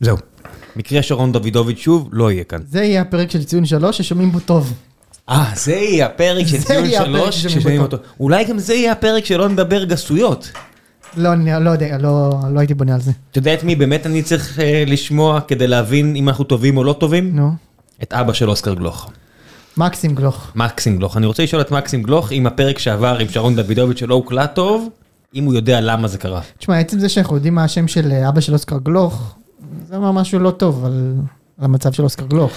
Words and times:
זהו. 0.00 0.16
מקרה 0.76 1.02
שרון 1.02 1.32
דוידוביץ' 1.32 1.78
שוב, 1.78 2.08
לא 2.12 2.32
יהיה 2.32 2.44
כאן. 2.44 2.58
זה 2.68 2.82
יהיה 2.84 3.00
הפרק 3.00 3.30
של 3.30 3.44
ציון 3.44 3.66
שלוש 3.66 3.98
ששומעים 3.98 4.32
בו 4.32 4.40
טוב. 4.40 4.72
אה, 5.28 5.50
זה 5.54 5.72
יהיה 5.72 6.06
הפרק 6.06 6.46
של 6.46 6.62
ציון 6.66 6.90
שלוש, 6.90 7.46
ששומעים 7.46 7.82
אותו. 7.82 7.96
אותו. 7.96 8.08
אולי 8.20 8.44
גם 8.44 8.58
זה 8.58 8.74
יהיה 8.74 8.92
הפרק 8.92 9.24
שלא 9.24 9.48
נדבר 9.48 9.84
גסויות. 9.84 10.50
לא, 11.16 11.32
אני 11.32 11.50
לא 11.64 11.70
יודע, 11.70 11.98
לא 11.98 12.30
לא 12.52 12.60
הייתי 12.60 12.74
בונה 12.74 12.94
על 12.94 13.00
זה. 13.00 13.10
אתה 13.30 13.38
יודע 13.38 13.54
את 13.54 13.64
מי 13.64 13.76
באמת 13.76 14.06
אני 14.06 14.22
צריך 14.22 14.60
אה, 14.60 14.84
לשמוע 14.86 15.40
כדי 15.40 15.66
להבין 15.66 16.16
אם 16.16 16.28
אנחנו 16.28 16.44
טובים 16.44 16.76
או 16.76 16.84
לא 16.84 16.92
טובים? 16.92 17.36
נו. 17.36 17.50
את 18.02 18.12
אבא 18.12 18.32
של 18.32 18.50
אוסקר 18.50 18.74
גלוך. 18.74 19.10
מקסים 19.76 20.14
גלוך. 20.14 20.52
מקסים 20.54 20.96
גלוך. 20.96 21.16
אני 21.16 21.26
רוצה 21.26 21.42
לשאול 21.42 21.62
את 21.62 21.70
מקסים 21.70 22.02
גלוך 22.02 22.32
אם 22.32 22.46
הפרק 22.46 22.78
שעבר 22.78 23.18
עם 23.18 23.28
שרון 23.28 23.56
דוידוביץ' 23.56 23.98
שלא 23.98 24.14
הוקלט 24.14 24.54
טוב, 24.54 24.88
אם 25.34 25.44
הוא 25.44 25.54
יודע 25.54 25.80
למה 25.80 26.08
זה 26.08 26.18
קרה. 26.18 26.40
תשמע, 26.58 26.78
עצם 26.78 26.98
זה 26.98 27.08
שאנחנו 27.08 27.36
יודעים 27.36 27.54
מה 27.54 27.64
השם 27.64 27.88
של 27.88 28.12
אה, 28.12 28.28
אבא 28.28 28.40
של 28.40 28.52
אוסקר 28.52 28.78
גלוך, 28.78 29.34
זה 29.88 29.96
אומר 29.96 30.12
משהו 30.12 30.38
לא 30.38 30.50
טוב 30.50 30.84
על 30.84 31.14
על 31.58 31.64
המצב 31.64 31.92
של 31.92 32.02
אוסקר 32.02 32.26
גלוך. 32.26 32.52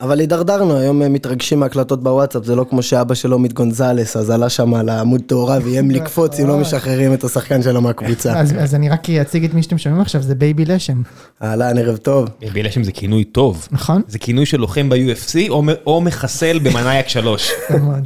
אבל 0.00 0.20
הידרדרנו, 0.20 0.76
היום 0.76 1.12
מתרגשים 1.12 1.60
מהקלטות 1.60 2.02
בוואטסאפ, 2.02 2.44
זה 2.44 2.56
לא 2.56 2.66
כמו 2.70 2.82
שאבא 2.82 3.14
שלו 3.14 3.36
עמית 3.36 3.52
גונזלס, 3.52 4.16
אז 4.16 4.30
עלה 4.30 4.48
שם 4.48 4.74
על 4.74 4.88
העמוד 4.88 5.20
תאורה 5.26 5.58
ואיים 5.64 5.90
לקפוץ 5.96 6.40
אם 6.40 6.48
לא 6.48 6.58
משחררים 6.58 7.14
את 7.14 7.24
השחקן 7.24 7.62
שלו 7.62 7.80
מהקבוצה. 7.80 8.40
אז 8.40 8.54
אז 8.58 8.74
אני 8.74 8.88
רק 8.88 9.10
אציג 9.10 9.44
את 9.44 9.54
מי 9.54 9.62
שאתם 9.62 9.78
שומעים 9.78 10.02
עכשיו, 10.02 10.22
זה 10.22 10.34
בייבי 10.34 10.64
לשם, 10.64 11.02
אהלן, 11.42 11.78
ערב 11.78 11.96
טוב. 11.96 12.28
ביבי 12.40 12.62
לשם 12.62 12.84
זה 12.84 12.92
כינוי 12.92 13.24
טוב. 13.24 13.68
נכון? 13.70 14.02
זה 14.08 14.18
כינוי 14.18 14.46
של 14.46 14.60
לוחם 14.60 14.88
ב-UFC 14.88 15.48
או, 15.48 15.62
או 15.86 16.00
מחסל 16.00 16.58
במנאייק 16.58 17.08
3. 17.08 17.50
יפה 17.50 17.78
מאוד. 17.78 18.04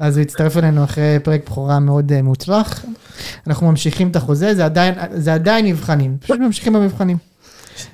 אז 0.00 0.16
הוא 0.16 0.22
הצטרף 0.22 0.56
אלינו 0.56 0.84
אחרי 0.84 1.18
פרק 1.22 1.40
בכורה 1.46 1.78
מאוד 1.78 2.12
אה, 2.12 2.22
מוצלח. 2.22 2.84
אנחנו 3.46 3.70
ממשיכים 3.70 4.08
את 4.08 4.16
החוזה, 4.16 4.54
זה 4.54 4.64
עדיין, 4.64 4.94
זה 5.14 5.34
עדיין 5.34 5.66
מבחנים, 5.66 6.16
פשוט 6.20 6.38
ממשיכים 6.38 6.72
במבחנים. 6.72 7.16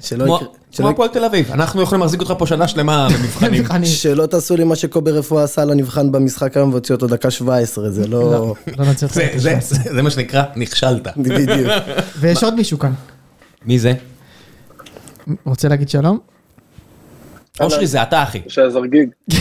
שלא 0.00 0.24
יקרה- 0.24 0.38
כמו 0.76 0.88
הפועל 0.88 1.08
תל 1.08 1.24
אביב, 1.24 1.52
אנחנו 1.52 1.82
יכולים 1.82 2.02
להחזיק 2.02 2.20
אותך 2.20 2.34
פה 2.38 2.46
שנה 2.46 2.68
שלמה 2.68 3.08
במבחנים. 3.18 3.60
מבחנים. 3.62 3.84
שלא 3.84 4.26
תעשו 4.26 4.56
לי 4.56 4.64
מה 4.64 4.76
שקובי 4.76 5.10
רפואה 5.10 5.44
עשה 5.44 5.64
לנבחן 5.64 6.12
במשחק 6.12 6.56
היום 6.56 6.70
והוציא 6.70 6.94
אותו 6.94 7.06
דקה 7.06 7.30
17, 7.30 7.90
זה 7.90 8.06
לא... 8.08 8.20
לא 8.32 8.54
אותך 9.06 9.14
זה- 9.14 10.02
מה 10.02 10.10
שנקרא, 10.10 10.42
נכשלת. 10.56 11.16
בדיוק. 11.16 11.70
ויש 12.20 12.44
עוד 12.44 12.54
מישהו 12.54 12.78
כאן. 12.78 12.92
מי 13.66 13.78
זה? 13.78 13.92
רוצה 15.44 15.68
להגיד 15.68 15.88
שלום? 15.88 16.18
אושרי 17.60 17.86
זה 17.86 18.02
אתה 18.02 18.22
אחי. 18.22 18.42
שהזרגיג. 18.48 19.08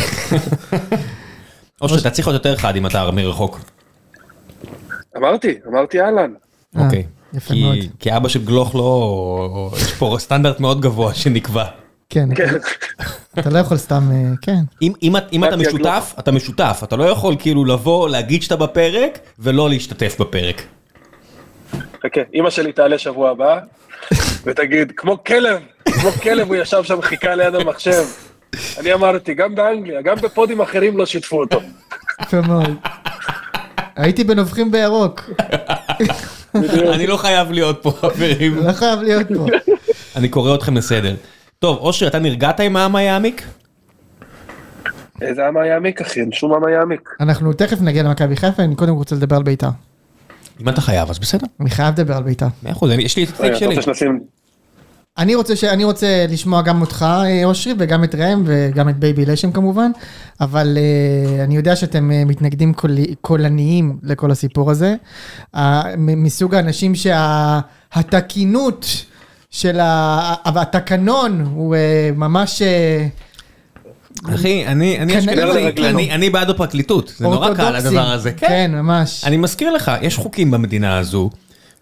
אושרי 1.81 1.99
אתה 1.99 2.09
צריך 2.09 2.27
להיות 2.27 2.45
יותר 2.45 2.57
חד 2.57 2.75
אם 2.75 2.85
אתה 2.85 3.11
מרחוק. 3.11 3.59
אמרתי, 5.17 5.55
אמרתי 5.67 6.01
אהלן. 6.01 6.31
אה, 6.77 6.85
אוקיי. 6.85 7.03
יפה 7.33 7.53
כי- 7.53 7.61
מאוד. 7.63 7.77
כי 7.99 8.15
אבא 8.17 8.27
של 8.29 8.45
גלוך 8.45 8.75
לא... 8.75 9.71
יש 9.77 9.93
פה 9.93 10.15
סטנדרט 10.19 10.59
מאוד 10.59 10.81
גבוה 10.81 11.13
שנקבע. 11.13 11.65
כן, 12.09 12.29
כן. 12.35 12.53
אתה 13.39 13.49
לא 13.49 13.59
יכול 13.59 13.77
סתם, 13.77 14.03
אה, 14.11 14.17
כן. 14.41 14.59
אם, 14.81 14.93
אם, 15.03 15.17
את- 15.17 15.33
אם 15.33 15.45
אתה 15.45 15.57
משותף, 15.57 16.13
אתה 16.19 16.31
משותף, 16.31 16.81
אתה 16.83 16.95
לא 16.95 17.03
יכול 17.03 17.35
כאילו 17.39 17.65
לבוא, 17.65 18.09
להגיד 18.09 18.43
שאתה 18.43 18.55
בפרק, 18.55 19.19
ולא 19.39 19.69
להשתתף 19.69 20.15
בפרק. 20.19 20.61
חכה, 22.03 22.21
אמא 22.33 22.49
שלי 22.49 22.71
תעלה 22.71 22.97
שבוע 22.97 23.29
הבא, 23.29 23.59
ותגיד, 24.45 24.91
כמו 24.97 25.23
כלב, 25.23 25.59
כמו 25.85 26.11
כלב 26.11 26.47
הוא 26.47 26.55
ישב 26.55 26.83
שם, 26.83 27.01
חיכה 27.01 27.35
ליד 27.35 27.55
המחשב. 27.55 28.03
אני 28.79 28.93
אמרתי, 28.93 29.33
גם 29.33 29.55
באנגליה, 29.55 30.01
גם 30.01 30.15
בפודים 30.15 30.61
אחרים 30.61 30.97
לא 30.97 31.05
שיתפו 31.05 31.39
אותו. 31.39 31.59
יפה 32.21 32.41
מאוד. 32.41 32.75
הייתי 33.95 34.23
בנובחים 34.23 34.71
בירוק, 34.71 35.29
אני 36.95 37.07
לא 37.07 37.17
חייב 37.17 37.51
להיות 37.51 37.79
פה, 37.83 37.91
חברים. 37.91 38.57
לא 38.57 38.71
חייב 38.73 38.99
להיות 39.01 39.27
פה. 39.35 39.45
אני 40.15 40.29
קורא 40.29 40.55
אתכם 40.55 40.77
לסדר. 40.77 41.15
טוב, 41.59 41.77
אושרי, 41.77 42.07
אתה 42.07 42.19
נרגעת 42.19 42.59
עם 42.59 42.75
העם 42.75 42.95
היעמיק? 42.95 43.43
איזה 45.21 45.47
עם 45.47 45.57
יעמיק, 45.65 46.01
אחי, 46.01 46.19
אין 46.19 46.31
שום 46.31 46.53
עם 46.53 46.69
יעמיק. 46.73 47.09
אנחנו 47.19 47.53
תכף 47.53 47.81
נגיע 47.81 48.03
למכבי 48.03 48.35
חיפה, 48.35 48.63
אני 48.63 48.75
קודם 48.75 48.93
רוצה 48.93 49.15
לדבר 49.15 49.35
על 49.35 49.43
בית"ר. 49.43 49.69
אם 50.61 50.69
אתה 50.69 50.81
חייב, 50.81 51.09
אז 51.09 51.19
בסדר. 51.19 51.47
אני 51.59 51.69
חייב 51.69 51.93
לדבר 51.99 52.17
על 52.17 52.23
בית"ר. 52.23 52.45
מאה 52.63 52.71
אחוז, 52.71 52.91
אני- 52.91 53.03
יש 53.03 53.17
לי 53.17 53.23
את 53.23 53.29
ה 53.29 53.35
take 53.35 53.55
אתה 53.81 53.93
שלי. 53.93 54.07
אני 55.17 55.35
רוצה, 55.35 55.55
ש... 55.55 55.63
אני 55.63 55.83
רוצה 55.83 56.25
לשמוע 56.29 56.61
גם 56.61 56.81
אותך, 56.81 57.05
אה, 57.25 57.45
אושרי, 57.45 57.73
וגם 57.79 58.03
את 58.03 58.15
ראם, 58.15 58.43
וגם 58.45 58.89
את 58.89 58.97
בייבי 58.99 59.25
לשם 59.25 59.51
כמובן, 59.51 59.91
אבל 60.41 60.77
אה, 60.77 60.79
אני 61.43 61.55
יודע 61.55 61.75
שאתם 61.75 62.11
אה, 62.11 62.29
מתנגדים 62.29 62.73
קול... 62.73 62.91
קולניים 63.21 63.97
לכל 64.03 64.31
הסיפור 64.31 64.71
הזה. 64.71 64.95
אה, 65.55 65.59
מסוג 65.97 66.55
האנשים 66.55 66.93
שהתקינות 66.95 68.85
של 69.49 69.79
ה... 69.79 70.33
התקנון 70.45 71.41
הוא 71.55 71.75
אה, 71.75 71.79
ממש... 72.17 72.61
אה, 72.61 72.65
אחי, 74.35 74.65
אני 74.67 74.99
אני 74.99 75.19
אשכנזי. 75.19 75.67
אני- 75.89 76.11
אני 76.11 76.29
בעד 76.29 76.49
הפרקליטות, 76.49 77.13
זה 77.17 77.23
נורא 77.25 77.53
קל. 77.55 77.75
הדבר 77.75 78.11
הזה. 78.11 78.31
כן, 78.31 78.71
ממש. 78.75 79.23
אני 79.25 79.37
מזכיר 79.37 79.71
לך, 79.73 79.91
יש 80.01 80.17
חוקים 80.17 80.51
במדינה 80.51 80.97
הזו, 80.97 81.29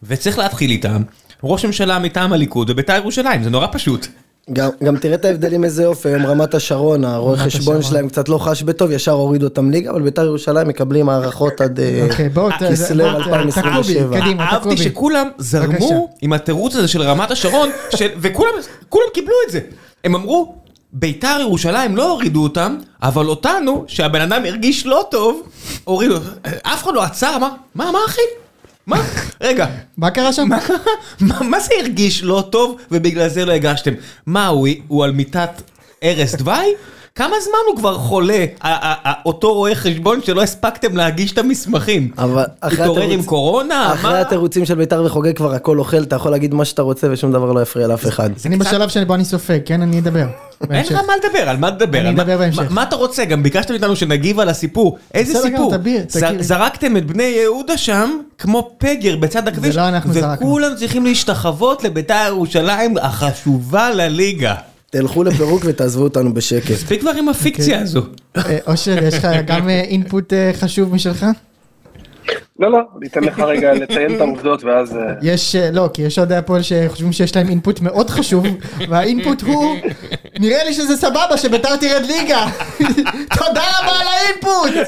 וצריך 0.03 0.37
להתחיל 0.37 0.71
איתם. 0.71 1.01
ראש 1.43 1.65
ממשלה 1.65 1.99
מטעם 1.99 2.33
הליכוד 2.33 2.69
ובית"ר 2.69 2.93
ירושלים, 2.95 3.43
זה 3.43 3.49
נורא 3.49 3.67
פשוט. 3.71 4.07
גם, 4.53 4.69
גם 4.83 4.97
תראה 4.97 5.13
את 5.15 5.25
ההבדלים 5.25 5.63
איזה 5.63 5.83
יופי, 5.83 6.09
היום 6.09 6.25
רמת 6.25 6.53
השרון, 6.53 7.05
הרואה 7.05 7.37
חשבון. 7.37 7.81
שלהם 7.81 8.07
קצת 8.09 8.29
לא 8.29 8.37
חש 8.37 8.63
בטוב, 8.63 8.91
ישר 8.91 9.11
הורידו 9.11 9.45
אותם 9.47 9.71
ליגה, 9.71 9.91
אבל 9.91 10.01
בית"ר 10.01 10.25
ירושלים 10.25 10.67
מקבלים 10.67 11.09
הערכות 11.09 11.61
עד... 11.61 11.79
אה, 11.79 12.07
אוקיי, 12.09 12.29
בואו, 12.29 12.49
ת- 12.51 12.63
כסלו 12.71 13.03
מה- 13.03 13.17
2027. 13.17 13.93
תקעו 13.99 14.09
בי, 14.11 14.19
קדימה, 14.21 14.45
תקעו 14.45 14.69
אהבתי. 14.69 14.83
שכולם. 14.83 15.27
זרמו 15.37 16.09
עם 16.21 16.33
התירוץ 16.33 16.75
הזה 16.75 16.87
של 16.87 17.01
רמת 17.01 17.31
השרון, 17.31 17.69
וכולם 18.21 18.51
כולם 18.89 19.05
קיבלו 19.13 19.33
את 19.47 19.51
זה. 19.51 19.59
הם 20.03 20.15
אמרו, 20.15 20.55
בית"ר 20.93 21.37
ירושלים 21.41 21.95
לא 21.97 22.11
הורידו 22.11 22.43
אותם, 22.43 22.77
אבל 23.03 23.27
אותנו, 23.27 23.83
שהבן 23.87 24.21
אדם 24.21 24.45
הרגיש 24.45 24.85
לא 24.85 25.05
טוב, 25.11 25.41
הורידו. 25.83 26.15
אף 26.63 26.83
אחד 26.83 26.91
לא 26.93 27.03
עצר, 27.03 27.33
אמר, 27.35 27.49
מה, 27.75 27.91
מה 27.91 27.99
אחי? 28.07 28.21
מה? 28.87 29.01
רגע, 29.41 29.65
מה 29.97 30.11
קרה 30.11 30.33
שם? 30.33 30.49
מה 31.41 31.59
זה 31.59 31.73
הרגיש 31.79 32.23
לא 32.23 32.43
טוב 32.51 32.77
ובגלל 32.91 33.27
זה 33.27 33.45
לא 33.45 33.51
הגשתם? 33.51 33.93
מה, 34.25 34.47
הוא 34.87 35.03
על 35.03 35.11
מיטת 35.11 35.61
ערש 36.01 36.35
דווי? 36.35 36.73
כמה 37.15 37.35
זמן 37.43 37.59
הוא 37.67 37.77
כבר 37.77 37.97
חולה, 37.97 38.45
אותו 39.25 39.53
רואה 39.53 39.75
חשבון 39.75 40.19
שלא 40.23 40.41
הספקתם 40.41 40.97
להגיש 40.97 41.31
את 41.31 41.37
המסמכים? 41.37 42.11
אבל 42.17 42.43
אחרי 42.61 42.81
התעורר 42.81 43.01
התירוץ- 43.01 43.13
עם 43.19 43.23
קורונה? 43.23 43.93
אחרי? 43.93 44.19
התירוצים 44.19 44.65
של 44.65 44.75
בית"ר 44.75 45.03
וחוגג 45.05 45.35
כבר 45.35 45.53
הכל 45.53 45.79
אוכל, 45.79 45.97
אתה 46.03 46.15
יכול 46.15 46.31
להגיד 46.31 46.53
מה 46.53 46.65
שאתה 46.65 46.81
רוצה 46.81 47.07
ושום 47.11 47.31
דבר 47.31 47.51
לא 47.51 47.61
יפריע 47.61 47.87
לאף 47.87 48.07
אחד. 48.07 48.29
אני 48.45 48.57
בשלב 48.57 48.89
שבו 48.89 49.15
אני 49.15 49.25
סופג, 49.25 49.59
כן? 49.65 49.81
אני 49.81 49.99
אדבר. 49.99 50.25
אין. 50.71 50.85
לך 50.85 50.91
מה 50.91 51.13
לדבר, 51.23 51.49
על 51.49 51.57
מה 51.57 51.71
תדבר? 51.71 51.99
אני 51.99 52.09
אדבר 52.09 52.37
בהמשך. 52.37 52.63
מה- 52.69 52.83
אתה 52.83 52.95
רוצה? 52.95 53.25
גם 53.25 53.43
ביקשת 53.43 53.71
מאיתנו 53.71 53.95
שנגיב 53.95 54.39
על 54.39 54.49
הסיפור. 54.49 54.97
איזה 55.13 55.33
סיפור? 55.41 55.73
זרקתם 56.39 56.97
את 56.97 57.05
בני 57.05 57.23
יהודה 57.23 57.77
שם, 57.77 58.09
כמו 58.37 58.71
פגר 58.77 59.15
בצד 59.15 59.47
הכביש, 59.47 59.75
לא. 59.75 59.81
וכולם 60.33 60.75
צריכים 60.75 61.05
להשתחוות 61.05 61.83
לבית"ר 61.83 62.23
ירושלים 62.27 62.97
החשובה 62.97 63.89
לליגה. 63.91 64.55
תלכו 64.91 65.23
לפירוק 65.23 65.61
ותעזבו 65.65 66.03
אותנו 66.03 66.33
בשקט. 66.33 66.71
מספיק 66.71 67.01
כבר 67.01 67.11
עם 67.11 67.29
הפיקציה 67.29 67.65
אוקיי. 67.65 67.83
הזו. 67.83 68.01
אה, 68.37 68.57
אושר, 68.67 69.03
יש 69.03 69.13
לך 69.13 69.27
גם 69.45 69.69
אה, 69.69 69.81
אינפוט 69.81 70.33
אה, 70.33 70.51
חשוב 70.53 70.93
משלך? 70.95 71.25
לא, 72.59 72.71
לא, 72.71 72.79
אני 72.97 73.07
אתן 73.07 73.23
לך 73.23 73.39
רגע 73.39 73.73
לציין 73.73 74.15
את 74.15 74.21
העובדות 74.21 74.63
ואז... 74.63 74.95
אה, 74.95 75.01
יש, 75.21 75.55
אה, 75.55 75.71
לא, 75.71 75.89
כי 75.93 76.01
יש 76.01 76.17
אוהדי 76.17 76.35
הפועל 76.35 76.61
שחושבים 76.61 77.11
שיש 77.13 77.35
להם 77.35 77.49
אינפוט 77.49 77.79
מאוד 77.81 78.09
חשוב, 78.09 78.45
והאינפוט 78.89 79.41
הוא, 79.41 79.75
נראה 80.39 80.63
לי 80.63 80.73
שזה 80.73 80.97
סבבה 80.97 81.37
שביתר 81.37 81.75
תרד 81.75 82.05
ליגה. 82.05 82.45
תודה 83.37 83.63
רבה 83.81 83.99
על 83.99 84.07
ה 84.07 84.19
input! 84.19 84.87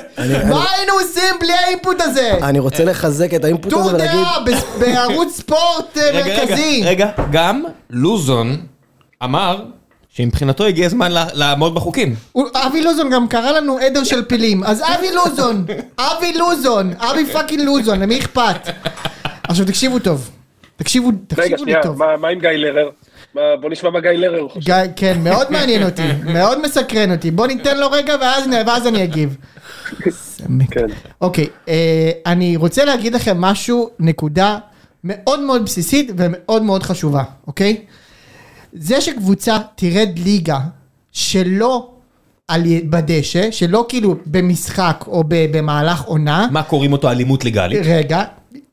מה 0.50 0.66
היינו 0.78 0.94
עושים 0.94 1.35
בלי 1.40 1.53
ה 1.53 1.61
input 1.61 2.01
הזה? 2.02 2.31
אני 2.41 2.59
רוצה 2.59 2.84
לחזק 2.84 3.34
את 3.34 3.44
ה 3.45 3.50
input 3.50 3.72
טור 3.72 3.81
הזה 3.81 3.94
ולהגיד, 3.96 4.12
דעה 4.12 4.44
בס- 4.46 4.78
בערוץ 4.80 5.35
ספורט 5.38 5.97
אה, 5.97 6.09
רגע, 6.14 6.38
מרכזי. 6.46 6.81
רגע, 6.85 7.09
גם 7.31 7.64
לוזון 7.90 8.58
אמר 9.23 9.64
שמבחינתו 10.15 10.65
הגיע 10.65 10.85
הזמן 10.85 11.11
לעמוד 11.33 11.75
בחוקים. 11.75 12.15
אבי 12.53 12.81
לוזון 12.83 13.09
גם 13.09 13.27
קרא 13.27 13.51
לנו 13.51 13.77
עדר 13.77 14.03
של 14.03 14.25
פילים, 14.25 14.63
אז 14.63 14.81
אבי 14.81 15.07
לוזון, 15.15 15.65
אבי 15.99 16.33
לוזון, 16.37 16.93
אבי 16.97 17.25
fucking 17.25 17.61
לוזון, 17.61 17.99
למי 17.99 18.19
אכפת? 18.19 18.69
עכשיו 19.43 19.65
תקשיבו 19.65 19.99
טוב, 19.99 20.29
תקשיבו, 20.75 21.07
רגע, 21.07 21.17
תקשיבו 21.27 21.51
לי 21.55 21.57
שנייה, 21.57 21.83
טוב. 21.83 21.97
מה 21.99 22.17
מה 22.17 22.27
עם 22.27 22.39
גיא 22.39 22.49
לרר? 22.49 22.89
מה- 23.35 23.41
בוא 23.61 23.69
נשמע 23.69 23.89
מה 23.89 23.99
גיא 23.99 24.09
לרר 24.09 24.47
חושב. 24.49 24.59
גיא, 24.65 24.75
כן, 24.95 25.17
מאוד 25.23 25.51
מעניין 25.51 25.83
אותי, 25.83 26.03
מאוד 26.25 26.61
מסקרן 26.61 27.11
אותי, 27.11 27.31
בוא 27.31 27.47
ניתן 27.47 27.77
לו 27.77 27.91
רגע 27.91 28.15
ואז, 28.21 28.43
ואז 28.67 28.87
אני 28.87 29.03
אגיב. 29.03 29.37
כן. 30.71 30.85
אוקיי, 31.21 31.47
אה, 31.67 32.11
אני 32.25 32.55
רוצה 32.57 32.85
להגיד 32.85 33.15
לכם 33.15 33.41
משהו, 33.41 33.89
נקודה 33.99 34.57
מאוד 35.03 35.39
מאוד 35.39 35.65
בסיסית 35.65 36.11
ומאוד 36.17 36.61
מאוד 36.63 36.83
חשובה, 36.83 37.23
אוקיי? 37.47 37.77
זה 38.73 39.02
שקבוצה 39.02 39.58
תרד 39.75 40.20
ליגה 40.20 40.59
שלא 41.11 41.90
על, 42.47 42.61
בדשא, 42.84 43.52
שלא 43.52 43.85
כאילו 43.90 44.16
במשחק 44.25 45.03
או 45.08 45.23
ב, 45.28 45.58
במהלך 45.58 46.02
עונה, 46.02 46.47
מה 46.52 46.64
קוראים 46.64 46.93
אותו 46.93 47.09
אלימות 47.11 47.46
לגלית? 47.46 47.79
רגע, 47.85 48.23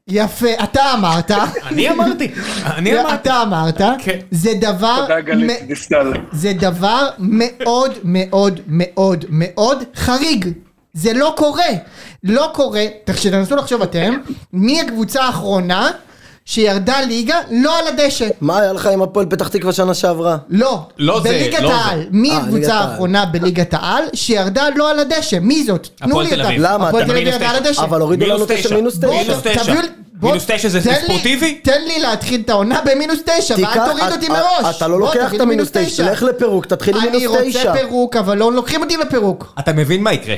יפה, 0.09 0.47
אתה 0.65 0.81
אמרת. 0.95 1.31
אני 1.67 1.91
אמרתי, 1.91 2.29
אני 2.65 3.01
אמרתי. 3.01 3.15
אתה 3.15 3.43
אמרת. 3.43 3.81
כן. 3.99 4.19
זה 4.31 4.53
דבר... 4.61 5.01
תודה 5.03 5.21
גלית 5.21 5.63
מ- 5.63 5.67
דיסטל. 5.67 6.13
זה 6.33 6.53
דבר 6.53 7.09
מאוד 7.19 7.93
מאוד 8.05 8.61
מאוד 8.67 9.25
מאוד 9.31 9.83
חריג. 9.95 10.49
זה 10.93 11.13
לא 11.13 11.35
קורה. 11.37 11.65
לא 12.25 12.51
קורה, 12.55 12.85
תנסו 13.05 13.57
לחשוב 13.57 13.83
אתם, 13.83 14.15
מי 14.53 14.81
הקבוצה 14.81 15.23
האחרונה 15.25 15.91
שירדה 16.55 17.01
ליגה 17.01 17.37
לא 17.51 17.79
על 17.79 17.87
הדשא. 17.87 18.29
מה 18.41 18.61
היה 18.61 18.73
לך 18.73 18.87
עם 18.87 19.03
הפועל 19.03 19.27
פתח 19.27 19.49
תקווה 19.49 19.73
שנה 19.73 19.95
שעברה? 19.95 20.37
לא, 20.49 20.83
לא 20.99 21.21
זה, 21.23 21.29
בליגת 21.29 21.61
לא. 21.61 21.69
זה. 21.69 22.05
מי 22.11 22.31
אה, 22.31 22.35
ליגת 22.35 22.47
הקבוצה 22.49 22.75
העל. 22.75 22.91
האחרונה 22.91 23.25
בליגת 23.27 23.75
העל 23.75 24.03
שירדה 24.15 24.65
לא 24.77 24.91
על 24.91 24.99
הדשא? 24.99 25.39
מי 25.41 25.65
זאת? 25.65 25.89
תנו 25.97 26.21
לי 26.21 26.33
אותה. 26.33 26.49
למה? 26.59 26.89
הפועל 26.89 27.05
תל 27.05 27.11
אביב 27.11 27.27
ירדה 27.27 27.51
על. 27.51 27.57
הדשא. 27.57 27.83
אבל 27.83 28.01
הורידו 28.01 28.27
לנו 28.27 28.45
תשע. 28.49 28.75
מינוס 28.75 28.99
תשע. 29.01 29.75
מינוס 30.23 30.47
תשע. 30.47 30.69
זה 30.69 30.81
ספורטיבי? 31.05 31.55
תן 31.63 31.83
לי 31.87 31.99
להתחיל 32.01 32.41
את 32.45 32.51
העונה 32.51 32.81
במינוס 32.85 33.19
תשע, 33.25 33.55
ואל 33.55 33.87
תוריד 33.91 34.13
אותי 34.13 34.27
אתה- 34.27 34.35
מראש. 34.35 34.77
אתה 34.77 34.89
לא 34.89 35.01
לוקח 35.01 35.35
את 35.35 35.41
המינוס 35.41 35.69
תשע, 35.73 36.13
לך 36.13 36.23
לפירוק, 36.23 36.67
תתחיל 36.67 36.97
עם 36.97 37.03
אני 37.03 37.11
מינוס 37.19 37.27
רוצה 37.37 37.49
תשע. 37.49 37.73
פירוק, 37.77 38.17
אבל 38.17 38.39
לא 38.39 38.53
לוקחים 38.53 38.83
אותי 38.83 38.97
לפירוק. 38.97 39.55
אתה 39.59 39.73
מבין 39.73 40.03
מה 40.03 40.13
יקרה? 40.13 40.37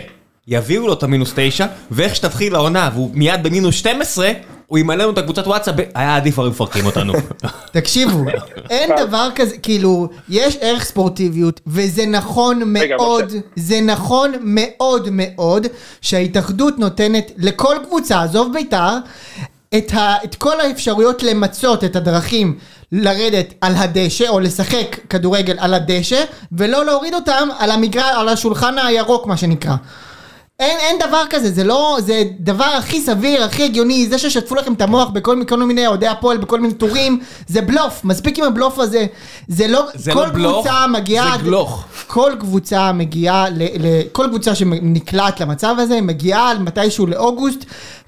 יביאו 0.48 0.86
לו 0.86 0.92
את 0.92 1.02
המינוס 1.02 1.32
תשע, 1.36 1.66
ואיך 1.90 2.16
שתתחיל 2.16 2.54
העונה 2.54 2.90
והוא 2.94 3.10
מיד 3.14 3.42
במינוס 3.42 3.74
12, 3.74 4.30
הוא 4.72 4.78
ימלא 4.78 5.04
לנו 5.04 5.12
את 5.12 5.18
הקבוצת 5.18 5.46
וואטסאפ, 5.46 5.74
היה 5.94 6.16
עדיף 6.16 6.38
הרי 6.38 6.50
מפרקים 6.50 6.86
אותנו. 6.86 7.12
תקשיבו, 7.72 8.24
אין 8.70 8.90
דבר 9.06 9.28
כזה, 9.34 9.58
כאילו, 9.58 10.08
יש 10.28 10.56
ערך 10.60 10.84
ספורטיביות, 10.84 11.60
וזה 11.66 12.06
נכון 12.06 12.62
מאוד. 12.66 13.32
זה 13.56 13.80
נכון 13.80 14.32
מאוד 14.40 15.08
מאוד, 15.10 15.66
שההתאחדות 16.00 16.78
נותנת 16.78 17.30
לכל 17.36 17.76
קבוצה, 17.86 18.22
עזוב 18.22 18.52
בית"ר, 18.52 18.98
את, 19.78 19.92
ה, 19.92 20.14
את 20.24 20.34
כל 20.34 20.60
האפשרויות 20.60 21.22
למצות 21.22 21.84
את 21.84 21.96
הדרכים 21.96 22.58
לרדת 22.92 23.54
על 23.60 23.72
הדשא, 23.76 24.28
או 24.28 24.40
לשחק 24.40 24.96
כדורגל 25.10 25.56
על 25.58 25.74
הדשא, 25.74 26.24
ולא 26.52 26.84
להוריד 26.84 27.14
אותם 27.14 27.48
על 27.58 27.70
המגרע, 27.70 28.20
על 28.20 28.28
השולחן 28.28 28.74
הירוק, 28.78 29.26
מה 29.26 29.36
שנקרא. 29.36 29.74
אין, 30.62 30.78
אין 30.78 30.96
דבר 31.08 31.22
כזה, 31.30 31.50
זה 31.50 31.64
לא, 31.64 31.98
זה 32.00 32.22
דבר 32.40 32.64
הכי 32.64 33.00
סביר, 33.00 33.44
הכי 33.44 33.64
הגיוני, 33.64 34.06
זה 34.08 34.18
ששטפו 34.18 34.54
לכם 34.54 34.72
את 34.72 34.80
המוח 34.80 35.08
בכל 35.08 35.42
כל 35.48 35.56
מיני 35.56 35.86
אוהדי 35.86 36.06
הפועל, 36.06 36.36
בכל 36.36 36.60
מיני 36.60 36.74
טורים, 36.74 37.20
זה 37.46 37.60
בלוף, 37.60 38.04
מספיק 38.04 38.38
עם 38.38 38.44
הבלוף 38.44 38.78
הזה, 38.78 39.06
זה 39.48 39.68
לא, 39.68 39.86
זה 39.94 40.12
כל 40.12 40.24
לא 40.24 40.30
בלוף, 40.32 40.66
קבוצה 40.66 40.86
מגיעה, 40.86 41.36
זה 41.38 41.44
גלוך. 41.44 41.84
כל 42.06 42.32
קבוצה 42.40 42.92
מגיעה, 42.92 43.50
ל, 43.50 43.62
ל, 43.62 44.02
כל 44.12 44.26
קבוצה 44.28 44.54
שנקלעת 44.54 45.40
למצב 45.40 45.74
הזה, 45.78 46.00
מגיעה 46.00 46.58
מתישהו 46.58 47.06
לאוגוסט, 47.06 47.64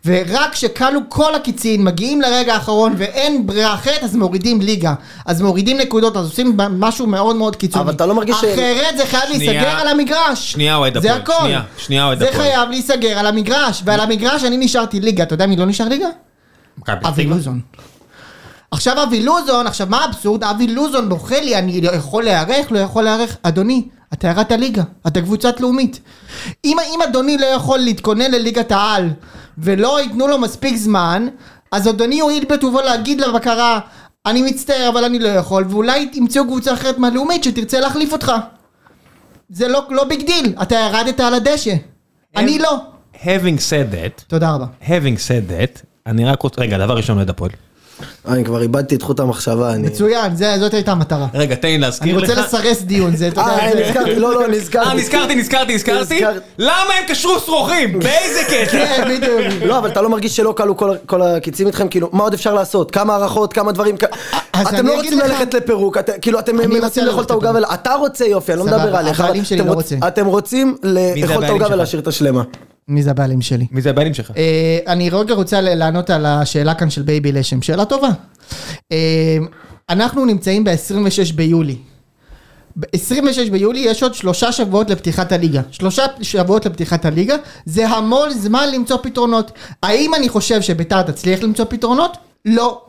ורק 0.06 0.52
כשכלו 0.52 1.00
כל 1.08 1.34
הקיצין, 1.34 1.84
מגיעים 1.84 2.20
לרגע 2.20 2.54
האחרון 2.54 2.94
ואין 2.98 3.46
ברירה 3.46 3.74
אחרת, 3.74 4.02
אז 4.02 4.16
מורידים 4.16 4.60
ליגה, 4.60 4.94
אז 5.26 5.42
מורידים 5.42 5.78
נקודות, 5.78 6.16
אז 6.16 6.24
עושים 6.26 6.56
משהו 6.70 7.06
מאוד 7.06 7.36
מאוד 7.36 7.56
קיצוני. 7.56 7.84
אבל 7.84 7.92
אתה 7.92 8.06
לא 8.06 8.14
מרגיש 8.14 8.36
ש- 8.36 8.44
אחרת 8.44 8.96
זה 8.96 9.06
חייב 9.06 9.22
שנייה. 9.34 9.52
להיסגר 9.52 9.80
על 9.80 9.88
המגרש. 9.88 10.52
שנייה, 10.52 10.76
אוהד 10.76 10.98
זה 10.98 11.14
הפועל, 11.14 11.20
הכל. 11.22 11.44
שנייה, 11.44 11.62
שנייה, 11.78 12.04
אוהד 12.06 12.18
זה 12.18 12.28
הפועל. 12.28 12.42
חייב 12.42 12.70
להיסגר 12.70 13.18
על 13.18 13.26
המגרש, 13.26 13.82
ועל 13.84 14.00
המגרש 14.00 14.44
אני 14.44 14.56
נשארתי 14.56 15.00
ליגה, 15.00 15.22
אתה 15.22 15.34
יודע 15.34 15.46
מי 15.46 15.56
לא 15.56 15.66
נשאר 15.66 15.88
ליגה? 15.88 16.08
אבי. 16.88 17.24
לוזון. 17.24 17.60
עכשיו 18.70 19.02
אבי 19.02 19.22
לוזון, 19.22 19.66
עכשיו 19.66 19.86
מה 19.90 20.04
האבסורד? 20.04 20.44
אבי 20.44 20.66
לוזון 20.66 21.08
בוכה 21.08 21.40
לי, 21.40 21.56
אני 21.58 21.80
לא 21.80 21.90
יכול 21.90 22.24
להיערך, 22.24 22.72
לא 22.72 22.78
יכול 22.78 23.02
להיערך. 23.04 23.36
אדוני, 23.42 23.88
אתה 24.14 24.28
ירדת 24.28 24.52
ליגה, 24.52 24.82
אתה 25.06 25.20
קבוצת 25.20 25.60
לאומית. 25.60 26.00
אם, 26.64 26.76
אם 26.94 27.02
אדוני 27.02 27.38
לא 27.38 27.46
יכול 27.46 27.78
להתכונן 27.78 28.30
לליגת 28.30 28.72
העל, 28.72 29.10
ולא 29.58 30.00
ייתנו 30.00 30.28
לו 30.28 30.38
מספיק 30.38 30.76
זמן, 30.76 31.28
אז 31.72 31.88
אדוני 31.88 32.14
יועיל 32.14 32.44
בטובו 32.44 32.80
להגיד 32.80 33.20
לבקרה, 33.20 33.80
אני 34.26 34.42
מצטער 34.42 34.88
אבל 34.92 35.04
אני 35.04 35.18
לא 35.18 35.28
יכול, 35.28 35.64
ואולי 35.68 36.08
ימצאו 36.14 36.44
קבוצה 36.44 36.72
אחרת 36.72 36.98
מהלאומית 36.98 37.44
שתרצה 37.44 37.80
להחליף 37.80 38.12
אותך. 38.12 38.32
זה 39.50 39.68
לא, 39.68 39.86
לא 39.90 40.04
big 40.04 40.26
deal, 40.26 40.54
אתה 40.62 40.74
ירדת 40.74 41.20
על 41.20 41.34
הדשא. 41.34 41.74
אני 42.36 42.58
לא. 42.58 42.76
Having 43.14 43.58
said 43.58 43.94
that, 43.94 44.24
תודה 44.26 44.54
רבה. 44.54 44.66
having 44.82 45.18
said 45.28 45.50
that, 45.50 45.80
אני 46.06 46.24
רק 46.24 46.42
רוצה, 46.42 46.60
רגע, 46.60 46.78
דבר 46.78 46.96
ראשון 46.96 47.16
אוהד 47.16 47.30
הפועל. 47.30 47.50
אני 48.28 48.44
כבר 48.44 48.62
איבדתי 48.62 48.94
את 48.94 49.02
חוט 49.02 49.20
המחשבה, 49.20 49.72
אני... 49.72 49.82
מצוין, 49.88 50.36
זה- 50.36 50.56
זאת 50.58 50.74
הייתה 50.74 50.92
המטרה. 50.92 51.26
רגע, 51.34 51.54
תן 51.54 51.68
לי 51.68 51.74
אני 51.74 51.82
להזכיר 51.82 52.16
לך. 52.18 52.30
רוצה 52.30 52.42
לסרס 52.42 52.82
דיון, 52.82 53.16
זה, 53.16 53.28
אתה 53.28 53.40
יודע, 53.40 53.52
אה, 53.52 53.70
זה- 53.72 53.80
נזכרתי, 53.88 54.14
לא, 54.16 54.34
לא, 54.40 54.48
נזכרתי. 54.48 54.88
אה, 54.88 54.94
נזכרתי, 54.94 55.34
נזכרתי, 55.34 55.74
נזכרתי. 55.74 56.14
נזכר- 56.14 56.38
למה 56.58 56.74
הם 57.00 57.08
קשרו 57.08 57.38
שרוכים? 57.40 57.98
באיזה 57.98 58.40
קטע? 58.46 58.66
כן, 58.72 59.04
בדיוק. 59.10 59.62
לא, 59.66 59.78
אבל 59.78 59.88
אתה 59.90 60.02
לא 60.02 60.10
מרגיש 60.10 60.36
שלא 60.36 60.54
כלו 60.56 60.76
כל- 60.76 60.96
כל 61.06 61.22
הקיצים 61.22 61.66
איתכם? 61.66 61.88
כאילו, 61.88 62.08
מה 62.12 62.22
עוד 62.22 62.34
אפשר 62.34 62.54
לעשות? 62.54 62.90
כמה 62.90 63.14
הערכות, 63.14 63.52
כמה 63.52 63.72
דברים... 63.72 63.96
כ- 63.98 64.04
אז 64.52 64.66
אתם 64.66 64.76
אני 64.76 64.86
לא 64.86 65.00
אגיד 65.00 65.12
רוצים 65.12 65.18
לך- 65.18 65.40
ללכת 65.40 65.54
לפירוק, 65.54 65.98
אתם- 65.98 66.12
כאילו, 66.22 66.38
אתם 66.38 66.58
אני 66.60 66.66
רוצה 66.66 66.80
מנסים 66.80 67.04
לאכול 67.04 67.16
ללכת 67.18 67.26
את 67.26 67.30
העוגה. 67.30 67.50
ול... 67.54 67.64
אתה 67.64 67.94
רוצה 67.94 68.24
יופי, 68.24 68.52
אני 68.52 68.60
לא 68.60 68.64
סבבה, 68.64 68.84
מדבר 68.84 68.96
עליך. 68.96 69.20
הבעלים 69.20 69.36
אבל 69.40 69.44
שלי 69.48 69.58
אתם 69.60 69.66
לא 69.68 69.72
רוצ- 69.72 69.74
רוצה. 69.76 69.96
אתם 70.08 70.26
רוצים 70.26 70.76
לאכול 70.82 70.98
את 71.22 71.30
הבעלים 71.30 71.44
העוגה 71.50 71.64
שלך? 71.66 71.74
ולהשאיר 71.74 72.00
את 72.02 72.06
השלמה. 72.06 72.42
מי 72.88 73.02
זה 73.02 73.10
הבעלים 73.10 73.42
שלי? 73.42 73.66
מי 73.70 73.82
זה 73.82 73.90
הבעלים 73.90 74.14
שלך? 74.14 74.30
אה, 74.36 74.78
אני 74.86 75.10
רגע 75.10 75.34
רוצה 75.34 75.60
לענות 75.60 76.10
על 76.10 76.26
השאלה 76.26 76.74
כאן 76.74 76.90
של 76.90 77.02
בייבי 77.02 77.32
לשם, 77.32 77.62
שאלה 77.62 77.84
טובה. 77.84 78.08
אה, 78.92 79.38
אנחנו 79.90 80.24
נמצאים 80.24 80.64
ב-26 80.64 81.32
ביולי. 81.34 81.76
ב-26 82.76 83.50
ביולי 83.50 83.78
יש 83.78 84.02
עוד 84.02 84.14
שלושה 84.14 84.52
שבועות 84.52 84.90
לפתיחת 84.90 85.32
הליגה. 85.32 85.62
שלושה 85.70 86.02
שבועות 86.22 86.66
לפתיחת 86.66 87.04
הליגה, 87.04 87.36
זה 87.64 87.88
המון 87.88 88.30
זמן 88.30 88.68
למצוא 88.74 88.96
פתרונות. 89.02 89.52
האם 89.82 90.14
אני 90.14 90.28
חושב 90.28 90.62
שביתר 90.62 91.02
תצליח 91.02 91.42
למצוא 91.42 91.64
פתרונות? 91.68 92.16
לא. 92.44 92.82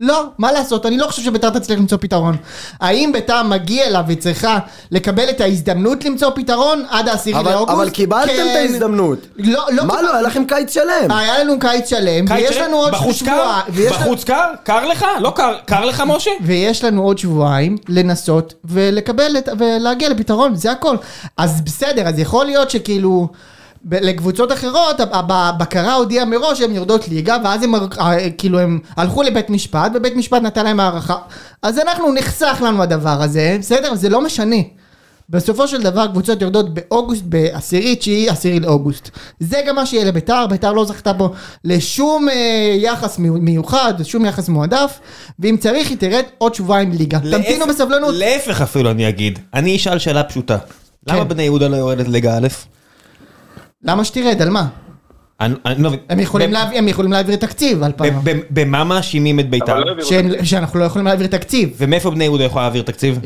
לא, 0.00 0.24
מה 0.38 0.52
לעשות, 0.52 0.86
אני 0.86 0.98
לא 0.98 1.06
חושב 1.06 1.22
שביתר 1.22 1.50
תצליח 1.50 1.78
למצוא 1.78 1.98
פתרון. 2.00 2.36
האם 2.80 3.10
ביתר 3.12 3.42
מגיע 3.42 3.90
לה 3.90 4.02
והיא 4.06 4.18
צריכה 4.18 4.58
לקבל 4.90 5.30
את 5.30 5.40
ההזדמנות 5.40 6.04
למצוא 6.04 6.30
פתרון 6.34 6.84
עד 6.90 7.08
העשירי 7.08 7.44
לאוגוסט? 7.44 7.70
אבל 7.70 7.90
קיבלתם 7.90 8.32
את 8.50 8.56
ההזדמנות. 8.56 9.18
לא, 9.36 9.66
לא 9.72 9.84
מה 9.84 10.02
לא, 10.02 10.12
היה 10.12 10.22
לכם 10.22 10.44
קיץ 10.44 10.74
שלם. 10.74 11.10
היה 11.10 11.38
לנו 11.44 11.58
קיץ 11.58 11.88
שלם, 11.90 12.26
קיץ 12.28 12.48
ויש? 12.48 12.56
לנו 12.56 12.76
עוד 12.76 12.92
בחוץ 12.92 13.22
קר? 13.22 13.24
שבוע, 13.24 13.60
ויש 13.72 13.92
לנו- 13.92 14.00
בחוץ 14.04 14.24
קר? 14.24 14.44
קר 14.64 14.86
לך? 14.86 15.06
לא 15.20 15.32
קר. 15.36 15.54
קר 15.66 15.84
לך, 15.84 16.02
משה? 16.06 16.30
ויש 16.42 16.84
לנו 16.84 17.02
עוד 17.02 17.18
שבועיים 17.18 17.76
לנסות 17.88 18.54
ולקבל 18.64 19.36
את, 19.38 19.48
ולהגיע 19.58 20.08
לפתרון, 20.08 20.54
זה 20.56 20.70
הכל. 20.72 20.96
אז 21.36 21.60
בסדר, 21.60 22.08
אז 22.08 22.18
יכול 22.18 22.46
להיות 22.46 22.70
שכאילו... 22.70 23.28
לקבוצות 23.90 24.52
אחרות, 24.52 25.00
הב- 25.00 25.32
הבקרה 25.32 25.94
הודיעה 25.94 26.24
מראש 26.24 26.58
שהן 26.58 26.74
יורדות 26.74 27.08
ליגה, 27.08 27.36
ואז 27.44 27.62
הם 27.62 27.74
אה, 27.74 28.30
כאילו 28.38 28.58
הם 28.58 28.78
הלכו 28.96 29.22
לבית 29.22 29.50
משפט, 29.50 29.92
ובית 29.94 30.16
משפט 30.16 30.42
נתן 30.42 30.64
להם 30.64 30.80
הערכה. 30.80 31.16
אז 31.62 31.78
אנחנו 31.78 32.12
נחסך 32.12 32.62
לנו 32.66 32.82
הדבר 32.82 33.22
הזה, 33.22 33.56
בסדר? 33.60 33.94
זה 33.94 34.08
לא 34.08 34.20
משנה. 34.24 34.56
בסופו 35.28 35.68
של 35.68 35.82
דבר 35.82 36.06
קבוצות 36.06 36.42
יורדות 36.42 36.74
באוגוסט, 36.74 37.22
בעשירי, 37.24 37.96
תשיעי, 37.96 38.28
עשירי 38.28 38.60
לאוגוסט. 38.60 39.10
זה 39.40 39.60
גם 39.66 39.74
מה 39.76 39.86
שיהיה 39.86 40.04
לביתר, 40.04 40.46
ביתר 40.46 40.72
לא 40.72 40.84
זכתה 40.84 41.12
בו 41.12 41.30
לשום 41.64 42.28
אה, 42.28 42.34
יחס 42.78 43.18
מיו- 43.18 43.32
מיוחד, 43.40 43.94
שום 44.02 44.24
יחס 44.26 44.48
מועדף, 44.48 44.98
ואם 45.38 45.56
צריך 45.60 45.88
היא 45.88 45.96
תרד 45.98 46.22
עוד 46.38 46.54
שבועיים 46.54 46.92
ליגה. 46.92 47.18
תמתינו 47.18 47.40
להפך- 47.66 47.68
בסבלנות. 47.68 48.14
להפך 48.14 48.60
אפילו 48.60 48.90
אני 48.90 49.08
אגיד. 49.08 49.38
אני 49.54 49.76
אשאל 49.76 49.98
שאלה 49.98 50.22
פשוטה. 50.24 50.56
למה 51.06 51.18
כן. 51.22 51.28
בני 51.28 51.42
יהודה 51.42 51.68
לא 51.68 51.76
יורדת 51.76 52.08
ליגה 52.08 52.36
א'? 52.38 52.46
למה 53.82 54.04
שתרד? 54.04 54.42
על 54.42 54.50
מה? 54.50 54.68
לא. 55.78 55.90
הם 56.08 56.20
יכולים 56.20 56.52
להעביר- 56.52 56.78
הם 56.78 56.88
יכולים 56.88 57.12
להעביר 57.12 57.36
תקציב 57.36 57.82
על 57.82 57.92
פעם. 57.96 58.20
במה 58.50 58.84
מאשימים 58.84 59.40
את 59.40 59.50
בית"ר? 59.50 59.80
לא 59.80 59.94
שאנחנו 60.44 60.78
לא 60.78 60.84
יכולים 60.84 61.06
להעביר 61.06 61.26
תקציב. 61.26 61.70
ומאיפה 61.76 62.10
בני 62.10 62.24
יהודה 62.24 62.44
יכולה 62.44 62.64
להעביר 62.64 62.82
תקציב? 62.82 63.18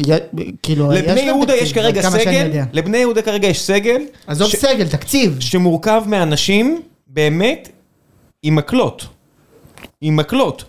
כאילו, 0.63 0.91
לבני 0.91 1.21
יהודה 1.21 1.55
יש 1.55 1.73
כרגע 1.73 2.03
סגל. 2.11 2.51
לבני 2.73 2.99
יהודה 2.99 3.23
כרגע 3.23 3.49
יש 3.49 3.61
סגל 3.63 4.03
עזוב 4.27 4.51
סגל, 4.51 4.89
תקציב. 4.89 5.37
שמורכב 5.41 6.03
מאנשים 6.07 6.81
באמת 7.07 7.69
עם 8.43 8.55
מקלות. 8.57 9.07
עם 10.01 10.17
מקלות. 10.17 10.65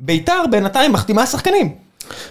בית"ר 0.00 0.44
בינתיים 0.50 0.92
מחתימה 0.92 1.26
שחקנים. 1.26 1.72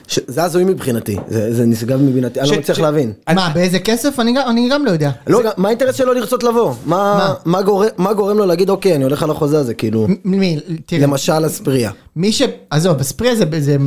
ש- 0.07 0.19
זה 0.27 0.43
הזוי 0.43 0.63
מבחינתי, 0.63 1.17
זה 1.27 1.53
זה 1.53 1.65
נשגב 1.65 2.01
מבינתי, 2.01 2.39
אני 2.41 2.49
לא 2.49 2.57
מצליח 2.57 2.77
ש- 2.77 2.81
להבין. 2.81 3.11
אני- 3.27 3.35
מה, 3.35 3.49
באיזה 3.53 3.79
כסף? 3.79 4.19
אני 4.19 4.33
אני 4.49 4.69
גם 4.71 4.85
לא 4.85 4.91
יודע. 4.91 5.11
לא, 5.27 5.43
גם- 5.43 5.51
מה 5.57 5.67
האינטרס 5.67 5.95
שלו 5.95 6.13
לרצות 6.13 6.43
לבוא? 6.43 6.73
מה- 6.85 6.95
מה? 6.95 7.33
מה 7.45 7.61
גורם- 7.61 7.87
מה 7.97 8.13
גורם 8.13 8.37
לו 8.37 8.45
להגיד 8.45 8.69
אוקיי, 8.69 8.95
אני 8.95 9.03
הולך 9.03 9.23
על 9.23 9.31
החוזה 9.31 9.59
הזה, 9.59 9.73
כאילו, 9.73 10.07
מ- 10.09 10.39
מי? 10.39 10.59
תראה. 10.85 11.01
למשל 11.01 11.45
אספריה. 11.45 11.91
מי 12.15 12.31
ש... 12.31 12.41
עזוב, 12.69 12.99
הספרי 12.99 13.35
זה, 13.35 13.45
זה, 13.59 13.77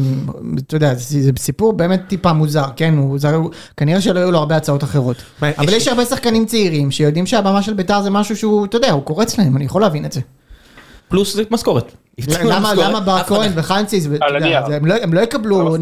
אתה 0.66 0.76
יודע, 0.76 0.94
זה, 0.94 1.22
זה 1.22 1.30
סיפור 1.38 1.72
באמת 1.72 2.00
טיפה 2.08 2.32
מוזר, 2.32 2.64
כן? 2.76 2.94
הוא, 2.98 3.18
זה, 3.18 3.30
הוא, 3.34 3.50
כנראה 3.76 4.00
שלא 4.00 4.20
היו 4.20 4.30
לו 4.30 4.38
הרבה 4.38 4.56
הצעות 4.56 4.84
אחרות. 4.84 5.16
מה, 5.42 5.50
אבל 5.58 5.68
יש- 5.68 5.74
יש 5.74 5.88
הרבה 5.88 6.04
שחקנים 6.04 6.46
צעירים 6.46 6.90
שיודעים 6.90 7.26
שהבמה 7.26 7.62
של 7.62 7.72
בית"ר 7.74 8.02
זה 8.02 8.10
משהו 8.10 8.36
שהוא, 8.36 8.64
אתה 8.66 8.76
יודע, 8.76 8.90
הוא 8.92 9.02
קורץ 9.02 9.38
להם, 9.38 9.56
אני 9.56 9.64
יכול 9.64 9.80
להבין 9.82 10.04
את 10.04 10.12
זה. 10.12 10.20
פלוס 11.08 11.34
זה 11.36 11.42
משכורת. 11.50 11.92
למה 12.44 12.74
למה 12.74 13.00
בר 13.00 13.22
כהן 13.26 13.52
וחנציס. 13.54 14.04
זה- 14.04 14.16
הם 14.76 14.86
לא- 14.86 14.94
הם 15.02 15.14
לא 15.14 15.20
יקבלו, 15.20 15.76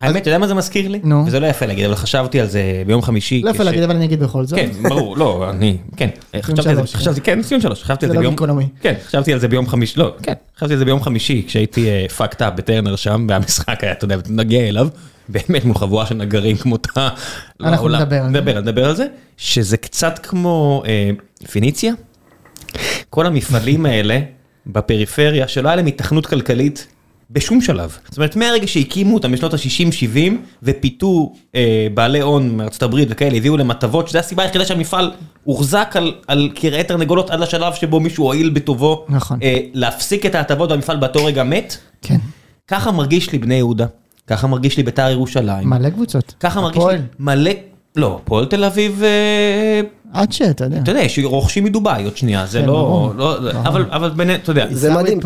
האמת, 0.00 0.16
אתה 0.22 0.28
יודע 0.30 0.38
מה 0.38 0.46
זה 0.46 0.54
מזכיר 0.54 0.88
לי? 0.88 1.00
נו. 1.04 1.24
וזה 1.26 1.40
לא 1.40 1.46
יפה 1.46 1.66
להגיד, 1.66 1.84
אבל 1.84 1.94
חשבתי 1.94 2.40
על 2.40 2.46
זה 2.46 2.62
ביום 2.86 3.02
חמישי. 3.02 3.42
לא 3.44 3.50
יפה 3.50 3.64
להגיד 3.64 3.82
אבל 3.82 3.96
אני 3.96 4.04
אגיד 4.04 4.20
בכל 4.20 4.44
זאת. 4.44 4.58
כן, 4.58 4.68
ברור, 4.88 5.16
לא, 5.16 5.50
אני, 5.50 5.76
כן, 5.96 6.08
חשבתי 6.42 6.62
כן. 6.62 6.86
חשבתי, 6.98 7.20
כן, 7.20 7.42
ציון 7.42 7.60
שלוש, 7.60 7.82
חשבתי 7.82 8.06
על 8.06 8.10
זה 8.10 8.14
לא 8.14 8.20
ביום. 8.20 8.36
כן, 8.80 8.94
חשבתי 9.06 9.32
על 9.32 9.38
זה 9.38 9.48
ביום 9.48 9.66
חמישי, 9.66 9.98
לא, 10.00 10.14
כן, 10.22 10.32
חשבתי 10.58 10.72
על 10.72 10.78
זה 10.78 10.84
ביום 10.84 11.02
חמישי, 11.02 11.42
כשהייתי 11.46 11.86
פאקד 12.16 12.42
אפ 12.42 12.52
בטרנר 12.56 12.96
שם, 12.96 13.26
והמשחק 13.28 13.84
היה, 13.84 13.92
אתה 13.92 14.04
יודע, 14.04 14.16
נגיע 14.28 14.68
אליו, 14.68 14.88
באמת 15.28 15.64
מול 15.64 15.74
חבורה 15.74 16.06
של 16.06 16.14
נגרים 16.14 16.56
כמותה. 16.56 17.08
אנחנו. 17.60 17.88
נדבר 17.88 18.16
על 18.16 18.22
זה. 18.22 18.28
נדבר, 18.40 18.60
נדבר 18.60 18.84
על 18.88 18.96
זה, 18.96 19.06
שזה 19.36 19.76
קצת 19.76 20.18
כמו 20.22 20.82
אה, 20.86 21.10
פיניציה, 21.50 21.92
כל 23.10 23.26
המפעלים 23.26 23.86
האלה 23.86 24.18
בפריפריה, 24.66 25.48
שלא 25.48 25.68
היה 25.68 25.76
להם 25.76 25.86
היתכנות 25.86 26.26
כלכלית 26.26 26.86
בשום 27.30 27.60
שלב. 27.60 27.98
זאת 28.08 28.16
אומרת, 28.16 28.36
מהרגע 28.36 28.66
שהקימו 28.66 29.14
אותם 29.14 29.32
בשנות 29.32 29.54
ה-60-70 29.54 30.32
ופיתו 30.62 31.32
אה, 31.54 31.86
בעלי 31.94 32.20
הון 32.20 32.56
מארצות 32.56 32.82
הברית 32.82 33.08
וכאלה, 33.10 33.36
הביאו 33.36 33.56
להם 33.56 33.70
הטבות, 33.70 34.08
שזו 34.08 34.18
הסיבה 34.18 34.42
היחידה 34.42 34.64
שהמפעל 34.64 35.12
הוחזק 35.44 35.92
על, 35.94 36.14
על 36.26 36.50
קרעי 36.54 36.84
תרנגולות 36.84 37.30
עד 37.30 37.40
לשלב 37.40 37.74
שבו 37.74 38.00
מישהו 38.00 38.24
הואיל 38.24 38.50
בטובו 38.50 39.06
נכון. 39.08 39.38
אה, 39.42 39.58
להפסיק 39.74 40.26
את 40.26 40.34
ההטבות 40.34 40.70
והמפעל 40.70 40.96
באותו 40.96 41.24
רגע 41.24 41.44
מת. 41.44 41.76
כן, 42.02 42.16
ככה 42.68 42.90
מרגיש 42.90 43.32
לי 43.32 43.38
בני 43.38 43.54
יהודה, 43.54 43.86
ככה 44.26 44.46
מרגיש 44.46 44.76
לי 44.76 44.82
בית"ר 44.82 45.10
ירושלים, 45.10 45.70
מלא 45.70 45.90
קבוצות. 45.90 46.34
ככה 46.40 46.60
מרגיש 46.60 46.76
לי 46.76 46.82
הפועל. 46.82 47.02
מלא, 47.18 47.50
לא, 47.96 48.20
הפועל 48.22 48.46
תל 48.46 48.64
אביב 48.64 49.02
אה, 49.02 49.80
עד 50.12 50.32
שאתה 50.32 50.64
יודע. 50.64 50.78
אתה 50.82 50.90
יודע, 50.90 51.00
יש 51.00 51.18
רוכשים 51.24 51.64
מדובאי 51.64 52.04
עוד 52.04 52.16
שנייה, 52.16 52.46
זה 52.46 52.60
כן, 52.60 52.66
לא. 52.66 53.12
לא, 53.16 53.38
אבל, 53.50 53.84
אבל 53.90 54.10
בינינו, 54.10 54.38
אתה 54.42 54.50
יודע, 54.50 54.66
זה 54.70 54.94
מדהים, 54.94 55.20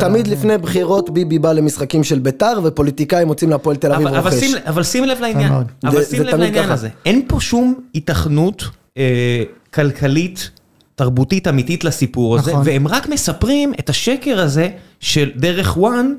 תמיד, 0.00 0.26
לפני 0.28 0.58
בחירות 0.58 1.10
ביבי 1.10 1.38
בא 1.38 1.52
למשחקים 1.52 2.04
של 2.04 2.18
ביתר 2.18 2.60
ופוליטיקאים 2.64 3.26
מוצאים 3.26 3.50
להפועל 3.50 3.76
תל 3.76 3.92
אביב 3.92 4.06
אבל, 4.06 4.16
אבל, 4.16 4.30
רוכש. 4.30 4.54
אבל 4.66 4.82
שים 4.82 5.04
לב 5.04 5.20
לעניין. 5.20 5.52
אבל 5.84 6.04
שים 6.04 6.22
לב 6.22 6.34
לעניין. 6.34 6.70
הזה, 6.70 6.88
אין 7.06 7.22
פה 7.28 7.40
שום 7.40 7.74
היתכנות 7.94 8.64
אה, 8.98 9.42
כלכלית, 9.74 10.50
תרבותית 10.94 11.48
אמיתית 11.48 11.84
לסיפור 11.84 12.38
הזה, 12.38 12.50
נכון. 12.50 12.62
והם 12.66 12.88
רק 12.88 13.08
מספרים 13.08 13.72
את 13.80 13.90
השקר 13.90 14.40
הזה 14.40 14.68
של 15.00 15.30
דרך 15.36 15.76
וואן, 15.76 16.14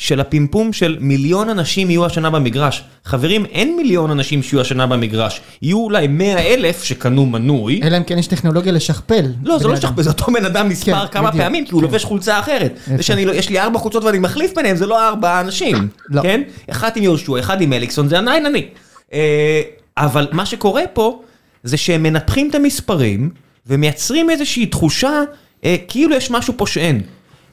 של 0.00 0.20
הפימפום 0.20 0.72
של 0.72 0.96
מיליון 1.00 1.48
אנשים 1.48 1.90
יהיו 1.90 2.06
השנה 2.06 2.30
במגרש. 2.30 2.84
חברים, 3.04 3.44
אין 3.44 3.76
מיליון 3.76 4.10
אנשים 4.10 4.42
שיהיו 4.42 4.60
השנה 4.60 4.86
במגרש, 4.86 5.40
יהיו 5.62 5.78
אולי 5.78 6.06
מאה 6.06 6.54
אלף 6.54 6.82
שקנו 6.82 7.26
מנוי. 7.26 7.80
אלא 7.82 7.96
אם 7.96 8.02
כן 8.04 8.18
יש 8.18 8.26
טכנולוגיה 8.26 8.72
לשכפל. 8.72 9.24
לא, 9.44 9.58
זה 9.58 9.68
לא 9.68 9.72
אדם. 9.72 9.80
שכפל, 9.80 10.02
זה 10.02 10.10
אותו 10.10 10.32
בן 10.32 10.44
אדם 10.44 10.68
נספר 10.68 11.06
כן, 11.06 11.12
כמה 11.12 11.30
בדיוק. 11.30 11.44
פעמים, 11.44 11.64
כי 11.64 11.72
הוא 11.72 11.80
כן. 11.80 11.86
לובש 11.86 12.04
חולצה 12.04 12.38
אחרת. 12.38 12.78
זה 12.96 13.02
שאני, 13.02 13.24
לא- 13.26 13.32
יש 13.32 13.48
לי 13.48 13.60
ארבע 13.60 13.78
חולצות 13.78 14.04
ואני 14.04 14.18
מחליף 14.18 14.54
ביניהם, 14.54 14.76
זה 14.76 14.86
לא 14.86 15.08
ארבעה 15.08 15.40
אנשים. 15.40 15.88
לא. 16.08 16.22
כן? 16.22 16.42
אחד 16.70 16.90
עם 16.96 17.02
יהושע, 17.02 17.38
אחד 17.40 17.60
עם 17.60 17.72
אליקסון, 17.72 18.08
זה 18.08 18.18
עדיין 18.18 18.46
אני. 18.46 18.66
אה, 19.12 19.62
אבל 19.96 20.28
מה 20.32 20.46
שקורה 20.46 20.82
פה, 20.92 21.22
זה 21.62 21.76
שהם 21.76 22.02
מנפחים 22.02 22.50
את 22.50 22.54
המספרים, 22.54 23.30
ומייצרים 23.66 24.30
איזושהי 24.30 24.66
תחושה, 24.66 25.22
אה, 25.64 25.76
כאילו 25.88 26.16
יש 26.16 26.30
משהו 26.30 26.54
פה 26.56 26.66
שאין. 26.66 27.00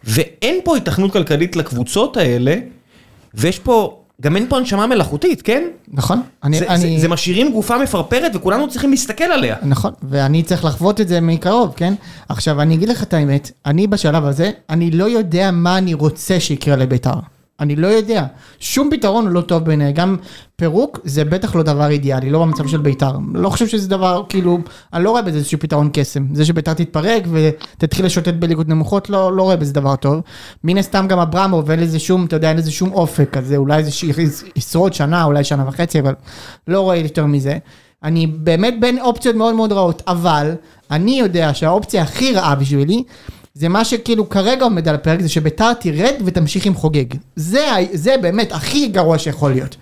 ואין 0.03 0.59
פה 0.63 0.75
היתכנות 0.75 1.13
כלכלית 1.13 1.55
לקבוצות 1.55 2.17
האלה, 2.17 2.55
ויש 3.33 3.59
פה, 3.59 3.97
גם 4.21 4.35
אין 4.35 4.45
פה 4.49 4.57
הנשמה 4.57 4.87
מלאכותית, 4.87 5.41
כן? 5.41 5.63
נכון. 5.87 6.21
אני- 6.43 6.59
זה, 6.59 6.67
אני- 6.67 6.95
זה, 6.95 7.01
זה 7.01 7.07
משאירים 7.07 7.51
גופה 7.51 7.77
מפרפרת 7.77 8.31
וכולנו 8.35 8.69
צריכים 8.69 8.89
להסתכל 8.91 9.23
עליה. 9.23 9.55
נכון, 9.63 9.91
ואני 10.09 10.43
צריך 10.43 10.65
לחוות 10.65 11.01
את 11.01 11.07
זה 11.07 11.21
מקרוב, 11.21 11.73
כן? 11.75 11.93
עכשיו, 12.29 12.61
אני 12.61 12.75
אגיד 12.75 12.89
לך 12.89 13.03
את 13.03 13.13
האמת, 13.13 13.51
אני 13.65 13.87
בשלב 13.87 14.25
הזה, 14.25 14.51
אני 14.69 14.91
לא 14.91 15.05
יודע 15.05 15.51
מה 15.51 15.77
אני 15.77 15.93
רוצה 15.93 16.39
שיקרה 16.39 16.75
לביתר. 16.75 17.13
אני 17.59 17.75
לא 17.75 17.87
יודע. 17.87 18.25
שום 18.59 18.89
פתרון 18.91 19.25
הוא 19.25 19.33
לא 19.33 19.41
טוב 19.41 19.63
בעיניי. 19.63 19.93
גם 19.93 20.15
פירוק 20.55 20.99
זה 21.03 21.25
בטח 21.25 21.55
לא 21.55 21.63
דבר 21.63 21.89
אידיאלי, 21.89 22.29
לא 22.29 22.39
במצב 22.39 22.67
של 22.67 22.77
ביתר. 22.77 23.11
לא 23.33 23.49
חושב 23.49 23.67
שזה 23.67 23.89
דבר, 23.89 24.23
כאילו, 24.29 24.59
אני 24.93 25.03
לא 25.03 25.09
רואה 25.09 25.21
בזה 25.21 25.37
איזשהו 25.37 25.59
פתרון 25.59 25.89
קסם. 25.93 26.25
זה 26.33 26.45
שביתר 26.45 26.73
תתפרק 26.73 27.23
ותתחיל 27.31 28.05
לשוטט 28.05 28.33
בליגות 28.33 28.67
נמוכות, 28.67 29.09
לא, 29.09 29.37
לא 29.37 29.43
רואה 29.43 29.55
בזה 29.55 29.73
דבר 29.73 29.95
טוב. 29.95 30.21
מן 30.63 30.77
הסתם 30.77 31.05
גם 31.07 31.19
אברמוב, 31.19 31.71
אין 31.71 31.79
לזה 31.79 31.99
שום, 31.99 32.25
אתה 32.25 32.35
יודע, 32.35 32.49
אין 32.49 32.57
לזה 32.57 32.71
שום 32.71 32.91
אופק, 32.91 33.37
אז 33.37 33.47
זה 33.47 33.57
אולי 33.57 33.83
זה 33.83 33.91
ישרוד 34.55 34.93
שנה, 34.93 35.23
אולי 35.23 35.43
שנה 35.43 35.67
וחצי, 35.67 35.99
אבל 35.99 36.13
לא 36.67 36.81
רואה 36.81 36.95
יותר 36.95 37.25
מזה. 37.25 37.57
אני 38.03 38.27
באמת 38.27 38.73
בין 38.79 38.99
אופציות 38.99 39.35
מאוד 39.35 39.55
מאוד 39.55 39.71
רעות, 39.71 40.01
אבל 40.07 40.51
אני 40.91 41.19
יודע 41.19 41.53
שהאופציה 41.53 42.01
הכי 42.01 42.33
רעה 42.33 42.55
בשבילי, 42.55 43.03
זה 43.59 43.69
מה 43.69 43.85
שכאילו 43.85 44.29
כרגע 44.29 44.63
עומד 44.63 44.87
על 44.87 44.95
הפרק, 44.95 45.21
זה 45.21 45.29
שביתר 45.29 45.73
תרד 45.73 46.13
ותמשיך 46.25 46.65
עם 46.65 46.75
חוגג. 46.75 47.05
זה, 47.35 47.65
זה 47.93 48.15
באמת 48.21 48.51
הכי 48.51 48.87
גרוע 48.87 49.17
שיכול 49.19 49.51
להיות. 49.51 49.75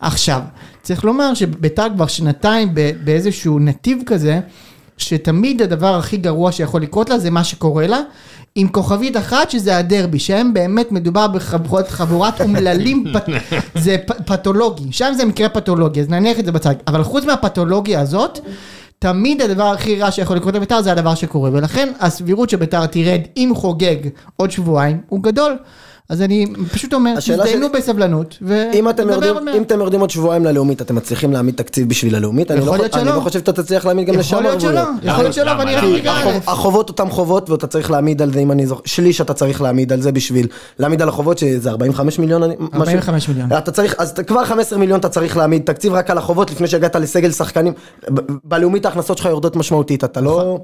עכשיו, 0.00 0.40
צריך 0.82 1.04
לומר 1.04 1.34
שביתר 1.34 1.86
כבר 1.94 2.06
שנתיים 2.06 2.74
באיזשהו 3.04 3.58
נתיב 3.58 3.98
כזה, 4.06 4.40
שתמיד 4.96 5.62
הדבר 5.62 5.94
הכי 5.94 6.16
גרוע 6.16 6.52
שיכול 6.52 6.82
לקרות 6.82 7.10
לה 7.10 7.18
זה 7.18 7.30
מה 7.30 7.44
שקורה 7.44 7.86
לה, 7.86 8.00
עם 8.54 8.68
כוכבית 8.68 9.16
אחת 9.16 9.50
שזה 9.50 9.76
הדרבי, 9.76 10.18
שהם 10.18 10.54
באמת 10.54 10.92
מדובר 10.92 11.26
בחבורת 11.26 11.88
חבורת 11.88 12.40
אומללים, 12.40 13.04
פ- 13.12 13.30
זה 13.84 13.96
פ- 14.06 14.22
פתולוגי, 14.26 14.92
שם 14.92 15.12
זה 15.16 15.24
מקרה 15.24 15.48
פתולוגי, 15.48 16.00
אז 16.00 16.08
נניח 16.08 16.38
את 16.38 16.44
זה 16.44 16.52
בצד, 16.52 16.74
אבל 16.86 17.02
חוץ 17.02 17.24
מהפתולוגיה 17.24 18.00
הזאת, 18.00 18.38
תמיד 18.98 19.42
הדבר 19.42 19.64
הכי 19.64 20.00
רע 20.00 20.10
שיכול 20.10 20.36
לקרות 20.36 20.54
לביתר 20.54 20.82
זה 20.82 20.92
הדבר 20.92 21.14
שקורה, 21.14 21.50
ולכן 21.52 21.92
הסבירות 22.00 22.50
שביתר 22.50 22.86
תרד 22.86 23.20
עם 23.34 23.54
חוגג 23.54 23.96
עוד 24.36 24.50
שבועיים 24.50 25.00
הוא 25.08 25.22
גדול. 25.22 25.56
אז 26.08 26.22
אני 26.22 26.46
פשוט 26.72 26.94
אומר, 26.94 27.14
תזדיינו 27.16 27.44
שלי- 27.68 27.80
בסבלנות, 27.80 28.38
אם 28.74 28.88
אתם, 28.88 29.02
ונדבר 29.02 29.12
יורדים, 29.14 29.34
עוד 29.34 29.42
מעט. 29.44 29.54
אם 29.54 29.62
אתם 29.62 29.78
יורדים 29.78 30.00
עוד 30.00 30.10
שבועיים 30.10 30.44
ללאומית, 30.44 30.82
אתם 30.82 30.94
מצליחים 30.94 31.32
להעמיד 31.32 31.54
תקציב 31.54 31.88
בשביל 31.88 32.14
הלאומית? 32.14 32.50
אני 32.50 32.60
לא. 32.60 32.76
לא 33.04 33.20
חושב 33.20 33.38
שאתה 33.38 33.52
תצליח 33.52 33.86
להעמיד 33.86 34.06
גם 34.08 34.14
לשם 34.18 34.36
יכול 34.36 34.42
להיות 34.42 34.60
שלא, 34.60 34.78
ערבויות. 34.78 35.04
יכול 35.04 35.22
להיות 35.24 35.34
שלא? 35.34 35.50
ואני 35.58 35.74
רק 35.74 35.84
א'. 36.06 36.28
החובות 36.50 36.88
אותם 36.88 37.10
חובות 37.10 37.50
ואתה 37.50 37.66
צריך 37.66 37.90
להעמיד 37.90 38.22
על 38.22 38.32
זה 38.32 38.38
אם 38.40 38.52
אני 38.52 38.66
זוכר, 38.66 38.82
שליש 38.84 39.20
אתה 39.20 39.34
צריך 39.34 39.62
להעמיד 39.62 39.92
על 39.92 40.00
זה 40.00 40.12
בשביל 40.12 40.46
להעמיד 40.78 41.02
על 41.02 41.08
החובות 41.08 41.38
שזה 41.38 41.70
45 41.70 42.18
מיליון. 42.18 42.42
אני- 42.42 42.54
משהו. 42.60 42.78
45 42.80 43.28
מיליון. 43.28 43.52
אתה 43.52 43.70
צריך, 43.70 43.94
אז 43.98 44.10
אתה- 44.10 44.22
כבר 44.22 44.44
15 44.44 44.78
מיליון 44.78 45.00
אתה 45.00 45.08
צריך 45.08 45.36
להעמיד 45.36 45.62
תקציב 45.64 45.92
רק 45.92 46.10
על 46.10 46.18
החובות 46.18 46.50
לפני 46.50 46.66
שהגעת 46.66 46.96
לסגל 46.96 47.30
שחקנים. 47.30 47.72
בלאומית 48.44 48.86
ההכנסות 48.86 49.18
שלך 49.18 49.26
יורדות 49.26 49.56
משמעותית, 49.56 50.04
אתה 50.04 50.20
לא... 50.20 50.58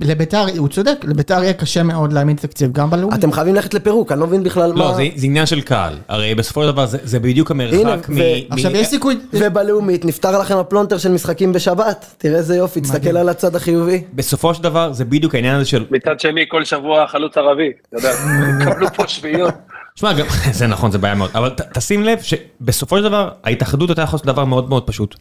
לביתר, 0.00 0.44
הוא 0.58 0.68
צודק, 0.68 1.04
לביתר 1.04 1.42
יהיה 1.42 1.52
קשה 1.52 1.82
מאוד 1.82 2.12
להעמיד 2.12 2.36
תקציב 2.36 2.72
גם 2.72 2.90
בלאומי. 2.90 3.14
אתם 3.14 3.32
חייבים 3.32 3.54
ללכת 3.54 3.74
לפירוק, 3.74 4.12
אני 4.12 4.20
לא 4.20 4.26
מבין 4.26 4.42
בכלל 4.42 4.70
לא, 4.70 4.88
מה... 4.88 4.94
זה, 4.94 5.08
זה 5.16 5.26
עניין 5.26 5.46
של 5.46 5.60
קהל. 5.60 5.94
הרי 6.08 6.34
בסופו 6.34 6.62
של 6.62 6.72
דבר 6.72 6.86
זה, 6.86 6.98
זה 7.02 7.20
בדיוק 7.20 7.50
הנה, 7.50 7.64
המרחק 7.64 8.08
מ... 8.08 8.12
ו- 8.12 8.16
מ- 8.16 8.52
עכשיו 8.52 8.76
יש 8.76 8.86
סיכוי, 8.86 9.18
ובלאומית 9.32 10.04
נפתר 10.04 10.38
לכם 10.38 10.56
הפלונטר 10.56 10.98
של 10.98 11.12
משחקים 11.12 11.52
בשבת, 11.52 12.14
תראה 12.18 12.38
איזה 12.38 12.56
יופי, 12.56 12.80
תסתכל 12.80 13.16
על 13.16 13.28
הצד 13.28 13.56
החיובי. 13.56 14.02
בסופו 14.12 14.54
של 14.54 14.62
דבר 14.62 14.92
זה 14.92 15.04
בדיוק 15.04 15.34
העניין 15.34 15.54
הזה 15.54 15.64
של... 15.64 15.84
מצד 15.90 16.20
שני, 16.20 16.44
כל 16.48 16.64
שבוע 16.64 17.06
חלוץ 17.06 17.36
ערבי, 17.36 17.70
אתה 17.88 17.96
יודע, 17.96 18.12
קבלו 18.64 18.86
פה 18.94 19.04
שביעיות. 19.08 19.54
שמע, 19.94 20.12
גם, 20.12 20.26
זה 20.58 20.66
נכון, 20.66 20.90
זה 20.90 20.98
בעיה 20.98 21.14
מאוד, 21.14 21.30
אבל 21.34 21.50
ת, 21.50 21.60
תשים 21.60 22.02
לב 22.02 22.18
שבסופו 22.22 22.96
של 22.96 23.02
דבר, 23.02 23.28
ההתאחדות 23.44 23.88
הייתה 23.88 24.02
יכולה 24.02 24.14
לעשות 24.14 24.26
דבר 24.26 24.44
מאוד 24.44 24.68
מאוד 24.68 24.86
פשוט. 24.86 25.14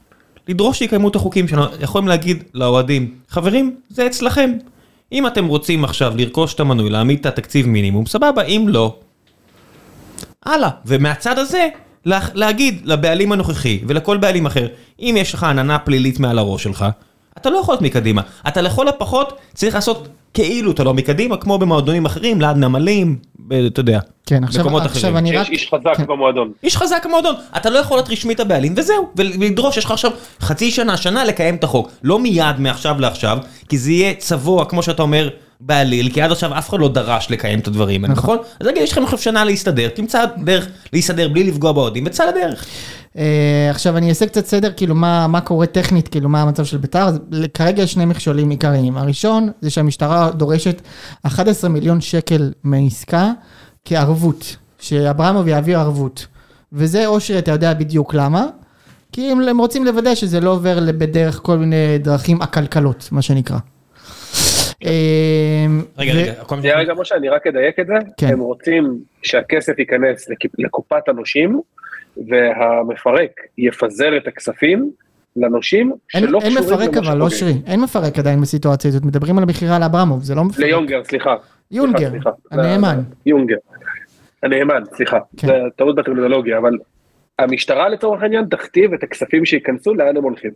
לדרוש 0.48 0.80
שיקיימו 0.80 1.08
את 1.08 1.16
החוקים 1.16 1.48
שלנו, 1.48 1.66
יכולים 1.80 2.08
להגיד 2.08 2.44
לאוהדים, 2.54 3.14
חברים, 3.30 3.76
זה 3.90 4.08
אצלכם. 4.08 4.54
אם 5.12 5.28
אתם 5.28 5.46
רוצים 5.46 5.84
עכשיו 5.84 6.14
לרכוש 6.18 6.54
את 6.54 6.60
המנוי, 6.60 6.90
להעמיד 6.90 7.20
את 7.20 7.26
התקציב 7.26 7.68
מינימום, 7.68 8.06
סבבה, 8.06 8.44
אם 8.44 8.66
לא, 8.68 8.96
הלאה. 10.46 10.70
ומהצד 10.86 11.40
הזה, 11.40 11.68
לה, 12.06 12.20
להגיד 12.34 12.82
לבעלים 12.86 13.32
הנוכחי 13.32 13.80
ולכל 13.88 14.18
בעלים 14.18 14.46
אחר, 14.46 14.68
אם 15.00 15.16
יש 15.18 15.34
לך 15.34 15.44
עננה 15.44 15.80
פלילית 15.80 16.20
מעל 16.20 16.40
הראש 16.40 16.64
שלך, 16.64 16.86
אתה 17.38 17.50
לא 17.50 17.58
יכול 17.58 17.74
להיות 17.74 17.82
מקדימה. 17.82 18.22
אתה 18.48 18.62
לכל 18.62 18.88
הפחות 18.88 19.38
צריך 19.54 19.76
לעשות 19.76 20.08
כאילו 20.34 20.72
אתה 20.72 20.84
לא 20.84 20.94
מקדימה, 20.94 21.38
כמו 21.38 21.58
במועדונים 21.58 22.06
אחרים, 22.06 22.42
ליד 22.42 22.58
נמלים, 22.58 23.16
אתה 23.68 23.80
יודע, 23.80 24.00
כן, 24.26 24.44
עכשיו, 24.44 24.62
מקומות 24.62 24.84
עכשיו 24.86 25.02
אחרים. 25.02 25.18
אני 25.18 25.30
יש 25.30 25.36
רק, 25.36 25.50
איש 25.50 25.70
חזק 25.74 25.98
כן. 25.98 26.06
במועדון. 26.08 26.52
איש 26.64 26.78
חזק 26.78 27.06
המועדון, 27.06 27.36
אתה 27.58 27.70
לא 27.70 27.80
יכול 27.80 27.98
להיות 27.98 28.10
רשמית 28.10 28.40
הבעלים, 28.40 28.74
וזהו, 28.78 29.10
ולדרוש, 29.16 29.78
יש 29.78 29.86
לך 29.86 29.92
עכשיו 29.92 30.12
חצי 30.42 30.72
שנה, 30.72 30.98
שנה 30.98 31.26
לקיים 31.26 31.56
את 31.56 31.64
החוק, 31.64 31.90
לא 32.04 32.20
מיד 32.20 32.60
מעכשיו 32.60 33.00
לעכשיו, 33.00 33.38
כי 33.70 33.78
זה 33.78 33.92
יהיה 33.92 34.14
צבוע, 34.14 34.66
כמו 34.66 34.84
שאתה 34.84 35.02
אומר, 35.02 35.30
בעליל, 35.60 36.10
כי 36.10 36.22
עד 36.22 36.32
עכשיו 36.32 36.58
אף 36.58 36.70
אחד 36.70 36.80
לא 36.80 36.88
דרש 36.88 37.32
לקיים 37.32 37.60
את 37.60 37.68
הדברים 37.68 38.04
האלה, 38.04 38.16
נכון? 38.16 38.38
אז 38.60 38.68
רגע, 38.68 38.82
יש 38.82 38.92
לכם 38.92 39.04
עכשיו 39.04 39.20
שנה 39.20 39.44
להסתדר, 39.44 39.90
תמצא 39.90 40.26
דרך 40.38 40.68
להסתדר 40.94 41.28
בלי 41.28 41.44
לפגוע 41.44 41.72
באוהדים, 41.72 42.04
וצא 42.08 42.26
לדרך. 42.26 42.66
אה, 43.18 43.24
עכשיו 43.70 43.98
אני 43.98 44.10
אעשה 44.10 44.26
קצת 44.26 44.46
סדר, 44.46 44.72
כאילו 44.78 44.96
מה, 44.96 45.28
מה 45.28 45.42
קורה 45.42 45.66
טכנית, 45.66 46.08
כאילו 46.08 46.30
מה 46.30 46.42
המצב 46.42 46.66
של 46.66 46.78
ביתר, 46.78 47.08
כרגע 47.54 47.84
יש 47.84 47.94
שני 47.94 48.06
מכשולים 48.06 48.50
עיקריים, 48.50 48.98
הראשון 48.98 49.50
זה 49.62 49.70
שהמשטרה 49.70 50.32
דורשת 50.32 50.82
11 51.24 51.70
מיליון 51.70 52.02
שקל 52.02 52.52
מעסקה 52.64 53.32
כערבות, 53.86 54.56
שאברמוב 54.80 55.48
יעביר 55.48 55.80
ערבות, 55.80 56.28
וזה 56.74 57.08
אושרי 57.08 57.40
אתה 57.40 57.52
יודע 57.52 57.74
בדיוק 57.74 58.14
למה, 58.14 58.46
כי 59.12 59.32
הם, 59.32 59.42
הם 59.42 59.58
רוצים 59.58 59.86
לוודא 59.86 60.16
שזה 60.16 60.40
לא 60.40 60.50
עובר 60.50 60.80
בדרך 60.98 61.40
כל 61.44 61.58
מיני 61.58 61.98
דרכים 62.00 62.42
עקלקלות, 62.42 63.10
מה 63.12 63.22
שנקרא. 63.22 63.58
אה, 64.86 65.66
רגע, 65.98 66.14
רגע, 66.14 66.78
רגע 66.78 66.94
משה, 66.94 67.16
אני 67.16 67.30
רק 67.30 67.48
אדייק 67.48 67.80
את 67.80 67.88
זה. 67.88 67.94
כן. 68.18 68.28
הם 68.28 68.40
רוצים 68.40 68.98
שהכסף 69.24 69.80
ייכנס 69.80 70.30
לק- 70.30 70.52
לקופת 70.60 71.10
הנושים, 71.10 71.62
והמפרק 72.28 73.32
יפזר 73.58 74.18
את 74.18 74.28
הכספים 74.28 74.92
לנושים 75.36 75.92
אין 76.14 76.24
שלא 76.28 76.40
אין 76.42 76.52
קשורים 76.58 76.90
מפרק 76.90 76.98
אבל, 76.98 77.18
לא. 77.18 77.30
שרי, 77.30 77.54
אין 77.66 77.82
מפרק 77.82 78.20
עדיין 78.20 78.42
בסיטואציה 78.42 78.90
הזאת, 78.90 79.04
מדברים 79.04 79.38
על 79.38 79.44
המכירה 79.44 79.80
לאברמוב, 79.80 80.24
זה 80.24 80.36
לא 80.36 80.44
מפרק. 80.44 80.60
ליונגר, 80.60 81.04
סליחה. 81.04 81.36
יונגר, 81.72 82.10
סליחה. 82.10 82.30
הנאמן. 82.52 83.00
יונגר. 83.26 83.56
הנאמן, 84.44 84.84
סליחה. 84.96 85.18
כן. 85.38 85.48
זה 85.48 85.54
טעות 85.76 85.96
בטרמינולוגיה, 85.96 86.58
אבל 86.58 86.72
המשטרה 87.40 87.90
לצורך 87.90 88.22
העניין 88.22 88.46
תכתיב 88.46 88.94
את 88.94 89.04
הכספים 89.04 89.46
שייכנסו 89.46 89.94
לאן 89.94 90.18
הם 90.18 90.24
הולכים. 90.24 90.52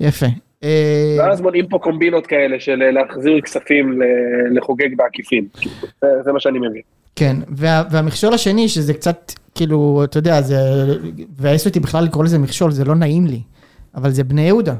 יפה. 0.00 0.26
אה, 0.64 1.16
ואז 1.18 1.40
מונעים 1.40 1.68
פה 1.68 1.78
קומבינות 1.78 2.26
כאלה 2.26 2.60
של 2.60 2.82
אה, 2.82 2.90
להחזיר 2.90 3.40
כספים 3.40 4.00
לחוגג 4.50 4.96
בעקיפין. 4.96 5.46
זה, 6.00 6.08
זה 6.24 6.32
מה 6.32 6.40
שאני 6.40 6.58
מבין. 6.58 6.82
כן, 7.16 7.36
וה, 7.48 7.82
והמכשול 7.90 8.34
השני, 8.34 8.68
שזה 8.68 8.94
קצת, 8.94 9.32
כאילו, 9.56 10.04
אתה 10.04 10.18
יודע, 10.18 10.42
זה, 10.42 10.58
מבאס 11.38 11.66
אותי 11.66 11.80
בכלל 11.80 12.04
לקרוא 12.04 12.24
לזה 12.24 12.38
מכשול, 12.38 12.72
זה 12.72 12.84
לא 12.84 12.94
נעים 12.94 13.26
לי, 13.26 13.40
אבל 13.94 14.10
זה 14.10 14.24
בני 14.24 14.42
יהודה, 14.42 14.74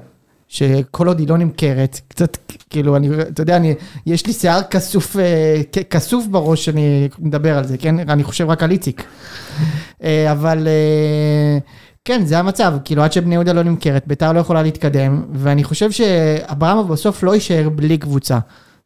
שכל 0.48 1.08
עוד 1.08 1.18
היא 1.18 1.28
לא 1.28 1.38
נמכרת, 1.38 2.00
קצת, 2.08 2.36
כאילו, 2.70 2.96
אני, 2.96 3.08
אתה 3.20 3.42
יודע, 3.42 3.56
אני, 3.56 3.74
יש 4.06 4.26
לי 4.26 4.32
שיער 4.32 4.62
כסוף, 4.62 5.16
אה, 5.16 5.60
כסוף 5.90 6.26
בראש 6.26 6.64
שאני 6.64 7.08
מדבר 7.18 7.58
על 7.58 7.64
זה, 7.64 7.78
כן? 7.78 8.10
אני 8.10 8.24
חושב 8.24 8.50
רק 8.50 8.62
על 8.62 8.70
איציק. 8.70 9.04
אה, 10.02 10.32
אבל... 10.32 10.68
אה, 10.68 11.58
כן, 12.06 12.24
זה 12.24 12.38
המצב, 12.38 12.74
כאילו 12.84 13.02
עד 13.02 13.12
שבני 13.12 13.34
יהודה 13.34 13.52
לא 13.52 13.62
נמכרת, 13.62 14.06
ביתר 14.06 14.32
לא 14.32 14.40
יכולה 14.40 14.62
להתקדם, 14.62 15.22
ואני 15.32 15.64
חושב 15.64 15.90
שאברמוב 15.90 16.88
בסוף 16.88 17.22
לא 17.22 17.34
יישאר 17.34 17.68
בלי 17.68 17.98
קבוצה. 17.98 18.38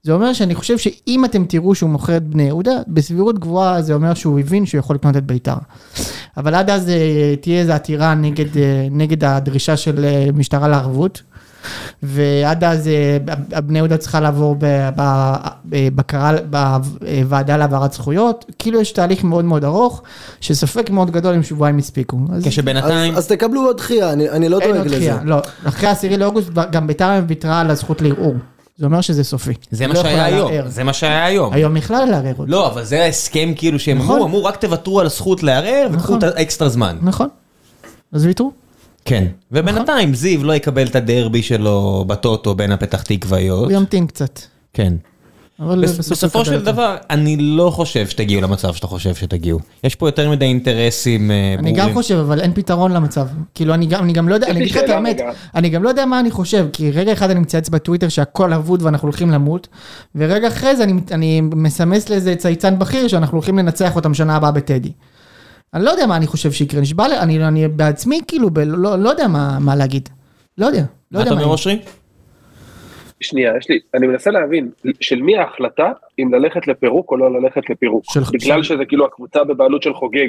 זה 0.02 0.12
אומר 0.12 0.32
שאני 0.32 0.54
חושב 0.54 0.78
שאם 0.78 1.24
אתם 1.24 1.44
תראו 1.44 1.74
שהוא 1.74 1.90
מוכר 1.90 2.16
את 2.16 2.22
בני 2.22 2.42
יהודה, 2.42 2.72
בסבירות 2.88 3.38
גבוהה 3.38 3.82
זה 3.82 3.94
אומר 3.94 4.14
שהוא 4.14 4.40
הבין 4.40 4.66
שהוא 4.66 4.78
יכול 4.78 4.96
לקנות 4.96 5.16
את 5.16 5.26
ביתר. 5.26 5.54
אבל 6.36 6.54
עד 6.54 6.70
אז 6.70 6.88
אה, 6.88 7.34
תהיה 7.40 7.60
איזו 7.60 7.72
עתירה 7.72 8.14
נגד, 8.14 8.56
אה, 8.56 8.86
נגד 8.90 9.24
הדרישה 9.24 9.76
של 9.76 10.04
אה, 10.04 10.26
משטרה 10.34 10.68
לערבות, 10.68 11.22
ועד 12.02 12.64
אז 12.64 12.90
בני 13.66 13.78
יהודה 13.78 13.96
צריכה 13.96 14.20
לעבור 14.20 14.56
ב- 14.58 14.88
ב- 14.96 15.34
בבקרה, 15.64 16.32
בוועדה 16.50 17.56
להעברת 17.56 17.92
זכויות, 17.92 18.44
כאילו 18.58 18.80
יש 18.80 18.92
תהליך 18.92 19.24
מאוד 19.24 19.44
מאוד 19.44 19.64
ארוך, 19.64 20.02
שספק 20.40 20.90
מאוד 20.90 21.10
גדול 21.10 21.34
אם 21.34 21.42
שבועיים 21.42 21.78
הספיקו. 21.78 22.18
אז 22.32 22.44
כשבינתיים, 22.46 23.12
אז, 23.12 23.18
אז 23.18 23.26
תקבלו 23.28 23.60
עוד 23.66 23.76
דחייה, 23.76 24.12
אני, 24.12 24.30
אני 24.30 24.48
לא 24.48 24.60
אין 24.60 24.68
דואג 24.68 24.78
עוד 24.78 24.86
לזה. 24.86 24.96
דחייה, 24.96 25.18
לא. 25.24 25.36
אחרי 25.64 25.88
העשירי 25.88 26.16
לאוגוסט 26.16 26.48
גם 26.72 26.86
ביתר 26.86 27.20
ויתרה 27.28 27.60
על 27.60 27.70
הזכות 27.70 28.02
לערעור. 28.02 28.34
זה 28.80 28.86
אומר 28.86 29.00
שזה 29.00 29.24
סופי. 29.24 29.52
זה 29.70 29.86
מה 29.86 29.94
לא 29.94 30.02
שהיה 30.02 30.24
היום. 30.24 30.68
זה 30.68 30.84
מה 30.84 30.92
שהיה 30.92 31.24
היום. 31.24 31.52
היום 31.52 31.74
בכלל 31.74 32.08
לערער 32.10 32.34
עוד. 32.36 32.48
לא, 32.48 32.66
אבל 32.66 32.84
זה 32.84 33.02
ההסכם 33.02 33.52
כאילו 33.56 33.78
שהם 33.78 33.98
נכון. 33.98 34.14
אמרו, 34.14 34.26
אמרו 34.26 34.44
רק 34.44 34.56
תוותרו 34.56 35.00
על 35.00 35.06
הזכות 35.06 35.42
לערער 35.42 35.86
וקחו 35.92 36.16
נכון. 36.16 36.18
את 36.18 36.36
האקסטרה 36.36 36.68
זמן. 36.68 36.98
נכון. 37.02 37.28
אז 38.12 38.26
ויתרו. 38.26 38.52
כן. 39.04 39.24
ובינתיים 39.52 40.14
זיו 40.14 40.44
לא 40.44 40.52
יקבל 40.52 40.86
את 40.86 40.96
הדרבי 40.96 41.42
שלו 41.42 42.04
בטוטו 42.06 42.54
בין 42.54 42.72
הפתח 42.72 43.02
תקוויות. 43.02 43.70
הוא 43.70 43.72
ימתין 43.72 44.06
קצת. 44.06 44.40
כן. 44.72 44.92
אבל 45.60 45.84
בסופו 45.98 46.44
של 46.44 46.54
אותו. 46.54 46.64
דבר, 46.64 46.96
אני 47.10 47.36
לא 47.36 47.70
חושב 47.70 48.06
שתגיעו 48.08 48.40
למצב 48.40 48.74
שאתה 48.74 48.86
חושב 48.86 49.14
שתגיעו. 49.14 49.58
יש 49.84 49.94
פה 49.94 50.08
יותר 50.08 50.30
מדי 50.30 50.44
אינטרסים 50.44 51.30
אה, 51.30 51.54
אני 51.58 51.72
ברורים. 51.72 51.74
גם 51.76 51.94
חושב, 51.94 52.14
אבל 52.14 52.40
אין 52.40 52.52
פתרון 52.54 52.92
למצב. 52.92 53.26
כאילו, 53.54 53.74
אני 53.74 53.86
גם, 53.86 54.04
אני 54.04 54.12
גם 54.12 54.28
לא 54.28 54.34
יודע, 54.34 54.46
אני 54.46 54.60
אגיד 54.60 54.70
לך 54.70 54.76
את 54.76 54.88
האמת. 54.88 55.20
אני 55.54 55.68
גם 55.68 55.82
לא 55.82 55.88
יודע 55.88 56.06
מה 56.06 56.20
אני 56.20 56.30
חושב, 56.30 56.66
כי 56.72 56.90
רגע 56.90 57.12
אחד 57.12 57.30
אני 57.30 57.40
מצייץ 57.40 57.68
בטוויטר 57.68 58.08
שהכל 58.08 58.52
אבוד 58.52 58.82
ואנחנו 58.82 59.06
הולכים 59.06 59.30
למות, 59.30 59.68
ורגע 60.14 60.48
אחרי 60.48 60.76
זה 60.76 60.82
אני, 60.82 60.92
אני 61.10 61.40
מסמס 61.40 62.08
לאיזה 62.08 62.36
צייצן 62.36 62.78
בכיר 62.78 63.08
שאנחנו 63.08 63.36
הולכים 63.36 63.58
לנצח 63.58 63.96
אותם 63.96 64.14
שנה 64.14 64.36
הבאה 64.36 64.50
בטדי. 64.50 64.92
אני 65.74 65.84
לא 65.84 65.90
יודע 65.90 66.06
מה 66.06 66.16
אני 66.16 66.26
חושב 66.26 66.52
שיקרה, 66.52 66.80
נשבע 66.80 67.08
לי, 67.08 67.18
אני, 67.18 67.46
אני 67.46 67.68
בעצמי 67.68 68.20
כאילו, 68.28 68.50
ב, 68.50 68.58
לא, 68.58 68.98
לא 68.98 69.10
יודע 69.10 69.28
מה, 69.28 69.58
מה 69.58 69.76
להגיד. 69.76 70.08
לא 70.58 70.66
יודע, 70.66 70.82
לא 71.12 71.18
מה 71.18 71.22
אתה 71.22 71.30
אומר. 71.30 71.44
אושרי? 71.44 71.78
שנייה, 73.20 73.52
יש 73.58 73.68
לי, 73.68 73.78
אני 73.94 74.06
מנסה 74.06 74.30
להבין, 74.30 74.70
של 75.00 75.22
מי 75.22 75.38
ההחלטה 75.38 75.90
אם 76.18 76.34
ללכת 76.34 76.66
לפירוק 76.66 77.10
או 77.10 77.16
לא 77.16 77.40
ללכת 77.40 77.70
לפירוק? 77.70 78.04
של- 78.04 78.20
בגלל 78.32 78.62
שזה 78.62 78.84
כאילו 78.88 79.06
הקבוצה 79.06 79.44
בבעלות 79.44 79.82
של 79.82 79.94
חוגג, 79.94 80.28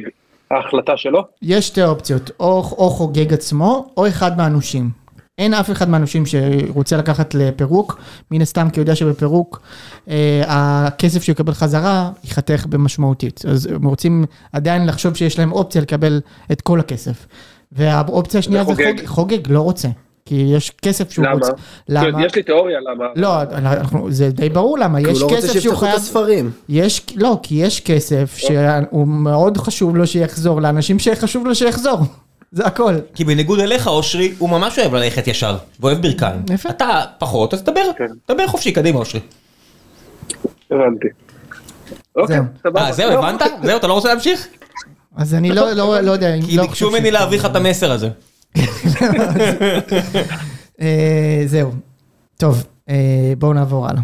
ההחלטה 0.51 0.97
שלו? 0.97 1.23
יש 1.41 1.67
שתי 1.67 1.83
אופציות, 1.83 2.31
או, 2.39 2.45
או 2.77 2.89
חוגג 2.89 3.33
עצמו, 3.33 3.93
או 3.97 4.07
אחד 4.07 4.37
מהנושים. 4.37 4.89
אין 5.37 5.53
אף 5.53 5.71
אחד 5.71 5.89
מהנושים 5.89 6.23
שרוצה 6.25 6.97
לקחת 6.97 7.33
לפירוק, 7.33 7.99
מן 8.31 8.41
הסתם 8.41 8.67
כי 8.73 8.79
הוא 8.79 8.83
יודע 8.83 8.95
שבפירוק 8.95 9.61
אה, 10.09 10.41
הכסף 10.47 11.23
שהוא 11.23 11.33
יקבל 11.33 11.53
חזרה 11.53 12.09
ייחתך 12.23 12.65
במשמעותית. 12.69 13.41
אז 13.49 13.65
הם 13.65 13.87
רוצים 13.87 14.25
עדיין 14.53 14.85
לחשוב 14.85 15.15
שיש 15.15 15.39
להם 15.39 15.51
אופציה 15.51 15.81
לקבל 15.81 16.21
את 16.51 16.61
כל 16.61 16.79
הכסף. 16.79 17.25
והאופציה 17.71 18.39
השנייה 18.39 18.63
זה? 18.63 18.71
חוגג, 18.73 19.05
חוגג 19.05 19.51
לא 19.51 19.61
רוצה. 19.61 19.87
כי 20.31 20.45
יש 20.47 20.71
כסף 20.81 21.11
שהוא 21.11 21.25
למה? 21.25 21.33
רוצה. 21.33 21.51
למה? 21.89 22.25
יש 22.25 22.35
לי 22.35 22.43
תיאוריה 22.43 22.79
למה. 22.79 23.05
לא, 23.15 23.41
אנחנו, 23.41 24.11
זה 24.11 24.29
די 24.29 24.49
ברור 24.49 24.77
למה, 24.77 24.99
כי 24.99 25.05
הוא 25.05 25.13
יש 25.13 25.21
לא 25.21 25.25
רוצה 25.25 25.37
כסף 25.37 25.47
שהוא 25.47 25.61
שיפתחו 25.61 25.85
את 25.85 25.89
חייב... 25.89 25.95
הספרים. 25.95 26.51
יש, 26.69 27.01
לא, 27.15 27.39
כי 27.43 27.55
יש 27.55 27.79
כסף 27.79 28.37
שהוא 28.37 29.07
מאוד 29.07 29.57
חשוב 29.57 29.95
לו 29.95 30.07
שיחזור 30.07 30.61
לאנשים 30.61 30.99
שחשוב 30.99 31.47
לו 31.47 31.55
שיחזור. 31.55 31.99
זה 32.51 32.65
הכל. 32.65 32.93
כי 33.15 33.25
בניגוד 33.25 33.59
אליך, 33.59 33.87
אושרי, 33.87 34.33
הוא 34.37 34.49
ממש 34.49 34.79
אוהב 34.79 34.95
ללכת 34.95 35.27
ישר, 35.27 35.57
ואוהב 35.79 36.01
ברכיים. 36.01 36.41
יפה. 36.53 36.69
אתה 36.69 37.01
פחות, 37.17 37.53
אז 37.53 37.63
דבר, 37.63 37.81
כן. 37.97 38.05
דבר 38.29 38.47
חופשי, 38.47 38.71
קדימה, 38.71 38.99
אושרי. 38.99 39.21
הבנתי. 40.71 41.07
אוקיי, 42.15 42.35
זהו. 42.35 42.45
סבבה. 42.63 42.81
אה, 42.81 42.91
זהו, 42.91 43.11
לא, 43.11 43.19
הבנת? 43.19 43.41
זהו, 43.63 43.77
אתה 43.77 43.87
לא 43.87 43.93
רוצה 43.93 44.07
להמשיך? 44.07 44.47
אז 45.15 45.33
אני 45.33 45.51
לא, 45.51 45.71
לא, 45.71 45.99
לא 45.99 46.11
יודע 46.11 46.35
אם... 46.35 46.41
כי 46.41 46.57
לא 46.57 46.63
ביקשו 46.63 46.91
ממני 46.91 47.11
להעביר 47.11 47.39
לך 47.39 47.45
את 47.45 47.55
המסר 47.55 47.91
הזה. 47.91 48.09
אה, 50.81 51.43
זהו. 51.45 51.71
טוב, 52.37 52.63
אה, 52.89 53.33
בואו 53.37 53.53
נעבור 53.53 53.87
הלאה. 53.87 54.01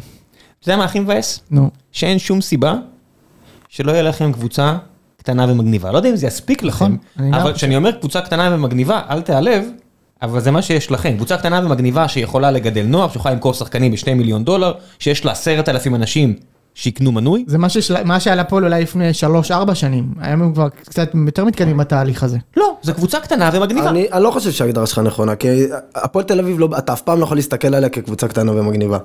אתה 0.60 0.70
יודע 0.70 0.78
מה 0.78 0.86
הכי 0.86 1.00
מבאס? 1.00 1.40
נו. 1.52 1.70
שאין 1.92 2.20
שום 2.20 2.42
סיבה 2.42 2.76
שלא 3.70 3.92
יהיה 3.92 4.02
לכם 4.02 4.34
קבוצה 4.34 4.78
קטנה 5.18 5.52
ומגניבה. 5.52 5.92
לא 5.92 5.98
יודע 5.98 6.10
אם 6.10 6.16
זה 6.16 6.28
יספיק 6.28 6.64
לכם, 6.64 6.96
נכון, 7.16 7.34
אבל. 7.34 7.54
כשאני 7.54 7.76
אומר 7.76 7.92
קבוצה 7.92 8.22
קטנה 8.22 8.56
ומגניבה, 8.56 9.02
אל 9.10 9.22
תיעלב, 9.22 9.66
אבל 10.22 10.40
זה 10.40 10.52
מה 10.52 10.62
שיש 10.62 10.92
לכם. 10.92 11.16
קבוצה 11.16 11.38
קטנה 11.38 11.62
ומגניבה 11.66 12.08
שיכולה 12.08 12.52
לגדל 12.52 12.84
נוער, 12.84 13.10
שיכולה 13.10 13.34
למכור 13.34 13.54
שחקנים 13.54 13.92
בשני 13.92 14.14
מיליון 14.14 14.44
דולר, 14.44 14.74
שיש 15.00 15.26
לה 15.26 15.32
עשרת 15.32 15.70
אלפים 15.70 15.96
אנשים 15.96 16.36
שיקנו 16.80 17.12
מנוי. 17.12 17.44
זה 17.48 17.58
מה, 17.58 17.70
ששל... 17.70 18.04
מה 18.04 18.20
שהיה 18.20 18.36
לפועל 18.36 18.64
אולי 18.64 18.82
לפני 18.82 19.12
3-4 19.70 19.74
שנים. 19.74 20.14
היום 20.22 20.42
הם 20.42 20.54
כבר 20.54 20.70
קצת 20.70 21.10
יותר 21.26 21.46
מתקדמים 21.46 21.78
בתהליך 21.78 22.24
הזה. 22.24 22.38
לא, 22.58 22.78
זו 22.82 22.94
קבוצה 22.94 23.20
קטנה 23.20 23.50
ומגניבה. 23.54 23.90
אני, 23.90 24.08
אני 24.12 24.24
לא 24.24 24.32
חושב 24.32 24.52
שההגדרה 24.52 24.88
שלך 24.88 25.00
נכונה, 25.00 25.36
כי 25.36 25.48
הפועל 25.96 26.26
תל 26.26 26.40
אביב, 26.40 26.60
לא, 26.60 26.70
אתה 26.78 26.94
אף 26.94 27.02
פעם 27.02 27.20
לא 27.20 27.24
יכול 27.24 27.38
להסתכל 27.38 27.76
עליה 27.76 27.90
כקבוצה 27.90 28.28
קטנה 28.28 28.52
ומגניבה. 28.52 28.98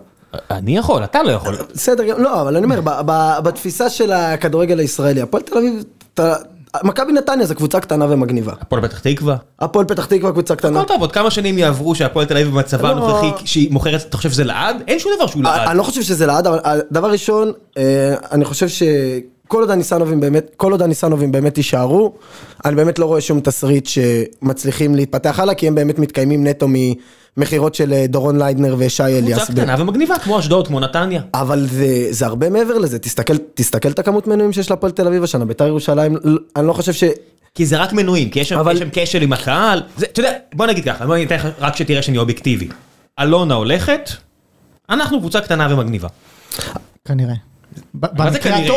אני 0.51 0.77
יכול, 0.77 1.05
אתה 1.05 1.23
לא 1.23 1.31
יכול. 1.31 1.57
בסדר, 1.75 2.17
לא, 2.19 2.41
אבל 2.41 2.57
אני 2.57 2.65
אומר, 2.65 2.81
ב, 2.81 2.91
ב, 3.07 3.33
בתפיסה 3.45 3.91
של 3.91 4.13
הכדורגל 4.13 4.79
הישראלי, 4.79 5.21
הפועל 5.21 5.43
תל 5.43 5.59
אביב, 5.59 5.85
אתה- 6.15 6.35
מכבי 6.85 7.13
נתניה 7.13 7.47
זה 7.47 7.55
קבוצה 7.55 7.81
קטנה 7.81 8.07
ומגניבה. 8.11 8.53
הפועל 8.61 8.83
פתח 8.83 8.99
תקווה. 8.99 9.37
הפועל 9.61 9.87
פתח 9.87 10.05
תקווה 10.05 10.33
קבוצה 10.33 10.57
קטנה. 10.57 10.81
הכל 10.81 10.89
טוב, 10.89 11.01
עוד 11.01 11.13
כמה 11.13 11.31
שנים 11.31 11.59
יעברו 11.59 11.95
שהפועל 11.95 12.27
תל 12.27 12.37
אביב 12.37 12.55
במצבה 12.55 12.93
לא. 12.93 13.21
הנוכחי, 13.21 13.47
שהיא 13.47 13.73
מוכרת, 13.73 14.01
אתה 14.09 14.17
חושב 14.17 14.31
שזה 14.31 14.45
לעד? 14.45 14.77
אין 14.89 14.99
שום 14.99 15.13
דבר 15.17 15.27
שהוא 15.27 15.43
אני 15.45 15.67
לעד. 15.67 15.77
לא 15.77 15.83
חושב 15.83 16.03
שזה 16.03 16.27
לעד, 16.27 16.47
אבל 16.47 16.59
אה, 16.65 16.75
דבר 16.93 17.11
ראשון, 17.11 17.53
אה, 17.79 18.15
אני 18.33 18.45
חושב 18.45 18.69
שכל 18.69 19.61
עוד 19.61 19.71
הניסנובים 19.71 20.21
באמת, 20.21 20.51
כל 20.57 20.73
עוד 20.73 20.83
הניסנובים 20.83 21.33
באמת 21.33 21.57
יישארו, 21.59 22.13
אני 22.65 22.77
באמת 22.77 22.99
לא 22.99 23.05
רואה 23.05 23.21
שום 23.21 23.41
תסריט 23.41 23.87
שמצליחים 23.87 24.95
להתפתח 24.95 25.39
הלאה, 25.39 25.55
כי 25.55 25.69
הם 25.69 25.75
באמת 25.75 25.99
מתקיימים 25.99 26.47
נטו 26.47 26.69
ממכירות 27.37 27.75
של 27.75 27.93
אה, 27.93 28.07
דורון 28.09 28.39
ליידנר 28.39 28.75
ושי 28.79 29.03
אליאס. 29.03 29.39
קבוצה 29.39 29.53
קטנה 29.53 29.75
ומגניבה, 29.79 30.19
כמו 30.19 30.39
אשדוד, 30.39 30.67
כמו 30.69 30.81
נתניה. 30.81 31.23
אבל 31.35 31.67
זה, 31.71 31.87
זה 32.11 32.27
הרבה 32.27 32.51
מעבר 32.51 32.79
לזה, 32.79 32.99
תסתכל, 32.99 33.35
תסתכל 33.55 33.91
את 33.91 33.99
הכמות 33.99 34.27
מנויים 34.27 34.53
שיש 34.53 34.71
להפועל 34.71 34.93
תל 34.93 35.07
אביב 35.07 35.23
השנה, 35.25 35.45
בית"ר 35.45 35.67
ירושלים, 35.67 36.17
אני 36.57 36.67
לא 36.67 36.73
חושב 36.73 36.93
ש... 36.93 37.05
כי 37.55 37.67
זה 37.67 37.77
רק 37.79 37.93
מנויים, 37.93 38.31
כי 38.31 38.41
יש 38.41 38.49
שם, 38.49 38.59
אבל- 38.59 38.73
יש 38.75 38.79
שם 38.79 38.89
קשר 38.93 39.21
עם 39.21 39.33
הקהל. 39.33 39.83
זה, 39.97 40.07
אתה 40.13 40.21
יודע, 40.21 40.33
בוא 40.55 40.67
נגיד 40.67 40.85
ככה, 40.85 41.07
בוא 41.07 41.17
ניתן 41.17 41.35
לך 41.37 41.47
רק 41.59 41.77
שתראה 41.77 42.03
שאני 42.03 42.19
אובייקטיבי. 42.19 42.69
אלונה 43.21 43.55
הולכת, 43.55 44.11
אנחנו 44.91 45.21
קבוצה 45.21 45.41
קטנה 45.41 45.75
ומגניבה. 45.75 46.09
כנראה. 47.05 47.35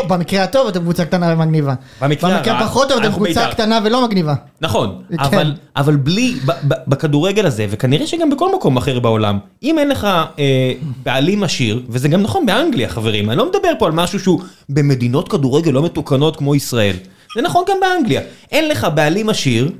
במקרה? 0.08 0.42
הטוב- 0.42 0.68
אתם 0.68 0.80
קבוצה 0.80 1.04
קטנה 1.04 1.34
ומגניבה. 1.34 1.74
במקרה 2.02 2.58
הפחות 2.60 2.88
טוב 2.88 2.98
אתם 2.98 3.12
קבוצה 3.12 3.28
בית"ר. 3.40 3.50
קטנה 3.50 3.78
ולא 3.84 4.04
מגניבה. 4.06 4.34
נכון. 4.60 5.02
אבל, 5.18 5.54
אבל 5.76 5.96
בלי, 5.96 6.34
ב, 6.46 6.50
ב, 6.68 6.74
בכדורגל 6.86 7.46
הזה, 7.46 7.66
וכנראה 7.70 8.06
שגם 8.06 8.30
בכל 8.30 8.54
מקום 8.56 8.76
אחר 8.76 9.00
בעולם, 9.00 9.38
אם 9.62 9.78
אין 9.78 9.88
לך 9.88 10.04
אה, 10.38 10.72
בעלים 11.02 11.42
עשיר, 11.44 11.82
וזה 11.88 12.08
גם 12.08 12.22
נכון 12.22 12.46
באנגליה 12.46 12.88
חברים, 12.88 13.30
אני 13.30 13.38
לא 13.38 13.48
מדבר 13.48 13.72
פה 13.78 13.86
על 13.86 13.92
משהו 13.92 14.20
שהוא 14.20 14.40
במדינות 14.68 15.28
כדורגל 15.28 15.70
לא 15.70 15.82
מתוקנות 15.82 16.36
כמו 16.36 16.54
ישראל, 16.54 16.96
זה 17.36 17.42
נכון 17.42 17.64
גם 17.68 17.76
באנגליה, 17.80 18.20
אין 18.52 18.68
לך 18.68 18.86
בעלים 18.94 19.28
עשיר, 19.28 19.70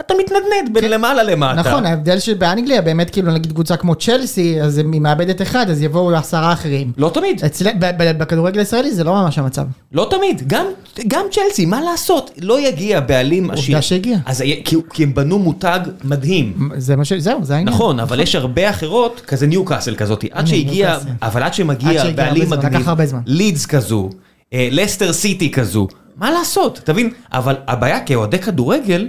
אתה 0.00 0.14
מתנדנד 0.20 0.74
בין 0.74 0.90
למעלה 0.90 1.22
למטה. 1.22 1.60
נכון, 1.60 1.86
ההבדל 1.86 2.18
שבאנגליה 2.18 2.82
באמת 2.82 3.10
כאילו 3.10 3.32
נגיד 3.32 3.52
קבוצה 3.52 3.76
כמו 3.76 3.94
צ'לסי, 3.94 4.62
אז 4.62 4.78
היא 4.78 5.00
מאבדת 5.00 5.42
אחד, 5.42 5.70
אז 5.70 5.82
יבואו 5.82 6.16
עשרה 6.16 6.52
אחרים. 6.52 6.92
לא 6.96 7.10
תמיד, 7.14 7.44
אצל... 7.44 7.72
ב- 7.78 8.02
ב- 8.02 8.18
בכדורגל 8.18 8.58
הישראלי 8.58 8.90
זה 8.94 9.04
לא 9.04 9.12
ממש 9.14 9.38
המצב. 9.38 9.64
לא 9.92 10.08
תמיד, 10.10 10.42
גם, 10.46 10.66
גם 11.08 11.24
צ'לסי, 11.30 11.66
מה 11.66 11.80
לעשות? 11.80 12.30
לא 12.40 12.68
יגיע 12.68 13.00
בעלים 13.00 13.50
עשיר. 13.50 13.80
שהגיע. 13.80 14.18
אז 14.26 14.42
כי, 14.64 14.76
כי 14.92 15.02
הם 15.02 15.14
בנו 15.14 15.38
מותג 15.38 15.80
מדהים. 16.04 16.70
זה 16.76 16.96
מה 16.96 17.04
ש... 17.04 17.12
זהו, 17.12 17.44
זה 17.44 17.54
העניין. 17.54 17.74
נכון, 17.74 18.00
אבל 18.00 18.20
יש 18.20 18.34
הרבה 18.34 18.70
אחרות, 18.70 19.20
כזה 19.26 19.46
ניו 19.46 19.64
קאסל 19.64 19.94
כזאת, 19.94 20.24
עד 20.30 20.46
שהגיע. 20.46 20.98
אבל 21.22 21.42
עד 21.42 21.46
עד 21.46 21.54
שמגיע 21.54 22.02
שהגיע 22.02 22.12
בעלים 22.12 22.50
מגניב. 22.50 22.90
לידס 23.26 23.66
כזו, 23.66 24.10
אה, 24.52 24.68
לסטר 24.70 25.12
סיטי 25.12 25.50
כזו, 25.50 25.88
מה 26.16 26.30
לעשות, 26.30 26.80
תבין, 26.84 27.10
אבל 27.32 27.56
הבעיה 27.66 28.00
כאוהדי 28.00 28.38
כדורגל, 28.38 29.08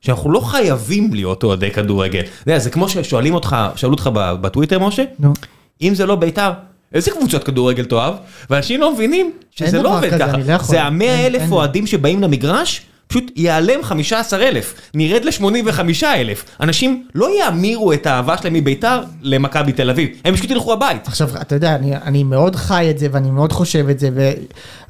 שאנחנו 0.00 0.32
לא 0.32 0.40
חייבים 0.40 1.14
להיות 1.14 1.42
אוהדי 1.44 1.70
כדורגל. 1.70 2.20
אתה 2.20 2.50
יודע, 2.50 2.58
זה 2.58 2.70
כמו 2.70 2.88
ששואלים 2.88 3.34
אותך, 3.34 3.56
שאלו 3.76 3.92
אותך 3.92 4.10
בטוויטר, 4.14 4.78
משה. 4.78 5.04
אם 5.82 5.94
זה 5.94 6.06
לא 6.06 6.16
בית"ר, 6.16 6.50
איזה 6.94 7.10
קבוצות 7.10 7.44
כדורגל 7.44 7.84
תאהב? 7.84 8.14
ואנשים 8.50 8.80
לא 8.80 8.94
מבינים 8.94 9.32
שזה 9.50 9.82
לא 9.82 9.96
עובד 9.96 10.18
ככה. 10.18 10.36
לא. 10.36 10.58
זה 10.62 10.82
המאה 10.82 11.26
אלף. 11.26 11.52
אוהדים 11.52 11.86
שבאים 11.86 12.22
למגרש, 12.22 12.82
פשוט 13.10 13.30
ייעלם 13.36 13.82
15 13.82 14.48
אלף, 14.48 14.74
נרד 14.94 15.24
ל-85 15.24 15.80
אלף. 16.04 16.44
אנשים 16.60 17.04
לא 17.14 17.28
יאמירו 17.40 17.92
את 17.92 18.06
האהבה 18.06 18.36
שלהם 18.38 18.54
מבית"ר 18.54 19.00
למכבי 19.22 19.72
תל 19.72 19.90
אביב, 19.90 20.08
הם 20.24 20.34
פשוט 20.36 20.50
ילכו 20.50 20.72
הבית. 20.72 21.06
עכשיו, 21.08 21.28
אתה 21.40 21.54
יודע, 21.54 21.74
אני, 21.74 21.96
אני 21.96 22.24
מאוד 22.24 22.56
חי 22.56 22.86
את 22.90 22.98
זה 22.98 23.06
ואני 23.12 23.30
מאוד 23.30 23.52
חושב 23.52 23.88
את 23.88 23.98
זה, 23.98 24.08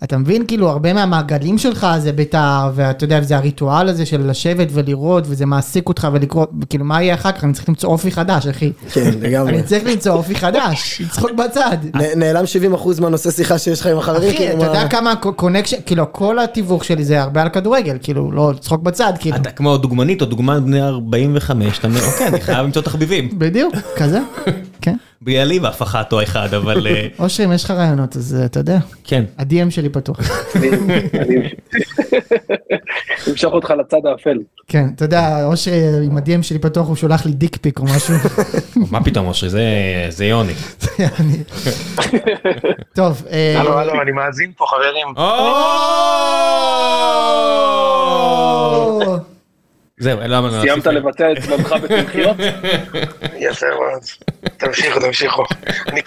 ואתה 0.00 0.16
מבין, 0.18 0.46
כאילו, 0.46 0.68
הרבה 0.70 0.92
מהמעגלים 0.92 1.58
שלך 1.58 1.86
זה 1.98 2.12
בית"ר, 2.12 2.70
ואתה 2.74 3.04
יודע, 3.04 3.20
זה 3.22 3.36
הריטואל 3.36 3.88
הזה 3.88 4.06
של 4.06 4.30
לשבת 4.30 4.68
ולראות, 4.72 5.24
וזה 5.26 5.46
מעסיק 5.46 5.88
אותך 5.88 6.08
ולקרוא, 6.12 6.46
כאילו, 6.68 6.84
מה 6.84 7.02
יהיה 7.02 7.14
אחר 7.14 7.32
כך? 7.32 7.44
אני 7.44 7.52
צריך 7.52 7.68
למצוא 7.68 7.90
אופי 7.90 8.10
חדש, 8.10 8.46
אחי. 8.46 8.72
כן, 8.92 9.10
לגמרי. 9.20 9.52
אני 9.52 9.62
צריך 9.62 9.84
למצוא 9.86 10.12
אופי 10.12 10.34
חדש, 10.34 11.00
לצחוק 11.04 11.30
בצד. 11.32 11.76
נעלם 12.16 12.44
70% 12.74 13.00
מהנושא 13.00 13.30
שיחה 13.30 13.58
שיש 13.58 13.80
לך 13.80 13.86
עם 13.86 13.98
החברים. 13.98 14.28
אחי, 14.28 14.36
כאילו, 14.36 14.52
אתה 14.58 14.64
יודע 14.66 14.82
מה- 14.82 14.88
כמה 14.88 15.16
קונקשן, 15.16 15.76
כאילו, 15.86 16.12
כל 16.12 16.38
התיווך 16.38 16.84
שלי 16.84 17.04
זה 17.04 17.22
הרבה 17.22 17.42
על 17.42 17.48
כדורגל, 17.48 17.96
כאילו, 18.10 18.32
לא, 18.32 18.52
לצחוק 18.52 18.82
בצד, 18.82 19.12
כאילו. 19.20 19.36
אתה 19.36 19.50
כמו 19.50 19.76
דוגמנית 19.76 20.20
או 20.20 20.26
דוגמן 20.26 20.64
בני 20.64 20.82
45, 20.82 21.78
אתה 21.78 21.88
אומר, 21.88 22.00
אוקיי, 22.12 22.26
אני 22.26 22.40
חייב 22.40 22.58
למצוא 22.58 22.82
תחביבים. 22.82 23.28
בדיוק, 23.38 23.74
כזה, 23.96 24.20
כן. 24.80 24.96
ואף 25.26 25.82
אחת 25.82 26.12
או 26.12 26.22
אחד, 26.22 26.54
אבל 26.54 26.86
אה, 26.86 27.06
אושרי, 27.18 27.46
אם 27.46 27.52
יש 27.52 27.64
לך 27.64 27.70
רעיונות, 27.70 28.16
אז 28.16 28.36
אה, 28.40 28.44
אתה 28.44 28.60
יודע, 28.60 28.78
כן. 29.04 29.24
ה-DM 29.38 29.70
שלי 29.70 29.88
פתוח. 29.88 30.20
אני 30.56 31.48
אמשוך 33.30 33.52
אותך 33.54 33.70
לצד 33.80 34.06
האפל. 34.10 34.38
כן, 34.68 34.84
אתה 34.96 35.04
יודע, 35.04 35.44
אושרי, 35.44 35.80
עם 36.06 36.16
ה-DM 36.16 36.42
שלי 36.42 36.58
פתוח, 36.58 36.86
הוא 36.88 36.96
שולח 36.96 37.26
לי 37.26 37.32
דיק 37.32 37.56
פיק 37.56 37.78
או 37.78 37.84
משהו. 37.84 38.14
מה 38.92 39.04
פתאום, 39.04 39.26
אושרי, 39.26 39.48
זה- 39.50 39.64
זה 40.08 40.24
יוני. 40.26 40.52
טוב, 42.94 43.22
אה, 43.30 43.60
הלו, 43.60 43.78
הלו, 43.78 44.02
אני 44.02 44.12
מאזין 44.12 44.52
פה, 44.56 44.64
חברים. 44.68 45.06
זהו, 50.00 50.18
למה 50.22 50.48
לא 50.48 50.60
סיימת 50.60 50.86
לבטא 50.86 51.32
את 51.36 51.42
זמנך 51.42 51.72
בתמחיות? 51.82 52.36
יפה 53.38 53.66
מאוד. 53.66 54.02
תמשיכו, 54.56 55.00
תמשיכו. 55.00 55.44
אני 55.88 56.00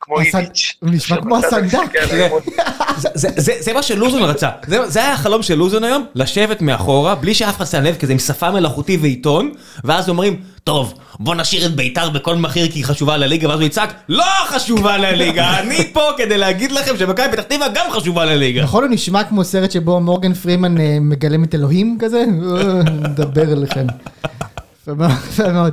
כמו 0.00 0.20
איביץ'. 0.20 0.74
הוא 0.80 0.90
נשמע 0.90 1.16
כמו 1.22 1.36
הסנדק. 1.36 1.78
כן, 1.92 2.06
זה- 2.08 2.28
זה- 3.14 3.28
זה 3.36 3.52
זה 3.60 3.72
מה 3.72 3.82
שלוזון 3.82 4.22
רצה, 4.22 4.48
זה 4.66 4.86
זה 4.88 5.00
היה 5.00 5.12
החלום 5.12 5.42
של 5.42 5.54
לוזון 5.54 5.84
היום, 5.84 6.04
לשבת 6.14 6.62
מאחורה, 6.62 7.14
בלי 7.14 7.34
שאף 7.34 7.56
אחד 7.56 7.64
שם 7.66 7.82
לב, 7.82 7.96
כזה 7.96 8.12
עם 8.12 8.18
שפה 8.18 8.50
מלאכותי 8.50 8.96
ועיתון, 9.00 9.52
ואז 9.84 10.08
אומרים, 10.08 10.36
טוב, 10.64 10.94
בוא 11.20 11.34
נשאיר 11.34 11.66
את 11.66 11.74
בית"ר 11.76 12.10
בכל 12.10 12.36
מחיר 12.36 12.68
כי 12.72 12.78
היא 12.78 12.84
חשובה 12.84 13.16
לליגה, 13.16 13.48
ואז 13.48 13.60
הוא 13.60 13.66
יצעק, 13.66 13.94
לא 14.08 14.24
חשובה 14.46 14.96
לליגה, 14.98 15.50
אני 15.60 15.92
פה 15.92 16.02
כדי 16.16 16.38
להגיד 16.38 16.72
לכם 16.72 16.96
שמכבי 16.96 17.26
פתח 17.32 17.42
תקווה 17.42 17.68
גם 17.68 17.86
חשובה 17.90 18.24
לליגה. 18.24 18.62
נכון 18.62 18.84
הוא 18.84 18.92
נשמע 18.92 19.24
כמו 19.24 19.44
סרט 19.44 19.70
שבו 19.70 20.00
מורגן 20.00 20.34
פרימן 20.34 20.80
אה, 20.80 20.96
מגלם 21.00 21.44
את 21.44 21.54
אלוהים 21.54 21.98
כזה? 22.00 22.18
אה, 22.56 22.82
מדבר 22.92 23.52
אליכם. 23.52 23.86
יפה 24.86 25.52
מאוד. 25.52 25.72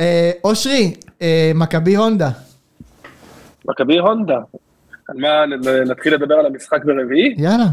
אה, 0.00 0.30
אושרי, 0.44 0.92
אה, 0.94 1.07
מכבי 1.54 1.94
הונדה. 1.96 2.30
מכבי 3.68 3.98
הונדה. 3.98 4.38
על 5.08 5.16
מה, 5.16 5.46
נתחיל 5.86 6.14
לדבר 6.14 6.34
על 6.34 6.46
המשחק 6.46 6.84
ברביעי? 6.84 7.34
יאללה. 7.38 7.64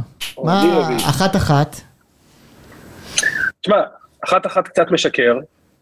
מה, 0.44 0.62
אני 0.62 0.72
רביעי. 0.72 0.98
אחת 0.98 1.36
אחת. 1.36 1.76
תשמע, 3.62 3.82
אחת 4.26 4.46
אחת 4.46 4.68
קצת 4.68 4.92
משקר. 4.92 5.38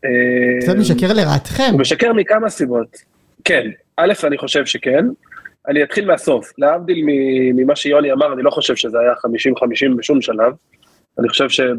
אה, 0.05 0.09
קצת 0.61 0.75
משקר 0.75 1.13
לרעתכם. 1.13 1.69
הוא 1.71 1.79
משקר 1.79 2.13
מכמה 2.13 2.49
סיבות. 2.49 2.97
כן, 3.43 3.69
א', 3.97 4.13
אני 4.23 4.37
חושב 4.37 4.65
שכן. 4.65 5.05
אני 5.67 5.83
אתחיל 5.83 6.05
מהסוף. 6.05 6.51
להבדיל 6.57 7.05
ממה 7.55 7.75
שיוני 7.75 8.11
אמר, 8.11 8.33
אני 8.33 8.43
לא 8.43 8.51
חושב 8.51 8.75
שזה 8.75 8.99
היה 8.99 9.13
50-50 9.93 9.97
בשום 9.97 10.21
שלב. 10.21 10.53
אני 11.19 11.29
חושב 11.29 11.49
שזה 11.49 11.73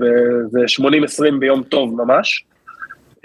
80-20 0.81 1.39
ביום 1.41 1.63
טוב 1.63 2.03
ממש. 2.03 2.45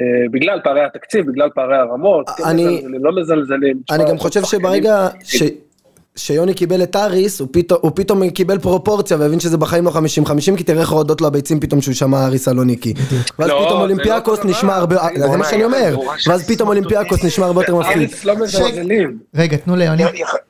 אה, 0.01 0.05
בגלל 0.31 0.59
פערי 0.63 0.81
התקציב, 0.85 1.31
בגלל 1.31 1.49
פערי 1.55 1.77
הרמות. 1.77 2.29
כן 2.29 2.43
אני- 2.43 2.65
מזלזלים, 2.77 3.05
לא 3.05 3.11
מזלזלים. 3.21 3.77
אני 3.91 4.05
גם 4.09 4.17
חושב 4.17 4.43
שברגע 4.43 5.07
ש... 5.23 5.43
שיוני 6.15 6.53
קיבל 6.53 6.83
את 6.83 6.95
אריס, 6.95 7.39
הוא 7.39 7.47
פתאום, 7.51 7.79
הוא 7.83 7.91
פתאום 7.95 8.29
קיבל 8.29 8.59
פרופורציה 8.59 9.17
והבין 9.17 9.39
שזה 9.39 9.57
בחיים 9.57 9.85
לא 9.85 9.91
50-50, 9.91 10.57
כי 10.57 10.63
תראה 10.63 10.81
איך 10.81 10.89
רועדות 10.89 11.21
לו 11.21 11.27
הביצים 11.27 11.59
פתאום 11.59 11.81
שהוא 11.81 11.93
שמע 11.93 12.25
אריס 12.25 12.45
סלוניקי. 12.45 12.93
ואז 13.39 13.49
לא, 13.49 13.55
פתאום 13.65 13.77
זה 13.77 13.83
אולימפיאקוס 13.83 14.37
לא 14.37 14.43
אותו 14.43 14.47
נשמע. 14.49 14.75
הרבה, 14.75 14.95
זה 15.31 15.37
מה 15.37 15.45
שאני 15.45 15.63
אומר, 15.63 15.95
ואז 16.27 16.47
פתאום 16.47 16.69
אולימפיאקוס 16.69 17.23
נשמע 17.23 17.45
הרבה 17.45 17.61
יותר 17.61 17.75
מפחיד. 17.75 17.97
אריס 17.97 18.25
לא 18.25 18.35
מזלזלים. 18.35 19.17
רגע, 19.35 19.57
תנו 19.57 19.75
ליוני. 19.75 20.03
יא- 20.03 20.07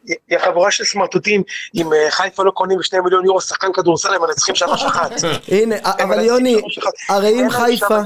יא- 0.09 0.13
יא 0.31 0.37
חבורה 0.39 0.71
של 0.71 0.83
סמרטוטים, 0.83 1.43
אם 1.75 1.93
אה, 1.93 2.11
חיפה 2.11 2.43
לא 2.43 2.51
קונים 2.51 2.77
בשני 2.79 2.99
מיליון 2.99 3.25
יורו 3.25 3.41
שחקן 3.41 3.67
כדורסל, 3.73 4.13
הם 4.13 4.21
מנצחים 4.27 4.55
שלוש 4.55 4.83
אחת. 4.85 5.11
הנה, 5.47 5.75
הם 5.83 6.11
אבל 6.11 6.19
יוני. 6.25 6.61
הרי 7.09 7.41
אם 7.41 7.49
חיפה, 7.49 7.99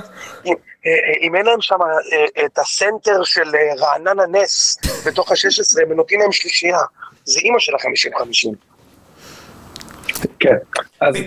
אם- 0.85 0.91
אה, 1.35 1.37
אה, 1.37 1.39
אין 1.39 1.45
להם 1.45 1.61
שם 1.61 1.75
אה, 1.81 2.45
את 2.45 2.59
הסנטר 2.59 3.23
של 3.23 3.55
אה, 3.55 3.73
רעננה 3.87 4.25
נס 4.25 4.77
בתוך 5.05 5.31
ה-16, 5.31 5.81
הם 5.81 5.93
נותנים 5.93 6.19
להם 6.19 6.31
שלישייה. 6.31 6.79
זה 7.25 7.39
אימא 7.39 7.59
של 7.59 7.75
ה-50-50. 7.75 8.72
כן. 10.43 10.55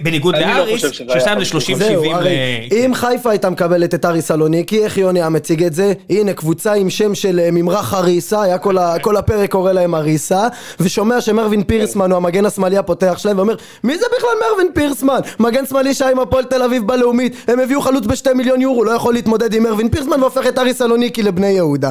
בניגוד 0.03 0.35
אני 0.35 0.45
לא 0.45 0.59
לאריס, 0.59 0.75
חושב 0.75 0.93
שזה 0.93 1.13
היה 1.13 1.21
ששם 1.21 1.35
חמישים. 1.35 1.77
ל-30-70 1.77 1.85
זהו, 1.85 2.05
ל... 2.05 2.15
הרי 2.15 2.69
אם 2.73 2.95
חיפה 2.95 3.31
הייתה 3.31 3.51
מקבלת 3.51 3.95
את 3.95 4.05
אריס 4.05 4.27
סלוניקי, 4.27 4.85
איך 4.85 4.99
יוני 4.99 5.21
היה 5.21 5.29
מציג 5.29 5.63
את 5.63 5.75
זה? 5.75 5.93
הנה, 6.11 6.33
קבוצה 6.33 6.73
עם 6.73 6.91
שם 6.91 7.15
של 7.15 7.41
אה, 7.41 7.49
ממרח 7.53 7.95
אריסה, 7.95 8.43
היה 8.43 8.59
כל 9.03 9.17
הפרק 9.17 9.51
קורא 9.51 9.73
להם 9.73 9.95
אריסה, 9.95 10.49
ושומע 10.81 11.21
שמרווין 11.21 11.63
פירסמן 11.63 12.11
הוא 12.11 12.17
המגן 12.17 12.47
השמאלי 12.47 12.79
הפותח 12.79 13.19
שלהם, 13.19 13.39
ואומר, 13.39 13.55
מי 13.85 13.99
זה 13.99 14.07
בכלל 14.17 14.31
מרווין 14.51 14.69
פירסמן? 14.75 15.21
מגן 15.41 15.67
שמאלי 15.67 15.95
שהיה 15.95 16.11
עם 16.11 16.19
הפועל 16.19 16.45
תל 16.45 16.63
אביב 16.63 16.87
בלאומית, 16.87 17.37
הם 17.49 17.61
הביאו 17.61 17.81
חלוץ 17.81 18.07
בשתי 18.07 18.33
מיליון 18.33 18.61
יורו, 18.61 18.85
לא 18.85 18.91
יכול 18.91 19.15
להתמודד 19.15 19.55
עם 19.55 19.63
מרווין 19.63 19.89
פירסמן, 19.89 20.21
והופך 20.21 20.47
את 20.47 20.59
אריס 20.59 20.79
סלוניקי 20.79 21.23
לבני 21.23 21.51
יהודה. 21.51 21.91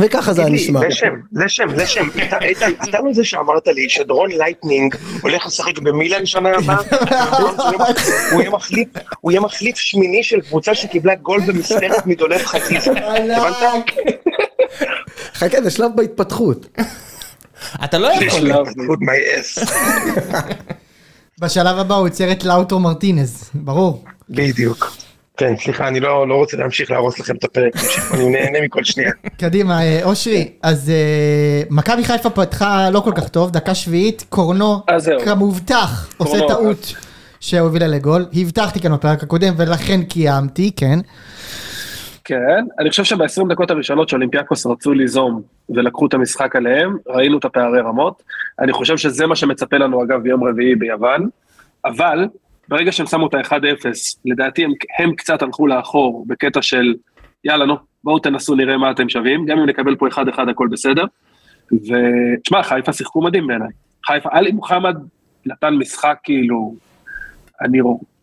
וככה 0.00 0.32
זה 0.32 0.40
היה 0.40 0.50
נשמע. 0.50 0.80
זה 0.80 0.90
שם, 0.90 1.14
זה 1.32 1.48
שם, 1.48 1.76
זה 1.76 1.86
שם. 1.86 2.08
איתן, 2.42 2.70
אתה 2.88 3.00
לא 3.00 3.12
זה 3.12 3.24
שאמרת 3.24 3.68
לי 3.68 3.88
שדורון 3.88 4.30
ליידנר 4.30 4.94
הולך 5.22 5.46
לשחק 5.46 5.78
במילאן 5.78 6.26
שנה 6.26 6.48
הבאה? 6.48 6.76
הוא 9.20 9.32
יהיה 9.32 9.40
מחליף, 9.40 9.76
שמיני 9.76 10.22
של 10.22 10.40
קבוצה 10.40 10.74
שקיבלה 10.74 11.14
גול 11.14 11.40
במסגרת 11.40 12.06
מדולב 12.06 12.44
חזיזה. 12.44 12.90
הבנת? 13.36 13.84
חכה, 15.34 15.62
זה 15.62 15.70
שלב 15.70 15.90
בהתפתחות. 15.94 16.78
אתה 17.84 17.98
לא 17.98 18.08
יכול... 18.12 18.52
בשלב 21.40 21.78
הבא 21.78 21.94
הוא 21.94 22.08
יוצר 22.08 22.32
את 22.32 22.44
לאוטו 22.44 22.78
מרטינז, 22.78 23.50
ברור. 23.54 24.04
בדיוק. 24.30 24.97
כן, 25.38 25.56
סליחה, 25.56 25.88
אני 25.88 26.00
לא 26.00 26.28
לא 26.28 26.34
רוצה 26.34 26.56
להמשיך 26.56 26.90
להרוס 26.90 27.20
לכם 27.20 27.36
את 27.36 27.44
הפרק, 27.44 27.72
אני 28.14 28.28
נהנה 28.28 28.60
מכל 28.64 28.84
שנייה. 28.84 29.10
קדימה, 29.38 29.82
אה, 29.82 30.00
אושרי, 30.04 30.48
אז 30.62 30.90
אה, 30.90 31.62
מכבי 31.70 32.04
חיפה 32.04 32.30
פתחה 32.30 32.90
לא 32.90 33.00
כל 33.00 33.12
כך 33.16 33.28
טוב, 33.28 33.50
דקה 33.50 33.74
שביעית, 33.74 34.24
קורנו. 34.28 34.82
כמובטח 35.24 36.14
עושה 36.16 36.38
קורנו, 36.38 36.48
טעות 36.48 36.94
שהובילה 37.40 37.86
לגול, 37.86 38.26
הבטחתי 38.32 38.80
כאן 38.80 38.92
בפרק 38.92 39.22
הקודם 39.22 39.54
ולכן 39.56 40.02
קיימתי, 40.02 40.70
כן. 40.76 40.98
כן, 42.24 42.64
אני 42.78 42.90
חושב 42.90 43.04
שב-20 43.04 43.48
דקות 43.48 43.70
הראשונות 43.70 44.08
שאולימפיאקוס 44.08 44.66
רצו 44.66 44.92
ליזום 44.92 45.42
ולקחו 45.68 46.06
את 46.06 46.14
המשחק 46.14 46.56
עליהם, 46.56 46.96
ראינו 47.06 47.38
את 47.38 47.44
הפערי 47.44 47.80
רמות. 47.80 48.22
אני 48.58 48.72
חושב 48.72 48.96
שזה 48.96 49.26
מה 49.26 49.36
שמצפה 49.36 49.76
לנו 49.76 50.04
אגב 50.04 50.22
ביום 50.22 50.44
רביעי 50.44 50.74
ביוון, 50.74 51.28
אבל 51.84 52.26
ברגע 52.68 52.92
שהם 52.92 53.06
שמו 53.06 53.26
את 53.26 53.34
ה-1-0, 53.34 53.86
לדעתי 54.24 54.64
הם, 54.64 54.70
הם 54.98 55.14
קצת 55.14 55.42
הלכו 55.42 55.66
לאחור 55.66 56.24
בקטע 56.28 56.62
של 56.62 56.94
יאללה 57.44 57.66
נו, 57.66 57.74
בואו 58.04 58.18
תנסו 58.18 58.54
נראה 58.54 58.76
מה 58.76 58.90
אתם 58.90 59.08
שווים, 59.08 59.46
גם 59.46 59.58
אם 59.58 59.66
נקבל 59.66 59.96
פה 59.96 60.06
1-1 60.08 60.18
הכל 60.50 60.68
בסדר. 60.70 61.04
ותשמע, 61.72 62.62
חיפה 62.62 62.92
שיחקו 62.92 63.22
מדהים 63.22 63.46
בעיניי. 63.46 63.68
חיפה, 64.06 64.28
עלי 64.32 64.52
מוחמד 64.52 64.96
נתן 65.46 65.74
משחק 65.74 66.16
כאילו, 66.22 66.74
אני, 67.60 67.78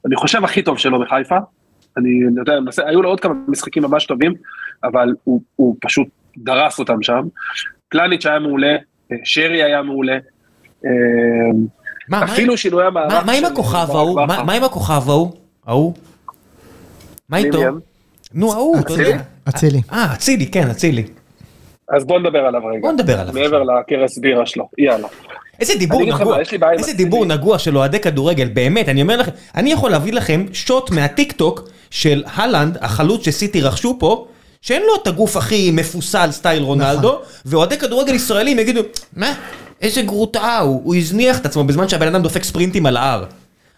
אני 0.06 0.16
חושב 0.16 0.44
הכי 0.44 0.62
טוב 0.62 0.78
שלו 0.78 1.00
בחיפה. 1.00 1.38
אני 1.98 2.10
יודע, 2.38 2.60
מנסה- 2.60 2.88
היו 2.88 3.02
לו 3.02 3.10
עוד 3.10 3.20
כמה 3.20 3.34
משחקים 3.48 3.84
ממש 3.84 4.06
טובים, 4.06 4.34
אבל 4.84 5.14
הוא, 5.24 5.42
הוא 5.56 5.76
פשוט 5.82 6.08
דרס 6.38 6.80
אותם 6.80 7.04
שם. 7.04 7.22
פלניץ' 7.90 8.26
היה 8.26 8.40
מעולה, 8.40 8.76
אה, 9.12 9.18
שרי 9.24 9.64
היה 9.64 9.82
מעולה. 9.82 10.18
מה, 12.10 12.20
מה- 12.20 12.26
אפילו 12.26 12.58
שינוי 12.58 12.86
המערך 12.86 13.14
מה- 13.14 13.24
מה 13.26 13.32
עם 13.32 13.46
הכוכב 13.46 13.88
ההוא? 13.90 14.22
מה 14.28 14.54
עם 14.54 14.64
הכוכב 14.64 15.10
ההוא? 15.10 15.32
ההוא? 15.68 15.94
מה 17.30 17.38
איתו? 17.38 17.62
נו, 18.34 18.54
ההוא, 18.54 18.80
אתה 18.80 18.94
יודע. 18.94 19.18
אצילי. 19.50 19.82
אה, 19.92 20.14
אצילי, 20.14 20.48
כן, 20.48 20.70
אצילי. 20.70 21.04
אז 21.96 22.04
בוא 22.06 22.20
נדבר 22.20 22.40
עליו 22.40 22.62
רגע. 22.66 22.80
בוא 22.82 22.92
נדבר 22.92 23.20
עליו. 23.20 23.34
מעבר 23.34 23.64
לכרס 23.64 24.18
בירה 24.18 24.46
שלו, 24.46 24.70
יאללה. 24.78 25.08
איזה 25.60 25.74
דיבור 25.76 26.02
נגוע, 26.06 26.38
איזה. 26.78 26.94
דיבור 26.94 27.26
נגוע 27.26 27.60
של 27.60 27.78
אוהדי 27.78 28.00
כדורגל, 28.00 28.48
באמת, 28.48 28.90
אני 28.90 29.02
אומר 29.02 29.18
לכם, 29.18 29.32
אני 29.56 29.72
יכול 29.72 29.92
להביא 29.92 30.14
לכם 30.14 30.46
שוט 30.54 30.92
מהטיק 30.92 31.32
טוק 31.32 31.62
של 31.92 32.24
הלנד, 32.34 32.78
החלוץ 32.82 33.26
שסיטי 33.26 33.62
רכשו 33.62 33.96
פה, 34.00 34.28
שאין 34.62 34.82
לו 34.82 34.96
את 35.02 35.08
הגוף 35.08 35.38
הכי 35.38 35.72
מפוסל 35.72 36.32
סטייל 36.32 36.64
רונלדו, 36.64 37.08
נכון. 37.10 37.22
ואוהדי 37.46 37.78
כדורגל 37.78 38.14
ישראלים 38.14 38.60
יגידו, 38.60 38.82
מה, 39.16 39.34
איזה 39.82 40.02
גרוטאה 40.02 40.60
הוא, 40.60 40.82
הוא 40.84 40.96
הזניח 40.96 41.42
את 41.42 41.46
עצמו 41.46 41.64
בזמן 41.64 41.88
שהבן 41.88 42.08
אדם 42.08 42.22
דופק 42.22 42.44
ספרינטים 42.44 42.86
על 42.86 42.98
ההר. 42.98 43.26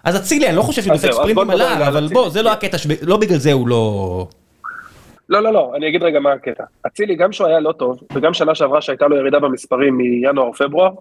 אז 0.04 0.16
אצילי, 0.16 0.48
אני 0.48 0.56
לא 0.56 0.62
חושב 0.62 0.82
שהוא 0.82 0.94
דופק 0.94 1.12
ספרינטים 1.12 1.50
על 1.50 1.62
ההר, 1.62 1.88
אבל. 1.88 2.08
בוא, 2.14 2.30
זה 2.30 2.42
לא 2.42 2.52
הקטע, 2.52 2.78
לא 3.02 3.18
בגלל 3.18 3.38
זה 3.38 3.54
הוא 3.54 3.68
לא... 3.68 4.28
לא, 5.30 5.44
לא, 5.44 5.54
לא, 5.54 5.74
אני 5.76 5.88
אגיד 5.88 6.04
רגע 6.04 6.20
מה 6.20 6.32
הקטע. 6.32 6.64
אצילי, 6.88 7.16
גם 7.16 7.32
שהוא 7.32 7.48
היה 7.48 7.60
לא 7.60 7.72
טוב, 7.72 8.00
וגם 8.14 8.34
שנה 8.34 8.56
שעברה 8.56 8.82
שהייתה 8.82 9.08
לו 9.08 9.18
ירידה 9.18 9.40
במספרים 9.40 9.98
מינואר-פברואר, 9.98 10.92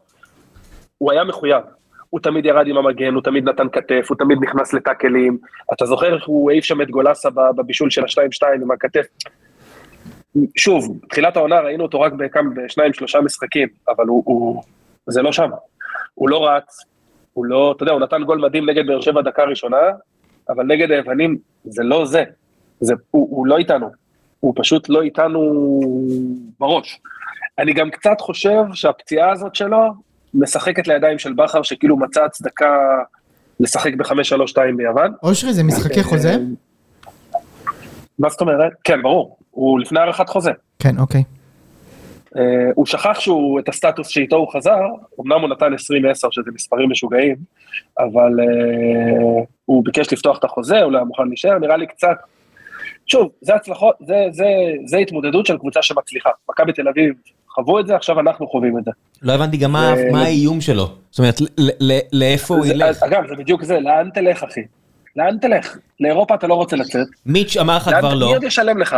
הוא 0.98 1.12
היה 1.12 1.24
מחויב. 1.24 1.62
הוא 2.11 2.20
תמיד 2.20 2.46
ירד 2.46 2.66
עם 2.66 2.76
המגן, 2.76 3.14
הוא 3.14 3.22
תמיד 3.22 3.48
נתן 3.48 3.66
כתף, 3.72 4.06
הוא 4.09 4.18
תמיד 4.18 4.38
נכנס 4.42 4.72
לטאקלים. 4.72 5.38
אתה 5.72 5.87
זוכר 5.87 6.14
איך 6.14 6.26
הוא 6.26 6.50
העיף 6.50 6.64
שם 6.64 6.82
את 6.82 6.90
גולסה 6.90 7.28
בבישול 7.56 7.90
של 7.90 8.02
ה-2-2 8.02 8.46
עם 8.62 8.70
הכתף? 8.70 9.06
שוב, 10.56 10.98
תחילת 11.11 11.37
העונה 11.37 11.61
ראינו 11.61 11.85
אותו 11.85 12.00
רק 12.00 12.12
בשניים, 12.56 12.92
שלושה 12.92 13.20
משחקים, 13.20 13.68
אבל 13.88 14.06
הוא, 14.06 14.22
הוא, 14.26 14.62
זה 15.07 15.23
לא 15.23 15.33
שם. 15.33 15.51
הוא 16.14 16.29
לא 16.29 16.49
רץ, 16.49 16.85
הוא 17.33 17.47
לא, 17.47 17.73
אתה 17.77 17.83
יודע, 17.83 17.92
הוא 17.92 18.01
נתן 18.01 18.25
גול 18.25 18.38
מדהים 18.38 18.71
נגד 18.71 18.87
באר 18.87 19.01
שבע 19.01 19.23
דקה 19.23 19.45
ראשונה, 19.45 19.77
אבל 20.49 20.64
נגד 20.64 20.90
היוונים 20.90 21.38
זה 21.64 21.83
לא 21.83 22.07
זה. 22.07 22.25
זה 22.81 22.95
הוא, 23.11 23.29
הוא 23.31 23.47
לא 23.47 23.59
איתנו. 23.59 23.90
הוא 24.40 24.55
פשוט 24.57 24.88
לא 24.88 25.03
איתנו 25.03 25.81
בראש. 26.61 27.01
אני 27.59 27.73
גם 27.73 27.90
קצת 27.90 28.21
חושב 28.21 28.62
שהפציעה 28.73 29.33
הזאת 29.33 29.55
שלו 29.55 29.79
משחקת 30.35 30.88
לידיים 30.88 31.19
של 31.19 31.33
בכר, 31.33 31.62
שכאילו 31.62 31.97
מצא 31.97 32.25
הצדקה 32.25 32.77
לשחק 33.61 33.95
ב-5-3-2 33.95 34.59
ביוון. 34.77 35.12
אושרי, 35.23 35.53
זה 35.53 35.62
משחקי 35.62 36.03
חוזה? 36.03 36.37
מה 38.19 38.29
זאת 38.29 38.40
אומרת? 38.40 38.73
כן, 38.85 39.03
ברור. 39.03 39.37
הוא 39.51 39.81
לפני 39.81 40.01
הארכת 40.01 40.29
חוזה. 40.29 40.51
כן, 40.79 40.99
אוקיי. 40.99 41.23
Uh, 42.37 42.38
הוא 42.75 42.87
שכח 42.87 43.20
שהוא, 43.20 43.61
את 43.61 43.68
הסטטוס 43.68 44.09
שאיתו 44.09 44.37
הוא 44.37 44.53
חזר, 44.53 44.79
אמנם 45.20 45.40
הוא 45.40 45.49
נתן 45.49 45.72
20-10 45.75 45.77
שזה 46.31 46.51
מספרים 46.55 46.90
משוגעים, 46.90 47.37
אבל 47.99 48.31
uh, 48.40 49.44
הוא 49.64 49.85
ביקש 49.85 50.12
לפתוח 50.12 50.38
את 50.38 50.44
החוזה, 50.44 50.81
הוא 50.83 50.92
לא 50.92 50.99
היה 50.99 51.05
מוכן 51.05 51.29
להישאר, 51.29 51.59
נראה 51.59 51.77
לי 51.77 51.87
קצת... 51.87 52.16
שוב, 53.07 53.29
זה 53.40 53.55
הצלחות, 53.55 53.94
זה, 54.07 54.14
זה, 54.31 54.44
זה 54.85 54.96
התמודדות 54.99 55.46
של 55.46 55.59
קבוצה 55.59 55.83
שמצליחה. 55.83 56.31
מכבי 56.51 56.72
תל 56.72 56.88
אביב 56.88 57.14
חוו 57.49 57.81
את 57.81 57.87
זה, 57.87 57.96
עכשיו 57.96 58.20
אנחנו 58.20 58.46
חווים 58.49 58.79
את 58.79 58.85
זה. 58.85 58.90
לא 59.22 59.33
הבנתי 59.33 59.57
גם 59.57 59.72
מה 59.72 59.92
זה- 59.96 60.09
מה 60.12 60.22
האיום 60.22 60.61
שלו. 60.61 60.88
זאת 61.11 61.18
אומרת, 61.18 61.40
לאיפה 62.12 62.55
הוא 62.55 62.66
זה, 62.66 62.72
ילך? 62.72 63.03
אגב, 63.03 63.27
זה 63.29 63.35
בדיוק 63.35 63.62
זה, 63.64 63.81
לאן 63.81 64.11
תלך 64.14 64.42
אחי? 64.44 64.61
לאן 65.16 65.38
תלך? 65.38 65.77
לאירופה 66.01 66.35
אתה 66.35 66.46
לא 66.46 66.55
רוצה 66.55 66.77
לצאת. 66.77 67.07
מיץ' 67.27 67.57
אמר 67.57 67.77
לך 67.77 67.90
כבר 68.01 68.14
לא. 68.14 68.27
מי 68.27 68.35
עוד 68.35 68.42
ישלם 68.44 68.79
לך? 68.79 68.96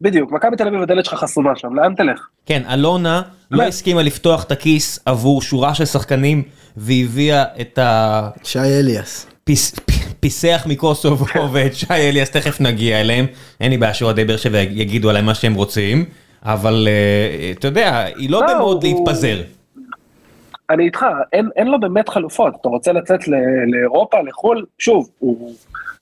בדיוק, 0.00 0.32
מכבי 0.32 0.56
תל 0.56 0.68
אביב 0.68 0.82
הדלת 0.82 1.04
שלך 1.04 1.14
חסומה 1.14 1.56
שם, 1.56 1.74
לאן 1.74 1.94
תלך? 1.94 2.26
כן, 2.46 2.62
אלונה 2.72 3.22
לא 3.50 3.58
מה? 3.58 3.64
הסכימה 3.64 4.02
לפתוח 4.02 4.44
את 4.44 4.52
הכיס 4.52 4.98
עבור 5.06 5.42
שורה 5.42 5.74
של 5.74 5.84
שחקנים 5.84 6.42
והביאה 6.76 7.44
את 7.60 7.78
שי 8.44 8.58
אליאס. 8.58 9.26
הפיסח 10.10 10.66
מקוסובו 10.68 11.24
ואת 11.52 11.74
שי 11.74 11.86
אליאס, 11.92 12.30
תכף 12.30 12.60
נגיע 12.60 13.00
אליהם. 13.00 13.26
אין 13.60 13.70
לי 13.70 13.78
בעיה 13.78 13.94
שאוהדי 13.94 14.24
באר 14.24 14.36
שבע 14.36 14.58
יגידו 14.60 15.10
עליהם 15.10 15.26
מה 15.26 15.34
שהם 15.34 15.54
רוצים, 15.54 16.04
אבל 16.42 16.88
אה, 16.90 17.50
אתה 17.58 17.66
יודע, 17.68 18.04
היא 18.16 18.30
לא 18.30 18.40
לא, 18.40 18.54
במוד 18.54 18.84
להתפזר. 18.84 19.42
אני 20.70 20.84
איתך, 20.84 21.06
אין, 21.32 21.48
אין 21.56 21.66
לו 21.66 21.80
באמת 21.80 22.08
חלופות. 22.08 22.54
אתה 22.60 22.68
רוצה 22.68 22.92
לצאת 22.92 23.28
ל- 23.28 23.34
לאירופה, 23.74 24.16
לחו"ל, 24.28 24.64
שוב, 24.78 25.08
הוא, 25.18 25.54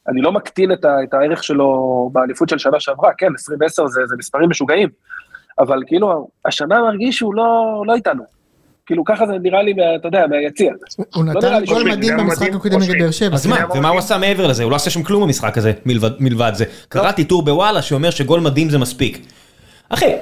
אני 0.08 0.20
לא 0.20 0.32
מקטין 0.32 0.72
את, 0.72 0.84
ה, 0.84 0.88
את 1.08 1.14
הערך 1.14 1.44
שלו 1.44 1.68
באליפות 2.12 2.48
של 2.48 2.58
שנה 2.58 2.80
שעברה, 2.80 3.10
כן, 3.18 3.26
2010 3.26 3.86
זה, 3.86 4.00
זה 4.06 4.14
מספרים 4.18 4.50
משוגעים, 4.50 4.88
אבל 5.58 5.78
כאילו, 5.86 6.28
השנה 6.46 6.82
מרגיש 6.82 7.16
שהוא 7.18 7.34
לא, 7.34 7.44
לא 7.86 7.94
איתנו. 7.94 8.22
כאילו, 8.86 9.04
ככה 9.04 9.26
זה 9.26 9.32
נראה 9.42 9.62
לי, 9.62 9.72
מה, 9.72 9.82
אתה 9.96 10.08
יודע, 10.08 10.26
מהיציע. 10.26 10.72
הוא 11.14 11.24
לא 11.24 11.32
נתן 11.32 11.64
גול 11.66 11.90
מדהים 11.90 12.16
במשחק 12.16 12.54
הקודם 12.54 12.78
נגד. 12.82 13.02
באר 13.02 13.10
שבע. 13.10 13.34
אז 13.34 13.46
מה, 13.46 13.56
ומה 13.74 13.88
הוא? 13.88 13.98
עשה 13.98 14.18
מעבר 14.18 14.46
לזה? 14.46 14.62
הוא 14.62 14.70
לא 14.70 14.76
עשה 14.76 14.90
שם 14.90 15.02
כלום 15.02 15.22
במשחק 15.22 15.58
הזה, 15.58 15.72
מלבד- 15.86 16.20
מלבד 16.20 16.52
זה. 16.54 16.64
קראתי 16.88 17.24
טור 17.24 17.42
בוואלה 17.44 17.82
שאומר 17.82 18.10
שגול 18.10 18.40
מדהים 18.40 18.70
זה 18.70 18.78
מספיק. 18.78 19.26
אחי, 19.88 20.12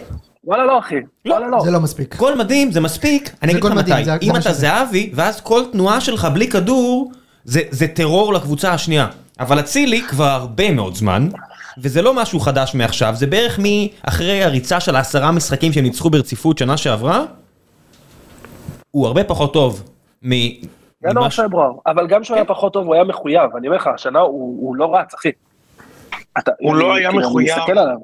וואלה 0.45 0.64
לא, 0.66 0.79
אחי, 0.79 0.95
וואלה 1.27 1.49
לא. 1.49 1.61
זה 1.64 1.71
לא 1.71 1.81
מספיק. 1.81 2.16
גול 2.16 2.35
מדהים 2.35 2.71
זה 2.73 2.81
מספיק, 2.81 3.31
אני 3.42 3.53
אגיד 3.53 3.64
לך 3.64 3.73
מתי, 3.73 3.92
אם 4.23 4.37
אתה. 4.37 4.53
זהבי, 4.53 5.11
ואז 5.14 5.40
כל 5.40 5.62
תנועה 5.73 6.01
שלך 6.01 6.25
בלי 6.35 6.49
כדור, 6.49 7.12
זה 7.45 7.61
זה 7.71 7.88
טרור 7.88 8.35
לקבוצה 8.35 8.73
השנייה. 8.73 9.07
אבל 9.42 9.61
אצילי 9.61 10.02
כבר 10.09 10.24
הרבה 10.28 10.70
מאוד 10.70 10.94
זמן, 10.94 11.28
וזה 11.78 12.02
לא 12.02 12.14
משהו 12.14 12.40
חדש 12.40 12.74
מעכשיו, 12.74 13.14
זה 13.16 13.26
בערך 13.26 13.59
מאחרי 13.62 14.42
הריצה 14.44 14.81
של 14.81 14.96
העשרה 14.96 15.33
משחקים 15.33 15.72
שהם 15.72 15.85
ניצחו 15.85 16.11
ברציפות 16.11 16.59
שנה 16.59 16.76
שעברה, 16.76 17.24
הוא 18.90 19.07
הרבה 19.07 19.24
פחות 19.24 19.52
טוב 19.52 19.83
מ... 20.24 20.33
ינואר 20.33 20.62
ממה 21.20 21.31
ש- 21.31 21.40
פברואר, 21.40 21.70
אבל 21.87 22.07
גם 22.07 22.22
כשהוא 22.22 22.35
היה 22.35 22.44
כן. 22.44 22.55
פחות 22.55 22.72
טוב, 22.72 22.87
הוא 22.87 22.94
היה 22.94 23.05
מחויב, 23.05 23.57
אני 23.59 23.66
אומר 23.66 23.76
לך, 23.78 23.87
השנה 23.94 24.18
הוא, 24.20 24.66
הוא 24.66 24.76
לא 24.76 24.96
רץ, 24.96 25.14
אחי. 25.14 25.31
אתה, 26.38 26.50
הוא 26.61 26.74
לא 26.76 26.94
היה 26.94 27.11
מחויב, 27.12 27.57
עליו. 27.68 27.96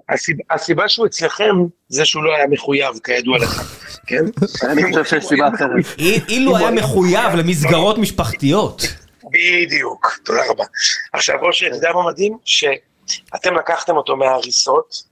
הסיבה- 0.51 0.88
שהוא 0.88 1.07
אצלכם 1.07 1.55
זה 1.88 2.05
שהוא 2.05 2.24
לא 2.24 2.35
היה 2.37 2.46
מחויב, 2.51 2.88
כידוע 3.05 3.38
לך, 3.38 3.77
כן? 4.07 4.24
אני 4.70 4.83
חושב 4.83 5.05
שיש 5.05 5.24
סיבה 5.27 5.48
אחרת. 5.55 5.70
אי- 5.98 6.20
אילו 6.29 6.57
היה 6.57 6.70
מחויב 6.70 7.35
למסגרות 7.35 7.98
משפחתיות. 7.98 8.83
בדיוק, 9.38 10.18
תודה 10.24 10.40
רבה. 10.51 10.64
עכשיו, 11.12 11.37
ראש, 11.42 11.62
אתה 11.64 11.77
יודע 11.77 11.92
מה 11.92 12.07
מדהים? 12.07 12.38
שאתם 12.44 13.55
לקחתם 13.59 13.96
אותו 13.96 14.16
מההריסות, 14.16 15.03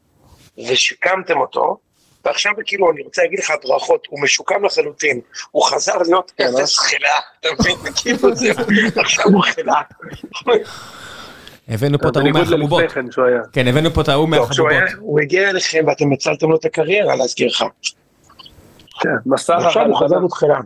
ושיקמתם 0.68 1.40
אותו, 1.40 1.78
ועכשיו 2.24 2.52
כאילו, 2.66 2.90
אני 2.92 3.02
רוצה 3.02 3.22
להגיד 3.22 3.38
לך 3.38 3.52
ברכות, 3.64 4.06
הוא 4.10 4.20
משוקם 4.22 4.64
לחלוטין, 4.64 5.20
הוא 5.50 5.62
חזר 5.64 5.96
להיות 5.98 6.32
אפס 6.40 6.78
חלאה, 6.78 7.10
אתה 7.40 7.48
מבין? 7.60 7.76
כאילו 8.02 8.34
זהו, 8.36 8.54
עכשיו 8.96 9.24
הוא 9.24 9.42
חלאה. 9.44 9.82
הבאנו 11.68 11.98
פה 11.98 12.08
את 12.08 12.16
ההוא 12.16 12.30
מהחבובות. 12.30 12.82
כן. 12.92 13.04
כן, 13.52 13.68
הבאנו 13.68 13.90
פה 13.94 14.00
את 14.00 14.08
ההוא 14.08 14.28
היה- 14.32 14.40
מהחבובות. 14.40 14.72
הוא 14.98 15.20
הגיע 15.20 15.50
אליכם 15.50 15.84
ואתם 15.86 16.12
הצלתם 16.12 16.50
לו 16.50 16.56
את 16.56 16.64
הקריירה, 16.64 17.16
להזכיר 17.16 17.46
לך. 17.48 17.64
כן, 19.00 19.08
מסע 19.26 19.56
עכשיו 19.56 19.86
הוא. 19.86 19.96
חזר 19.96 20.16
להיות 20.18 20.32
חלאה. 20.32 20.58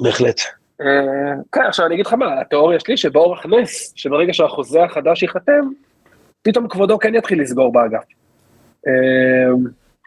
בהחלט. 0.00 0.40
אה, 0.80 1.34
כן, 1.52 1.60
עכשיו 1.60 1.86
אני 1.86 1.94
אגיד 1.94 2.06
לך 2.06 2.12
מה, 2.12 2.40
התיאוריה 2.40 2.80
שלי 2.80 2.96
שבאורח 2.96 3.46
נס, 3.46 3.92
שברגע 3.96 4.34
שהחוזה 4.34 4.84
החדש 4.84 5.22
ייחתם, 5.22 5.68
פתאום 6.42 6.68
כבודו 6.68 6.98
כן 6.98 7.14
יתחיל 7.14 7.42
לסגור 7.42 7.72
באגף. 7.72 8.04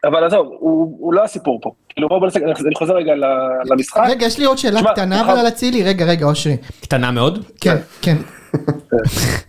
אבל 0.06 0.24
עזוב, 0.24 0.46
הוא 0.58 0.96
הוא 1.00 1.14
לא 1.14 1.24
הסיפור 1.24 1.58
פה. 1.62 1.70
כאילו 1.88 2.08
בואו 2.08 2.24
נעשה, 2.24 2.40
אני 2.66 2.74
חוזר 2.74 2.94
רגע 2.94 3.14
ל- 3.14 3.24
למשחק. 3.72 4.02
רגע, 4.08 4.26
יש 4.26 4.38
לי 4.38 4.44
עוד 4.44 4.58
שאלה 4.58 4.80
תשמע, 4.80 4.92
קטנה. 4.92 5.20
אבל 5.20 5.38
על 5.38 5.48
אצילי. 5.48 5.82
רגע, 5.82 6.04
רגע, 6.04 6.26
אושרי. 6.26 6.56
קטנה 6.80 7.10
מאוד. 7.10 7.44
כן, 7.60 7.76
כן. 8.02 8.16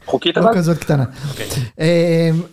חוקית 0.05 0.37
לא 0.37 0.41
אבל? 0.41 0.53
כזאת 0.55 0.77
קטנה. 0.77 1.03
אמ, 1.79 1.85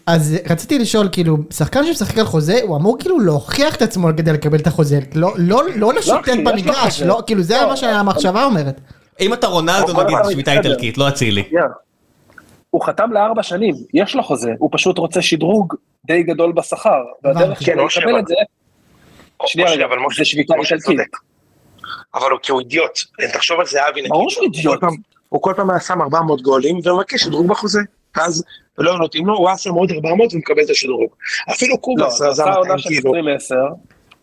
אז 0.06 0.36
רציתי 0.50 0.78
לשאול, 0.78 1.08
כאילו, 1.12 1.36
שחקן 1.50 1.84
שמשחק 1.86 2.18
על 2.18 2.24
חוזה, 2.24 2.58
הוא 2.62 2.76
אמור 2.76 2.96
כאילו 2.98 3.20
להוכיח 3.20 3.76
את 3.76 3.82
עצמו 3.82 4.08
כדי 4.16 4.32
לקבל 4.32 4.58
את 4.58 4.66
החוזה. 4.66 4.98
לא- 5.14 5.32
לא 5.38 5.62
לא 5.76 5.92
לשוטט 5.94 6.28
יש 6.28 6.36
לו 6.36 6.44
במגרש. 6.44 7.02
לא, 7.02 7.20
כאילו 7.26 7.42
זה 7.42 7.54
לא. 7.62 7.68
מה 7.68 7.76
שהמחשבה 7.76 8.44
אומרת. 8.44 8.80
אם 9.20 9.32
אתה 9.32 9.46
רונלדו 9.46 10.02
נגיד, 10.02 10.16
שביתה. 10.30 10.52
איטלקית, 10.52 10.98
לא 10.98 11.08
אצילי. 11.08 11.44
הוא 12.70 12.82
חתם 12.84 13.12
לארבע 13.12 13.42
שנים, 13.42 13.74
יש 13.94 14.14
לו 14.14 14.22
חוזה, 14.22 14.50
הוא 14.58 14.68
פשוט 14.72 14.98
רוצה 14.98 15.22
שדרוג 15.22 15.74
די 16.06 16.22
גדול 16.22 16.52
בשכר. 16.52 17.02
והדרך 17.24 17.42
הבנתי. 17.42 17.64
שלו 17.64 17.88
כן, 17.88 18.00
לקבל 18.00 18.18
את 18.18 18.26
זה, 18.26 18.34
שנייה 19.46 19.70
רגע, 19.70 19.84
אבל 19.84 19.98
משה, 19.98 20.16
זה 20.16 20.24
שביתה 20.24 20.54
איטלקית. 20.54 21.12
אבל 22.14 22.30
הוא 22.30 22.38
כי 22.42 22.52
הוא 22.52 22.60
אידיוט. 22.60 22.98
תחשוב 23.32 23.60
על 23.60 23.66
זה, 23.66 23.88
אבי, 23.88 24.00
נגיד. 24.00 24.10
ברור 24.10 24.30
שהוא 24.30 24.44
אידיוט. 24.44 24.80
הוא 25.28 25.42
כל 25.42 25.52
פעם 25.56 25.70
היה 25.70 25.80
שם 25.80 26.02
400 26.02 26.42
גולים 26.42 26.80
ומבקש 26.84 27.22
שדרוג 27.22 27.48
בחוזה. 27.48 27.80
אז 28.16 28.44
לא 28.78 28.98
נותנים 28.98 29.26
לו, 29.26 29.36
הוא 29.36 29.48
היה 29.48 29.58
שם 29.58 29.74
עוד 29.74 29.90
400 29.92 30.34
ומקבל 30.34 30.62
את 30.64 30.70
השדרוג. 30.70 31.10
אפילו 31.50 31.74
לא, 31.74 31.80
קובאס 31.80 32.20
הוא 32.20 32.30
עזר 32.30 32.42
עשה 32.42 32.50
200 32.50 32.70
עונה 32.70 32.78
של 32.78 32.88
כאילו. 32.88 33.14
2010, 33.14 33.54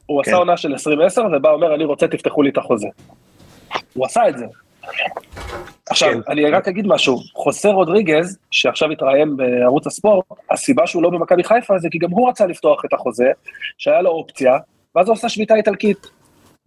הוא 0.06 0.24
כן. 0.24 0.32
עשה 0.32 0.38
עונה 0.38 0.58
של 0.58 0.72
2010 0.72 1.22
ובא 1.38 1.52
אומר 1.52 1.76
אני 1.76 1.86
רוצה 1.86 2.08
תפתחו 2.08 2.42
לי 2.42 2.50
את 2.50 2.58
החוזה. 2.58 2.88
הוא 3.94 4.06
עשה 4.06 4.30
את 4.30 4.38
זה. 4.38 4.46
עכשיו, 5.90 6.10
כן. 6.14 6.20
אני 6.32 6.50
רק 6.50 6.68
אגיד 6.68 6.88
משהו, 6.88 7.20
חוסה 7.36 7.70
רודריגז, 7.70 8.38
שעכשיו 8.52 8.92
התראיין 8.92 9.38
בערוץ 9.38 9.88
הספורט, 9.88 10.26
הסיבה 10.52 10.88
שהוא 10.88 11.04
לא 11.04 11.10
במכבי 11.10 11.44
חיפה 11.44 11.80
זה 11.80 11.88
כי 11.92 11.98
גם 11.98 12.12
הוא 12.12 12.30
רצה 12.30 12.46
לפתוח 12.46 12.86
את 12.86 12.94
החוזה, 12.94 13.28
שהיה 13.78 14.02
לו 14.02 14.10
אופציה, 14.10 14.58
ואז 14.96 15.08
הוא 15.08 15.14
עשה 15.14 15.30
שביתה 15.30 15.56
איטלקית. 15.56 16.08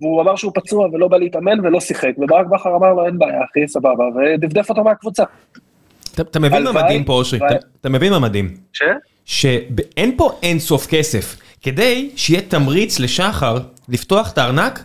והוא 0.01 0.23
אמר 0.23 0.37
שהוא 0.37 0.53
פצוע 0.55 0.89
ולא 0.93 1.09
בא 1.09 1.17
להתאמן 1.17 1.61
ולא 1.67 1.81
שיחק, 1.81 2.11
וברק 2.19 2.47
בכר 2.47 2.77
אמר 2.77 2.93
לו 2.93 3.07
אין 3.07 3.19
בעיה 3.19 3.41
אחי, 3.45 3.69
סבבה, 3.69 4.05
ודפדף 4.35 4.71
אותו 4.71 4.85
מהקבוצה. 4.85 5.25
אתה- 6.21 6.39
מבין 6.39 6.63
מה 6.63 6.73
מדהים 6.73 7.05
פה, 7.05 7.13
אושרי? 7.13 7.41
אתה 7.81 7.89
מבין 7.89 8.13
מה 8.13 8.19
מדהים? 8.19 8.57
ש? 8.73 8.83
שאין 9.25 10.17
פה 10.17 10.33
אין 10.43 10.59
סוף 10.59 10.87
כסף. 10.87 11.37
כדי 11.61 12.11
שיהיה 12.17 12.43
תמריץ 12.43 13.01
לשחר 13.01 13.59
לפתוח 13.89 14.33
את 14.33 14.39
הארנק, 14.39 14.81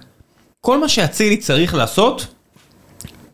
כל 0.62 0.78
מה 0.80 0.90
שאצילי 0.90 1.38
צריך 1.38 1.76
לעשות 1.76 2.28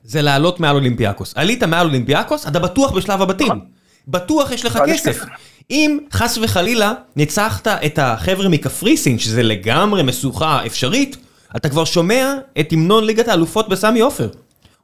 זה 0.03 0.21
לעלות 0.21 0.59
מעל 0.59 0.75
אולימפיאקוס. 0.75 1.33
עלית 1.35 1.63
מעל 1.63 1.87
אולימפיאקוס, 1.87 2.47
אתה 2.47 2.59
בטוח 2.59 2.91
בשלב 2.91 3.21
הבתים. 3.21 3.51
בטוח 4.07 4.51
יש 4.51 4.65
לך 4.65 4.79
כסף. 4.87 5.19
אם 5.71 5.99
חס 6.13 6.37
וחלילה 6.41 6.93
ניצחת 7.15 7.67
את 7.67 7.99
החבר'ה 7.99 8.49
מקפריסין, 8.49 9.19
שזה 9.19 9.43
לגמרי 9.43 10.03
משוכה 10.03 10.65
אפשרית, 10.65 11.17
אתה 11.55 11.69
כבר 11.69 11.85
שומע 11.85 12.33
את 12.59 12.73
המנון 12.73 13.03
ליגת 13.03 13.27
האלופות 13.27 13.69
בסמי 13.69 13.99
עופר. 13.99 14.29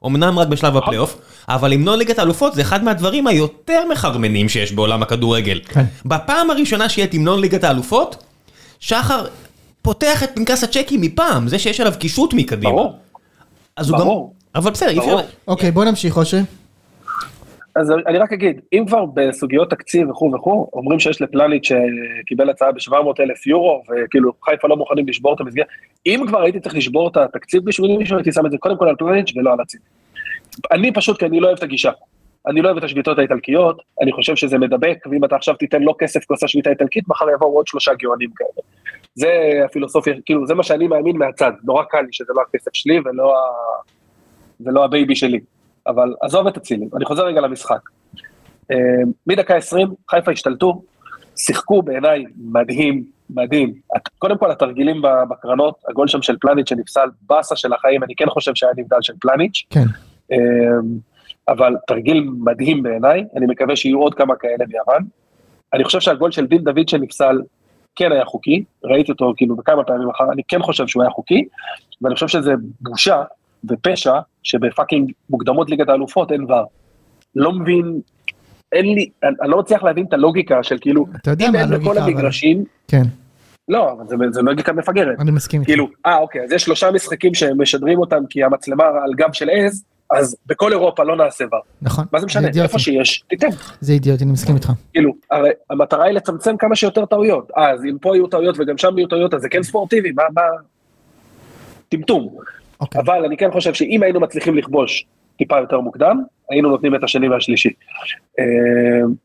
אמנם 0.06 0.38
רק 0.38 0.48
בשלב. 0.48 0.76
הפלייאוף, 0.76 1.18
אבל 1.48 1.72
המנון 1.72 1.98
ליגת 1.98 2.18
האלופות 2.18 2.54
זה 2.54 2.60
אחד 2.62 2.84
מהדברים 2.84 3.26
היותר 3.26 3.82
מחרמנים 3.92 4.48
שיש 4.48 4.72
בעולם 4.72 5.02
הכדורגל. 5.02 5.60
כן. 5.64 5.84
בפעם 6.04 6.50
הראשונה 6.50 6.88
שיהיה 6.88 7.06
את 7.06 7.14
המנון 7.14 7.40
ליגת 7.40 7.64
האלופות, 7.64 8.24
שחר 8.80 9.26
פותח 9.82 10.22
את 10.22 10.30
פנקס 10.34 10.64
הצ'קים 10.64 11.00
מפעם, 11.00 11.48
זה 11.48 11.58
שיש 11.58 11.80
עליו 11.80 11.94
קישוט 11.98 12.34
מקדימה. 12.34 12.72
ברור. 12.72 12.98
אז 13.76 13.90
הוא 13.90 13.98
גם... 13.98 14.06
אבל 14.54 14.70
בסדר, 14.70 14.90
אי 14.90 14.98
אפשר... 14.98 15.16
אוקיי, 15.48 15.70
בוא 15.70 15.84
נמשיך, 15.84 16.16
אושרי. 16.16 16.40
אז 17.76 17.92
אני 18.06 18.18
רק 18.18 18.32
אגיד, 18.32 18.60
אם 18.72 18.84
כבר 18.86 19.04
בסוגיות 19.14 19.70
תקציב 19.70 20.10
וכו' 20.10 20.32
וכו', 20.34 20.70
אומרים 20.72 21.00
שיש 21.00 21.22
לפלניץ' 21.22 21.68
שקיבל 21.68 22.50
הצעה 22.50 22.72
ב-700 22.72 22.92
אלף 23.20 23.46
יורו, 23.46 23.82
וכאילו 23.90 24.32
חיפה 24.44 24.68
לא 24.68 24.76
מוכנים 24.76 25.08
לשבור 25.08 25.34
את 25.34 25.40
המסגרת, 25.40 25.66
אם 26.06 26.24
כבר 26.28 26.42
הייתי 26.42 26.60
צריך 26.60 26.74
לשבור 26.74 27.08
את 27.08 27.16
התקציב 27.16 27.64
בשביל 27.64 27.96
מישהו, 27.96 28.16
הייתי 28.16 28.32
שם 28.32 28.46
את 28.46 28.50
זה 28.50 28.58
קודם 28.58 28.76
כל 28.76 28.88
על 28.88 28.96
פלניץ' 28.98 29.32
ולא 29.36 29.52
על 29.52 29.60
הציב. 29.60 29.80
אני 30.72 30.92
פשוט, 30.92 31.18
כי 31.18 31.26
אני 31.26 31.40
לא 31.40 31.46
אוהב 31.46 31.58
את 31.58 31.62
הגישה. 31.62 31.90
אני 32.46 32.62
לא 32.62 32.68
אוהב 32.68 32.78
את 32.78 32.84
השביתות 32.84 33.18
האיטלקיות, 33.18 33.82
אני 34.02 34.12
חושב 34.12 34.36
שזה 34.36 34.58
מדבק, 34.58 34.98
ואם 35.10 35.24
אתה 35.24 35.36
עכשיו 35.36 35.54
תיתן 35.54 35.82
לו 35.82 35.94
כסף 35.98 36.20
כי 36.20 36.26
עושה 36.28 36.48
שביתה 36.48 36.70
איטלקית, 36.70 37.08
מחר 37.08 37.26
יבואו 37.34 37.56
עוד 37.56 37.66
שלושה 37.66 37.92
גאונים 37.94 38.30
כאלה. 38.36 38.66
זה 39.14 39.62
הפילוסופיה, 39.64 40.14
כאילו, 40.24 40.46
זה 40.46 40.54
מה 40.54 40.62
שאני 40.62 40.88
מאמין 40.88 41.16
מהצד, 41.16 41.52
נורא 41.64 41.82
קל 41.82 42.00
לי 42.00 42.08
שזה 42.12 42.32
לא 42.36 42.42
הכסף 42.42 42.70
שלי 42.74 43.00
ולא, 43.04 43.36
ה... 43.36 43.40
ולא 44.64 44.84
ה 44.84 44.90
baby 44.90 45.16
שלי. 45.16 45.40
אבל 45.86 46.14
עזוב 46.20 46.46
את 46.46 46.56
אצילי, 46.56 46.86
אני 46.96 47.04
חוזר 47.04 47.26
רגע 47.26 47.40
למשחק. 47.40 47.80
אה, 48.70 48.76
מדקה 49.26 49.56
20, 49.56 49.88
חיפה 50.10 50.32
השתלטו, 50.32 50.82
שיחקו 51.36 51.82
בעיניי 51.82 52.24
מדהים, 52.36 53.04
מדהים. 53.30 53.74
קודם 54.18 54.38
כל 54.38 54.50
התרגילים 54.50 55.02
בקרנות, 55.30 55.74
הגול 55.88 56.08
שם 56.08 56.22
של 56.22 56.36
פלניץ' 56.40 56.68
שנפסל, 56.68 57.08
באסה 57.22 57.56
של 57.56 57.72
החיים, 57.72 58.04
אני 58.04 58.14
כן 58.16 58.26
חושב 58.28 58.54
שהיה 58.54 58.72
נבדל 58.76 58.96
של 59.00 59.12
פלניץ'. 59.20 59.64
כן. 59.70 59.84
אה, 60.32 60.36
אבל 61.48 61.76
תרגיל 61.86 62.28
מדהים 62.38 62.82
בעיניי, 62.82 63.24
אני 63.36 63.46
מקווה 63.46 63.76
שיהיו 63.76 63.98
עוד 63.98 64.14
כמה 64.14 64.36
כאלה 64.36 64.66
ביוון. 64.68 65.04
אני 65.74 65.84
חושב 65.84 66.00
שהגול 66.00 66.30
של 66.30 66.46
דין 66.46 66.64
דוד 66.64 66.88
שנפסל 66.88 67.40
כן 67.96 68.12
היה 68.12 68.24
חוקי, 68.24 68.64
ראיתי 68.84 69.12
אותו 69.12 69.32
כאילו 69.36 69.56
בכמה 69.56 69.84
פעמים 69.84 70.10
אחר, 70.10 70.32
אני 70.32 70.42
כן 70.48 70.62
חושב 70.62 70.86
שהוא 70.86 71.02
היה 71.02 71.10
חוקי, 71.10 71.44
ואני 72.02 72.14
חושב 72.14 72.28
שזה 72.28 72.52
בושה 72.80 73.22
ופשע 73.68 74.14
שבפאקינג 74.42 75.12
מוקדמות 75.30 75.70
ליגת 75.70 75.88
האלופות 75.88 76.32
אין 76.32 76.42
ור. 76.52 76.64
לא 77.36 77.52
מבין, 77.52 78.00
אין 78.72 78.84
לי, 78.84 79.10
אני, 79.22 79.32
אני 79.42 79.50
לא 79.50 79.58
מצליח 79.58 79.82
להבין 79.82 80.04
את 80.08 80.12
הלוגיקה 80.12 80.62
של 80.62 80.76
כאילו, 80.80 81.06
אתה 81.16 81.30
יודע 81.30 81.50
מה 81.50 81.58
הלוגיקה, 81.60 81.80
בכל 81.90 81.98
אבל- 81.98 82.10
המגרשים, 82.12 82.64
כן, 82.88 83.02
לא, 83.68 83.92
אבל 83.92 84.06
זה, 84.08 84.16
זה 84.30 84.42
לוגיקה 84.42 84.72
מפגרת. 84.72 85.20
אני 85.20 85.30
מסכים. 85.30 85.64
כאילו, 85.64 85.88
אה 86.06 86.16
אוקיי, 86.18 86.44
אז 86.44 86.52
יש 86.52 86.62
שלושה 86.62 86.90
משחקים 86.90 87.34
שמשדרים 87.34 87.98
אותם 87.98 88.22
כי 88.30 88.44
המצלמה 88.44 88.84
על 88.84 89.14
גב 89.16 89.32
של 89.32 89.50
עז, 89.50 89.84
אז 90.10 90.36
בכל 90.46 90.72
אירופה 90.72 91.04
לא 91.04 91.16
נעשה 91.16 91.44
ור. 91.52 91.58
נכון. 91.82 92.04
מה 92.12 92.20
זה 92.20 92.26
משנה? 92.26 92.46
אידיוטי. 92.46 92.66
איפה 92.66 92.78
שיש, 92.78 93.24
תיתן. 93.28 93.48
זה 93.80 93.92
אידיוטי, 93.92 94.24
אני 94.24 94.32
מסכים 94.32 94.54
איתך. 94.54 94.72
כאילו, 94.92 95.12
הרי 95.30 95.50
המטרה 95.70 96.04
היא 96.04 96.14
לצמצם 96.14 96.56
כמה 96.56 96.76
שיותר 96.76 97.06
טעויות. 97.06 97.50
אה, 97.58 97.70
אז 97.70 97.84
אם 97.84 97.96
פה 98.00 98.16
יהיו 98.16 98.26
טעויות 98.26 98.56
וגם 98.58 98.78
שם 98.78 98.98
יהיו 98.98 99.08
טעויות, 99.08 99.34
אז 99.34 99.40
זה 99.42 99.48
כן 99.48 99.62
ספורטיבי, 99.62 100.12
מה, 100.12 100.22
מה... 100.34 100.42
טמטום. 101.88 102.28
אוקיי. 102.80 103.00
אבל 103.00 103.24
אני 103.24 103.36
כן 103.36 103.50
חושב 103.50 103.74
שאם 103.74 104.02
היינו 104.02 104.20
מצליחים 104.20 104.56
לכבוש 104.56 105.06
טיפה 105.38 105.58
יותר 105.58 105.80
מוקדם, 105.80 106.22
היינו 106.50 106.68
נותנים 106.70 106.94
את 106.94 107.04
השני 107.04 107.28
והשלישי. 107.28 107.70
אה, 108.38 108.44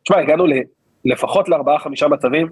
תשמע, 0.03 0.17
הגענו 0.17 0.45
ל- 0.45 0.63
לפחות 1.05 1.49
לארבעה 1.49 1.79
חמישה 1.79 2.07
מצבים, 2.07 2.47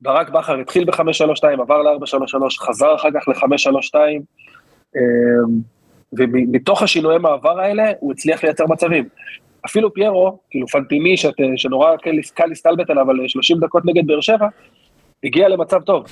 ברק 0.00 0.30
בכר 0.30 0.60
התחיל 0.60 0.84
ב-532, 0.84 1.60
עבר 1.62 1.82
ל-433, 1.82 2.58
חזר 2.58 2.94
אחר 2.94 3.08
כך 3.14 3.28
ל-532, 3.28 3.94
אה, 4.96 5.00
ומתוך 6.12 6.82
השינויי 6.82 7.18
מעבר 7.18 7.60
האלה, 7.60 7.92
הוא 8.00 8.12
הצליח 8.12 8.44
לייצר 8.44 8.64
מצבים. 8.66 9.08
אפילו 9.66 9.94
פיירו, 9.94 10.38
כאילו 10.50 10.66
פנטיני, 10.66 11.16
שאת, 11.16 11.34
שנורא 11.56 11.96
קל, 11.96 12.46
להסתלבט 12.46 12.90
עליו 12.90 13.10
על 13.10 13.28
30 13.28 13.58
דקות 13.60 13.82
נגד 13.84 14.06
באר 14.06 14.20
שבע, 14.20 14.46
הגיע 15.24 15.48
למצב 15.48 15.82
טוב. 15.82 16.06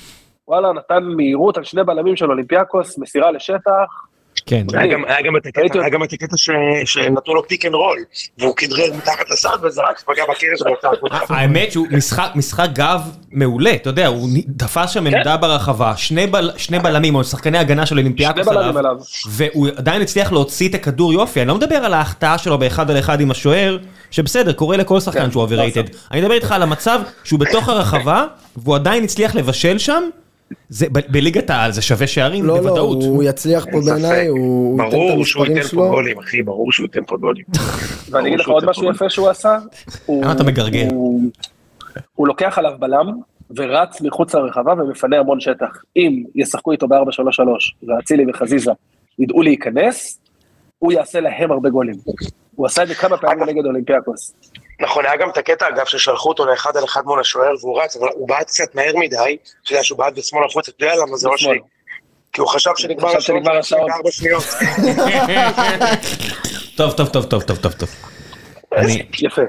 וואלה, 0.47 0.73
נתן 0.73 1.03
מהירות 1.03 1.57
על 1.57 1.63
שני 1.63 1.83
בלמים 1.83 2.15
של 2.15 2.29
אולימפיאקוס, 2.29 2.97
מסירה 2.97 3.31
לשטח, 3.31 4.05
כן. 4.45 4.65
היה 4.73 5.21
גם- 5.21 5.35
את 6.03 6.13
הקטע, 6.13 6.37
שנתנו 6.85 7.33
לו 7.35 7.47
pick 7.47 7.65
and 7.65 7.73
roll, 7.73 7.97
והוא 8.37 8.55
כדרר 8.55 8.93
מתחת 8.97 9.29
לסל 9.29 9.57
וזרק, 9.63 9.99
פגע 10.05 10.23
בקרש 10.23 10.61
ואותה 10.61 10.89
האמת 11.33 11.71
שהוא 11.71 11.87
משחק, 12.35 12.69
גב 12.73 13.01
מעולה, 13.31 13.73
אתה 13.75 13.89
יודע, 13.89 14.07
הוא 14.07 14.29
תפס 14.57 14.89
שם 14.89 15.07
עמדה 15.07 15.37
ברחבה, 15.37 15.97
שני, 15.97 16.27
בל, 16.27 16.51
שני 16.57 16.79
בלמים 16.79 17.15
או 17.15 17.23
שחקני 17.23 17.57
הגנה 17.57 17.85
של 17.85 17.97
אולימפיאקוס 17.97 18.47
עליו. 18.47 18.95
והוא 19.27 19.67
עדיין 19.75 20.01
הצליח 20.01 20.31
להוציא 20.31 20.69
את 20.69 20.75
הכדור 20.75 21.13
יופי, 21.13 21.41
אני 21.41 21.47
לא 21.47 21.55
מדבר 21.55 21.75
על 21.75 21.93
ההחטאה 21.93 22.37
שלו 22.37 22.57
באחד 22.57 22.91
על 22.91 22.99
אחד 22.99 23.21
עם 23.21 23.31
השוער, 23.31 23.77
שבסדר, 24.11 24.53
קורה 24.53 24.77
לכל 24.77 24.99
שחקן 24.99 25.19
כן, 25.19 25.31
שהוא 25.31 25.47
לא 25.51 25.63
overrated, 25.67 25.97
אני 26.11 26.21
מדבר 26.21 26.33
איתך 26.33 26.51
על 26.51 26.61
המצב 26.61 27.01
שהוא 27.23 27.39
בתוך 27.39 27.69
הרחבה, 27.69 28.25
והוא 28.57 28.75
עדיין 28.75 29.03
הצליח 29.03 29.35
לבשל 29.35 29.77
שם, 29.77 30.03
בליגת 31.11 31.49
העל 31.49 31.71
זה 31.71 31.81
שווה 31.81 32.07
שערים 32.07 32.45
לא, 32.45 32.55
לא, 32.55 32.61
בוודאות. 32.61 33.03
הוא 33.03 33.23
יצליח 33.23 33.65
פה. 33.71 33.79
בעיניי, 33.85 34.27
הוא 34.27 34.81
ייתן 34.81 34.87
את 34.87 34.91
ברור 34.93 35.25
שהוא 35.25 35.41
המספרים 35.43 35.57
ייתן 35.57 35.61
פה 35.63 35.69
שלו. 35.69 35.89
גולים, 35.89 36.19
אחי, 36.19 36.43
ברור 36.43 36.71
שהוא 36.71 36.83
ייתן 36.83 37.05
פה 37.07 37.17
גולים. 37.17 37.45
ואני 38.11 38.27
אגיד 38.29 38.39
לך 38.39 38.47
עוד 38.47 38.65
משהו 38.65 38.91
יפה 38.91 39.09
שהוא 39.09 39.29
עשה. 39.29 39.57
למה 40.09 40.31
אתה 40.31 40.43
מגרגר? 40.43 40.87
הוא- 40.91 41.21
הוא 42.15 42.27
לוקח 42.27 42.57
עליו 42.57 42.71
בלם 42.79 43.11
ורץ 43.55 44.01
מחוץ 44.01 44.35
לרחבה 44.35 44.73
ומפנה 44.73 45.17
המון 45.19 45.39
שטח. 45.39 45.81
אם 45.97 46.23
ישחקו 46.35 46.71
איתו 46.71 46.87
ב-4-3-3 46.87 47.41
ואצילי 47.87 48.25
וחזיזה 48.29 48.71
ידעו 49.19 49.41
להיכנס, 49.41 50.19
הוא 50.79 50.91
יעשה 50.91 51.19
להם 51.19 51.51
הרבה 51.51 51.69
גולים. 51.69 51.95
הוא 52.55 52.65
עשה 52.65 52.83
את 52.83 52.87
זה 52.87 52.95
כמה 52.95 53.17
פעמים 53.17 53.43
נגד 53.49 53.65
אולימפיאקוס. 53.65 54.33
נכון, 54.79 55.05
היה 55.05 55.15
גם 55.17 55.29
את 55.29 55.37
הקטע, 55.37 55.67
אגב, 55.67 55.85
ששלחו 55.85 56.29
אותו 56.29 56.45
לאחד 56.45 56.77
על 56.77 56.83
אחד 56.83 57.01
מול 57.05 57.19
השוער 57.19 57.51
והוא 57.61 57.81
רץ, 57.81 57.95
אבל 57.95 58.07
הוא 58.13 58.27
בעט 58.27 58.47
קצת 58.47 58.75
מהר 58.75 58.91
מדי, 58.95 59.15
אתה 59.63 59.71
יודע 59.71 59.83
שהוא 59.83 59.97
בעט 59.97 60.13
בשמאל 60.13 60.43
החוץ, 60.49 60.69
אתה 60.69 60.85
יודע 60.85 60.95
למה 60.95 61.17
זה 61.17 61.27
לא. 61.27 61.37
שלי. 61.37 61.59
כי 62.33 62.41
הוא 62.41 62.47
חשב 62.47 62.71
שנגמר 62.77 63.17
השעון, 63.17 63.43
השעון. 63.59 63.91
ארבע 63.91 64.11
שניות. 64.11 64.43
טוב, 66.77 66.91
טוב, 66.91 67.07
טוב, 67.09 67.25
טוב, 67.25 67.43
טוב, 67.43 67.57
טוב, 67.57 67.71
טוב. 67.71 67.89
אני, 68.77 69.03
יפה. 69.19 69.41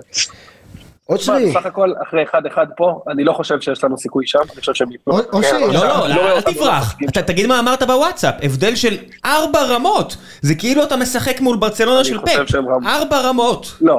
אושרי, 1.08 1.44
תשמע, 1.44 1.60
בסך 1.60 1.66
הכל, 1.66 1.92
אחרי 2.08 2.24
1-1 2.54 2.58
פה, 2.76 3.00
אני 3.12 3.24
לא 3.24 3.32
חושב 3.32 3.60
שיש 3.60 3.84
לנו 3.84 3.98
סיכוי 3.98 4.26
שם, 4.26 4.38
אני 4.52 4.60
חושב 4.60 4.74
שהם 4.74 4.92
ייפלו. 4.92 5.12
או- 5.14 5.18
אושרי, 5.32 5.50
כן, 5.50 5.60
לא, 5.72 5.86
לא, 5.88 6.08
לא 6.08 6.36
אל 6.36 6.40
תברח, 6.40 6.94
אתה 7.08 7.22
תגיד 7.22 7.46
מה 7.46 7.58
אמרת 7.58 7.82
בוואטסאפ, 7.82 8.34
הבדל 8.42 8.74
של 8.74 8.96
ארבע 9.24 9.62
רמות, 9.62 10.16
זה 10.42 10.54
כאילו 10.54 10.82
אתה 10.82 10.96
משחק 10.96 11.40
מול 11.40 11.56
ברצלונה 11.56 12.04
של 12.04 12.18
חושב 12.18 12.44
פפ, 12.44 12.50
שהם 12.50 12.68
רמות. 12.68 12.82
ארבע 12.86 13.20
רמות. 13.20 13.66
לא, 13.80 13.96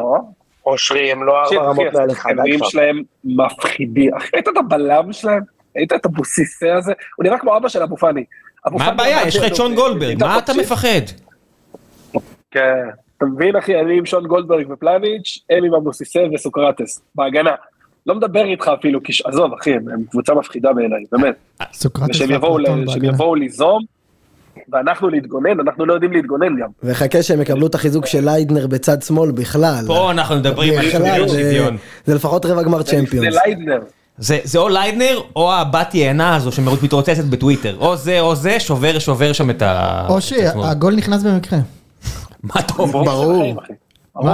אושרי, 0.71 1.11
הם 1.11 1.23
לא 1.23 1.43
ארבע 1.43 1.61
רמות 1.61 1.87
אחי, 1.87 1.97
מעל 1.97 2.11
אחד. 2.11 2.31
השחקנים 2.31 2.51
די 2.53 2.57
כבר. 2.57 2.67
שלהם 2.69 3.01
מפחידים. 3.23 4.11
ראית 4.33 4.47
את 4.47 4.57
הבלם 4.57 5.13
שלהם? 5.13 5.41
ראית 5.77 5.93
את 5.93 6.05
הבוסיסה 6.05 6.75
הזה? 6.77 6.93
הוא 7.15 7.23
נראה 7.23 7.37
כמו 7.37 7.57
אבא 7.57 7.69
של 7.69 7.81
אבו 7.83 7.97
פאני. 7.97 8.23
מה 8.71 8.85
הבעיה? 8.85 9.27
יש 9.27 9.35
לך 9.35 9.43
את 9.47 9.55
שון 9.55 9.75
גולדברג, 9.75 10.19
מה 10.23 10.37
אתה. 10.37 10.51
מפחד? 10.59 11.01
כן, 12.51 12.83
אתה 13.17 13.25
מבין 13.25 13.55
אחי, 13.55 13.79
אני 13.79 13.97
עם 13.97 14.05
שון 14.05 14.27
גולדברג 14.27 14.71
ופלניץ', 14.71 15.39
הם 15.49 15.63
עם 15.63 15.73
אבוסיסה 15.73 16.19
וסוקרטס, 16.33 17.01
בהגנה. 17.15 17.51
לא 18.05 18.15
מדבר 18.15 18.45
איתך 18.45 18.71
אפילו, 18.79 18.99
עזוב 19.25 19.53
אחי, 19.53 19.73
הם 19.73 20.03
קבוצה 20.11 20.33
מפחידה 20.33 20.73
בעיניי, 20.73 21.03
באמת. 21.11 21.35
סוקרטס 21.73 22.09
ושהם 22.15 22.31
יבואו 22.31 22.57
ל- 22.57 22.61
ואפלטון 22.61 22.87
שהם 22.87 23.01
בהגנה. 23.01 23.13
יבואו 23.13 23.35
ליזום, 23.35 23.83
ואנחנו 24.73 25.09
להתגונן, 25.09 25.59
אנחנו 25.59 25.85
לא 25.85 25.93
יודעים 25.93 26.11
להתגונן 26.13 26.59
גם. 26.61 26.67
וחכה 26.83 27.23
שהם 27.23 27.41
יקבלו 27.41 27.67
את 27.67 27.75
החיזוק 27.75 28.05
של 28.05 28.25
ליידנר 28.25 28.67
בצד 28.67 29.01
שמאל 29.01 29.31
בכלל. 29.31 29.83
פה 29.87 30.11
אנחנו 30.11 30.35
מדברים 30.35 30.79
על 30.79 30.89
שוויון 30.91 31.27
זה-. 31.27 31.71
זה 32.05 32.15
לפחות 32.15 32.45
רבע 32.45 32.63
גמר 32.63 32.77
זה 32.77 32.83
Champions. 32.83 33.35
ליידנר. 33.45 33.79
זה 34.17 34.39
זה 34.43 34.59
או 34.59 34.69
ליידנר 34.69 35.19
או 35.35 35.53
הבת 35.53 35.95
יענה 35.95 36.35
הזו 36.35 36.51
שמתרוצצת 36.51 37.23
בטוויטר, 37.23 37.75
או 37.79 37.95
זה 37.95 38.19
או 38.19 38.35
זה, 38.35 38.59
שובר 38.59 38.99
שובר 38.99 39.33
שם 39.33 39.49
את 39.49 39.61
ה... 39.61 40.05
אושרי, 40.09 40.43
את 40.45 40.49
עצמו. 40.49 40.65
הגול 40.65 40.95
נכנס 40.95 41.23
במקרה. 41.23 41.59
מה 42.43 42.53
אתה 42.59 42.73
אומר? 42.79 43.03
ברור. 43.03 43.55
לא, 44.23 44.31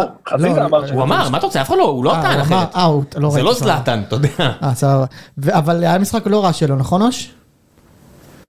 אמר 0.65 0.87
שהוא... 0.87 0.95
הוא 0.97 1.03
אמר, 1.03 1.29
מה 1.29 1.37
אתה 1.37 1.45
רוצה? 1.45 1.61
אף 1.61 1.67
אחד 1.67 1.77
לא, 1.77 1.83
הוא 1.83 2.05
לא 2.05 2.15
אה, 2.15 2.21
טען 2.21 2.39
אחרת. 2.39 2.75
אה, 2.75 2.83
הוא- 2.83 3.03
לא 3.17 3.29
זה 3.29 3.43
לא. 3.43 3.53
זלאטן, 3.53 4.01
אתה 4.07 4.15
יודע. 4.15 4.29
אה, 4.39 5.03
אבל 5.51 5.83
היה 5.83 5.97
משחק 5.99 6.27
לא 6.27 6.43
רע 6.43 6.53
שלו, 6.53 6.75
נכון 6.75 7.01
אוש? 7.01 7.31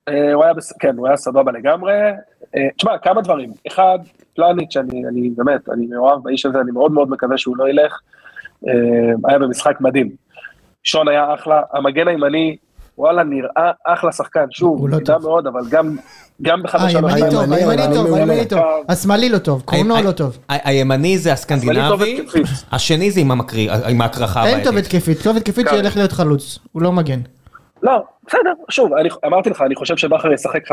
אה, 0.09 0.33
הוא 0.33 0.45
היה, 0.45 0.55
בס- 0.55 0.73
כן, 0.81 0.97
הוא 0.97 1.07
היה 1.09 1.17
סבבה 1.17 1.53
לגמרי. 1.53 1.93
אה, 2.57 2.69
תשמע, 2.77 2.99
כמה 2.99 3.23
דברים. 3.23 3.53
אחד, 3.69 3.99
פלניץ', 4.37 4.77
אני, 4.77 5.03
אני 5.09 5.31
באמת, 5.37 5.69
אני 5.73 5.87
מאוהב 5.87 6.23
באיש 6.23 6.47
הזה, 6.47 6.61
אני 6.61 6.71
מאוד 6.71 6.93
מאוד 6.93 7.11
מקווה 7.11 7.39
שהוא 7.39 7.57
לא 7.57 7.69
ילך. 7.69 7.93
אה, 8.69 8.73
היה 9.29 9.39
במשחק 9.39 9.81
מדהים. 9.81 10.11
שון 10.85 11.09
היה 11.09 11.35
אחלה, 11.35 11.63
המגן 11.73 12.09
הימני, 12.09 12.57
וואלה, 12.99 13.25
נראה 13.25 13.71
אחלה 13.87 14.13
שחקן. 14.13 14.45
שוב, 14.51 14.79
הוא 14.81 14.89
לא 14.89 14.99
טוב. 15.05 15.23
מאוד, 15.23 15.47
אבל 15.47 15.61
גם, 15.71 15.97
גם 16.43 16.63
בחמש 16.63 16.93
שלוש 16.93 17.13
טוב, 17.31 17.53
הימני, 17.53 17.95
טוב. 17.95 18.15
הימני 18.15 18.47
טוב. 18.47 18.61
השמאלי 18.89 19.29
לא 19.29 19.39
טוב, 19.39 19.63
קורנו 19.65 19.95
לא 20.05 20.13
טוב. 20.13 20.39
הימני 20.49 21.19
זה 21.19 21.33
הסקנדינבי. 21.33 22.21
השני 22.73 23.11
זה 23.11 23.21
עם 23.89 24.01
ההקרחה 24.01 24.47
אין 24.47 24.65
טוב. 24.65 24.77
התקפית, 24.77 25.19
טוב 25.23 25.37
התקפית 25.37 25.69
כן. 25.69 25.77
שילך 25.77 25.97
להיות 25.97 26.13
חלוץ, 26.13 26.59
הוא 26.73 26.83
לא 26.83 26.93
מגן. 26.93 27.21
לא, 27.85 27.93
בסדר, 28.29 28.41
שוב, 28.69 28.93
אני, 28.95 29.09
אמרתי 29.27 29.51
לך, 29.51 29.63
אני 29.63 29.75
חושב 29.75 29.97
שבכר 29.97 30.33
ישחק 30.33 30.61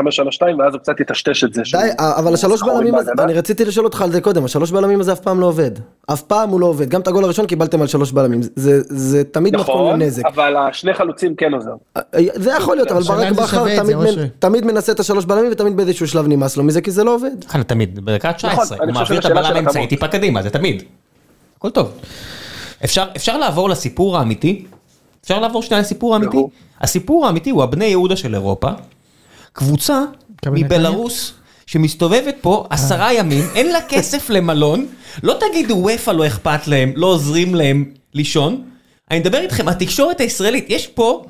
ואז 0.58 0.74
הוא 0.74 0.80
קצת 0.80 1.00
יטשטש 1.00 1.44
את 1.44 1.54
זה. 1.54 1.62
די, 1.72 1.78
אבל 1.98 2.34
השלוש 2.34 2.62
בלמים, 2.62 2.94
הזה-. 2.94 3.12
אני 3.18 3.32
רציתי 3.34 3.64
לשאול 3.64 3.86
אותך 3.86 4.02
על 4.02 4.12
זה 4.12 4.20
קודם, 4.20 4.44
השלוש 4.44 4.70
בלמים 4.70 5.00
הזה 5.00 5.12
אף 5.12 5.20
פעם 5.20 5.40
לא 5.40 5.46
עובד. 5.46 5.70
אף 6.12 6.22
פעם 6.22 6.50
הוא 6.50 6.60
לא 6.60 6.66
עובד. 6.66 6.88
גם 6.88 7.00
את 7.00 7.08
הגול 7.08 7.24
הראשון 7.24 7.46
קיבלתם 7.46 7.80
על 7.80 7.86
שלוש 7.86 8.12
בלמים. 8.12 8.40
זה- 8.56 8.80
זה 8.88 9.24
תמיד 9.24 9.56
מתכון 9.56 9.74
נכון, 9.74 10.00
לנזק. 10.00 10.22
אבל 10.26 10.56
השני 10.56 10.94
חלוצים 10.94 11.34
כן 11.34 11.54
עוזר. 11.54 11.74
זה 12.34 12.52
יכול 12.56 12.76
להיות, 12.76 12.90
אבל 12.90 13.02
ברק 13.02 13.32
בכר 13.32 13.76
תמיד 13.76 13.96
מנ-. 13.96 14.28
תמיד 14.38 14.64
מנסה 14.66 14.92
את 14.92 15.00
השלוש 15.00 15.24
בלמים 15.24 15.52
ותמיד 15.52 15.76
באיזשהו 15.76 16.08
שלב 16.08 16.28
נמאס 16.28 16.56
לו 16.56 16.64
מזה 16.64 16.80
כי 16.80 16.90
זה 16.90 17.04
לא 17.04 17.14
עובד. 17.14 17.44
כן, 17.52 17.62
תמיד, 17.62 18.04
בדקה 18.04 18.32
19, 18.32 18.78
אני 18.78 18.86
הוא 18.92 19.00
מעביר 19.00 19.18
את 19.18 19.24
הבלם 19.24 19.56
האמצעי. 19.56 19.86
טיפה 19.86 20.08
קדימה, 20.08 20.42
זה 20.42 20.50
תמיד. 20.50 20.82
הכל 21.58 21.70
טוב. 21.70 21.92
אפשר 22.84 23.04
אפשר 23.16 23.38
לעבור 23.38 23.68
לסיפור 23.70 24.18
האמיתי? 24.18 24.64
אפשר 25.24 25.40
לעבור 25.40 25.62
שנייה 25.62 25.80
לסיפור 25.80 26.14
האמיתי? 26.14 26.36
הסיפור 26.80 27.26
האמיתי 27.26 27.50
הוא 27.50 27.62
הבני 27.62 27.84
יהודה 27.84 28.16
של 28.16 28.34
אירופה. 28.34 28.68
קבוצה 29.52 30.02
מבלארוס 30.46 31.32
שמסתובבת 31.66 32.34
פה 32.40 32.66
עשרה 32.70 33.12
ימים, 33.14 33.44
אין 33.54 33.72
לה 33.72 33.78
כסף 33.88 34.30
למלון, 34.30 34.86
לא 35.22 35.36
תגידו 35.40 35.74
וופא 35.74 36.10
לא 36.10 36.26
אכפת 36.26 36.66
להם, 36.66 36.92
לא 36.96 37.06
עוזרים 37.06 37.54
להם 37.54 37.84
לישון. 38.14 38.62
אני 39.10 39.18
מדבר 39.18 39.38
איתכם, 39.38 39.68
התקשורת 39.68 40.20
הישראלית, 40.20 40.66
יש 40.68 40.86
פה 40.86 41.24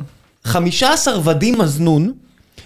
15 0.44 1.30
ודים 1.30 1.58
מזנון, 1.58 2.12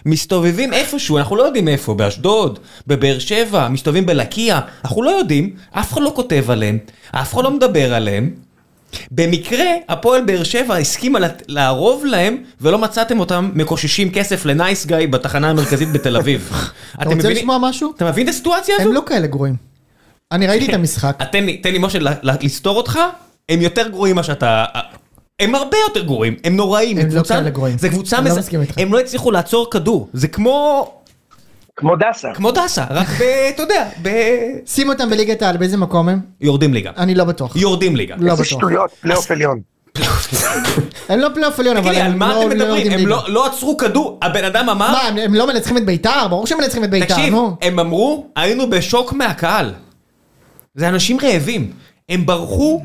מסתובבים 0.06 0.72
איפשהו, 0.72 1.18
אנחנו 1.18 1.36
לא 1.36 1.42
יודעים 1.42 1.68
איפה, 1.68 1.94
באשדוד, 1.94 2.58
בבאר 2.86 3.18
שבע, 3.18 3.68
מסתובבים 3.68 4.06
בלקיה, 4.06 4.60
אנחנו 4.84 5.02
לא 5.02 5.10
יודעים, 5.10 5.56
אף 5.70 5.92
אחד 5.92 6.02
לא 6.02 6.12
כותב 6.14 6.50
עליהם, 6.50 6.78
אף 7.10 7.34
אחד 7.34 7.44
לא 7.44 7.50
מדבר 7.50 7.94
עליהם. 7.94 8.45
במקרה, 9.10 9.64
הפועל 9.88 10.24
באר 10.24 10.42
שבע 10.42 10.76
הסכימה 10.76 11.18
לערוב 11.48 12.04
להם, 12.04 12.36
ולא 12.60 12.78
מצאתם 12.78 13.20
אותם 13.20 13.50
מקוששים 13.54 14.10
כסף 14.10 14.44
לנייס 14.44 14.86
גיא 14.86 15.06
בתחנה 15.10 15.50
המרכזית 15.50 15.92
בתל 15.92 16.16
אביב. 16.16 16.50
אתה 17.02 17.08
רוצה 17.08 17.28
לשמוע 17.28 17.58
משהו? 17.60 17.92
אתה 17.96 18.04
מבין 18.04 18.24
את 18.24 18.32
הסיטואציה 18.32 18.74
הזו? 18.78 18.88
הם 18.88 18.94
לא 18.94 19.02
כאלה 19.06 19.26
גרועים. 19.26 19.54
אני 20.32 20.46
ראיתי 20.46 20.68
את 20.68 20.74
המשחק. 20.74 21.18
תן 21.32 21.72
לי, 21.72 21.78
משה 21.78 21.98
לסתור 22.22 22.76
אותך, 22.76 22.98
הם 23.48 23.62
יותר 23.62 23.88
גרועים 23.88 24.14
ממה 24.14 24.22
שאתה... 24.22 24.64
הם 25.40 25.54
הרבה 25.54 25.76
יותר 25.88 26.04
גרועים, 26.04 26.36
הם 26.44 26.56
נוראים. 26.56 26.98
הם 26.98 27.08
לא 27.10 27.22
כאלה 27.22 27.50
גרועים. 27.50 27.78
זה 27.78 27.88
קבוצה 27.88 28.20
לא 28.20 28.24
מז... 28.24 28.50
הם 28.76 28.92
לא 28.92 29.00
הצליחו 29.00 29.30
לעצור 29.30 29.70
כדור, 29.70 30.08
זה 30.12 30.28
כמו... 30.28 30.92
כמו 31.76 31.92
דסה. 31.96 32.28
כמו 32.34 32.50
דסה, 32.50 32.84
רק 32.90 33.06
ב... 33.20 33.22
אתה 33.54 33.62
יודע, 33.62 33.88
ב... 34.02 34.08
שים 34.66 34.88
אותם 34.88 35.10
בליגת 35.10 35.42
העל, 35.42 35.56
באיזה 35.56 35.76
מקום 35.76 36.08
הם? 36.08 36.20
יורדים 36.40 36.74
ליגה. 36.74 36.90
אני 36.96 37.14
לא 37.14 37.24
בטוח. 37.24 37.56
יורדים 37.56 37.96
ליגה. 37.96 38.14
לא 38.18 38.30
איזה 38.32 38.42
בטוח. 38.42 38.58
שטויות, 38.58 38.90
פלייאוף 39.00 39.30
עליון. 39.30 39.60
הם 41.08 41.18
לא 41.18 41.28
פלייאוף 41.34 41.60
עליון, 41.60 41.76
אבל 41.76 41.86
תגיד 41.88 41.98
לי, 41.98 42.06
על 42.06 42.12
הם 42.12 42.18
מה 42.18 42.28
לא 42.28 42.40
אתם 42.40 42.48
לא 42.48 42.54
מדברים? 42.54 42.68
יורדים 42.70 42.92
הם 42.92 42.98
ליגה. 42.98 43.10
לא- 43.10 43.24
לא 43.28 43.46
עצרו 43.46 43.76
כדור, 43.76 44.18
הבן 44.22 44.44
אדם 44.44 44.68
אמר... 44.68 44.90
מה, 44.92 45.00
הם- 45.02 45.18
הם 45.18 45.34
לא 45.34 45.46
מנצחים 45.46 45.76
את 45.76 45.84
ביתר? 45.86 46.28
ברור 46.30 46.46
שהם 46.46 46.58
מנצחים 46.58 46.84
את 46.84 46.90
ביתר, 46.90 47.14
תקשיב. 47.14 47.34
הם 47.62 47.78
אמרו, 47.78 48.26
היינו 48.36 48.70
בשוק 48.70 49.12
מהקהל. 49.12 49.72
זה 50.74 50.88
אנשים 50.88 51.18
רעבים. 51.22 51.72
הם 52.08 52.26
ברחו, 52.26 52.82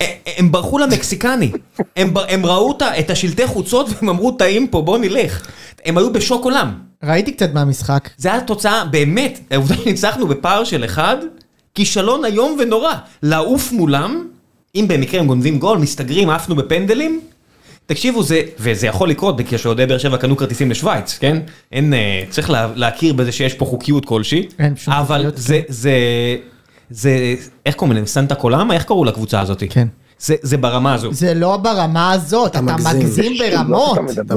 אה, 0.00 0.06
הם 0.36 0.52
ברחו 0.52 0.78
למקסיקני. 0.78 1.50
הם 1.96 2.14
בר- 2.14 2.24
הם 2.28 2.46
ראו 2.46 2.78
את 2.98 3.10
השלטי 3.10 3.46
חוצות 3.46 3.86
והם 3.90 4.08
אמרו, 4.08 4.30
טעים 4.32 4.66
פה, 4.68 4.82
בוא 4.82 4.98
נלך. 4.98 5.46
הם 5.84 5.98
היו 5.98 6.12
בשוק 6.12 6.44
עולם. 6.44 6.85
ראיתי 7.04 7.32
קצת 7.32 7.54
מהמשחק. 7.54 8.10
זה 8.16 8.32
היה 8.32 8.40
תוצאה, 8.40 8.84
באמת, 8.84 9.40
העובדה 9.50 9.76
שניצחנו 9.76 10.26
בפער 10.26 10.64
של 10.64 10.84
אחד, 10.84 11.16
כישלון 11.74 12.24
איום 12.24 12.56
ונורא. 12.60 12.92
לעוף 13.22 13.72
מולם, 13.72 14.26
אם 14.74 14.84
במקרה 14.88 15.20
הם 15.20 15.26
גונבים 15.26 15.58
גול, 15.58 15.78
מסתגרים, 15.78 16.30
עפנו 16.30 16.56
בפנדלים, 16.56 17.20
תקשיבו, 17.86 18.22
זה, 18.22 18.42
וזה 18.58 18.86
יכול 18.86 19.10
לקרות, 19.10 19.36
בגלל 19.36 19.58
שאוהדי 19.58 19.86
באר 19.86 19.98
שבע 19.98 20.16
קנו 20.16 20.36
כרטיסים 20.36 20.70
לשוויץ, 20.70 21.18
כן? 21.18 21.38
אין, 21.72 21.94
אה, 21.94 22.22
צריך 22.30 22.50
לה, 22.50 22.68
להכיר 22.74 23.12
בזה 23.12 23.32
שיש 23.32 23.54
פה 23.54 23.64
חוקיות 23.64 24.04
כלשהי. 24.04 24.48
אין 24.58 24.76
שום 24.76 24.94
אבל 24.94 25.16
חוקיות, 25.16 25.36
זה, 25.36 25.60
זה, 25.68 25.92
זה, 26.90 27.34
איך 27.66 27.74
קוראים 27.74 27.96
להם? 27.96 28.06
סנטה 28.06 28.34
קולאמה? 28.34 28.74
איך 28.74 28.84
קראו 28.84 29.04
לקבוצה 29.04 29.40
הזאת? 29.40 29.62
כן. 29.70 29.88
זה, 30.18 30.34
זה 30.42 30.56
ברמה 30.56 30.94
הזו. 30.94 31.12
זה 31.12 31.34
לא 31.34 31.56
ברמה 31.56 32.12
הזאת, 32.12 32.50
אתה 32.50 32.62
מגזים. 32.62 32.98
מגזים 32.98 33.32
ברמות. 33.38 33.98
אתה. 34.26 34.34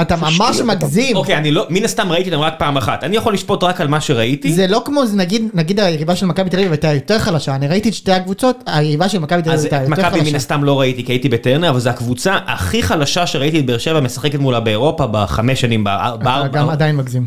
אתה 0.00 0.16
ממש 0.16 0.60
מגזים. 0.64 1.16
אוקיי, 1.16 1.36
אני 1.36 1.50
לא, 1.50 1.66
מן 1.70 1.84
הסתם 1.84 2.12
ראיתי 2.12 2.30
אותם 2.30 2.42
רק 2.42 2.54
פעם 2.58 2.76
אחת. 2.76 3.04
אני 3.04 3.16
יכול 3.16 3.34
לשפוט 3.34 3.62
רק 3.64 3.80
על 3.80 3.88
מה 3.88 4.00
שראיתי. 4.00 4.52
זה 4.52 4.66
לא 4.66 4.82
כמו, 4.84 5.02
נגיד, 5.14 5.42
נגיד 5.54 5.80
היריבה 5.80 6.16
של 6.16 6.26
מכבי 6.26 6.50
תל 6.50 6.56
אביב 6.58 6.70
הייתה 6.72 6.92
יותר 6.92 7.18
חלשה, 7.18 7.54
אני 7.54 7.68
ראיתי 7.68 7.88
את 7.88 7.94
שתי 7.94 8.12
הקבוצות, 8.12 8.56
היריבה 8.66 9.08
של 9.08 9.18
מכבי 9.18 9.42
תל 9.42 9.48
אביב 9.50 9.58
אז 9.58 9.64
הייתה 9.64 9.76
את 9.76 9.88
יותר 9.88 9.92
מכבי 10.02 10.18
מן 10.18 10.24
חלשה. 10.24 10.36
הסתם 10.36 10.64
לא 10.64 10.80
ראיתי 10.80 11.04
כי 11.04 11.12
הייתי 11.12 11.28
בטרנר, 11.28 11.70
אבל 11.70 11.80
זו 11.80 11.90
הקבוצה 11.90 12.38
הכי 12.46 12.82
חלשה 12.82 13.26
שראיתי 13.26 13.58
את 13.60 13.66
באר 13.66 13.78
שבע 13.78 14.00
משחקת 14.00 14.38
מולה 14.38 14.60
באירופה 14.60 15.06
בחמש 15.10 15.60
שנים, 15.60 15.84
באר- 15.84 16.14
אתה 16.14 16.24
בארבע. 16.24 16.48
גם 16.48 16.68
עדיין 16.70 16.96
מגזים. 16.96 17.24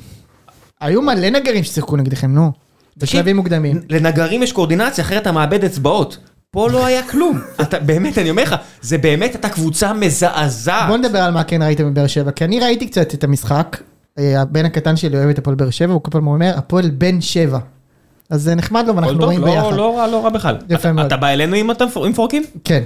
היו 0.82 1.02
מלא 1.02 1.30
נגרים 1.30 1.64
ששיחקו 1.64 1.98
נגדכם, 1.98 2.32
נו. 2.32 2.52
בשלבים 2.98 3.36
מוקדמים. 3.36 3.82
לנגרים 3.90 4.44
יש 4.44 4.52
קואורדינציה, 4.52 5.04
אחרת 5.04 5.22
אתה 5.22 5.32
מאבד 5.32 5.64
אצבעות. 5.64 6.18
פה 6.56 6.70
לא 6.70 6.86
היה 6.86 7.04
כלום. 7.04 7.40
אתה, 7.62 7.80
באמת, 7.80 8.18
אני 8.18 8.30
אומר 8.30 8.44
לך, 8.44 8.56
זה 8.82 8.98
באמת 8.98 9.34
הייתה 9.34 9.50
קבוצה 9.50 9.94
מזעזעת. 9.94 10.88
בוא 10.88 10.98
נדבר 10.98 11.20
על 11.20 11.32
מה 11.32 11.44
כן 11.44 11.62
ראיתם 11.62 11.92
בבאר 11.92 12.08
שבע, 12.08 12.32
כי 12.32 12.46
אני 12.46 12.60
ראיתי 12.60 12.88
קצת 12.88 13.14
את 13.14 13.24
המשחק. 13.24 13.78
אה, 14.20 14.42
הבן 14.42 14.66
הקטן 14.66 14.96
שלי 14.96 15.18
אוהב 15.18 15.30
את 15.30 15.38
הפועל 15.38 15.56
באר 15.56 15.70
שבע, 15.70 15.94
הוא 15.94 16.02
כל 16.02 16.12
פעם 16.12 16.28
אומר, 16.28 16.54
הפועל 16.58 16.90
בן 16.90 17.22
שבע. 17.22 17.60
אז 18.30 18.42
זה 18.42 18.56
נחמד 18.56 18.88
לו 18.88 18.96
ואנחנו 18.96 19.18
רואים 19.26 19.42
לא- 19.42 19.46
ביחד. 19.52 19.76
לא 19.76 19.98
רע, 19.98 20.08
לא 20.08 20.24
רע 20.24 20.30
בכלל. 20.30 20.56
יפה 20.70 20.80
אתה- 20.80 20.92
מאוד. 20.94 21.06
אתה 21.06 21.18
בא 21.18 21.28
אלינו 21.28 21.56
עם 22.06 22.14
פורקים? 22.16 22.44
כן. 22.64 22.84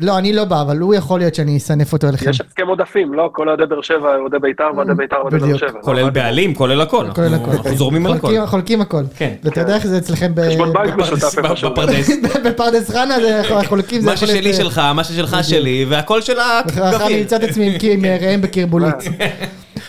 לא, 0.00 0.18
אני 0.18 0.32
לא 0.32 0.44
בא, 0.44 0.62
אבל 0.62 0.78
הוא 0.78 0.94
יכול 0.94 1.20
להיות 1.20 1.34
שאני 1.34 1.56
אסנף 1.56 1.92
אותו 1.92 2.08
אליכם. 2.08 2.30
יש 2.30 2.40
הסכם 2.40 2.66
עודפים, 2.68 3.14
לא? 3.14 3.30
כל 3.32 3.48
אוהדי 3.48 3.66
באר 3.66 3.82
שבע, 3.82 4.16
אוהדי 4.20 4.36
בית"ר 4.42 4.64
ואוהדי 4.74 4.94
בית"ר 4.94 5.16
ואוהדי 5.20 5.38
באר. 5.38 5.56
שבע. 5.56 5.80
כולל 5.82 6.10
בעלים, 6.10 6.54
כולל 6.54 6.80
הכל. 6.80 7.06
כולל 7.14 7.26
אנחנו- 7.26 7.46
הכל. 7.52 7.56
אנחנו 7.56 7.76
זורמים 7.76 8.06
על 8.06 8.12
הכל. 8.12 8.46
חולקים- 8.46 8.80
הכל. 8.80 9.02
כן. 9.16 9.32
ואתה 9.44 9.60
יודע 9.60 9.74
איך 9.74 9.86
זה 9.86 9.98
אצלכם 9.98 10.32
בפרדס-. 10.34 12.10
בפרדס. 12.46 12.90
חנה, 12.90 13.14
זה 13.20 13.42
חולקים, 13.66 14.00
זה 14.00 14.06
מה 14.10 14.16
ששלי 14.16 14.50
אה, 14.50 14.56
שלך, 14.56 14.78
מה 14.94 15.04
ששלך 15.04 15.36
שלי, 15.42 15.86
והכל 15.88 16.20
של 16.22 16.38
אחר 16.40 16.62
כך 16.68 16.78
אני 16.78 16.94
הגביל. 16.96 17.18
אמצא 17.20 17.36
את 17.36 17.42
עצמי 17.42 17.66
עם 17.66 18.04
עם 18.04 18.04
ראם 18.20 18.40
בקרבולית. 18.40 18.94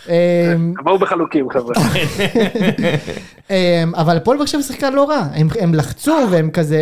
אמ, 0.09 0.73
תבואו 0.79 0.99
בחלוקים 0.99 1.49
חבר'ה. 1.49 1.73
אמ, 3.49 3.55
אבל 3.95 4.17
הפועל 4.17 4.37
באר 4.37 4.45
שבע 4.45 4.61
שיחקה 4.61 4.89
לא 4.89 5.09
רע, 5.09 5.27
הם, 5.33 5.47
הם 5.59 5.73
לחצו 5.73 6.15
והם 6.31 6.49
כזה, 6.49 6.77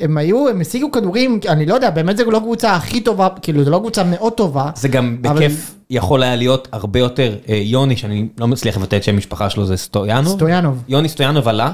הם 0.00 0.16
היו, 0.16 0.48
הם 0.48 0.60
השיגו 0.60 0.90
כדורים, 0.90 1.40
אני 1.48 1.66
לא 1.66 1.74
יודע, 1.74 1.90
באמת 1.90 2.16
זה 2.16 2.24
לא 2.24 2.38
קבוצה 2.38 2.74
הכי 2.74 3.00
טובה, 3.00 3.28
כאילו 3.42 3.64
זה 3.64 3.70
לא 3.70 3.78
קבוצה 3.78 4.04
מאוד 4.04 4.32
טובה. 4.32 4.70
זה 4.74 4.88
גם 4.88 5.16
בכיף 5.20 5.74
יכול 5.90 6.22
היה 6.22 6.36
להיות 6.36 6.68
הרבה 6.72 6.98
יותר, 6.98 7.36
אה, 7.48 7.56
יוני, 7.56 7.96
שאני 7.96 8.28
לא 8.38 8.48
מצליח 8.48 8.76
לבטא 8.76 8.96
את 8.96 9.02
שם 9.02 9.14
המשפחה 9.14 9.50
שלו, 9.50 9.66
זה 9.66 9.76
סטויאנוב. 9.76 10.36
סטויאנוב. 10.36 10.82
יוני 10.88 11.08
סטויאנוב 11.08 11.48
עלה. 11.48 11.72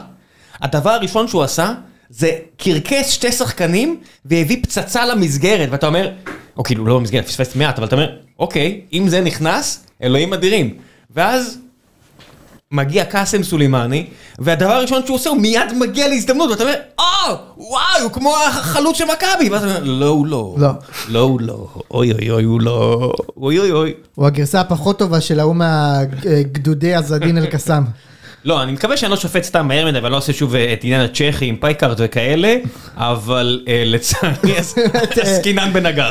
הדבר 0.60 0.90
הראשון 0.90 1.28
שהוא 1.28 1.42
עשה, 1.42 1.74
זה 2.10 2.30
קרקס 2.56 3.08
שתי 3.10 3.32
שחקנים 3.32 4.00
והביא 4.24 4.62
פצצה 4.62 5.06
למסגרת, 5.06 5.68
ואתה 5.72 5.86
אומר, 5.86 6.10
או 6.56 6.62
כאילו 6.62 6.86
לא 6.86 6.96
למסגרת, 6.96 7.26
פספס 7.26 7.56
מעט, 7.56 7.78
אבל 7.78 7.86
אתה 7.86 7.96
אומר, 7.96 8.16
אוקיי, 8.38 8.80
אם 8.92 9.08
זה 9.08 9.20
נכנס, 9.20 9.86
אלוהים 10.02 10.32
אדירים. 10.32 10.74
ואז 11.14 11.58
מגיע 12.72 13.04
קאסם 13.04 13.42
סולימני, 13.42 14.06
והדבר 14.38 14.72
הראשון 14.72 15.02
שהוא 15.06 15.14
עושה, 15.14 15.30
הוא 15.30 15.38
מיד 15.40 15.72
מגיע 15.80 16.08
להזדמנות, 16.08 16.50
ואתה 16.50 16.62
אומר, 16.62 16.74
או, 16.98 17.36
וואי, 17.56 18.02
הוא 18.02 18.12
כמו 18.12 18.36
החלוץ 18.48 18.96
של 18.96 19.04
מכבי, 19.04 19.50
ואז 19.50 19.64
אתה 19.64 19.76
אומר, 19.76 19.84
לא, 19.84 20.06
הוא 20.06 20.26
לא. 20.26 20.54
לא. 20.58 20.68
לא, 21.08 21.18
הוא 21.18 21.40
לא. 21.40 21.68
אוי 21.90 22.12
אוי 22.12 22.30
אוי, 22.30 22.44
הוא 22.44 22.60
לא. 22.60 23.12
אוי 23.36 23.58
אוי 23.58 23.72
אוי. 23.72 23.94
הוא 24.14 24.26
הגרסה 24.26 24.60
הפחות 24.60 24.98
טובה 24.98 25.20
של 25.20 25.40
ההוא 25.40 25.56
מהגדודי 25.56 26.94
עזדין 26.94 27.38
אל 27.38 27.46
קסאם. 27.46 27.82
לא, 28.44 28.62
אני 28.62 28.72
מקווה 28.72 28.96
שאני 28.96 29.10
לא 29.10 29.16
שופט 29.16 29.42
סתם 29.42 29.68
מהר 29.68 29.86
מדי, 29.86 29.98
ואני 29.98 30.12
לא 30.12 30.16
עושה 30.16 30.32
שוב 30.32 30.54
אה, 30.54 30.72
את 30.72 30.84
עניין 30.84 31.00
הצ'כי 31.00 31.46
עם 31.46 31.56
פייקארט 31.56 31.96
וכאלה, 32.00 32.56
אבל 32.96 33.64
אה, 33.68 33.82
לצערי 33.86 34.56
עסקינן 35.22 35.72
בנגר. 35.72 36.10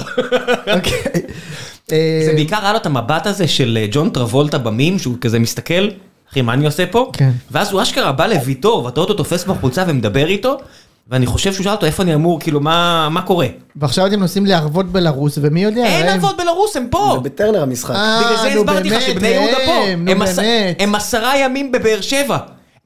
אוקיי. 1.84 2.26
זה 2.26 2.30
אה, 2.30 2.36
בעיקר 2.36 2.58
היה 2.62 2.72
לו 2.72 2.78
את 2.78 2.86
המבט 2.86 3.28
הזה 3.28 3.48
של 3.48 3.78
אה, 3.82 3.88
ג'ון 3.92 4.10
טרבולטה 4.10 4.58
במים, 4.58 5.00
שהוא 5.00 5.16
כזה 5.22 5.40
מסתכל, 5.40 5.88
אחי, 6.32 6.42
מה 6.42 6.54
אני 6.54 6.66
עושה 6.66 6.86
פה? 6.86 7.10
כן. 7.14 7.32
ואז 7.52 7.72
הוא 7.72 7.82
אשכרה 7.82 8.12
בא 8.12 8.26
לוויטור, 8.28 8.86
ואתה 8.86 9.00
רואה 9.00 9.10
אותו 9.10 9.24
תופס 9.24 9.44
בחולצה 9.44 9.84
ומדבר 9.88 10.28
איתו, 10.28 10.58
ואני 11.08 11.26
חושב 11.26 11.54
שהוא 11.54 11.64
שאל 11.64 11.72
אותו 11.72 11.86
איפה 11.86 12.04
אני 12.04 12.14
אמור, 12.14 12.40
כאילו, 12.40 12.60
מה 12.60 13.10
מה 13.12 13.22
קורה? 13.22 13.48
ועכשיו 13.76 14.08
אתם 14.08 14.20
נוסעים 14.20 14.46
להרוות 14.46 14.86
בלרוס, 14.92 15.38
ומי 15.42 15.64
יודע, 15.64 15.86
אין 15.86 16.08
ראם. 16.08 16.18
אבות 16.18 16.38
בלרוס, 16.38 16.78
הם 16.78 16.88
פה! 16.90 17.12
זה 17.14 17.30
בטרנר 17.30 17.62
המשחק. 17.62 17.96
אה, 17.96 18.22
בגלל 18.26 18.38
זה 18.38 18.56
נו 18.56 18.62
הסברתי 18.62 18.90
לך 18.90 18.94
באמת, 18.94 19.16
שבני 19.16 19.28
יהודה 19.28 19.58
פה. 19.66 19.72
הם. 19.88 20.08
הם 20.80 20.96
עשרה 20.96 21.38
ימים 21.38 21.72
בבאר 21.72 22.02
שבע. 22.02 22.38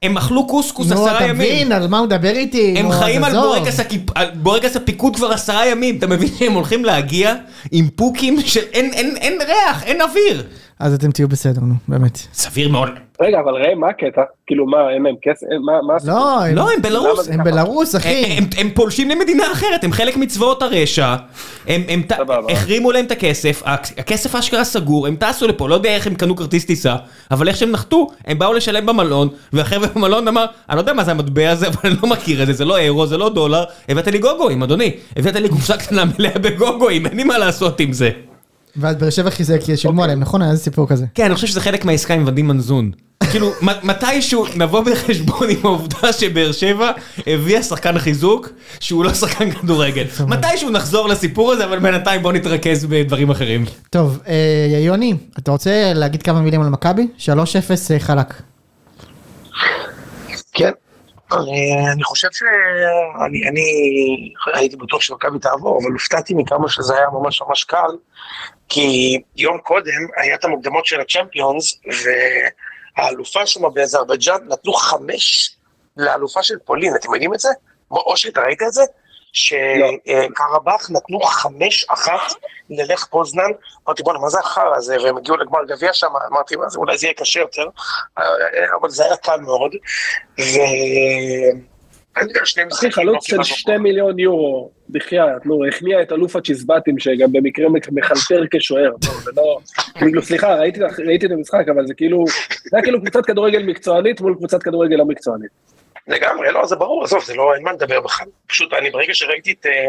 הם 0.02 0.16
אכלו 0.16 0.46
קוסקוס 0.46 0.88
נו, 0.88 0.94
עשרה 1.06 1.16
אתה 1.16 1.24
ימים. 1.24 1.36
מבין 1.36 1.72
על 1.72 1.88
מה 1.88 1.98
הוא 1.98 2.06
מדבר 2.06 2.30
איתי? 2.36 2.74
הם 2.78 2.86
נו, 2.86 2.92
חיים 2.92 3.24
על. 3.24 3.36
בורקס 4.34 4.76
הפיקוד 4.76 5.16
כבר 5.16 5.32
עשרה 5.32 5.66
ימים. 5.66 5.96
אתה 5.98 6.06
מבין 6.06 6.28
שהם 6.38 6.52
הולכים 6.52 6.84
להגיע 6.84 7.34
עם 7.72 7.88
פוקים 7.96 8.40
של 8.40 8.62
אין 8.72 9.38
ריח, 9.46 9.82
אין 9.82 10.00
אוויר. 10.00 10.42
אז 10.80 10.94
אתם 10.94 11.10
תהיו 11.10 11.28
בסדר, 11.28 11.60
נו, 11.60 11.74
באמת. 11.88 12.18
סביר 12.34 12.68
מאוד. 12.68 12.88
רגע, 13.20 13.40
אבל 13.40 13.52
ראם, 13.52 13.80
מה 13.80 13.86
הקטע? 13.88 14.22
כאילו, 14.46 14.66
מה, 14.66 14.76
אין 14.94 15.02
להם 15.02 15.14
כסף? 15.22 15.42
אין- 15.50 15.62
מה, 15.66 15.72
מה 15.86 15.94
הסיפור? 15.96 16.14
לא, 16.18 16.44
הם- 16.44 16.54
לא, 16.54 16.70
הם 16.76 16.82
בלרוס. 16.82 17.28
הם 17.28 17.44
בלרוס, 17.44 17.96
אחי. 17.96 18.08
הם, 18.24 18.42
הם, 18.42 18.48
הם 18.58 18.70
פולשים 18.74 19.10
למדינה 19.10 19.52
אחרת, 19.52 19.84
הם 19.84 19.92
חלק 19.92 20.16
מצבאות 20.16 20.62
הרשע, 20.62 21.14
הם. 21.66 21.82
החרימו 22.50 22.92
להם 22.92 23.04
את 23.04 23.10
הכסף, 23.10 23.62
הכ- 23.62 23.68
הכסף 23.98 24.34
אשכרה 24.34 24.64
סגור, 24.64 25.06
הם 25.06 25.16
טסו 25.16 25.46
לפה, 25.48 25.68
לא 25.68 25.74
יודע 25.74 25.90
איך 25.94 26.06
הם 26.06 26.14
קנו 26.14 26.36
כרטיס 26.36 26.64
טיסה, 26.66 26.96
אבל 27.30 27.48
איך 27.48 27.56
שהם 27.56 27.70
נחתו, 27.70 28.06
הם 28.26 28.38
באו 28.38 28.52
לשלם 28.52 28.86
במלון, 28.86 29.28
והחבר'ה 29.52 29.88
במלון 29.94 30.28
אמר, 30.28 30.44
אני 30.70 30.76
לא 30.76 30.80
יודע 30.80 30.92
מה 30.92 31.04
זה 31.04 31.10
המטבע 31.10 31.50
הזה, 31.50 31.66
אבל 31.68 31.76
אני 31.84 31.94
לא 32.02 32.08
מכיר 32.08 32.42
את 32.42 32.46
זה, 32.46 32.52
זה 32.52 32.64
לא 32.64 32.76
אירו, 32.78 33.06
זה 33.06 33.16
לא 33.18 33.28
דולר, 33.28 33.64
הבאת 33.88 34.06
לי 34.08 34.18
גוגואים, 34.18 34.62
אדוני, 34.62 34.90
הבאת 35.16 35.34
לי 35.34 35.48
קופסה 35.48 35.76
קטנה 35.76 36.02
מלאה 36.18 36.38
בגוגואים, 36.38 37.06
אין 37.06 37.16
לי 37.16 37.24
מה 37.24 37.38
לעשות 37.38 37.80
עם 37.80 37.92
זה. 37.92 38.10
ואז 38.78 38.96
באר 38.96 39.10
שבע 39.10 39.30
חיזק, 39.30 39.60
כי 39.62 39.76
שילמו 39.76 40.04
עליהם, 40.04 40.20
נכון? 40.20 40.42
היה 40.42 40.50
איזה 40.50 40.62
סיפור 40.62 40.88
כזה. 40.88 41.06
כן, 41.14 41.24
אני 41.24 41.34
חושב 41.34 41.46
שזה 41.46 41.60
חלק 41.60 41.84
מהעסקה 41.84 42.14
עם 42.14 42.24
ודים 42.26 42.48
מנזון. 42.48 42.90
כאילו, 43.30 43.52
מתישהו 43.82 44.46
נבוא 44.56 44.80
בחשבון 44.80 45.50
עם 45.50 45.60
העובדה 45.64 46.12
שבאר 46.12 46.52
שבע 46.52 46.90
הביאה 47.26 47.62
שחקן 47.62 47.98
חיזוק 47.98 48.48
שהוא 48.80 49.04
לא 49.04 49.14
שחקן 49.14 49.50
כדורגל. 49.50 50.04
מתישהו 50.28 50.70
נחזור 50.70 51.08
לסיפור 51.08 51.52
הזה, 51.52 51.64
אבל 51.64 51.78
בינתיים 51.78 52.22
בוא 52.22 52.32
נתרכז 52.32 52.84
בדברים 52.84 53.30
אחרים. 53.30 53.64
טוב, 53.90 54.18
אה, 54.28 54.66
יוני, 54.78 55.14
אתה 55.38 55.50
רוצה 55.50 55.92
להגיד 55.94 56.22
כמה 56.22 56.40
מילים 56.40 56.62
על 56.62 56.68
מכבי? 56.68 57.08
3-0 57.18 57.30
אה, 57.90 57.98
חלק. 57.98 58.34
כן. 60.52 60.70
אה, 61.32 61.92
אני 61.92 62.04
חושב 62.04 62.28
שאני 62.32 63.48
אני 63.48 63.62
הייתי 64.54 64.76
בטוח 64.76 65.00
שמכבי 65.00 65.38
תעבור, 65.38 65.80
אבל 65.82 65.92
הופתעתי 65.92 66.34
מכמה 66.34 66.68
שזה 66.68 66.94
היה 66.94 67.06
ממש 67.12 67.42
ממש 67.48 67.64
קל, 67.64 67.90
כי 68.68 69.20
יום 69.36 69.58
קודם 69.58 70.06
היה 70.16 70.34
את 70.34 70.44
המוקדמות 70.44 70.86
של 70.86 71.00
הצ'מפיונס, 71.00 71.80
והאלופה 72.96 73.46
שם 73.46 73.74
באזרבייג'אן 73.74 74.38
נתנו 74.48 74.72
חמש 74.72 75.56
לאלופה 75.96 76.42
של 76.42 76.58
פולין, 76.64 76.94
אתם 76.94 77.12
יודעים 77.14 77.34
את 77.34 77.40
זה? 77.40 77.48
אושרי, 77.90 78.30
אתה 78.30 78.40
ראית 78.40 78.62
את 78.62 78.72
זה? 78.72 78.82
שקרבאח 79.32 80.90
נתנו 80.90 81.20
חמש 81.20 81.84
אחת 81.88 82.32
ללך 82.70 83.06
פוזנן, 83.06 83.50
אמרתי 83.86 84.02
בואנה 84.02 84.18
מה 84.18 84.28
זה 84.28 84.38
החרא 84.40 84.76
הזה, 84.76 84.96
והם 85.02 85.16
הגיעו 85.16 85.36
לגמר 85.36 85.64
גביע 85.68 85.92
שם, 85.92 86.06
אמרתי 86.30 86.56
מה 86.56 86.68
זה, 86.68 86.78
אולי 86.78 86.98
זה 86.98 87.06
יהיה 87.06 87.14
קשה 87.14 87.40
יותר, 87.40 87.68
אבל 88.80 88.90
זה 88.90 89.04
היה 89.04 89.16
קל 89.16 89.40
מאוד, 89.40 89.74
ו... 90.40 90.58
אני 92.16 92.28
יודע, 92.28 92.40
שני 92.44 92.62
אחי, 92.62 92.68
משחקים 92.68 92.90
חלוץ 92.90 93.32
לא 93.32 93.44
של 93.44 93.54
שתי. 93.54 93.76
מיליון 93.76 94.18
יורו, 94.18 94.70
בחייאת, 94.88 95.46
נו, 95.46 95.66
הכניע 95.66 96.02
את 96.02 96.12
אלוף 96.12 96.36
הצ'יזבטים, 96.36 96.98
שגם 96.98 97.32
במקרה 97.32 97.66
מחלטר 97.92 98.42
כשוער, 98.50 98.90
נו, 98.90 99.20
זה 99.20 99.30
לא... 99.36 99.58
כאילו, 99.94 100.22
סליחה, 100.22 100.54
ראיתי 100.98 101.26
את 101.26 101.30
המשחק, 101.30 101.64
אבל 101.74 101.86
זה 101.86 101.94
כאילו, 101.94 102.24
זה 102.64 102.76
היה 102.76 102.82
כאילו 102.82 103.00
קבוצת 103.00 103.26
כדורגל 103.26 103.62
מקצוענית 103.62 104.20
מול 104.20 104.34
קבוצת 104.34 104.62
כדורגל 104.62 104.96
לא 104.96 105.04
מקצוענית. 105.04 105.50
לגמרי, 106.08 106.52
לא, 106.52 106.66
זה 106.66 106.76
ברור, 106.76 107.04
עזוב, 107.04 107.24
זה 107.24 107.34
לא, 107.34 107.54
אין 107.54 107.62
מה 107.62 107.72
לדבר 107.72 108.00
בכלל. 108.00 108.26
פשוט 108.46 108.72
אני 108.72 108.90
ברגע 108.90 109.14
שראיתי 109.14 109.52
את 109.52 109.66
אה, 109.66 109.86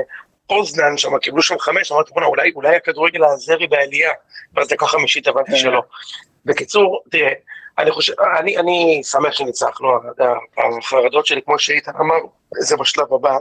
פוזנן 0.48 0.98
שם, 0.98 1.18
קיבלו 1.18 1.42
שם 1.42 1.60
חמש, 1.60 1.92
אמרתי, 1.92 2.12
בוא'נה, 2.14 2.28
אולי, 2.28 2.52
אולי 2.56 2.76
הכדורגל 2.76 3.24
האזרי 3.24 3.68
בעלייה, 3.68 4.12
ואז 4.54 4.68
דקה 4.68 4.86
חמישית 4.86 5.28
הבנתי 5.28 5.52
כן. 5.52 5.58
שלא. 5.58 5.82
בקיצור, 6.46 7.04
תראה, 7.10 7.32
אני 7.78 7.92
חושב, 7.92 8.14
אני, 8.40 8.58
אני 8.58 9.02
שמח 9.04 9.32
שניצחנו, 9.32 9.88
החרדות 10.58 11.26
שלי, 11.26 11.42
כמו 11.42 11.60
שאיתן 11.60 11.92
אמר, 12.00 12.16
זה 12.60 12.78
בשלב 12.78 13.14
הבא, 13.14 13.38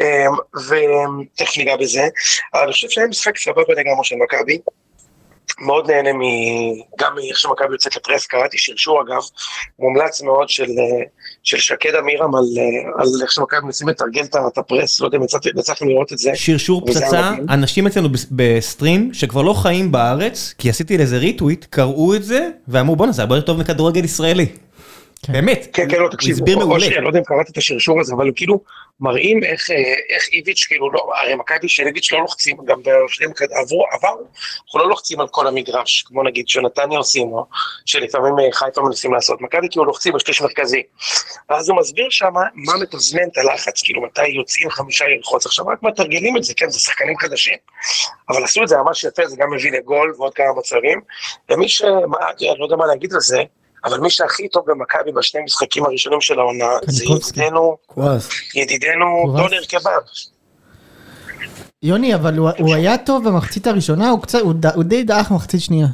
אמ, 0.00 0.32
ותכף 0.68 1.58
ניגע 1.58 1.76
בזה, 1.76 2.02
אני 2.54 2.72
חושב 2.72 2.88
שהיה 2.90 3.06
משחק 3.06 3.36
סבבה 3.38 3.74
לגמרי 3.74 4.04
של 4.04 4.16
מכבי, 4.16 4.58
מאוד 5.60 5.90
נהנה 5.90 6.12
מ... 6.12 6.20
גם 6.98 7.14
מאיך 7.14 7.38
שמכבי 7.38 7.72
יוצאת 7.72 7.96
לפרס, 7.96 8.26
קראתי 8.26 8.58
שרשור 8.58 9.02
אגב, 9.02 9.22
מומלץ 9.78 10.22
מאוד 10.22 10.48
של, 10.48 10.62
אה, 10.62 11.04
של 11.42 11.56
שקד 11.56 11.94
אמירם 11.94 12.34
על, 12.34 12.44
אה, 12.58 13.02
על 13.02 13.08
איך 13.22 13.32
שמכבי 13.32 13.60
מנסים 13.64 13.88
לתרגל 13.88 14.22
את 14.24 14.58
הפרס, 14.58 15.00
לא 15.00 15.06
יודע 15.06 15.18
אם 15.18 15.22
יצאתם 15.58 15.88
לראות 15.88 16.12
את 16.12 16.18
זה. 16.18 16.30
שרשור 16.34 16.86
פצצה. 16.86 17.30
אנשים 17.48 17.86
אצלנו 17.86 18.08
בס- 18.08 18.26
בסטרים 18.30 19.10
שכבר 19.14 19.42
לא 19.42 19.52
חיים 19.52 19.92
בארץ, 19.92 20.54
כי 20.58 20.70
עשיתי 20.70 20.98
לזה 20.98 21.18
ריטוויט, 21.18 21.66
קראו 21.70 22.14
את 22.14 22.24
זה, 22.24 22.48
ואמרו 22.68 22.96
בואנה 22.96 23.12
זה 23.12 23.22
הרבה 23.22 23.36
יותר 23.36 23.46
טוב 23.46 23.58
מכדורגל 23.60 24.04
ישראלי. 24.04 24.46
באמת, 25.28 25.66
כן, 25.72 25.90
כן, 25.90 25.96
לא, 25.96 26.02
הוא 26.02 26.10
תקשיב, 26.10 26.32
הסביר 26.32 26.58
מעולה. 26.58 26.86
אני 26.86 27.04
לא 27.04 27.08
יודע 27.08 27.18
אם 27.18 27.24
קראת 27.24 27.50
את 27.50 27.56
השרשור 27.56 28.00
הזה, 28.00 28.14
אבל 28.14 28.26
הם 28.26 28.32
כאילו 28.32 28.60
מראים 29.00 29.44
איך, 29.44 29.70
אה, 29.70 29.76
איך 30.08 30.28
איביץ', 30.32 30.64
כאילו, 30.68 30.92
לא, 30.92 31.10
הרי 31.22 31.34
מכבי 31.34 31.68
של 31.68 31.86
איביץ' 31.86 32.12
לא 32.12 32.20
לוחצים, 32.20 32.56
גם 32.64 32.80
בשנים 32.82 33.30
עברו, 33.40 33.84
עברו, 33.92 34.20
אנחנו 34.64 34.80
לא 34.80 34.88
לוחצים 34.88 35.20
על 35.20 35.28
כל 35.28 35.46
המגרש, 35.46 36.02
כמו 36.02 36.22
נגיד 36.22 36.48
שנתניה 36.48 36.98
עושים, 36.98 37.32
או 37.32 37.46
שלפעמים 37.86 38.38
אה, 38.38 38.52
חיפה 38.52 38.82
מנסים 38.82 39.14
לעשות, 39.14 39.40
מכבי 39.40 39.66
כאילו 39.70 39.84
לוחצים 39.84 40.12
בשליש 40.12 40.40
מרכזי. 40.40 40.82
ואז 41.50 41.68
הוא 41.68 41.78
מסביר 41.78 42.06
שם 42.10 42.32
מה 42.54 42.72
מתזמן 42.82 43.28
את 43.32 43.38
הלחץ, 43.38 43.82
כאילו 43.82 44.02
מתי 44.02 44.28
יוצאים 44.28 44.70
חמישה 44.70 45.04
ללחוץ, 45.08 45.46
עכשיו 45.46 45.66
רק 45.66 45.82
מתרגלים 45.82 46.36
את 46.36 46.44
זה, 46.44 46.54
כן, 46.54 46.70
זה 46.70 46.80
שחקנים 46.80 47.18
חדשים. 47.18 47.56
אבל 48.28 48.44
עשו 48.44 48.62
את 48.62 48.68
זה 48.68 48.76
ממש 48.76 49.04
יפה, 49.04 49.26
זה 49.26 49.36
גם 49.36 49.50
מביא 49.50 49.72
לגול 49.72 50.14
ועוד 50.18 50.34
כמה 50.34 50.46
מצבים, 50.58 51.00
ומי 51.50 51.68
ש... 51.68 51.82
מה, 51.82 52.18
אני 52.38 52.58
לא 52.58 52.64
יודע 52.64 52.76
מה 52.76 52.86
להגיד 52.86 53.12
על 53.14 53.20
זה, 53.20 53.42
אבל 53.84 54.00
מי 54.00 54.10
שהכי 54.10 54.48
טוב 54.48 54.64
במכבי 54.66 55.12
בשני 55.12 55.40
משחקים 55.44 55.84
הראשונים 55.84 56.20
של 56.20 56.38
העונה 56.38 56.64
זה. 56.86 57.04
ידידנו. 57.04 57.76
ידידנו. 58.54 59.34
דונר 59.36 59.60
קבב. 59.68 60.00
יוני, 61.82 62.14
אבל 62.14 62.36
הוא- 62.38 62.50
הוא 62.58 62.74
היה 62.74 62.98
טוב 62.98 63.28
במחצית 63.28 63.66
הראשונה, 63.66 64.10
הוא 64.10 64.22
קצת, 64.22 64.38
הוא 64.40 64.54
ד- 64.56 64.66
הוא 64.74 64.82
די 64.84 65.02
דעך 65.04 65.30
במחצית 65.32 65.60
שנייה. 65.60 65.86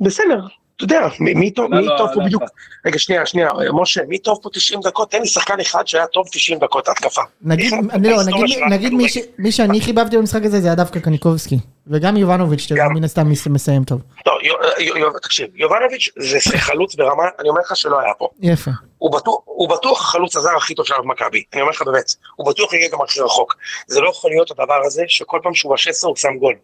בסדר, 0.00 0.40
אתה 0.84 0.94
יודע, 0.94 1.08
מי 1.20 1.50
טוב, 1.50 1.72
לא, 1.74 1.80
מי 1.80 1.86
לא, 1.86 1.94
טוב 1.98 2.08
פה 2.14 2.20
לא, 2.20 2.26
בדיוק. 2.26 2.42
רגע 2.86 2.98
שנייה, 2.98 3.26
שנייה, 3.26 3.48
משה, 3.72 4.00
מי 4.08 4.18
טוב 4.18 4.38
פה 4.42 4.48
90 4.52 4.80
דקות? 4.84 5.10
תן 5.10 5.20
לי 5.20 5.26
שחקן 5.26 5.60
אחד 5.60 5.86
שהיה 5.86 6.06
טוב 6.06 6.26
90 6.32 6.58
דקות 6.58 6.88
התקפה. 6.88 7.22
נגיד, 7.42 8.92
מי, 9.38 9.52
שאני 9.52 9.80
חיבבתי 9.80 10.16
במשחק 10.18 10.44
הזה 10.44 10.60
זה 10.60 10.66
היה 10.68 10.74
דווקא 10.74 11.00
קניקובסקי. 11.00 11.58
וגם 11.86 12.16
יובנוביץ', 12.16 12.72
גם. 12.74 12.92
מן 12.94 13.04
הסתם 13.04 13.30
מס- 13.30 13.46
מסיים 13.46 13.84
טוב. 13.84 14.00
לא, 14.26 14.32
יו- 14.80 15.10
תקשיב, 15.22 15.48
יובנוביץ' 15.54 16.08
זה 16.18 16.58
חלוץ 16.58 16.94
ברמה, 16.94 17.22
אני 17.40 17.48
אומר 17.48 17.60
לך 17.60 17.76
שלא 17.76 18.00
היה 18.00 18.14
פה. 18.18 18.28
יפה. 18.40 18.70
הוא 18.98 19.68
בטוח, 19.70 20.00
החלוץ 20.00 20.36
הזר 20.36 20.56
הכי 20.56 20.74
טוב 20.74 20.86
שלנו 20.86 21.02
במכבי, 21.02 21.42
אני 21.52 21.60
אומר 21.60 21.70
לך 21.72 21.82
באמת, 21.82 22.14
הוא 22.36 22.46
בטוח 22.46 22.72
יגיע 22.72 22.88
גם 22.92 22.98
הכי 23.02 23.20
רחוק. 23.20 23.54
זה 23.86 24.00
לא 24.00 24.08
יכול 24.08 24.30
להיות 24.30 24.50
הדבר 24.50 24.80
הזה 24.84 25.02
שכל 25.08 25.40
פעם 25.42 25.54
שהוא 25.54 25.74
בשסר 25.74 26.06
הוא 26.08 26.16
שם 26.16 26.36
גול. 26.40 26.54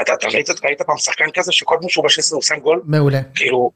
אתה, 0.00 0.14
אתה 0.14 0.28
ראית, 0.28 0.50
ראית 0.64 0.82
פעם 0.82 0.98
שחקן 0.98 1.24
כזה 1.34 1.52
שכל 1.52 1.76
פעם 1.80 1.88
שהוא 1.88 2.04
בשסר 2.04 2.34
הוא 2.34 2.42
שם 2.42 2.58
גול? 2.58 2.80
מעולה. 2.84 3.20
כאילו, 3.34 3.70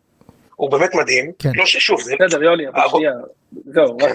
הוא 0.57 0.71
באמת 0.71 0.95
מדהים. 0.95 1.33
כן. 1.39 1.51
לא 1.55 1.67
ששוב, 1.67 2.01
זה... 2.01 2.15
בסדר, 2.21 2.43
יוני, 2.43 2.69
אבל 2.69 2.83
שנייה, 2.89 3.13
זהו, 3.67 3.97
רק 3.97 4.13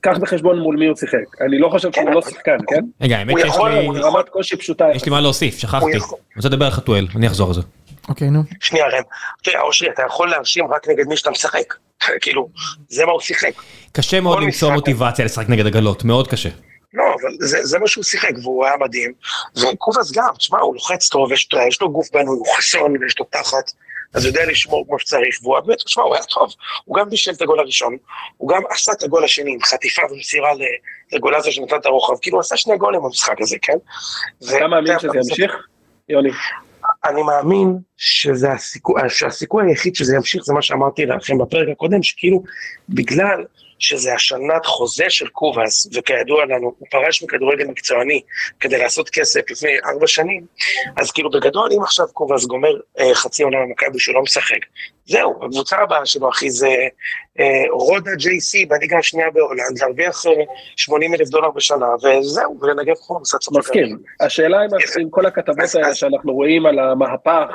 קח 0.00 0.18
בחשבון 0.20 0.58
מול 0.58 0.76
מי 0.76 0.86
הוא 0.86 0.96
שיחק. 0.96 1.40
אני 1.46 1.58
לא 1.58 1.68
חושב 1.68 1.92
שהוא 1.92 2.04
כן, 2.04 2.12
לא 2.12 2.22
שחקן, 2.22 2.56
כן? 2.68 2.80
רגע, 3.00 3.18
האמת 3.18 3.36
שיש 3.40 3.56
לי... 3.64 4.00
רמת 4.00 4.28
קושי 4.28 4.56
פשוטה. 4.56 4.84
יש 4.94 5.04
לי 5.04 5.10
מה 5.10 5.20
להוסיף, 5.20 5.58
שכחתי. 5.58 5.86
אני 5.86 5.98
רוצה 6.36 6.48
לדבר 6.48 6.64
על 6.64 6.70
חתואל, 6.70 7.06
אני 7.16 7.26
אחזור 7.26 7.48
על 7.48 7.54
זה. 7.54 7.60
אוקיי, 8.08 8.30
נו. 8.30 8.42
שנייה 8.60 8.86
ראם, 8.86 9.02
תראה 9.42 9.60
אושרי 9.60 9.90
אתה 9.90 10.02
יכול 10.06 10.30
להרשים 10.30 10.72
רק 10.72 10.88
נגד 10.88 11.06
מי 11.06 11.16
שאתה 11.16 11.30
משחק, 11.30 11.74
כאילו, 12.22 12.48
זה 12.88 13.06
מה 13.06 13.12
הוא 13.12 13.20
שיחק. 13.20 13.52
קשה 13.92 14.20
מאוד 14.20 14.42
למצוא. 14.42 14.72
מוטיבציה 14.72 15.24
לשחק 15.24 15.48
נגד 15.48 15.66
עגלות, 15.66 16.04
מאוד 16.04 16.28
קשה. 16.28 16.48
לא, 16.94 17.04
אבל 17.20 17.30
זה, 17.40 17.64
זה 17.66 17.78
מה 17.78 17.86
שהוא 17.86 18.04
שיחק 18.04 18.32
והוא 18.42 18.64
היה 18.66 18.76
מדהים. 18.76 19.12
וקובס 19.56 20.12
גם, 20.12 20.28
תשמע, 20.38 20.58
הוא 20.60 20.74
לוחץ 20.74 21.08
טוב, 21.08 21.32
יש, 21.32 21.48
יש 21.68 21.80
לו 21.80 21.92
גוף 21.92 22.10
בנוי, 22.12 22.36
הוא 22.38 22.46
חסון 22.56 22.96
ויש 23.02 23.18
לו 23.18 23.24
תחת, 23.30 23.72
אז 24.14 24.24
הוא 24.24 24.30
יודע 24.30 24.46
לשמור 24.46 24.84
כמו 24.86 24.98
שצריך, 24.98 25.38
והוא 25.42 25.60
באמת, 25.60 25.78
תשמע, 25.78 26.02
הוא 26.02 26.14
היה 26.14 26.24
טוב. 26.24 26.50
הוא 26.84 26.96
גם 26.96 27.10
בישל 27.10 27.32
את 27.32 27.42
הגול 27.42 27.60
הראשון, 27.60 27.96
הוא 28.36 28.48
גם 28.48 28.62
עשה 28.70 28.92
את 28.92 29.02
הגול 29.02 29.24
השני 29.24 29.52
עם 29.52 29.62
חטיפה 29.62 30.02
ומסירה 30.10 30.54
ל- 30.54 31.16
לגולזיה 31.16 31.52
שנתן 31.52 31.76
את 31.76 31.86
הרוחב, 31.86 32.14
כאילו 32.22 32.36
הוא 32.36 32.40
עשה 32.40 32.56
שני 32.56 32.76
גולים 32.76 33.02
במשחק 33.02 33.40
הזה, 33.40 33.56
כן? 33.62 33.76
אתה 34.56 34.66
מאמין 34.68 34.98
שזה 34.98 35.12
ימשיך? 35.16 35.52
יוני. 36.08 36.30
אני 37.04 37.22
מאמין 37.22 37.78
שזה 37.96 38.52
הסיכוי, 38.52 39.02
שהסיכוי 39.08 39.64
היחיד 39.68 39.94
שזה 39.94 40.16
ימשיך 40.16 40.44
זה 40.44 40.52
מה 40.54 40.62
שאמרתי 40.62 41.06
לכם 41.06 41.38
בפרק 41.38 41.68
הקודם, 41.72 42.02
שכאילו 42.02 42.42
בגלל 42.88 43.44
שזה 43.80 44.14
השנת 44.14 44.66
חוזה 44.66 45.04
של 45.08 45.28
קובאס, 45.28 45.88
וכידוע 45.94 46.44
לנו, 46.44 46.74
הוא 46.78 46.88
פרש 46.90 47.22
מכדורגל 47.22 47.64
מקצועני 47.64 48.20
כדי 48.60 48.78
לעשות 48.78 49.10
כסף 49.10 49.40
לפני 49.50 49.70
ארבע 49.84 50.06
שנים, 50.06 50.46
אז 50.96 51.12
כאילו 51.12 51.30
בגדול, 51.30 51.70
אם 51.76 51.82
עכשיו 51.82 52.06
קובאס 52.12 52.44
גומר 52.44 52.80
אה, 52.98 53.14
חצי 53.14 53.42
עונה 53.42 53.56
במכבי 53.60 53.98
שהוא 53.98 54.14
לא 54.14 54.22
משחק, 54.22 54.58
זהו, 55.06 55.44
הקבוצה 55.44 55.76
הבאה 55.76 56.06
שלו, 56.06 56.30
אחי, 56.30 56.50
זה 56.50 56.76
אה, 57.40 57.64
רודה 57.70 58.10
סי 58.38 58.66
בליגה 58.66 58.98
השנייה 58.98 59.30
בהולנד, 59.30 59.78
להרוויח 59.80 60.26
אה, 60.26 60.32
80 60.76 61.14
אלף 61.14 61.28
דולר 61.28 61.50
בשנה, 61.50 61.86
וזהו, 61.94 62.58
ולנגב 62.60 62.94
חומוס 62.94 63.34
עד 63.34 63.40
סוף 63.40 63.56
מסכים. 63.56 63.98
השאלה 64.20 64.64
אם 64.64 65.00
עם 65.00 65.10
כל 65.10 65.26
הכתבות 65.26 65.74
האלה 65.74 65.94
שאנחנו 65.94 66.32
רואים 66.32 66.66
על 66.66 66.78
המהפך 66.78 67.46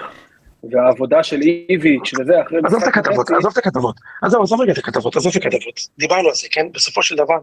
והעבודה 0.72 1.24
של 1.24 1.42
איביץ' 1.70 2.14
וזה, 2.20 2.42
אחרי 2.42 2.60
עזוב 2.66 2.82
את 2.84 2.88
הכתבות, 2.88 3.30
עזוב 3.32 3.52
את 3.52 3.58
הכתבות, 3.58 3.96
עזוב, 4.22 4.42
עזוב 4.42 4.62
רגע 4.62 4.72
את 4.74 4.78
הכתבות, 4.78 5.16
עזוב 5.16 5.34
את 5.38 5.46
הכתבות, 5.46 5.80
דיברנו 5.98 6.28
על 6.28 6.36
זה, 6.36 6.48
כן? 6.52 6.68
בסופו 6.72 7.04
של 7.04 7.16
דבר, 7.16 7.38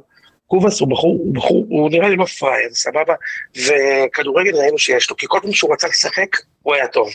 קובאס 0.47 0.81
הוא 0.81 0.89
בחור, 0.89 1.19
הוא 1.25 1.35
בחור, 1.35 1.67
הוא 1.69 1.91
נראה 1.91 2.09
לי 2.09 2.17
לא 2.17 2.25
פראייר, 2.25 2.71
סבבה? 2.73 3.15
וכדורגל 3.57 4.57
ראינו 4.57 4.79
שיש 4.79 5.11
לו, 5.11 5.17
כי 5.17 5.27
כל 5.29 5.39
פעם 5.43 5.53
שהוא 5.53 5.73
רצה 5.73 5.89
לשחק, 5.89 6.37
הוא 6.63 6.75
היה 6.75 6.89
טוב. 6.89 7.09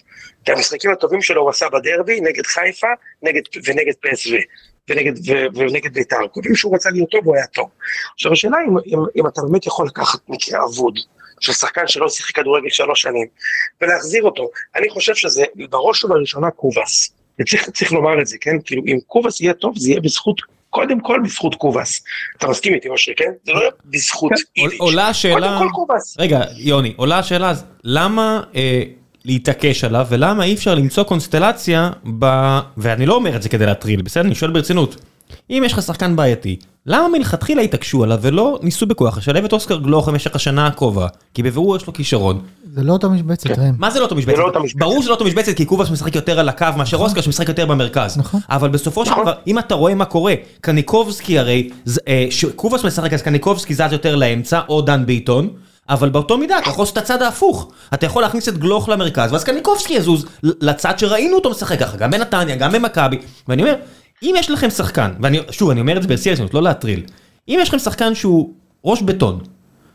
את 0.44 0.50
המשחקים 0.50 0.92
הטובים 0.92 1.22
שלו 1.22 1.42
הוא 1.42 1.50
עשה 1.50 1.70
בדרבי, 1.70 2.22
נגד 2.22 2.46
חיפה, 2.46 2.88
נגד, 3.24 3.42
ונגד 3.66 3.94
פסו. 4.02 4.36
ונגד, 4.90 5.14
ו, 5.30 5.32
ונגד 5.56 5.94
בית"ר, 5.94 6.28
כל 6.32 6.42
פעם 6.44 6.56
שהוא 6.56 6.76
רצה 6.76 6.90
להיות 6.90 7.10
טוב, 7.10 7.26
הוא 7.26 7.36
היה 7.36 7.48
טוב. 7.48 7.70
עכשיו 8.14 8.32
השאלה 8.32 8.58
אם, 8.68 8.78
אם, 8.78 9.00
אם 9.16 9.28
אתה 9.28 9.42
באמת 9.42 9.66
יכול 9.66 9.88
לקחת 9.88 10.20
מקרה 10.30 10.64
אבוד, 10.64 11.00
של 11.40 11.54
שחקן 11.54 11.88
שלא 11.88 12.10
שיחק 12.10 12.36
כדורגל 12.36 12.70
שלוש 12.70 13.02
שנים, 13.02 13.28
ולהחזיר 13.82 14.24
אותו, 14.24 14.50
אני 14.76 14.90
חושב 14.90 15.16
שזה 15.16 15.44
בראש 15.70 16.04
ובראשונה 16.04 16.52
קובאס. 16.52 17.12
וצריך 17.40 17.70
צריך 17.70 17.92
לומר 17.92 18.22
את 18.22 18.28
זה, 18.28 18.38
כן? 18.42 18.56
כאילו, 18.66 18.84
אם 18.88 18.98
קובאס 19.08 19.42
יהיה 19.42 19.54
טוב, 19.54 19.78
זה 19.78 19.90
יהיה 19.90 20.02
בזכות, 20.02 20.42
קודם 20.70 21.00
כל 21.00 21.20
בזכות 21.24 21.56
קובאס. 21.56 22.04
אתה 22.38 22.48
מסכים 22.48 22.74
איתי, 22.74 22.90
משה, 22.90 23.12
כן? 23.18 23.32
זה 23.46 23.52
לא 23.52 23.60
יהיה 23.60 23.72
בזכות 23.86 24.32
איביץ'. 24.58 24.80
עולה 24.80 25.08
השאלה, 25.08 25.36
קודם 25.36 25.60
כל 25.60 25.74
קובאס. 25.74 26.16
רגע, 26.20 26.42
יוני, 26.58 26.94
עולה 26.96 27.20
השאלה, 27.20 27.50
אז 27.50 27.66
למה 27.84 28.42
אה, 28.56 28.84
להתעקש 29.26 29.84
עליו, 29.84 30.08
ולמה 30.10 30.44
אי 30.44 30.54
אפשר 30.54 30.76
למצוא 30.76 31.04
קונסטלציה 31.04 31.90
ב... 32.20 32.26
ואני 32.78 33.06
לא 33.06 33.16
אומר 33.16 33.36
את 33.36 33.42
זה 33.42 33.50
כדי 33.50 33.66
להטריל, 33.66 34.02
בסדר? 34.02 34.26
אני 34.26 34.36
שואל 34.36 34.52
ברצינות. 34.52 34.96
אם 35.50 35.64
יש 35.66 35.74
לך 35.74 35.82
שחקן 35.82 36.16
בעייתי, 36.16 36.56
למה 36.86 37.08
מלכתחילה 37.18 37.62
התעקשו 37.62 38.04
עליו 38.04 38.20
ולא 38.22 38.60
ניסו 38.62 38.86
בכוח 38.86 39.18
לשלב 39.18 39.46
את 39.46 39.54
אוסקר 39.54 39.78
גלוך 39.78 40.10
במשך 40.10 40.36
השנה 40.36 40.68
הקרובה? 40.68 41.08
כי 41.34 41.44
בבירור 41.44 41.76
יש 41.76 41.88
לו 41.88 41.94
כישרון. 41.94 42.42
זה 42.74 42.84
לא 42.84 42.94
אותו 42.94 43.10
משבצת, 43.10 43.50
ראם. 43.50 43.74
מה 43.78 43.92
זה 43.92 44.00
לא 44.00 44.04
אותו 44.06 44.16
משבצת? 44.16 44.38
לא 44.38 44.44
אותו 44.44 44.60
משבצת. 44.64 44.80
ברור 44.80 45.02
שזה 45.02 45.10
לא 45.10 45.14
אותו 45.16 45.26
משבצת, 45.26 45.54
כי 45.58 45.66
קובאס 45.66 45.90
משחק 45.90 46.16
יותר 46.16 46.40
על 46.40 46.50
הקו 46.50 46.68
מאשר 46.78 46.98
אוסקר 46.98 47.22
שמשחק 47.22 47.48
יותר 47.48 47.66
במרכז. 47.66 48.18
נכון. 48.18 48.40
אבל 48.50 48.70
בסופו 48.70 49.06
של 49.06 49.12
דבר, 49.22 49.34
אם 49.48 49.60
אתה 49.60 49.76
רואה 49.76 49.96
מה 49.96 50.06
קורה, 50.06 50.34
קניקובסקי 50.62 51.40
הרי, 51.40 51.70
ז- 51.86 52.00
אה, 52.08 52.28
משחק 52.88 53.14
אז 53.14 53.22
קניקובסקי 53.22 53.74
זז 53.74 53.92
יותר 53.92 54.16
לאמצע, 54.16 54.60
או 54.70 54.82
דן 54.82 55.06
ביטון. 55.06 55.50
אבל 55.90 56.10
באותו 56.10 56.38
מידה 56.38 56.60
אתה 56.60 56.70
יכול 56.70 56.82
לעשות 56.84 56.98
את 56.98 57.04
הצד 57.04 57.22
ההפוך, 57.22 57.72
אתה 57.94 58.06
יכול 58.06 58.22
להכניס 58.22 58.50
את 58.50 58.58
גלוך 58.58 58.90
למרכז 58.90 59.34
ואז 59.34 59.44
קניקובסקי 59.44 59.94
יזוז 59.94 60.26
לצד 60.44 61.00
שראינו 61.00 61.36
אותו 61.36 61.50
משחק 61.50 61.80
ככה, 61.80 61.98
גם 61.98 62.12
בנתניה, 62.12 62.56
גם 62.56 62.72
במכבי, 62.72 63.18
ואני 63.48 63.62
אומר, 63.62 63.74
אם 64.24 64.36
יש 64.38 64.52
לכם 64.52 64.70
שחקן, 64.70 65.12
ואני, 65.22 65.40
שוב, 65.52 65.70
אני 65.70 65.82
אומר 65.82 65.98
את 65.98 66.02
זה 66.02 66.08
בשיא 66.08 66.32
הרצינות, 66.32 66.54
לא 66.54 66.62
להטריל, 66.64 67.04
אם 67.50 67.60
יש 67.62 67.70
לכם 67.70 67.80
שחקן 67.80 68.16
שהוא 68.16 68.50
ראש 68.86 69.02
בטון, 69.02 69.40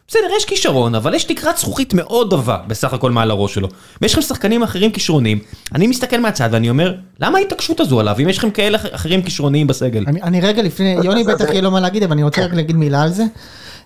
בסדר, 0.08 0.22
יש 0.36 0.44
כישרון, 0.44 0.94
אבל 0.94 1.14
יש 1.14 1.24
תקרת 1.24 1.58
זכוכית 1.58 1.94
מאוד 1.94 2.32
עבה 2.34 2.58
בסך 2.66 2.92
הכל 2.94 3.10
מעל 3.10 3.30
הראש 3.30 3.54
שלו. 3.54 3.68
ויש 4.02 4.12
לכם 4.12 4.22
שחקנים 4.22 4.62
אחרים 4.62 4.90
כישרונים, 4.92 5.38
אני 5.74 5.86
מסתכל 5.86 6.20
מהצד 6.20 6.48
ואני 6.52 6.70
אומר, 6.70 6.94
למה 7.20 7.38
ההתעקשות 7.38 7.80
הזו 7.80 8.00
עליו, 8.00 8.16
אם 8.22 8.28
יש 8.28 8.38
לכם 8.38 8.50
כאלה 8.50 8.76
אח- 8.78 8.86
אחרים 8.90 9.22
כישרוניים 9.22 9.66
בסגל? 9.66 10.04
אני, 10.06 10.22
אני 10.22 10.40
רגע 10.40 10.62
לפני, 10.62 10.96
יוני 11.04 11.24
בטח 11.24 11.50
יהיה 11.50 11.60
לו 11.62 11.70
מה 11.70 11.80
להגיד, 11.80 12.02
אבל 12.02 12.12
אני 12.12 12.22
רוצה 12.22 12.44
רק 12.44 12.52
להגיד 12.54 12.76
מילה 12.76 13.02
על 13.02 13.08
זה. 13.12 13.24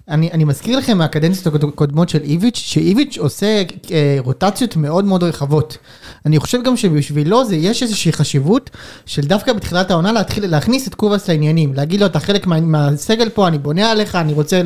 אני, 0.09 0.31
אני 0.33 0.45
מזכיר 0.45 0.79
לכם 0.79 0.99
מהקדנציות 0.99 1.65
הקודמות 1.65 2.09
של 2.09 2.23
איביץ', 2.23 2.57
שאיביץ' 2.57 3.19
עושה 3.19 3.63
אה, 3.91 4.17
רוטציות 4.19 4.77
מאוד 4.77 5.05
מאוד 5.05 5.23
רחבות. 5.23 5.79
אני 6.27 6.39
חושב 6.39 6.59
גם 6.65 6.77
שבשבילו 6.77 7.45
זה, 7.45 7.57
יש 7.57 7.83
איזושהי 7.83 8.13
חשיבות 8.13 8.71
של 9.07 9.23
דווקא 9.23 9.53
בתחילת 9.53 9.91
העונה 9.91 10.13
להתחיל 10.13 10.47
להכניס 10.47 10.89
את 10.89 10.95
קובאס 10.95 11.29
לעניינים. 11.29 11.75
להגיד 11.75 12.01
לו, 12.01 12.07
אתה 12.07 12.21
חלק 12.21 12.47
מה, 12.47 12.61
מהסגל 12.61 13.29
פה, 13.29 13.49
אני 13.49 13.59
בונה 13.59 13.91
עליך, 13.91 14.15
אני 14.15 14.33
רוצה, 14.33 14.61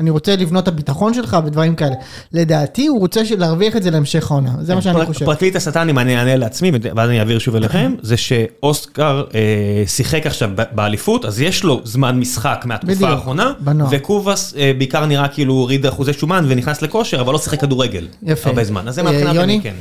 אני 0.00 0.10
רוצה 0.10 0.36
לבנות 0.36 0.62
את 0.62 0.68
הביטחון 0.68 1.14
שלך 1.14 1.36
ודברים 1.46 1.74
כאלה. 1.74 1.94
לדעתי 2.32 2.86
הוא 2.86 3.00
רוצה 3.00 3.20
להרוויח 3.38 3.76
את 3.76 3.82
זה 3.82 3.90
להמשך 3.90 4.30
העונה, 4.30 4.50
זה 4.60 4.74
מה 4.74 4.82
שאני 4.82 4.94
פרק- 4.94 5.06
חושב. 5.06 5.24
פרקליט 5.26 5.56
השטן, 5.56 5.88
אם 5.88 5.98
אני 5.98 6.16
אענה 6.18 6.36
לעצמי, 6.36 6.70
ואז 6.96 7.08
אני 7.10 7.18
אעביר 7.20 7.38
שוב 7.38 7.56
אליכם, 7.56 7.94
זה 8.02 8.16
שאוסקר 8.16 9.24
אה, 9.34 9.40
שיחק 9.86 10.26
עכשיו 10.26 10.50
באליפות, 10.72 11.24
אז 11.24 11.40
יש 11.40 11.64
לו 11.64 11.80
זמן 11.84 12.18
משחק 12.20 12.62
מהתקופה 12.66 12.94
בדיוק, 12.94 13.10
האחרונה. 13.10 13.52
וקובאס 13.90 14.54
אה, 14.56 14.72
בעיקר 14.78 15.06
נראה 15.06 15.28
כאילו 15.28 15.54
הוריד 15.54 15.86
אחוזי 15.86 16.12
שומן 16.12 16.44
ונכנס 16.48 16.82
לכושר, 16.82 17.20
אבל 17.20 17.32
לא 17.32 17.38
שיחק 17.38 17.60
כדורגל 17.60 18.08
יפה. 18.22 18.48
הרבה 18.48 18.64
זמן. 18.64 18.88
אז 18.88 18.94
זה 18.94 19.00
אה, 19.00 19.06
מהבחינה 19.06 19.34
יוני? 19.34 19.54
אני 19.54 19.62
כן. 19.62 19.74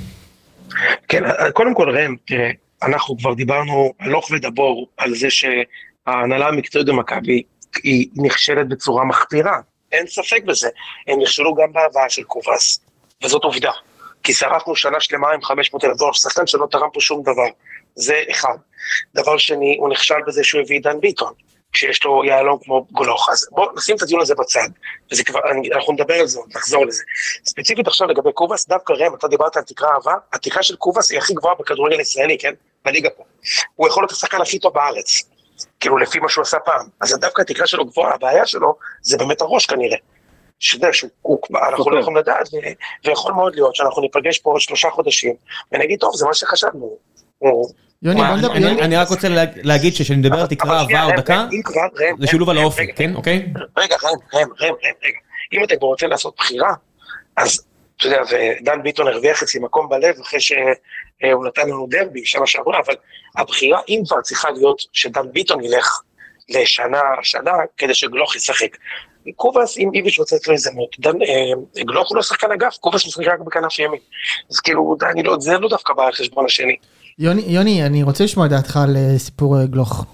כן, 1.07 1.23
קודם 1.53 1.73
כל 1.73 1.89
ראם, 1.89 2.15
תראה, 2.25 2.51
אנחנו 2.83 3.17
כבר 3.17 3.33
דיברנו 3.33 3.93
הלוך 3.99 4.31
ודבור 4.31 4.87
על 4.97 5.15
זה 5.15 5.27
שההנהלה 5.29 6.47
המקצועית 6.47 6.87
במכבי 6.87 7.43
היא 7.83 8.07
נכשלת 8.15 8.67
בצורה 8.67 9.05
מחפירה, 9.05 9.59
אין 9.91 10.07
ספק 10.07 10.43
בזה. 10.45 10.69
הם 11.07 11.19
נכשלו 11.21 11.55
גם 11.55 11.73
בהבאה 11.73 12.09
של 12.09 12.23
קובאס, 12.23 12.79
וזאת 13.23 13.43
עובדה. 13.43 13.71
כי 14.23 14.33
שרפנו 14.33 14.75
שנה 14.75 14.99
שלמה 14.99 15.27
עם 15.31 15.41
500 15.41 15.85
אלף 15.85 15.97
דולר, 15.97 16.13
שחקן 16.13 16.47
שלא 16.47 16.67
תרם 16.71 16.89
פה 16.93 17.01
שום 17.01 17.21
דבר. 17.21 17.47
זה 17.95 18.23
אחד. 18.31 18.57
דבר 19.15 19.37
שני, 19.37 19.77
הוא 19.79 19.89
נכשל 19.89 20.15
בזה 20.27 20.43
שהוא 20.43 20.61
הביא 20.61 20.79
את 20.79 20.83
דן 20.83 20.99
ביטון, 20.99 21.33
שיש 21.75 22.03
לו 22.05 22.23
יהלום 22.25 22.59
כמו 22.63 22.85
גולוך. 22.91 23.29
אז 23.29 23.47
בואו 23.51 23.71
נשים 23.75 23.95
את 23.95 24.01
הדיון 24.01 24.21
הזה 24.21 24.35
בצד, 24.35 24.67
וזה 25.11 25.23
כבר, 25.23 25.39
אני, 25.51 25.69
אנחנו 25.73 25.93
נדבר 25.93 26.13
על 26.13 26.27
זה 26.27 26.39
נחזור 26.55 26.85
לזה. 26.85 27.03
ספציפית 27.45 27.87
עכשיו 27.87 28.07
לגבי 28.07 28.33
קובאס, 28.33 28.67
דווקא 28.67 28.93
ראם, 28.93 29.15
אתה 29.15 29.27
דיברת 29.27 29.57
על 29.57 29.63
תקרה 29.63 29.89
אהבה, 29.93 30.13
התקרה 30.33 30.63
של 30.63 30.75
קובאס 30.75 31.11
היא 31.11 31.19
הכי 31.19 31.33
גבוהה 31.33 31.55
בכדורגל 31.59 31.99
הישראלי, 31.99 32.37
כן? 32.37 32.53
בליגה 32.85 33.09
פה. 33.09 33.23
הוא 33.75 33.87
יכול 33.87 34.03
להיות 34.03 34.11
השחקן 34.11 34.41
הכי 34.41 34.59
טוב 34.59 34.73
בארץ, 34.73 35.23
כאילו 35.79 35.97
לפי 35.97 36.19
מה 36.19 36.29
שהוא 36.29 36.41
עשה 36.41 36.59
פעם. 36.59 36.87
אז 37.01 37.19
דווקא 37.19 37.41
התקרה 37.41 37.67
שלו 37.67 37.85
גבוהה, 37.85 38.13
הבעיה 38.13 38.45
שלו 38.45 38.75
זה 39.01 39.17
באמת 39.17 39.41
הראש 39.41 39.65
כנראה. 39.65 39.97
יודע, 40.73 40.87
שהוא, 40.93 41.09
הוא- 41.21 41.39
אנחנו 41.67 41.91
לא 41.91 41.99
יכולים 41.99 42.17
לדעת, 42.17 42.49
ויכול 43.05 43.33
מאוד 43.33 43.55
להיות 43.55 43.75
שאנחנו 43.75 44.01
ניפגש 44.01 44.39
פה 44.39 44.51
עוד 44.51 44.61
שלושה 44.61 44.89
חודשים, 44.89 45.35
ונגיד, 45.71 45.99
טוב, 45.99 46.15
זה 46.15 46.25
מה 46.25 46.33
שחשבנו. 46.33 46.97
הוא- 47.37 47.69
יוני, 48.03 48.21
בוא 48.21 48.35
נדבר, 48.35 48.53
אני- 48.55 48.97
רק 48.97 49.07
רוצה 49.09 49.29
לה- 49.29 49.43
להגיד 49.55 49.95
שכשאני 49.95 50.19
מדבר 50.19 50.39
על 50.39 50.47
תקרה 50.47 50.83
ראם, 50.83 51.15
דקה, 51.17 51.47
זה 52.19 52.27
שילוב 52.27 52.49
על 52.49 52.57
האופי, 52.57 52.81
רגע, 52.81 52.93
כן? 52.95 53.15
אוקיי? 53.15 53.47
רגע, 53.77 53.95
ראם, 54.03 54.17
ראם, 54.33 54.47
ראם, 54.61 54.73
רגע. 55.03 55.17
אם 55.53 55.63
אתה 55.63 55.75
כבר 55.75 55.87
רוצה 55.87 56.07
לעשות 56.07 56.35
בחירה, 56.37 56.73
אז 57.37 57.65
אתה 57.97 58.07
יודע, 58.07 58.21
ודן 58.61 58.83
ביטון 58.83 59.07
הרוויח 59.07 59.43
אצלי 59.43 59.59
מקום 59.59 59.89
בלב 59.89 60.15
אחרי 60.21 60.39
שהוא 60.41 61.45
נתן 61.47 61.61
לנו 61.61 61.87
דרבי 61.89 62.25
שנה 62.25 62.47
שעברה, 62.47 62.79
אבל 62.85 62.93
הבחירה, 63.37 63.79
אם 63.89 64.01
כבר 64.07 64.21
צריכה 64.21 64.49
להיות 64.51 64.81
שדן 64.93 65.31
ביטון 65.33 65.63
ילך 65.63 66.01
לשנה, 66.49 67.01
שנה, 67.23 67.51
כדי 67.77 67.93
שגלוך 67.93 68.35
ישחק. 68.35 68.77
קובאס, 69.35 69.77
אם 69.77 69.89
איביץ' 69.93 70.19
רוצה 70.19 70.35
לתת 70.35 70.47
לו 70.47 70.53
הזדמנות, 70.53 70.95
אה, 71.05 71.83
גלוך 71.83 72.09
הוא 72.09 72.15
לא 72.15 72.21
שחקן 72.21 72.51
אגף, 72.51 72.77
קובאס 72.77 73.07
משחק 73.07 73.27
רק 73.27 73.39
בכנף 73.39 73.79
ימין. 73.79 73.99
אז 74.51 74.59
כאילו, 74.59 74.95
אני 75.11 75.23
לא, 75.23 75.35
זה 75.39 75.57
לא 75.57 75.69
דווקא 75.69 75.93
בא 75.93 76.05
על 76.05 76.13
חשבון 76.13 76.45
השני. 76.45 76.75
יוני, 77.19 77.41
יוני, 77.47 77.85
אני 77.85 78.03
רוצה 78.03 78.23
לשמוע 78.23 78.45
את 78.45 78.51
דעתך 78.51 78.77
על 78.77 78.95
אה, 78.97 79.19
סיפור 79.19 79.57
אה, 79.59 79.65
גלוך. 79.65 80.05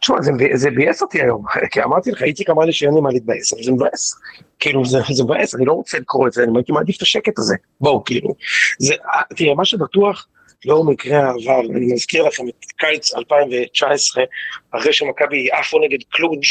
תשמע, 0.00 0.22
זה, 0.22 0.32
זה 0.54 0.70
ביאס 0.70 1.02
אותי 1.02 1.22
היום, 1.22 1.44
כי 1.72 1.82
אמרתי 1.82 2.10
לך, 2.10 2.22
איציק 2.22 2.50
אמר 2.50 2.64
לי 2.64 2.72
שאין 2.72 2.94
לי 2.94 3.00
מה 3.00 3.10
להתבאס, 3.10 3.52
אבל 3.52 3.62
זה 3.62 3.72
מבאס. 3.72 4.14
כאילו, 4.58 4.84
זה, 4.84 4.98
זה 5.12 5.24
מבאס, 5.24 5.54
אני 5.54 5.64
לא 5.64 5.72
רוצה 5.72 5.98
לקרוא 5.98 6.28
את 6.28 6.32
זה, 6.32 6.42
אני 6.42 6.58
הייתי 6.58 6.72
מעדיף 6.72 6.96
את 6.96 7.02
השקט 7.02 7.38
הזה. 7.38 7.54
בואו, 7.80 8.04
כאילו. 8.04 8.34
זה, 8.78 8.94
תראה, 9.36 9.54
מה 9.54 9.64
שבטוח, 9.64 10.26
לאור 10.64 10.84
מקרה 10.84 11.18
העבר, 11.18 11.60
אני 11.60 11.92
מזכיר 11.92 12.24
לכם 12.24 12.48
את 12.48 12.64
קיץ 12.76 13.14
2019, 13.14 14.24
אחרי 14.70 14.92
שמכבי 14.92 15.50
עפו 15.52 15.78
נגד 15.78 15.98
קלוג', 16.10 16.44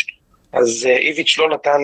אז 0.54 0.88
אה, 0.89 0.97
איביץ' 0.97 1.38
לא 1.38 1.49
נתן 1.49 1.80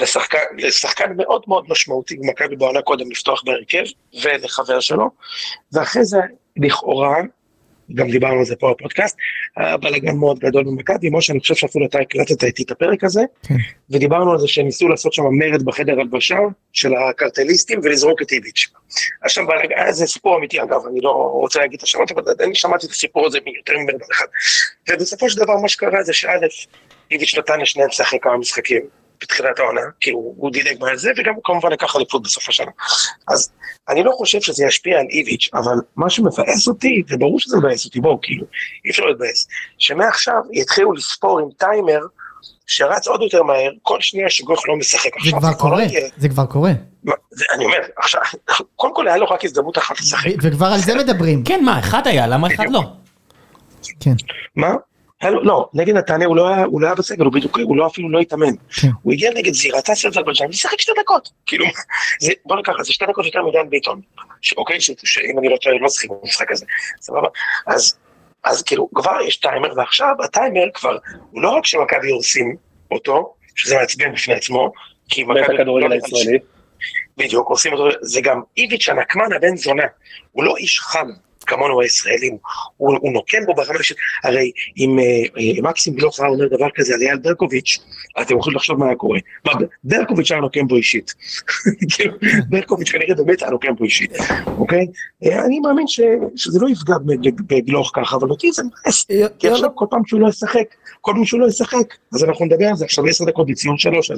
לשחקן, 0.00 0.38
לשחקן 0.58 1.12
מאוד 1.16 1.42
מאוד 1.46 1.64
משמעותי 1.68 2.16
במכבי 2.16 2.56
בעונה 2.56 2.82
קודם 2.82 3.10
לפתוח 3.10 3.42
בהרכב, 3.44 3.84
ולחבר 4.22 4.80
שלו, 4.80 5.10
ואחרי 5.72 6.04
זה, 6.04 6.18
לכאורה, 6.56 7.16
גם 7.94 8.10
דיברנו 8.10 8.38
על 8.38 8.44
זה 8.44 8.56
פה 8.56 8.74
בפודקאסט, 8.78 9.16
היה 9.56 9.76
בלאגן 9.76 10.16
מאוד 10.16 10.38
גדול 10.38 10.64
במכבי, 10.64 11.10
משה, 11.12 11.32
אני 11.32 11.40
חושב 11.40 11.54
שאפילו 11.54 11.86
אתה 11.86 11.98
הקלטת 11.98 12.44
איתי 12.44 12.62
את 12.62 12.70
הפרק 12.70 13.04
הזה, 13.04 13.20
כן. 13.42 13.54
ודיברנו 13.90 14.32
על 14.32 14.38
זה 14.38 14.48
שהם 14.48 14.66
ניסו 14.66 14.88
לעשות 14.88 15.12
שם 15.12 15.22
מרד 15.38 15.62
בחדר 15.62 16.00
הלבשה 16.00 16.38
של 16.72 16.94
הקרטליסטים 16.94 17.80
ולזרוק 17.82 18.22
את 18.22 18.32
איביץ'. 18.32 18.68
עכשיו 19.22 19.46
בלאגן, 19.46 19.72
היה 19.76 19.86
איזה 19.86 20.06
סיפור 20.06 20.38
אמיתי 20.38 20.62
אגב, 20.62 20.80
אני 20.90 21.00
לא 21.00 21.10
רוצה 21.32 21.60
להגיד 21.60 21.78
את 21.78 21.82
השמות, 21.82 22.10
אבל 22.12 22.22
אני 22.40 22.54
שמעתי 22.54 22.86
את 22.86 22.90
הסיפור 22.90 23.26
הזה 23.26 23.38
מיותר 23.44 23.72
מבן 23.78 23.98
אחד. 24.12 24.26
ובסופו 24.90 25.30
של 25.30 25.40
דבר 25.40 25.56
מה 25.56 25.68
שקרה 25.68 26.02
זה 26.02 26.12
שא', 26.12 26.38
איביץ' 27.10 27.34
נתן 27.38 27.60
לשניהם 27.60 27.88
לשחק 27.88 28.22
כמה 28.22 28.36
משחקים, 28.38 28.82
בתחילת 29.20 29.58
העונה, 29.58 29.80
כי 30.00 30.10
הוא, 30.10 30.34
הוא 30.38 30.50
דילג 30.52 30.76
מעל 30.80 30.96
זה, 30.96 31.10
וגם 31.18 31.34
הוא 31.34 31.42
כמובן 31.44 31.72
לקח 31.72 31.96
אליפות 31.96 32.22
בסוף 32.22 32.48
השנה. 32.48 32.70
אז 33.28 33.50
אני 33.88 34.02
לא 34.02 34.12
חושב 34.16 34.40
שזה 34.40 34.64
ישפיע 34.66 34.98
על 34.98 35.06
איביץ', 35.10 35.48
אבל 35.54 35.74
מה 35.96 36.10
שמבאס 36.10 36.68
אותי, 36.68 37.02
וברור 37.10 37.40
שזה 37.40 37.56
מבאס 37.56 37.84
אותי, 37.84 38.00
בואו, 38.00 38.18
כאילו, 38.22 38.44
אי 38.84 38.90
אפשר 38.90 39.04
להתבאס, 39.04 39.48
שמעכשיו 39.78 40.34
יתחילו 40.52 40.92
לספור 40.92 41.38
עם 41.38 41.46
טיימר, 41.58 42.00
שרץ 42.66 43.06
עוד 43.08 43.22
יותר 43.22 43.42
מהר, 43.42 43.70
כל 43.82 44.00
שנייה 44.00 44.30
שגוך 44.30 44.68
לא 44.68 44.76
משחק 44.76 45.02
זה 45.02 45.08
עכשיו. 45.18 45.38
כבר 45.40 45.48
לא 45.50 45.54
קורה, 45.54 45.82
יהיה- 45.82 46.08
זה 46.16 46.28
כבר 46.28 46.46
קורה. 46.46 46.72
זה- 47.30 47.44
אני 47.54 47.64
אומר, 47.64 47.78
עכשיו, 47.96 48.20
קודם 48.76 48.94
כל 48.94 49.08
היה 49.08 49.16
לו 49.16 49.26
רק 49.26 49.44
הזדמנות 49.44 49.78
אחת 49.78 50.00
לשחק. 50.00 50.30
וכבר 50.42 50.66
על 50.66 50.78
זה 50.80 50.94
מדברים. 50.94 51.44
כן, 51.44 51.64
מה, 51.64 51.78
אחד 51.78 52.06
היה, 52.06 52.26
למה 52.26 52.48
אחד 52.54 52.64
לא? 52.70 52.82
כן. 54.00 54.12
מה? 54.56 54.74
לא, 55.22 55.68
נגד 55.74 55.94
נתניה 55.94 56.26
הוא 56.26 56.36
לא 56.36 56.48
היה, 56.48 56.64
הוא 56.64 56.80
לא 56.80 56.86
היה 56.86 56.94
בסגל, 56.94 57.24
הוא 57.24 57.32
בדיוק, 57.32 57.58
הוא 57.58 57.76
לא 57.76 57.86
אפילו 57.86 58.10
לא 58.10 58.18
התאמן. 58.18 58.54
כן. 58.80 58.88
הוא 59.02 59.12
הגיע 59.12 59.30
נגד 59.34 59.52
זירתה 59.52 59.94
של 59.94 60.12
זלבנשן, 60.12 60.44
ושיחק 60.48 60.80
שתי 60.80 60.92
דקות. 61.00 61.30
כאילו, 61.46 61.64
זה, 62.20 62.32
בוא 62.44 62.56
נקרא, 62.56 62.74
זה 62.82 62.92
שתי 62.92 63.06
דקות 63.06 63.24
יותר 63.24 63.42
מדן 63.42 63.70
ביטון. 63.70 64.00
אוקיי, 64.56 64.80
שאם 64.80 65.38
אני 65.38 65.48
לא 65.48 65.56
טועה, 65.62 65.78
לא 65.78 65.88
שיחק 65.88 66.08
במשחק 66.22 66.52
הזה. 66.52 66.66
סבבה? 67.00 67.28
אז, 67.66 67.96
אז 68.44 68.62
כאילו, 68.62 68.88
כבר 68.94 69.20
יש 69.26 69.36
טיימר, 69.36 69.72
ועכשיו 69.76 70.14
הטיימר 70.24 70.70
כבר, 70.74 70.96
הוא 71.30 71.42
לא 71.42 71.50
רק 71.50 71.66
שמכבי 71.66 72.10
הורסים 72.10 72.56
אותו, 72.90 73.34
שזה 73.54 73.76
מעצבן 73.76 74.12
בפני 74.12 74.34
עצמו, 74.34 74.72
כי 75.08 75.24
מכבי... 75.24 75.64
לא-. 75.64 75.88
בדיוק, 77.16 77.48
עושים 77.48 77.72
אותו, 77.72 77.88
זה 78.02 78.20
גם 78.20 78.40
איביץ' 78.56 78.88
הנקמן 78.88 79.32
הבן 79.32 79.56
זונה, 79.56 79.86
הוא 80.32 80.44
לא 80.44 80.56
איש 80.56 80.80
חם 80.80 81.08
כמונו 81.46 81.80
הישראלים, 81.80 82.36
הוא, 82.76 82.96
הוא 83.00 83.12
נוקם 83.12 83.38
בו 83.46 83.54
ברמה 83.54 83.82
של, 83.82 83.94
הרי 84.24 84.50
אם 84.78 84.98
אה, 84.98 85.04
אה, 85.04 85.62
מקסים 85.62 85.94
גלוך 85.94 86.20
היה 86.20 86.28
אומר 86.28 86.46
דבר 86.48 86.66
כזה 86.74 86.94
על 86.94 87.02
אייל 87.02 87.18
ברקוביץ', 87.18 87.78
אתם 88.20 88.38
יכולים 88.38 88.56
לחשוב 88.56 88.78
מה 88.78 88.86
היה 88.86 88.94
קורה. 88.94 89.18
מה, 89.46 89.52
ברקוביץ' 89.84 90.30
היה 90.30 90.40
נוקם 90.40 90.66
בו 90.66 90.76
אישית. 90.76 91.14
כאילו, 91.94 92.14
ברקוביץ' 92.48 92.90
כנראה 92.90 93.14
באמת 93.14 93.42
היה 93.42 93.50
נוקם 93.50 93.74
בו 93.78 93.84
אישית, 93.84 94.12
אוקיי? 94.58 94.86
אה, 95.24 95.44
אני 95.44 95.60
מאמין 95.60 95.86
ש, 95.86 96.00
שזה 96.36 96.58
לא 96.60 96.68
יפגע 96.68 96.94
ב- 96.98 97.54
בגלוך 97.54 97.90
ככה, 97.94 98.16
אבל 98.16 98.30
אותי 98.30 98.52
זה 98.52 98.62
מבאס, 98.62 99.06
כי 99.38 99.48
עכשיו 99.48 99.70
כל 99.74 99.86
פעם 99.90 100.02
שהוא 100.06 100.20
לא 100.20 100.28
ישחק, 100.28 100.64
כל 101.00 101.12
פעם 101.14 101.24
שהוא 101.24 101.40
לא 101.40 101.46
ישחק, 101.46 101.94
אז 102.14 102.24
אנחנו 102.24 102.44
נדבר 102.44 102.66
על 102.66 102.76
זה 102.76 102.84
עכשיו 102.84 103.06
עשר 103.06 103.24
דקות 103.24 103.46
בציון 103.46 103.78
שלוש. 103.78 104.10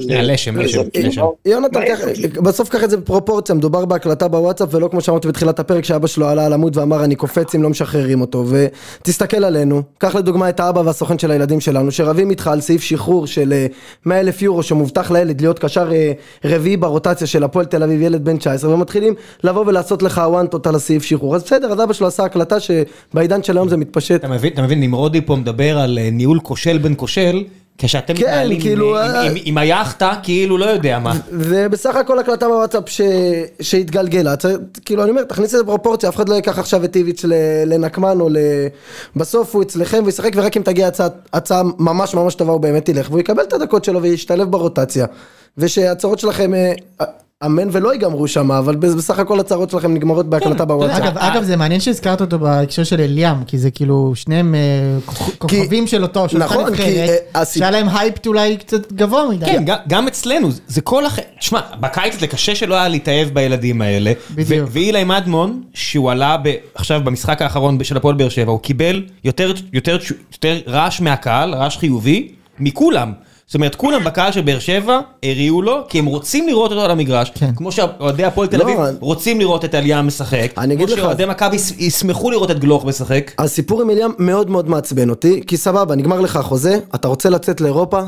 לשם, 0.58 0.58
לשם. 0.58 1.22
יונתן? 1.44 1.80
בסוף 2.42 2.68
קח 2.68 2.84
את 2.84 2.90
זה 2.90 2.96
בפרופורציה, 2.96 3.54
מדובר 3.54 3.84
בהקלטה 3.84 4.28
בוואטסאפ 4.28 4.74
ולא 4.74 4.88
כמו 4.88 5.00
שאמרתי 5.00 5.28
בתחילת 5.28 5.58
הפרק 5.58 5.84
שאבא 5.84 6.06
שלו 6.06 6.28
עלה 6.28 6.46
על 6.46 6.52
עמוד 6.52 6.76
ואמר 6.76 7.04
אני 7.04 7.16
קופץ 7.18 7.54
אם 7.54 7.62
לא 7.62 7.70
משחררים 7.70 8.20
אותו 8.20 8.44
ותסתכל 8.48 9.44
עלינו, 9.44 9.82
קח 9.98 10.14
לדוגמה 10.14 10.48
את 10.48 10.60
האבא 10.60 10.80
והסוכן 10.80 11.18
של 11.18 11.30
הילדים 11.30 11.60
שלנו 11.60 11.92
שרבים 11.92 12.30
איתך 12.30 12.46
על 12.46 12.60
סעיף 12.60 12.82
שחרור 12.82 13.26
של 13.26 13.52
אה, 13.52 13.66
100 14.06 14.20
אלף 14.20 14.42
יורו 14.42 14.62
שמובטח 14.62 15.10
לילד 15.10 15.40
להיות 15.40 15.58
קשר 15.58 15.92
אה, 15.92 16.12
רביעי 16.44 16.76
ברוטציה 16.76 17.26
של 17.26 17.44
הפועל 17.44 17.66
תל 17.66 17.82
אביב 17.82 18.00
ילד 18.00 18.24
בן 18.24 18.36
19 18.36 18.74
ומתחילים 18.74 19.14
לבוא 19.44 19.64
ולעשות 19.66 20.02
לך 20.02 20.22
וואנטות 20.26 20.66
על 20.66 20.74
הסעיף 20.74 21.02
שחרור. 21.02 21.36
אז 21.36 21.42
בסדר 21.42 21.72
אז 21.72 21.80
אבא 21.82 21.92
שלו 21.92 22.06
עשה 22.06 22.24
הקלטה 22.24 22.56
שבעידן 22.60 23.42
של 23.42 23.56
היום 23.56 23.68
זה 23.68 23.76
מתפשט. 23.76 24.14
אתה 24.14 24.28
מבין, 24.28 24.52
אתה 24.52 24.62
מבין, 24.62 24.80
נמרודי 24.80 25.20
פה 25.20 25.36
מדבר 25.36 25.78
על 25.78 25.98
אה, 25.98 26.10
ניהול 26.12 26.40
כושל 26.40 26.78
בן 26.78 26.94
כושל, 26.96 27.44
כשאתם 27.78 28.14
כן, 28.14 28.20
מתנהלים 28.24 28.60
כאילו, 28.60 28.98
עם- 28.98 29.10
אה, 29.10 29.20
עם- 29.22 29.30
עם- 29.36 29.42
עם 29.44 29.58
היאכטה, 29.58 30.12
כאילו 30.22 30.58
לא 30.58 30.64
יודע 30.64 30.98
מה. 30.98 31.12
ובסך 31.32 31.96
הכל 31.96 32.18
הקלטה 32.18 32.48
בוואטסאפ 32.48 32.88
ש... 32.88 33.00
שהתגלגלה, 33.60 34.36
צריך- 34.36 34.56
כאילו 34.84 35.02
אני 35.02 35.10
אומר, 35.10 35.22
תכניס 35.24 35.54
את 35.54 35.58
זה 35.58 35.64
בפרופורציה, 35.64 36.08
אף 36.08 36.16
אחד 36.16 36.28
לא 36.28 36.34
ייקח 36.34 36.58
עכשיו 36.58 36.84
את 36.84 36.96
איביץ' 36.96 37.24
ל... 37.24 37.32
לנקמן 37.66 38.20
או 38.20 38.28
ל... 38.28 38.36
בסוף 39.16 39.54
הוא 39.54 39.62
אצלכם 39.62 40.02
וישחק 40.06 40.30
ורק 40.36 40.56
אם 40.56 40.62
תגיע 40.62 40.86
הצעה, 40.88 41.08
הצעה 41.32 41.62
ממש 41.78 42.14
ממש 42.14 42.34
טובה 42.34 42.52
הוא 42.52 42.60
באמת 42.60 42.88
ילך 42.88 43.06
והוא 43.10 43.20
יקבל 43.20 43.42
את 43.42 43.52
הדקות 43.52 43.84
שלו 43.84 44.02
וישתלב 44.02 44.50
ברוטציה 44.50 45.06
ושהצהרות 45.58 46.18
שלכם 46.18 46.54
אה, 46.54 46.72
אמן 47.46 47.68
ולא 47.72 47.92
ייגמרו 47.92 48.28
שם, 48.28 48.52
אבל 48.52 48.76
בסך 48.76 49.18
הכל 49.18 49.40
הצהרות 49.40 49.70
שלכם 49.70 49.94
נגמרות 49.94 50.26
בהקלטה 50.30 50.64
בוואטסאפ. 50.64 51.02
אגב, 51.02 51.18
אגב 51.18 51.42
זה 51.42 51.56
מעניין 51.56 51.80
שהזכרת 51.80 52.20
אותו 52.20 52.38
בהקשר 52.38 52.84
של 52.84 53.00
אליאם, 53.00 53.44
כי 53.44 53.58
זה 53.58 53.70
כאילו 53.70 54.12
שניהם 54.14 54.54
אה, 54.54 54.60
כוכ- 55.06 55.36
כוכבים 55.38 55.86
של 55.86 56.02
אותו, 56.02 56.28
של 56.28 56.42
אותה 56.42 56.54
נכון, 56.54 56.64
כי, 56.76 56.82
נבחרת, 56.82 57.10
אה, 57.36 57.44
שהיה 57.44 57.70
להם 57.70 57.88
הייפ 57.88 58.26
אולי 58.26 58.56
קצת 58.56 58.92
גבוה 58.92 59.28
מדי. 59.30 59.46
כן, 59.46 59.62
גם- 59.66 59.76
גם 59.88 60.06
אצלנו, 60.08 60.48
זה 60.66 60.80
כל 60.80 61.06
הח... 61.06 61.18
תשמע, 61.40 61.60
בקיץ 61.80 62.20
זה 62.20 62.26
קשה 62.26 62.54
שלא 62.54 62.74
היה 62.74 62.88
להתאהב 62.88 63.28
בילדים 63.28 63.82
האלה. 63.82 64.12
בדיוק. 64.34 64.68
ואילי 64.72 65.04
מדמון, 65.04 65.62
שהוא 65.74 66.10
עלה 66.10 66.36
ב- 66.44 66.54
עכשיו 66.74 67.00
במשחק 67.04 67.42
האחרון 67.42 67.84
של 67.84 67.96
הפועל 67.96 68.14
באר 68.14 68.28
שבע, 68.28 68.50
הוא 68.52 68.60
קיבל 68.60 69.02
יותר- 69.24 69.52
יותר 69.72 69.98
יותר 70.32 70.58
רעש 70.66 71.00
מהקהל, 71.00 71.54
רעש 71.54 71.76
חיובי, 71.78 72.28
מכולם. 72.58 73.12
זאת 73.48 73.54
אומרת, 73.54 73.74
כולם 73.74 74.04
בקהל 74.04 74.32
של 74.32 74.40
באר 74.40 74.58
שבע 74.58 75.00
הריעו 75.22 75.62
לו, 75.62 75.76
כי 75.88 75.98
הם 75.98 76.06
רוצים 76.06 76.46
לראות 76.48 76.70
אותו 76.70 76.82
על 76.84 76.90
המגרש. 76.90 77.32
כן. 77.34 77.50
כמו 77.56 77.72
שאוהדי 77.72 78.24
הפועל 78.24 78.48
תל 78.48 78.56
לא, 78.56 78.62
אביב 78.62 78.80
אני- 78.80 78.96
רוצים 79.00 79.40
לראות 79.40 79.64
את 79.64 79.74
עלייה 79.74 80.02
משחק. 80.02 80.52
אני 80.58 80.74
אגיד 80.74 80.86
כמו 80.86 80.96
לך- 80.96 81.02
שאוהדי 81.02 81.24
מכבי 81.24 81.56
ישמחו 81.78 82.30
לראות 82.30 82.50
את 82.50 82.58
גלוך 82.58 82.84
משחק. 82.84 83.30
הסיפור 83.38 83.82
עם 83.82 83.90
אליאם 83.90 84.10
מאוד 84.18 84.50
מאוד 84.50 84.68
מעצבן 84.70 85.10
אותי, 85.10 85.40
כי 85.46 85.56
סבבה, 85.56 85.94
נגמר 85.94 86.20
לך 86.20 86.36
החוזה, 86.36 86.78
אתה 86.94 87.08
רוצה 87.08 87.28
לצאת 87.30 87.60
לאירופה, 87.60 88.00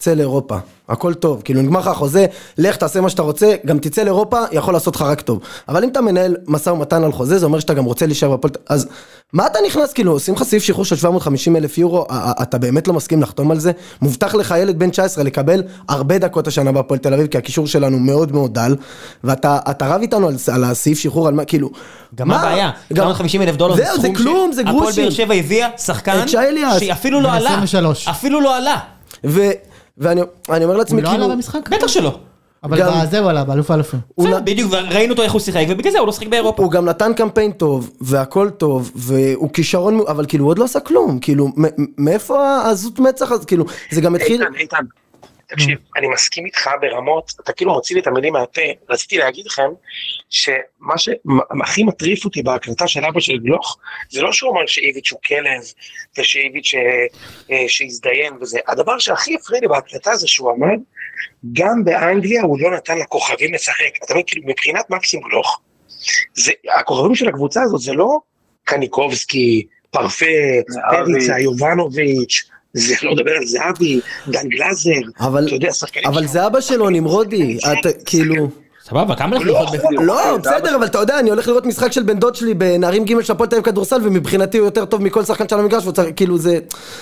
צא 0.00 0.14
לאירופה, 0.14 0.56
הכל 0.88 1.14
טוב, 1.14 1.42
כאילו 1.44 1.62
נגמר 1.62 1.80
לך 1.80 1.86
החוזה, 1.86 2.26
לך 2.58 2.76
תעשה 2.76 3.00
מה 3.00 3.10
שאתה 3.10 3.22
רוצה, 3.22 3.54
גם 3.66 3.78
תצא 3.78 4.02
לאירופה, 4.02 4.38
יכול 4.52 4.74
לעשות 4.74 4.96
לך 4.96 5.02
רק 5.02 5.20
טוב. 5.20 5.40
אבל 5.68 5.84
אם 5.84 5.88
אתה 5.88 6.00
מנהל 6.00 6.36
משא 6.46 6.70
ומתן 6.70 7.04
על 7.04 7.12
חוזה, 7.12 7.38
זה 7.38 7.46
אומר 7.46 7.58
שאתה 7.60 7.74
גם 7.74 7.84
רוצה 7.84 8.06
להישאר 8.06 8.30
בפועל, 8.36 8.52
אז 8.68 8.88
מה 9.32 9.46
אתה 9.46 9.58
נכנס, 9.66 9.92
כאילו, 9.92 10.12
עושים 10.12 10.34
לך 10.34 10.42
סעיף 10.42 10.62
שחרור 10.62 10.84
של 10.84 10.96
750 10.96 11.56
אלף 11.56 11.78
יורו, 11.78 12.06
אתה 12.42 12.58
באמת 12.58 12.88
לא 12.88 12.94
מסכים 12.94 13.22
לחתום 13.22 13.50
על 13.50 13.58
זה? 13.60 13.72
מובטח 14.02 14.34
לך 14.34 14.54
ילד 14.58 14.78
בן 14.78 14.90
19 14.90 15.24
לקבל 15.24 15.62
הרבה 15.88 16.18
דקות 16.18 16.46
השנה 16.46 16.72
בהפועל 16.72 16.98
תל 17.00 17.14
אביב, 17.14 17.26
כי 17.26 17.38
הקישור 17.38 17.66
שלנו 17.66 17.98
מאוד 17.98 18.32
מאוד 18.32 18.54
דל, 18.54 18.76
ואתה 19.24 19.58
אתה 19.70 19.86
רב 19.94 20.00
איתנו 20.00 20.28
על, 20.28 20.34
על 20.52 20.64
הסעיף 20.64 20.98
שחרור, 20.98 21.28
על 21.28 21.34
מה, 21.34 21.44
כאילו, 21.44 21.70
גם 22.14 22.28
מה 22.28 22.40
הבעיה? 22.40 22.70
גם- 22.92 22.96
750 22.96 23.42
אלף 23.42 23.56
דולר 23.56 23.76
זהו, 23.76 23.96
זה 23.96 24.02
סכום 24.02 24.14
כלום, 24.14 24.52
זה 24.52 24.60
הפועל 24.60 24.76
גרושים. 24.78 25.04
באר 25.04 25.10
שבע 25.10 25.34
הביאה 25.34 25.68
שחקן 25.78 26.20
את 26.22 26.28
שי 26.28 26.38
אליאס. 26.38 26.80
שאפילו 26.80 27.20
לא 27.20 27.28
בן 27.28 27.34
עלה. 27.34 27.50
23. 27.50 28.08
אפילו 28.08 28.40
לא 28.40 28.56
עלה. 28.56 28.76
ו, 29.24 29.40
ואני 29.98 30.20
אני 30.50 30.64
אומר 30.64 30.76
לעצמי, 30.76 30.96
הוא 31.00 31.04
לא 31.04 31.08
כאילו, 31.10 31.24
עלה 31.24 31.34
במשחק? 31.34 31.68
בטח 31.68 31.86
שלא. 31.86 32.18
אבל 32.64 32.78
גם- 32.78 32.92
בזה 33.06 33.18
הוא 33.18 33.30
עלה, 33.30 33.44
באלוף 33.44 33.70
האלופים. 33.70 34.00
הוא 34.14 34.26
בסדר, 34.26 34.40
נ- 34.40 34.44
בדיוק, 34.44 34.72
וראינו 34.72 35.12
אותו 35.12 35.22
איך 35.22 35.32
הוא 35.32 35.40
שיחק, 35.40 35.64
ובגלל 35.68 35.92
זה 35.92 35.98
הוא 35.98 36.06
לא 36.06 36.12
שיחק 36.12 36.26
באירופה. 36.26 36.62
הוא 36.62 36.70
גם 36.70 36.84
נתן 36.84 37.12
קמפיין 37.14 37.52
טוב, 37.52 37.90
והכל 38.00 38.50
טוב, 38.50 38.90
והוא 38.94 39.50
כישרון, 39.52 40.00
אבל 40.08 40.24
כאילו 40.28 40.44
הוא 40.44 40.50
עוד 40.50 40.58
לא 40.58 40.64
עשה 40.64 40.80
כלום, 40.80 41.18
כאילו, 41.18 41.48
מאיפה 41.98 42.48
העזות 42.48 42.98
מצח 42.98 43.32
הזאת, 43.32 43.44
כאילו, 43.44 43.64
זה 43.90 44.00
גם 44.00 44.14
התחיל, 44.14 44.42
איתן, 44.42 44.54
איתן, 44.54 44.84
תקשיב, 45.50 45.78
אני 45.96 46.08
מסכים 46.08 46.46
איתך 46.46 46.70
ברמות, 46.80 47.32
אתה 47.44 47.52
כאילו 47.52 47.72
מוציא 47.72 47.96
לי 47.96 48.02
את 48.02 48.06
המילים 48.06 48.32
מהפה, 48.32 48.62
רציתי 48.88 49.18
להגיד 49.18 49.46
לכם 49.46 49.70
שמה 50.30 50.98
שהכי 50.98 51.84
מטריף 51.84 52.24
אותי 52.24 52.42
בהקלטה 52.42 52.88
של 52.88 53.04
אבא 53.04 53.20
של 53.20 53.38
גלוך, 53.38 53.78
זה 54.10 54.22
לא 54.22 54.32
שהוא 54.32 54.52
אמר 54.52 54.66
שאיביץ' 54.66 55.12
הוא 55.12 55.20
כלב, 55.26 55.62
ושאיביץ' 56.18 56.74
אה, 56.74 57.06
אה, 57.50 57.64
שהזדיין 57.68 58.34
וזה, 58.40 58.58
הדבר 58.68 58.98
שהכי 58.98 59.34
הפריע 59.34 59.60
לי 59.60 59.68
בהקלטה 59.68 60.16
זה 60.16 60.28
שהוא 60.28 60.52
אמר, 60.52 60.74
גם 61.52 61.84
באנגליה 61.84 62.42
הוא 62.42 62.60
לא 62.60 62.70
נתן 62.76 62.98
לכוכבים 62.98 63.54
לשחק, 63.54 64.04
אתה 64.04 64.14
מבין, 64.14 64.24
כאילו 64.26 64.42
מבחינת 64.46 64.90
מקסים 64.90 65.20
גלוך, 65.20 65.60
זה, 66.34 66.52
הכוכבים 66.78 67.14
של 67.14 67.28
הקבוצה 67.28 67.62
הזאת 67.62 67.80
זה 67.80 67.92
לא 67.92 68.18
קניקובסקי, 68.64 69.66
פרפה, 69.90 70.26
זהבי. 70.68 71.12
פריצה, 71.12 71.38
יובנוביץ', 71.38 72.50
זה 72.74 72.94
לא 73.02 73.12
לדבר 73.12 73.30
על 73.32 73.46
זהבי, 73.46 74.00
דן 74.28 74.48
גלאזר, 74.48 74.90
אבל- 75.20 75.46
אתה 75.46 75.54
יודע, 75.54 75.72
שחקנים 75.72 76.06
אבל. 76.06 76.26
זה 76.26 76.46
אבא 76.46 76.60
שלו, 76.60 76.90
נמרודי, 76.90 77.58
אתה, 77.72 77.88
כאילו, 78.04 78.50
סבבה, 78.88 79.16
כמה 79.16 79.36
לך 79.36 79.42
לא, 79.42 79.52
לראות 79.52 79.68
בפנים? 79.72 80.00
לא, 80.06 80.36
בסדר, 80.36 80.76
אבל 80.76 80.86
אתה 80.86 80.98
יודע, 80.98 81.18
אני 81.18 81.30
הולך 81.30 81.48
לראות 81.48 81.66
משחק 81.66 81.92
של 81.92 82.02
בן 82.02 82.18
דוד 82.18 82.34
שלי 82.34 82.54
בנערים 82.54 83.04
ג' 83.04 83.20
של 83.22 83.32
הפועל 83.32 83.48
תל 83.48 83.56
אביב 83.56 83.64
כדורסל, 83.66 84.00
ומבחינתי 84.02 84.58
הוא 84.58 84.64
יותר 84.64 84.84
טוב 84.84 85.02
מכל 85.02 85.24
שחקן 85.24 85.48
של 85.48 85.58
המגרש, 85.58 85.84
כאילו 86.16 86.38
זה, 86.38 86.58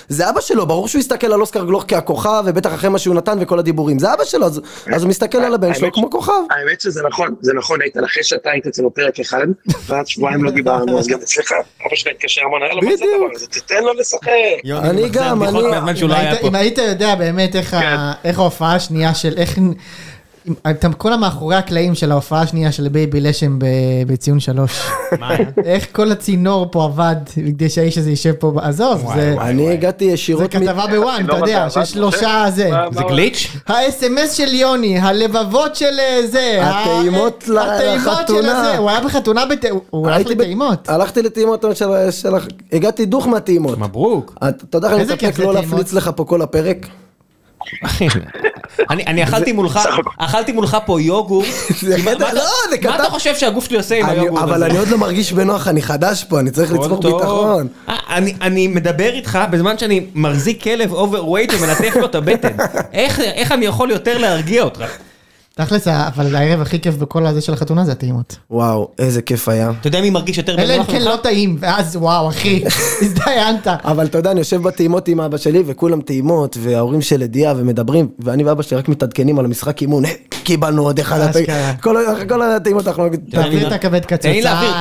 זה 0.07 0.29
אבא 0.29 0.41
שלו, 0.41 0.65
ברור 0.67 0.87
שהוא 0.87 0.99
יסתכל 0.99 1.33
על 1.33 1.41
אוסקר 1.41 1.65
גלוך 1.65 1.85
כהכוכב, 1.87 2.43
ובטח 2.45 2.73
אחרי 2.73 2.89
מה 2.89 2.99
שהוא 2.99 3.15
נתן 3.15 3.37
וכל 3.41 3.59
הדיבורים, 3.59 3.99
זה 3.99 4.13
אבא 4.13 4.23
שלו, 4.23 4.45
אז 4.45 4.61
הוא 5.03 5.09
מסתכל 5.09 5.37
על 5.37 5.53
הבן 5.53 5.73
שלו 5.73 5.91
כמו 5.93 6.09
כוכב. 6.09 6.31
האמת 6.51 6.81
שזה 6.81 7.01
נכון, 7.09 7.35
זה 7.41 7.53
נכון, 7.53 7.81
איתן, 7.81 8.03
אחרי 8.03 8.23
שאתה 8.23 8.49
היית 8.51 8.67
אצלו 8.67 8.93
פרק 8.93 9.19
אחד, 9.19 9.47
ועד 9.87 10.07
שבועיים 10.07 10.43
לא 10.43 10.51
דיברנו, 10.51 10.99
אז 10.99 11.07
גם 11.07 11.19
אצלך, 11.23 11.51
אבא 11.87 11.95
שלך 11.95 12.13
התקשר 12.15 12.41
המון, 12.45 12.61
היה 12.63 12.73
לו 12.73 12.81
מה 12.81 12.95
זה. 12.95 13.03
הדבר 13.15 13.35
הזה, 13.35 13.47
תתן 13.47 13.83
לו 13.83 13.93
לשחק. 13.93 14.29
אני 14.83 15.09
גם, 15.09 15.43
אני- 15.43 15.59
אם 16.03 16.07
לא 16.09 16.15
היית-. 16.15 16.43
אם 16.43 16.55
היית 16.55 16.77
יודע 16.77 17.15
באמת 17.15 17.55
איך 17.55 17.77
איך 18.23 18.39
ההופעה 18.39 18.75
השנייה 18.75 19.13
של 19.15 19.33
איך... 19.37 19.57
אתה- 20.69 20.89
כל 20.97 21.13
המאחורי 21.13 21.55
הקלעים 21.55 21.95
של 21.95 22.11
ההופעה 22.11 22.41
השנייה 22.41 22.71
של 22.71 22.87
בייבי 22.87 23.21
לשם 23.21 23.59
ב- 23.59 23.65
בציון 24.07 24.39
שלוש. 24.39 24.81
מה 25.19 25.29
היה? 25.29 25.45
איך 25.65 25.87
כל 25.91 26.11
הצינור 26.11 26.67
פה 26.71 26.83
עבד 26.83 27.15
כדי 27.35 27.69
שהאיש 27.69 27.97
הזה 27.97 28.09
יישב 28.09 28.33
פה, 28.33 28.51
עזוב, 28.61 29.11
זה. 29.15 29.35
אני 29.41 29.69
הגעתי 29.73 30.05
זה 30.05 30.11
ישירות, 30.11 30.55
מ- 30.55 30.59
כתבה 30.59 30.87
בוואן, 30.87 31.25
אתה 31.25 31.33
הצינור 31.33 31.47
יודע, 31.47 31.69
שיש 31.69 31.91
שלושה 31.91 32.17
משה? 32.17 32.51
זה. 32.51 32.69
זה 32.91 33.01
גליץ'? 33.09 33.47
ה-SMS 33.67 34.33
של 34.33 34.53
יוני, 34.53 34.99
הלבבות 34.99 35.75
של 35.75 35.99
אה, 35.99 36.27
זה, 36.27 36.59
הטעימות 36.63 37.43
ה- 37.57 37.75
הטעימות 37.75 38.03
של 38.05 38.33
לחתונה. 38.33 38.77
הוא 38.77 38.89
היה 38.89 38.99
בחתונה, 39.01 39.45
בת- 39.45 39.65
הוא- 39.89 40.07
הלך 40.09 40.27
לטעימות. 40.27 40.89
הלכתי 40.89 41.21
לטעימות 41.21 41.65
של- 41.73 41.85
של... 42.11 42.29
הגעתי 42.73 43.05
דוך 43.05 43.27
מהטעימות. 43.27 43.77
מברוק. 43.77 44.33
אתה 44.43 44.77
יודע 44.77 44.87
איך 44.87 44.95
אני 44.95 45.03
מתאפק 45.03 45.35
זה 45.35 45.43
לא. 45.45 45.53
להפליץ 45.53 45.93
לך 45.93 46.11
פה 46.15 46.23
כל 46.25 46.41
הפרק? 46.41 46.87
אני 48.89 49.03
אני 49.07 49.23
אכלתי 49.23 49.51
מולך. 49.51 49.79
אכלתי 50.17 50.51
מולך 50.51 50.77
פה 50.85 51.01
יוגורט. 51.01 51.45
מה- 52.05 52.11
אתה- 52.11 52.33
לא, 52.33 52.41
זה 52.41 52.47
מה 52.71 52.77
קטן. 52.77 52.95
אתה 52.95 53.09
חושב 53.09 53.35
שהגוף 53.35 53.65
שלי 53.65 53.77
עושה 53.77 53.95
עם 53.95 54.05
היוגורט 54.09 54.43
הזה? 54.43 54.51
אבל 54.53 54.63
אני 54.63 54.77
עוד 54.77 54.87
לא 54.87 54.97
מרגיש 54.97 55.33
בנוח, 55.33 55.67
אני 55.67 55.81
חדש 55.81 56.23
פה, 56.23 56.39
אני 56.39 56.51
צריך 56.51 56.73
לצבור. 56.73 57.01
ביטחון. 57.01 57.67
אה, 57.89 57.95
אני, 58.09 58.33
אני 58.41 58.67
מדבר 58.67 59.09
איתך 59.13 59.39
בזמן 59.51 59.77
שאני 59.77 60.05
מחזיק 60.15 60.63
כלב 60.63 60.93
overweight 60.93 61.53
ומלטף 61.59 61.95
לו 61.95 62.05
את 62.05 62.15
הבטן. 62.15 62.55
איך, 62.93 63.19
איך 63.19 63.51
אני 63.51 63.65
יכול 63.65 63.91
יותר 63.91 64.17
להרגיע 64.17 64.63
אותך? 64.63 64.83
תכלס, 65.65 65.87
אבל 65.87 66.35
הערב 66.35 66.61
הכי 66.61 66.79
כיף 66.79 66.95
בכל 66.95 67.25
הזה 67.25 67.41
של 67.41 67.53
החתונה 67.53 67.85
זה 67.85 67.91
הטעימות. 67.91 68.35
וואו, 68.51 68.89
איזה 68.99 69.21
כיף 69.21 69.49
היה. 69.49 69.71
אתה 69.79 69.87
יודע 69.87 70.01
מי 70.01 70.09
מרגיש 70.09 70.37
יותר 70.37 70.53
אלא 70.53 70.61
אם 70.73 70.77
בנוח 70.77 70.87
כן 70.91 70.93
ממך? 70.97 71.05
לא 71.07 71.15
טעים, 71.15 71.57
ואז 71.59 71.95
וואו, 71.95 72.29
אחי, 72.29 72.63
הזדיינת. 73.01 73.67
אבל 73.67 74.05
אתה 74.05 74.17
יודע, 74.17 74.31
אני 74.31 74.39
יושב 74.39 74.61
בטעימות 74.61 75.07
עם 75.07 75.21
אבא 75.21 75.37
שלי, 75.37 75.63
וכולם 75.65 76.01
טעימות, 76.01 76.57
וההורים 76.59 77.01
של 77.01 77.21
ידיעה, 77.21 77.53
ומדברים, 77.57 78.09
ואני 78.19 78.43
ואבא 78.43 78.61
שלי 78.63 78.77
רק 78.77 78.89
מתעדכנים 78.89 79.39
על 79.39 79.45
המשחק 79.45 79.81
אימון, 79.81 80.05
"אה, 80.05 80.11
קיבלנו 80.43 80.83
עוד 80.83 80.99
אחד. 80.99 81.19
כל 82.29 82.41
הטעימות 82.41 82.87
אנחנו 82.87 83.07
תעביר 83.31 83.67
את 83.67 83.71
הכבד 83.73 84.05
קצוצה, 84.05 84.21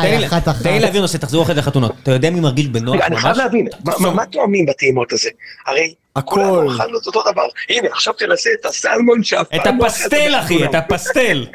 תן 0.02 0.18
לי- 0.20 0.26
אחת 0.26 0.48
אחת. 0.48 0.62
תן 0.62 0.72
לי 0.72 0.80
להעביר 0.80 1.00
נושא, 1.00 1.18
תחזור 1.18 1.42
אחרי 1.42 1.54
זה 1.54 1.60
לחתונות. 1.60 1.92
אתה 2.02 2.12
יודע 2.12 2.30
מי 2.30 2.40
מרגיש 2.40 2.66
בנוח 2.68 2.94
רגע, 2.94 3.06
אני 3.06 3.16
חייב 3.16 3.26
ממש? 3.36 3.38
להבין, 3.44 3.68
מה- 3.84 3.92
מה- 4.00 4.10
מה 4.14 4.26
טועמים 4.26 4.66
בטעימות 4.66 5.12
הזה? 5.12 5.28
הרי 5.66 5.94
הכל. 6.16 6.34
כולנו 6.34 6.70
אכלנו 6.76 6.98
את 6.98 7.06
אותו 7.06 7.22
דבר. 7.32 7.46
הנה, 7.68 7.88
עכשיו 7.92 8.14
תנסה 8.14 8.50
את 8.60 8.66
הסלמון 8.66 9.22
שאף 9.22 9.46
את 9.54 9.60
פעם 9.64 9.78
לא 9.78 9.86
הפסטל 9.86 10.34
אחי. 10.40 10.64
את 10.64 10.74
הפסטל. 10.74 11.46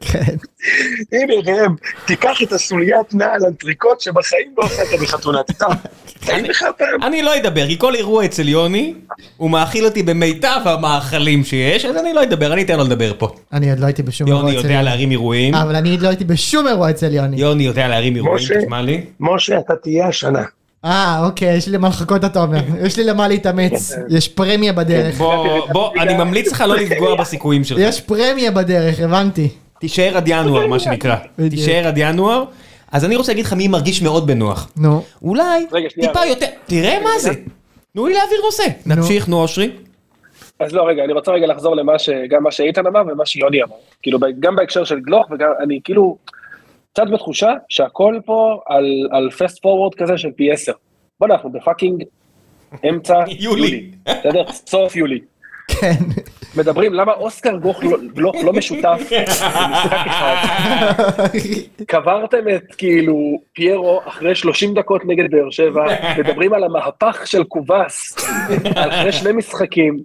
כן. 0.00 0.34
הנה 1.12 1.34
ראם, 1.46 1.74
תיקח 2.06 2.42
את 2.42 2.52
הסוליית 2.52 3.14
נעל 3.14 3.44
אנטריקוט 3.46 4.00
שבחיים 4.00 4.54
לא 4.58 4.66
אכלת 4.66 5.00
בחתונה, 5.00 5.42
תטעם. 5.48 5.76
אני 7.02 7.22
לא 7.22 7.36
אדבר, 7.36 7.66
כי 7.66 7.78
כל 7.78 7.94
אירוע 7.94 8.24
אצל 8.24 8.48
יוני, 8.48 8.94
הוא 9.36 9.50
מאכיל 9.50 9.84
אותי 9.84 10.02
במיטב 10.02 10.60
המאכלים 10.64 11.44
שיש, 11.44 11.84
אז 11.84 11.96
אני 11.96 12.14
לא 12.14 12.22
אדבר, 12.22 12.52
אני 12.52 12.62
אתן 12.62 12.76
לו 12.78 12.84
לדבר 12.84 13.12
פה. 13.18 13.34
אני 13.52 13.70
עוד 13.70 13.78
לא 13.78 13.86
הייתי 13.86 14.02
בשום 14.02 14.28
אירוע 14.28 14.40
יוני 14.40 14.52
אצל 14.52 14.64
יודע 14.64 14.74
יוני. 14.74 14.84
להרים 14.84 15.10
אירועים, 15.10 15.54
אבל 15.54 15.76
אני 15.76 15.90
עוד 15.90 16.00
לא 16.00 16.08
הייתי 16.08 16.24
בשום 16.24 16.66
אירוע 16.66 16.90
אצל 16.90 17.14
יוני. 17.14 17.36
יוני 17.36 17.62
יודע 17.62 17.88
להרים 17.88 18.16
אירועים, 18.16 18.44
משה. 18.44 18.60
תשמע 18.60 18.82
לי. 18.82 19.04
משה, 19.20 19.58
אתה 19.58 19.76
תהיה 19.76 20.08
השנה. 20.08 20.42
אה, 20.84 21.24
אוקיי, 21.26 21.56
יש 21.56 21.66
לי 21.66 21.72
למה 21.72 21.88
לחכות, 21.88 22.24
אתה 22.24 22.42
אומר. 22.42 22.58
יש 22.84 22.96
לי 22.96 23.04
למה 23.04 23.28
להתאמץ. 23.28 23.92
יש 24.08 24.28
פרמיה 24.28 24.72
בדרך. 24.72 25.16
בוא, 25.18 25.60
בוא, 25.72 25.90
אני 26.00 26.14
ממליץ 26.14 26.52
לך 26.52 26.64
לא 26.68 26.76
לפגוע 26.76 27.14
בסיכויים 27.14 27.64
שלך. 27.64 27.78
יש 27.80 28.00
פרמיה 28.00 28.50
בדרך, 28.50 29.00
הבנתי. 29.00 29.48
תישאר 29.80 30.16
עד 30.16 30.28
ינואר, 30.28 30.66
מה 30.66 30.78
שנקרא. 30.78 31.16
תישאר 31.50 31.86
עד 31.86 31.98
ינואר. 31.98 32.44
אז 32.92 33.04
אני 33.04 33.16
רוצה 33.16 33.32
להגיד 33.32 33.44
לך 33.46 33.52
מי 33.52 33.68
מרגיש 33.68 34.02
מאוד 34.02 34.26
בנוח. 34.26 34.70
נו. 34.76 35.02
אולי 35.22 35.66
טיפה. 36.00 36.26
יותר, 36.26 36.46
תראה 36.66 36.98
מה 37.04 37.10
זה. 37.20 37.30
תנו 37.92 38.06
לי 38.06 38.14
להעביר 38.14 38.38
נושא. 38.44 38.62
נמשיך, 38.86 39.28
נו 39.28 39.42
אושרי. 39.42 39.70
אז 40.60 40.72
לא, 40.72 40.88
רגע, 40.88 41.04
אני 41.04 41.12
רוצה 41.12 41.32
רגע 41.32 41.46
לחזור 41.46 41.76
למה 41.76 41.98
ש... 41.98 42.10
גם 42.30 42.42
מה 42.42 42.50
שאיתן 42.50 42.86
אמר 42.86 43.02
ומה 43.12 43.26
שיוני 43.26 43.62
אמר. 43.62 43.74
כאילו, 44.02 44.18
ב- 44.18 44.40
גם 44.40 44.56
בהקשר 44.56 44.84
של 44.84 45.00
גלוך 45.00 45.26
וגם, 45.30 45.48
אני 45.62 45.80
כאילו, 45.84 46.16
קצת 46.92 47.06
בתחושה 47.12 47.52
שהכל 47.68 48.18
פה 48.24 48.60
על, 48.66 49.08
על 49.10 49.30
פסט 49.30 49.62
פורוורד 49.62 49.94
כזה 49.94 50.18
של 50.18 50.30
פי 50.36 50.52
10. 50.52 50.72
בוא'נה, 51.20 51.34
אנחנו 51.34 51.52
בפאקינג 51.52 52.04
אמצע 52.88 53.24
יולי. 53.44 53.90
בסדר? 54.04 54.52
סוף 54.52 54.96
יולי. 54.96 55.20
כן. 55.68 55.94
מדברים 56.56 56.94
למה 56.94 57.12
אוסקר 57.12 57.56
גלוך 57.56 57.84
לא, 57.84 57.98
גלוך 58.14 58.36
לא 58.44 58.52
משותף 58.52 59.00
במשחק 59.00 60.06
אחד. 60.08 60.36
קברתם 61.86 62.48
את 62.56 62.74
כאילו 62.74 63.40
פיירו 63.52 64.00
אחרי 64.04 64.34
30 64.34 64.74
דקות 64.74 65.02
נגד 65.04 65.30
באר 65.30 65.50
שבע, 65.50 65.86
מדברים 66.18 66.52
על 66.54 66.64
המהפך 66.64 67.22
של 67.24 67.44
קובאס 67.44 68.16
על 68.76 68.90
אחרי 68.90 69.12
שני 69.12 69.32
משחקים. 69.32 69.98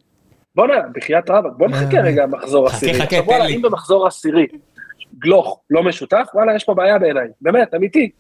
בואנה, 0.56 0.74
בחייאת 0.96 1.30
רבאק, 1.30 1.52
בוא 1.58 1.68
נחכה 1.68 2.00
רגע 2.00 2.26
מחזור 2.26 2.70
חכה, 2.70 2.78
עשירי. 2.78 2.94
חכה, 2.94 3.04
עכשיו 3.04 3.24
תן 3.26 3.46
לי. 3.46 3.56
אם 3.56 3.62
במחזור 3.62 4.08
עשירי 4.08 4.48
גלוך 5.24 5.62
לא 5.70 5.84
משותף, 5.84 6.28
וואלה, 6.34 6.56
יש 6.56 6.64
פה 6.64 6.74
בעיה 6.74 7.00
בעיניי. 7.00 7.28
באמת, 7.42 7.74
אמיתי. 7.74 8.12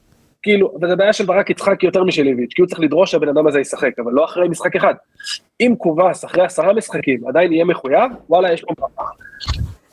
כאילו, 0.44 0.74
וזו 0.82 0.98
בעיה 0.98 1.14
של 1.14 1.26
ברק 1.26 1.50
יצחקי 1.50 1.86
יותר 1.86 2.04
משל 2.04 2.28
איביץ', 2.28 2.54
כי 2.54 2.62
הוא 2.62 2.68
צריך 2.68 2.80
לדרוש 2.80 3.12
שהבן 3.12 3.30
אדם 3.30 3.48
הזה 3.48 3.60
ישחק, 3.60 4.00
אבל 4.00 4.12
לא 4.12 4.26
אחרי 4.26 4.50
משחק 4.50 4.76
אחד. 4.76 4.94
אם 5.62 5.74
קובאס 5.78 6.26
אחרי 6.26 6.46
עשרה 6.46 6.74
משחקים 6.74 7.28
עדיין 7.28 7.54
יהיה 7.54 7.66
מחויב, 7.66 8.12
וואלה, 8.30 8.54
יש 8.54 8.62
פה 8.62 8.74
מהפך. 8.80 9.12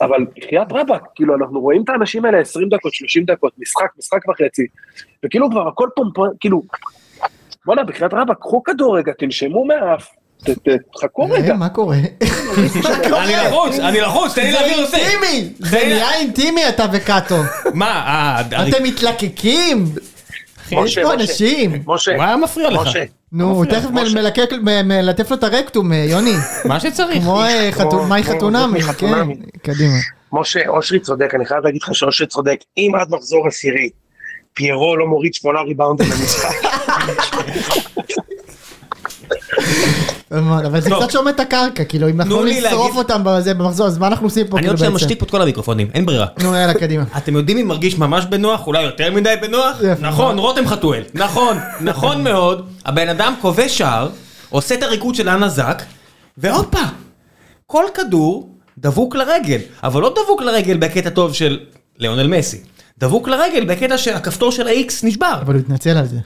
אבל 0.01 0.25
בחייאת 0.37 0.67
רבאק, 0.71 1.03
כאילו, 1.15 1.35
אנחנו 1.35 1.61
רואים 1.61 1.83
את 1.83 1.89
האנשים 1.89 2.25
האלה 2.25 2.39
20 2.39 2.69
דקות, 2.69 2.93
30 2.93 3.25
דקות, 3.25 3.53
משחק, 3.57 3.89
משחק 3.97 4.27
וחצי, 4.29 4.67
וכאילו 5.25 5.49
כבר 5.49 5.67
הכל 5.67 5.89
פומפון, 5.95 6.29
כאילו, 6.39 6.61
בואנה, 7.65 7.83
בחייאת 7.83 8.13
רבאק, 8.13 8.37
קחו 8.37 8.63
כדור 8.63 8.97
רגע, 8.97 9.11
תנשמו 9.13 9.65
מהאף, 9.65 10.09
תחכו 10.43 11.29
רגע. 11.29 11.51
אה, 11.51 11.57
מה 11.57 11.69
קורה? 11.69 11.95
אני 11.97 12.07
לחוץ, 13.47 13.79
אני 13.79 14.01
לחוץ, 14.01 14.33
תן 14.35 14.41
לי 14.43 14.51
להעביר 14.51 14.81
נושא. 14.81 14.97
אינטימי! 14.97 15.49
זה 15.59 15.71
תן 15.71 15.77
לי- 15.77 15.85
נהיה 15.93 16.13
אינטימי 16.13 16.69
אתה 16.69 16.85
וקאטו. 16.93 17.35
מה, 17.73 17.85
אה, 18.07 18.41
אתם 18.67 18.83
מתלקקים! 18.83 19.85
יש 20.71 20.97
פה. 20.99 21.13
אנשים. 21.13 21.83
משה, 21.87 22.17
מה 22.17 22.37
מפריע 22.37 22.69
לך? 22.69 22.89
נו, 23.31 23.65
תכף 23.65 23.89
מלטף 24.83 25.31
לו 25.31 25.37
את 25.37 25.43
הרקטום, 25.43 25.93
אה, 25.93 25.97
יוני. 25.97 26.33
מה 26.65 26.79
שצריך. 26.79 27.23
כמו 27.23 27.41
מאי 28.09 28.23
חתונמי, 28.23 28.81
כן. 28.81 29.27
קדימה. 29.63 29.93
משה, 30.33 30.59
אושרי 30.67 30.99
צודק, 30.99 31.35
אני 31.35 31.45
חייב 31.45 31.63
להגיד 31.63 31.81
לך 31.83 31.95
שאושרי 31.95 32.27
צודק, 32.27 32.57
אם 32.77 32.91
עד 33.01 33.07
מחזור 33.09 33.47
עשירי, 33.47 33.89
פיירו 34.53 34.97
לא 34.97 35.07
מוריד 35.07 35.33
שמונה 35.33 35.61
ריבאונדים 35.61 36.07
למשחק, 36.11 36.55
אבל 40.31 40.81
זה 40.81 40.89
טוב. 40.89 40.99
קצת 41.03 41.11
שומט 41.11 41.35
את 41.35 41.39
הקרקע, 41.39 41.83
כאילו 41.83 42.09
אם 42.09 42.21
אנחנו 42.21 42.43
להגיד- 42.43 42.63
אותם 42.95 43.21
במחזור, 43.57 43.87
אז 43.87 43.97
מה 43.97 44.07
אנחנו 44.07 44.25
עושים 44.27 44.47
פה 44.47 44.57
אני 44.57 44.67
כאילו 44.67 44.73
עוד 44.73 44.79
בעצם? 44.93 44.95
משתיק 44.95 45.19
פה 45.19 45.25
את 45.25 45.31
כל 45.31 45.41
המיקרופונים, 45.41 45.87
אין 45.93 46.05
ברירה. 46.05 46.25
נו 46.43 46.55
יאללה 46.55 46.73
קדימה. 46.73 47.03
אתם 47.17 47.35
יודעים 47.35 47.57
מי 47.57 47.63
מרגיש 47.63 47.97
ממש 47.97 48.25
בנוח? 48.25 48.67
אולי 48.67 48.83
יותר 48.83 49.11
מדי 49.11 49.33
בנוח? 49.41 49.77
נכון, 49.99 50.37
רותם 50.37 50.67
חתואל. 50.67 51.03
נכון, 51.13 51.57
נכון 51.81 52.23
מאוד. 52.27 52.67
הבן 52.85 53.09
אדם 53.09 53.33
כובש 53.41 53.77
שער, 53.77 54.09
עושה 54.49 54.75
את 54.75 54.83
הריקוד 54.83 55.15
של 55.15 55.29
אנה 55.29 55.49
זק, 55.49 55.83
והופה, 56.37 56.79
כל 57.67 57.83
כדור 57.93 58.49
דבוק 58.77 59.15
לרגל. 59.15 59.59
אבל 59.83 60.01
לא 60.01 60.13
דבוק 60.23 60.41
לרגל 60.41 60.77
בקטע 60.77 61.09
טוב 61.09 61.33
של 61.33 61.59
ליאונל 61.97 62.27
מסי. 62.27 62.57
דבוק 62.99 63.27
לרגל 63.27 63.65
בקטע 63.65 63.97
שהכפתור 63.97 64.51
של 64.51 64.67
ה-X 64.67 64.91
נשבר. 65.03 65.33
אבל 65.41 65.53
הוא 65.53 65.59
התנצל 65.61 65.97
על 65.97 66.05
זה. 66.05 66.17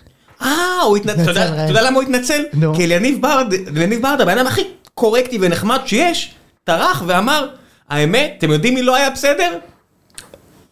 אה, 0.41 0.47
הוא 0.81 0.97
התנצל, 0.97 1.31
אתה 1.31 1.41
יודע- 1.69 1.81
למה 1.81 1.95
הוא 1.95 2.03
התנצל? 2.03 2.43
כי 2.75 2.83
אליניב 2.85 3.21
ברד, 3.21 3.53
אליניב 3.77 4.01
ברד, 4.01 4.21
הבן 4.21 4.37
אדם 4.37 4.47
הכי 4.47 4.61
קורקטי 4.93 5.37
ונחמד 5.41 5.79
שיש, 5.85 6.31
טרח 6.63 7.03
ואמר, 7.07 7.47
האמת, 7.89 8.35
אתם 8.37 8.51
יודעים 8.51 8.73
מי 8.75 8.81
לא 8.81 8.95
היה 8.95 9.09
בסדר? 9.09 9.57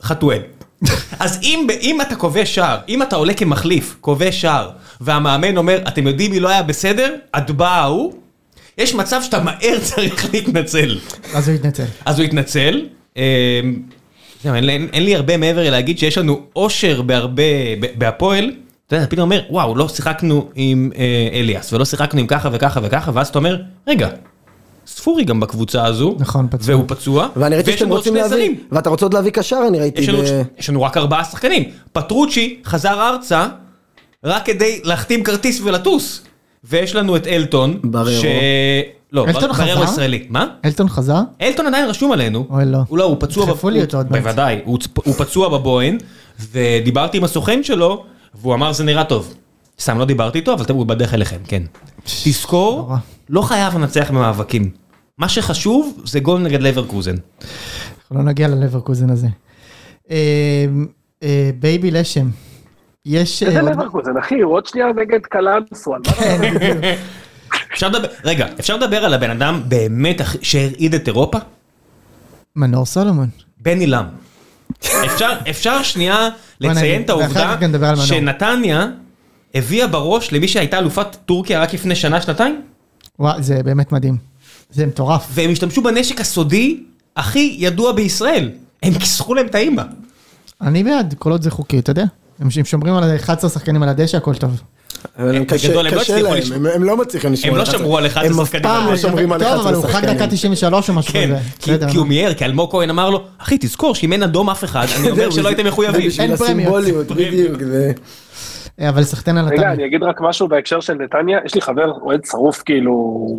חתואל. 0.02 0.40
אז 1.20 1.40
אם, 1.44 1.68
אם 1.82 2.02
אתה 2.02 2.16
כובש 2.16 2.56
שער, 2.56 2.78
אם 2.90 3.02
אתה 3.02 3.16
עולה 3.16 3.34
כמחליף, 3.34 3.96
כובש 4.02 4.42
שער, 4.42 4.70
והמאמן 5.02 5.58
אומר, 5.58 5.80
אתם 5.88 6.08
יודעים 6.08 6.32
מי 6.32 6.40
לא 6.40 6.50
היה 6.50 6.64
בסדר? 6.64 7.16
הטבע 7.34 7.70
ההוא, 7.70 8.14
יש 8.78 8.96
מצב 8.96 9.22
שאתה 9.24 9.40
מהר 9.40 9.80
צריך 9.96 10.34
להתנצל. 10.34 11.00
אז 11.34 11.48
הוא 11.50 11.56
התנצל. 11.56 11.84
אז 12.06 12.20
הוא 12.20 12.26
התנצל. 12.26 12.82
זהו, 14.44 14.54
אין, 14.56 14.70
אין, 14.70 14.88
אין 14.94 15.04
לי 15.04 15.16
הרבה 15.16 15.38
מעבר 15.38 15.70
להגיד 15.72 16.00
שיש 16.00 16.18
לנו 16.18 16.42
אושר 16.56 17.02
בהרבה, 17.02 17.44
בהפועל. 17.98 18.52
אתה 18.94 19.02
יודע, 19.02 19.12
פתאום 19.12 19.32
אומר, 19.32 19.42
וואו, 19.50 19.76
לא 19.76 19.88
שיחקנו 19.88 20.48
עם 20.56 20.92
אה, 20.98 21.04
אליאס, 21.40 21.74
ולא 21.74 21.86
שיחקנו 21.86 22.20
עם 22.20 22.28
ככה 22.28 22.50
וככה 22.52 22.80
וככה, 22.84 23.12
ואז 23.14 23.28
אתה 23.28 23.40
אומר, 23.40 23.58
רגע, 23.88 24.10
ספורי 24.88 25.24
גם 25.24 25.40
בקבוצה 25.40 25.86
הזו, 25.86 26.16
נכון, 26.20 26.48
פצוע. 26.52 26.76
והוא 26.76 26.86
פצוע, 26.88 27.28
ואני 27.36 27.56
ראיתי 27.56 27.72
שאתם 27.78 27.90
רוצים 27.90 28.16
להביא, 28.16 28.30
זרים. 28.30 28.56
ואתה 28.72 28.90
רוצה 28.90 29.06
עוד 29.06 29.14
להביא 29.14 29.32
קשר, 29.32 29.60
אני 29.68 29.80
ראיתי. 29.80 30.02
יש 30.02 30.10
לנו, 30.10 30.22
ב- 30.22 30.42
יש 30.60 30.70
לנו 30.70 30.82
רק 30.82 30.98
ארבעה 30.98 31.24
שחקנים. 31.24 31.64
פטרוצ'י 31.94 32.60
חזר 32.66 33.10
ארצה 33.10 33.48
רק 34.24 34.46
כדי 34.46 34.80
להחתים 34.84 35.24
כרטיס 35.24 35.62
ולטוס. 35.64 36.22
ויש 36.64 36.96
לנו 36.96 37.16
את 37.16 37.28
אלטון, 37.28 37.80
בררו. 37.84 38.12
ש... 38.22 38.26
לא, 39.14 39.26
אלטון 39.28 39.42
בר- 39.42 39.54
בררו 39.54 39.82
חזר? 39.82 39.84
ישראלי. 39.94 40.26
מה? 40.30 40.46
אלטון 40.66 40.90
חזר? 40.90 41.20
אלטון 41.42 41.68
עדיין 41.68 41.90
רשום 41.90 42.12
עלינו. 42.12 42.46
אוי, 42.50 42.66
לא. 42.66 42.78
הוא 42.88 42.98
לא, 42.98 43.04
הוא 43.04 43.18
פצוע. 43.20 43.46
דחפו 43.46 43.70
לי 43.70 43.82
אותו 43.82 43.98
עוד 43.98 44.12
מעט. 44.12 44.22
בוודאי, 44.22 44.60
הוא 44.66 44.78
צ- 44.80 44.88
הוא 45.04 45.14
פצוע 45.14 45.50
בבוהן, 45.50 45.98
ודיברתי 46.52 47.18
עם 47.18 47.24
הסוכן 47.24 47.64
שלו, 47.64 48.04
והוא 48.36 48.54
אמר 48.54 48.74
זה 48.74 48.84
נראה 48.84 49.04
טוב. 49.04 49.34
סתם 49.80 49.98
לא 50.00 50.06
דיברתי 50.06 50.38
איתו, 50.40 50.54
אבל 50.54 50.66
הוא 50.70 50.86
בדרך 50.86 51.14
אליכם, 51.14 51.38
כן. 51.48 51.64
תזכור. 52.04 52.94
לא 53.30 53.42
חייב 53.42 53.76
לנצח 53.78 54.12
במאבקים. 54.12 54.70
מה 55.18 55.30
שחשוב 55.30 56.02
זה 56.06 56.20
גול 56.20 56.42
נגד 56.42 56.62
לברקוזן. 56.62 57.16
אנחנו 58.02 58.18
לא 58.18 58.24
נגיע 58.24 58.48
ללברקוזן 58.48 59.10
הזה. 59.10 59.28
אה, 60.12 60.66
אה, 61.24 61.50
בייבי 61.60 61.92
לשם. 61.92 62.30
יש... 63.06 63.44
איזה 63.44 63.58
אה, 63.58 63.62
עוד- 63.62 63.72
לברקוזן, 63.72 64.18
אחי, 64.18 64.42
הוא 64.42 64.54
עוד 64.54 64.66
שנייה 64.66 64.88
נגד 64.88 65.20
קלנסואל. 65.22 66.02
כן. 66.04 66.80
אפשר 67.74 67.88
לדבר, 67.90 68.08
רגע, 68.24 68.48
אפשר 68.60 68.78
לדבר 68.78 69.06
על 69.06 69.14
הבן 69.14 69.30
אדם 69.30 69.62
באמת 69.68 70.22
שהרעיד 70.42 70.94
את 70.96 71.08
אירופה? 71.08 71.38
מנור 72.56 72.86
סולומון. 72.86 73.28
בני 73.58 73.88
לם. 73.88 74.06
אפשר, 75.06 75.30
אפשר 75.50 75.84
שנייה 75.84 76.30
לציין 76.64 77.02
את 77.02 77.10
העובדה. 77.10 77.56
שנתניה 77.96 78.88
הביאה 79.56 79.88
בראש 79.88 80.32
למי 80.32 80.48
שהייתה 80.48 80.80
אלופת 80.80 81.16
טורקיה 81.26 81.62
רק 81.62 81.74
לפני 81.74 81.96
שנה-שנתיים? 81.96 82.62
וואו, 83.20 83.42
זה 83.42 83.64
באמת 83.64 83.92
מדהים. 83.92 84.18
זה 84.72 84.86
מטורף. 84.86 85.28
והם 85.32 85.52
השתמשו 85.52 85.84
בנשק 85.84 86.22
הסודי 86.22 86.84
הכי 87.16 87.56
ידוע 87.60 87.92
בישראל. 87.92 88.52
הם 88.84 88.94
כיסחו 88.94 89.34
להם 89.34 89.46
את 89.46 89.56
האימא. 89.56 89.84
אני 90.62 90.84
בעד, 90.84 91.16
כל 91.20 91.32
עוד 91.32 91.42
זה 91.42 91.52
חוקי, 91.52 91.80
אתה 91.80 91.92
יודע. 91.92 92.04
הם 92.40 92.50
שומרים 92.64 92.94
על 92.94 93.16
11 93.16 93.50
שחקנים 93.50 93.84
על 93.84 93.90
הדשא, 93.90 94.18
הכל 94.18 94.36
טוב. 94.36 94.62
בגדול 95.20 95.36
הם 95.88 95.94
לא 95.96 96.02
הצליחו 96.02 96.34
לשמור. 96.36 96.68
הם- 96.76 96.84
לא 96.84 96.98
מצליחים 96.98 97.34
לשמור. 97.34 97.52
הם 97.52 97.58
לא 97.58 97.62
על 97.62 97.68
11. 97.68 97.80
שמרו 97.80 97.98
על 97.98 98.06
11 98.06 98.26
הם 98.36 98.40
אף 98.42 98.46
שחקנים 98.48 98.64
פעם 98.64 98.92
לא 98.92 98.98
שומרים 98.98 99.32
על 99.32 99.40
טוב, 99.40 99.48
11 99.48 99.70
אבל 99.70 99.76
הוא 99.78 99.84
חג 99.86 99.92
שחקנים. 99.92 100.16
דקה 100.16 100.28
93 100.28 100.90
או 100.90 100.94
משהו 100.94 101.14
כן, 101.14 101.26
כזה. 101.26 101.38
כי- 101.60 101.72
בסדר, 101.72 101.90
כי 101.90 101.98
הוא. 101.98 102.08
מיהר, 102.08 102.34
כי 102.34 102.46
אלמוג 102.46 102.72
כהן 102.72 102.90
אמר 102.90 103.10
לו, 103.10 103.24
אחי 103.38 103.58
תזכור 103.58 103.96
שאם 103.96 104.14
אין 104.14 104.24
אדום 104.24 104.50
אף 104.50 104.64
אחד, 104.64 104.86
אני 105.00 105.10
אומר 105.12 105.30
שלא 105.30 105.48
הייתם 105.48 105.66
מחויבים. 105.66 106.10
אין 106.20 106.36
פרמיות. 106.36 106.84
בדיוק. 107.08 107.60
זה- 107.60 107.92
אה, 108.82 108.90
אבל 108.90 109.04
סחטיין 109.04 109.38
על 109.38 109.46
רגע, 109.46 109.56
נתניה. 109.56 109.72
אני 109.74 109.86
אגיד 109.86 110.04
רק 110.04 110.22
משהו 110.22 110.48
בהקשר 110.48 110.80
של 110.80 110.94
נתניה, 110.94 111.40
יש 111.46 111.56
לי 111.56 111.62
חבר 111.62 111.92
אוהד 112.02 112.20
שרוף 112.26 112.62
כאילו 112.66 112.94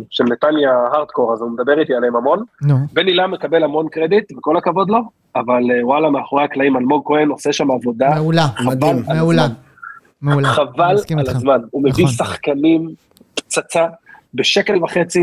של 0.09 0.23
נתניה 0.23 0.69
הארדקור, 0.93 1.33
אז 1.33 1.41
הוא 1.41 1.51
מדבר 1.51 1.79
איתי 1.79 1.93
עליהם 1.93 2.15
המון. 2.15 2.39
נו. 2.61 2.75
בן 2.93 3.07
הילה 3.07 3.27
מקבל 3.27 3.63
המון 3.63 3.87
קרדיט, 3.91 4.31
וכל 4.37 4.57
הכבוד 4.57 4.89
לו, 4.89 4.97
אבל 5.35 5.51
אה, 5.71 5.85
וואלה, 5.87 6.09
מאחורי 6.09 6.43
הקלעים 6.43 6.77
אלמוג 6.77 7.03
כהן 7.05 7.29
עושה 7.29 7.53
שם 7.53 7.71
עבודה, 7.71 8.09
מעולה. 8.15 8.47
מדהים. 8.65 9.03
מעולה. 9.15 9.47
מעולה. 10.31 10.47
חבל 10.53 10.83
על. 10.83 10.97
הזמן, 11.27 11.59
הוא 11.71 11.83
מביא 11.83 12.03
נכון. 12.05 12.15
שחקנים 12.15 12.89
פצצה 13.35 13.85
בשקל 14.33 14.83
וחצי. 14.83 15.19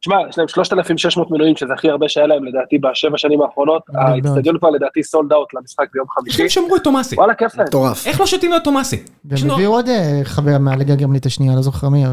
תשמע, 0.00 0.16
יש 0.28 0.38
להם 0.38 0.48
3,600 0.48 1.30
מנויים, 1.30 1.56
שזה 1.56 1.72
הכי 1.74 1.90
הרבה 1.90 2.08
שהיה 2.08 2.26
להם 2.26 2.44
לדעתי 2.44 2.78
בשבע 2.78 3.18
שנים 3.18 3.42
האחרונות. 3.42 3.82
האיצטדיון 3.94 4.58
כבר 4.58 4.70
לדעתי 4.70 5.02
סולד 5.02 5.32
אאוט 5.32 5.54
למשחק 5.54 5.84
ביום 5.94 6.06
איך 6.06 6.14
חמישי. 6.18 6.42
הם 6.42 6.48
שמרו 6.48 6.76
את 6.76 6.84
תומאסי? 6.84 7.16
וואלה, 7.16 7.34
כיף 7.34 7.54
להם. 7.56 7.66
מטורף. 7.66 8.06
איך 8.06 8.20
לא 8.20 8.26
שתינו 8.26 8.56
את 8.56 8.64
תומאסי? 8.64 8.96
והם 9.24 9.50
הביאו 9.50 9.72
עוד 9.72 9.88
אה, 9.88 10.20
חבר 10.24 10.58
מהליגה 10.58 10.92
הגרמנית 10.92 11.26
השנייה, 11.26 11.56
לא 11.56 11.62
זוכר 11.62 11.88
מי. 11.88 12.04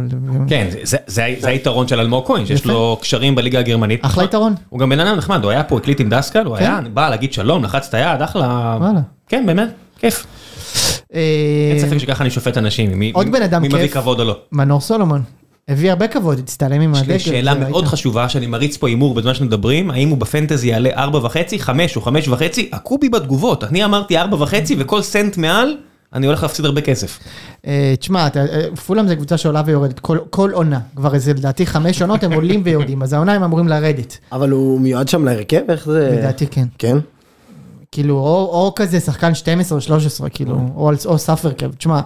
כן, 0.49 0.67
זה- 0.83 0.97
זה 1.07 1.35
זה 1.39 1.49
היתרון 1.49 1.87
של 1.87 1.99
אלמוג 1.99 2.25
כהן, 2.27 2.45
שיש. 2.45 2.65
לו 2.65 2.97
קשרים 3.01 3.35
בליגה 3.35 3.59
הגרמנית. 3.59 4.05
אחלה 4.05 4.23
יתרון. 4.23 4.53
הוא 4.69 4.79
גם 4.79 4.89
בן 4.89 4.99
אדם 4.99 5.15
נחמד, 5.17 5.43
הוא 5.43 5.51
היה 5.51 5.63
פה, 5.63 5.77
הקליט 5.77 5.99
עם 5.99 6.09
דסקל, 6.09 6.45
הוא 6.45 6.57
כן. 6.57 6.63
היה 6.63 6.79
בא 6.93 7.09
להגיד 7.09 7.33
שלום, 7.33 7.63
לחץ 7.63 7.87
את 7.87 7.93
היד, 7.93 8.21
אחלה. 8.21 8.77
וואלה. 8.79 8.99
כן, 9.27 9.45
באמת, 9.45 9.69
כיף. 9.99 10.25
אה, 11.13 11.19
אין 11.71 11.89
ספק 11.89 11.97
שככה 11.97 12.23
אני 12.23 12.31
שופט 12.31 12.57
אנשים, 12.57 12.99
מי- 12.99 13.11
עוד 13.15 13.25
מי- 13.25 13.31
בן 13.31 13.41
אדם 13.41 13.61
מי 13.61 13.67
מביא. 13.67 13.87
כבוד 13.87 14.19
או 14.19 14.25
לא. 14.25 14.39
מנור 14.51 14.81
סולומון. 14.81 15.21
הביא 15.67 15.89
הרבה 15.91 16.07
כבוד, 16.07 16.39
הצטלם 16.39 16.81
עם 16.81 16.93
יש 16.93 16.99
הדגל. 16.99 17.13
לי 17.13 17.19
שאלה 17.19 17.53
מאוד? 17.53 17.85
חשובה 17.85 18.29
שאני 18.29 18.47
מריץ 18.47 18.77
פה 18.77 18.87
הימור 18.87 19.13
בזמן 19.13 19.33
שמדברים, 19.33 19.91
האם 19.91 20.09
הוא 20.09 20.17
בפנטזי 20.17 20.67
יעלה 20.67 20.89
4.5, 21.05 21.37
5 21.59 21.95
או 21.97 22.01
5.5, 22.01 22.41
עקו 22.71 22.97
בי 22.97 23.09
בתגובות, 23.09 23.63
אני 23.63 23.85
אמרתי 23.85 24.17
4.5 24.17 24.25
וכל 24.79 25.01
סנט 25.01 25.37
מעל, 25.37 25.77
אני 26.13 26.27
הולך 26.27 26.43
להפסיד 26.43 26.65
הרבה 26.65 26.81
כסף. 26.81 27.19
אה, 27.67 27.93
תשמע, 27.99 28.27
אה, 28.35 28.75
פולאם 28.85 29.07
זה 29.07 29.15
קבוצה 29.15 29.37
שעולה 29.37 29.61
ויורדת 29.65 29.99
כל- 29.99 30.17
כל 30.29 30.51
עונה. 30.53 30.79
כבר 30.95 31.13
איזה, 31.15 31.33
לדעתי, 31.33 31.65
חמש 31.65 32.01
עונות 32.01 32.23
הם 32.23 32.33
עולים 32.33 32.61
ויורדים, 32.65 33.03
אז 33.03 33.13
העונה 33.13 33.33
הם 33.33 33.43
אמורים 33.43 33.67
לרדת. 33.67 34.17
אבל 34.31 34.49
הוא 34.49 34.81
מיועד 34.81 35.07
שם 35.07 35.25
להרכב? 35.25 35.61
איך 35.69 35.85
זה? 35.85 36.09
לדעתי 36.19 36.47
כן. 36.47 36.65
כן? 36.77 36.97
כאילו, 37.91 38.15
או, 38.17 38.25
או 38.65 38.73
כזה 38.75 38.99
שחקן 38.99 39.33
12 39.35 39.75
או 39.77 39.81
13, 39.81 40.29
כאילו, 40.29 40.59
או, 40.75 40.89
על- 40.89 40.95
או 41.05 41.17
סף 41.17 41.45
הרכב. 41.45 41.71
תשמע, 41.71 41.99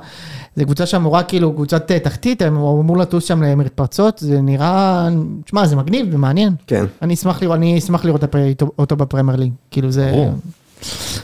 זו 0.55 0.65
קבוצה 0.65 0.85
שאמורה, 0.85 1.23
כאילו, 1.23 1.53
קבוצת 1.53 1.91
אה, 1.91 1.99
תחתית, 1.99 2.41
הם- 2.41 2.55
הוא 2.55 2.81
אמור 2.81 2.97
לטוס 2.97 3.25
שם 3.25 3.43
למתפרצות, 3.43 4.17
זה 4.17 4.41
נראה, 4.41 5.07
תשמע, 5.45 5.65
זה 5.65 5.75
מגניב 5.75 6.07
ומעניין. 6.11 6.55
כן. 6.67 6.85
אני 7.01 7.13
אשמח 7.13 7.41
לראות, 7.41 7.57
אני 7.57 7.77
אשמח 7.79 8.05
לראות 8.05 8.23
אותו- 8.23 8.71
אותו 8.79 8.95
בפרמייר 8.95 9.39
ליג. 9.39 9.51
כאילו, 9.71 9.91
זה... 9.91 10.09
ברור. 10.11 10.31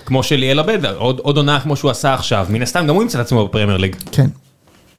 כמו 0.05 0.23
שליאל 0.23 0.59
עבד, 0.59 0.85
עוד 0.85 1.19
עוד 1.19 1.37
עונה 1.37 1.59
כמו 1.59 1.75
שהוא 1.75 1.91
עשה 1.91 2.13
עכשיו, 2.13 2.47
מן 2.49 2.61
הסתם 2.61 2.87
גם 2.87 2.95
הוא 2.95 3.03
ימצא 3.03 3.19
את 3.21 3.25
עצמו 3.25 3.47
בפרמייר 3.47 3.77
ליג. 3.77 3.95
כן. 4.11 4.27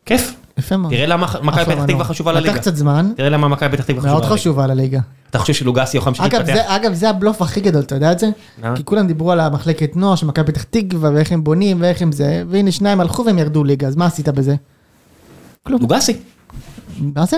כיף. 0.07 0.35
יפה 0.59 0.77
מאוד. 0.77 0.93
תראה 0.93 1.07
למה 1.07 1.27
מכבי 1.43 1.65
פתח 1.65 1.85
תקווה. 1.85 2.05
חשובה 2.05 2.33
לקח 2.33 2.45
לליגה. 2.45 2.61
קצת 2.61 2.77
זמן, 2.77 3.13
תראה 3.17 3.29
למה 3.29 3.49
מכבי 3.49 3.77
פתח 3.77 3.85
תקווה 3.85 4.01
חשובה 4.01 4.13
מאוד 4.13 4.23
לליגה. 4.23 4.37
חשובה 4.37 4.67
לליגה. 4.67 5.01
אתה 5.31 5.39
חושב 5.39 5.53
שלוגסי 5.53 5.97
יוכל 5.97 6.11
להמשיך 6.11 6.25
אגב, 6.25 6.39
להתפתח? 6.39 6.55
זה, 6.55 6.77
אגב, 6.77 6.93
זה 6.93 7.11
הבלוף 7.11 7.43
הכי 7.43 7.61
גדול, 7.61 7.83
אתה 7.83 7.95
יודע 7.95 8.13
את 8.13 8.19
זה? 8.19 8.31
כי 8.75 8.85
כולם 8.85 9.07
דיברו 9.07 9.33
על 9.33 9.41
המחלקת 9.41 9.97
נוער 9.97 10.15
של 10.15 10.27
מכבי 10.27 10.53
פתח 10.53 10.63
תקווה, 10.63 11.11
ואיך 11.15 11.33
הם 11.33 11.45
בונים, 11.45 11.81
ואיך 11.81 12.03
הם 12.03 12.13
זה, 12.13 12.43
והנה 12.49 12.73
שניים 12.73 13.01
הלכו 13.01 13.25
והם 13.25 13.39
ירדו 13.39 13.65
ליגה, 13.65 13.87
אז 13.89 13.97
מה 13.97 14.07
עשית 14.07 14.29
בזה? 14.29 14.55
לוגסי. 15.67 16.17
מה 16.99 17.27
זה? 17.27 17.37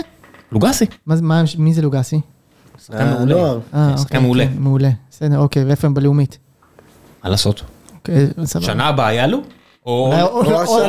לוגסי. 0.52 0.84
מה 1.06 1.16
זה, 1.16 1.22
מה, 1.22 1.42
מי 1.58 1.74
זה 1.74 1.82
לוגסי? 1.82 2.20
שחקן 2.86 3.08
מעולה. 3.08 3.20
הנוער. 3.22 3.58
אה, 3.74 3.88
שחקן 3.96 4.02
אוקיי, 4.02 4.20
מעולה. 4.20 4.46
כן, 4.46 4.52
מעולה. 4.58 4.90
בסדר, 5.10 5.38
אוקיי, 5.38 5.64
ואיפה 5.64 5.86
הם 5.86 5.94
בלאומית? 5.94 6.38
מה 7.24 7.30
לעשות? 7.30 7.62
אוקיי. 7.94 8.26
שנה 8.60 8.86
הבאה 8.86 9.12
יעלו? 9.12 9.42
או... 9.86 10.12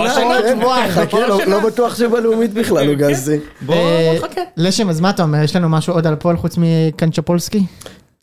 השנה, 0.07 0.37
כן. 1.09 1.17
לא- 1.27 1.45
לא 1.47 1.59
בטוח 1.59 1.95
שבלאומית 1.95 2.53
בכלל 2.53 2.87
הוא 2.87 2.95
גזי. 2.95 3.39
בוא 3.61 3.75
אה, 3.75 4.13
נחכה. 4.17 4.41
לשם, 4.57 4.89
אז 4.89 4.99
מה 4.99 5.09
אתה 5.09 5.23
אומר? 5.23 5.43
יש 5.43 5.55
לנו 5.55 5.69
משהו 5.69 5.93
עוד 5.93 6.07
על 6.07 6.13
הפועל 6.13 6.37
חוץ 6.37 6.55
מקנצ'פולסקי? 6.57 7.65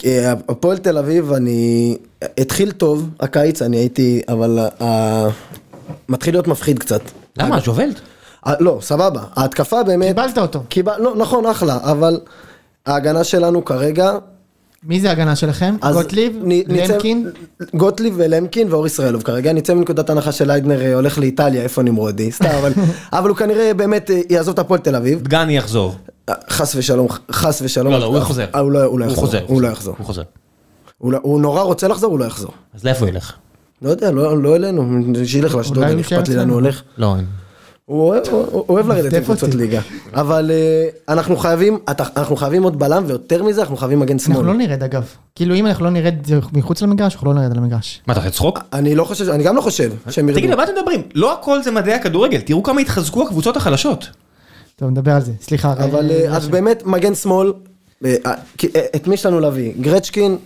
אה, 0.05 0.33
הפועל 0.49 0.79
תל 0.79 0.99
אביב, 0.99 1.33
אני... 1.33 1.97
התחיל 2.39 2.73
טוב, 2.73 3.09
הקיץ, 3.21 3.62
אני 3.62 3.77
הייתי, 3.77 4.23
אבל 4.29 4.59
אה, 4.81 5.29
מתחיל 6.09 6.35
להיות 6.35 6.49
מפחיד 6.49 6.79
קצת. 6.79 7.01
למה? 7.37 7.59
אה, 8.47 8.55
לא, 8.61 8.79
סבבה. 8.81 9.21
ההתקפה 9.37 9.83
באמת... 9.83 10.09
קיבלת 10.16 10.39
אותו. 10.39 10.61
קיבל... 10.68 10.93
לא, 10.99 11.14
נכון, 11.16 11.47
אחלה, 11.47 11.79
אבל 11.83 12.21
ההגנה 12.87 13.25
שלנו 13.25 13.64
כרגע... 13.64 14.12
מי 14.85 15.01
זה 15.01 15.09
ההגנה 15.09 15.37
שלכם? 15.37 15.76
גוטליב? 15.93 16.37
למקין? 16.68 17.31
גוטליב 17.74 18.14
ולמקין 18.16 18.72
ואור 18.72 18.87
ישראלוב 18.87 19.22
כרגע 19.22 19.53
נצא 19.53 19.74
מנקודת 19.74 20.11
הנחה 20.11 20.33
שליידנר 20.33 20.81
אה, 20.81 20.95
הולך 20.95 21.18
לאיטליה 21.18 21.62
איפה 21.62 21.83
נמרודי 21.83 22.33
סתם 22.33 22.49
אבל 22.61 22.72
אבל 23.12 23.28
הוא 23.28 23.37
כנראה 23.37 23.74
באמת 23.74 24.11
אה, 24.11 24.20
יעזוב 24.31 24.53
את 24.53 24.59
הפועל 24.59 24.81
תל 24.81 24.97
אביב 24.97 25.22
דגני 25.22 25.57
יחזור. 25.57 25.95
אה, 26.28 26.35
חס 26.51 26.74
ושלום 26.76 27.07
חס 27.33 27.62
ושלום 27.62 27.93
לא, 27.93 27.99
לא, 27.99 28.05
הוא 28.05 28.20
חוזר. 28.20 28.47
הוא 28.55 28.70
לא 28.70 28.85
הוא 28.85 28.99
לא 29.01 29.05
הוא 29.05 29.12
יחזור 29.12 29.24
חוזר. 29.26 29.45
הוא 29.47 29.62
לא 29.62 29.68
יחזור 29.68 29.95
הוא 29.99 30.07
חוזר. 30.07 30.22
הוא 30.99 31.12
לא- 31.12 31.18
הוא 31.22 31.41
נורא 31.41 31.62
רוצה 31.62 31.89
לחזור 31.89 32.11
הוא 32.11 32.18
לא 32.18 32.24
יחזור 32.24 32.51
אז 32.74 32.85
לאיפה 32.85 33.01
הוא 33.01 33.09
ילך? 33.09 33.33
לא 33.83 33.91
יודע 33.91 34.11
לא 34.11 34.43
לא 34.43 34.57
אלינו 34.57 35.03
שילך 35.24 35.55
לאשדוד 35.55 35.85
אכפת 35.85 36.28
לי. 36.28 36.35
הוא 36.43 36.53
הולך 36.53 36.83
לא, 36.99 37.16
אין. 37.16 37.24
הוא 37.91 38.14
אוהב- 38.68 38.88
לרדת 38.88 39.12
לקבוצות. 39.12 39.55
ליגה 39.55 39.80
אבל 40.14 40.51
אה, 40.51 40.88
אנחנו 41.14 41.36
חייבים 41.36 41.78
אנחנו 42.16 42.36
חייבים 42.36 42.62
עוד 42.62 42.78
בלם 42.78 43.05
ויותר 43.07 43.43
מזה 43.43 43.61
אנחנו 43.61 43.76
חייבים 43.76 44.01
מגן 44.01 44.16
אנחנו 44.16 44.34
שמאל 44.34 44.47
לא 44.47 44.55
נרד 44.55 44.82
אגב. 44.82 45.05
כאילו 45.34 45.55
אם 45.55 45.66
אנחנו 45.66 45.84
לא 45.84 45.91
נרד 45.91 46.14
מחוץ 46.53 46.82
למגרש, 46.82 47.14
אנחנו 47.14 47.26
לא 47.34 47.41
נרד 47.41 47.51
על 47.51 47.59
המגרש. 47.59 48.01
מה, 48.07 48.12
אתה 48.12 48.20
רוצה 48.20 48.30
צחוק? 48.32 48.59
אני 48.72 48.95
לא 48.95 49.05
חושב 49.05 49.28
אני 49.28 49.45
גם 49.45 49.57
לא 49.57 49.61
חושב 49.61 49.93
שהם 50.11 50.28
ירדו 50.28 50.41
תגיד, 50.41 50.51
על 50.51 50.57
מה 50.57 50.64
אתם 50.64 50.72
מדברים? 50.78 51.03
לא 51.14 51.32
הכל 51.32 51.62
זה 51.62 51.70
מדעי 51.70 51.95
הכדורגל, 51.95 52.41
תראו 52.41 52.62
כמה 52.62 52.80
התחזקו 52.80 53.22
הקבוצות 53.26 53.57
החלשות. 53.57 54.09
טוב, 54.76 54.91
נדבר 54.91 55.12
על 55.12 55.22
זה. 55.22 55.32
סליחה. 55.43 55.72
אבל 55.72 56.11
אה, 56.11 56.36
אז 56.36 56.49
באמת 56.49 56.82
מגן 56.86 57.14
שמאל, 57.14 57.53
אה, 58.05 58.14
את 58.97 59.07
מי 59.07 59.14
יש 59.14 59.26
לנו 59.26 59.41
להביא? 59.41 59.72
גרצ'קין, 59.80 60.36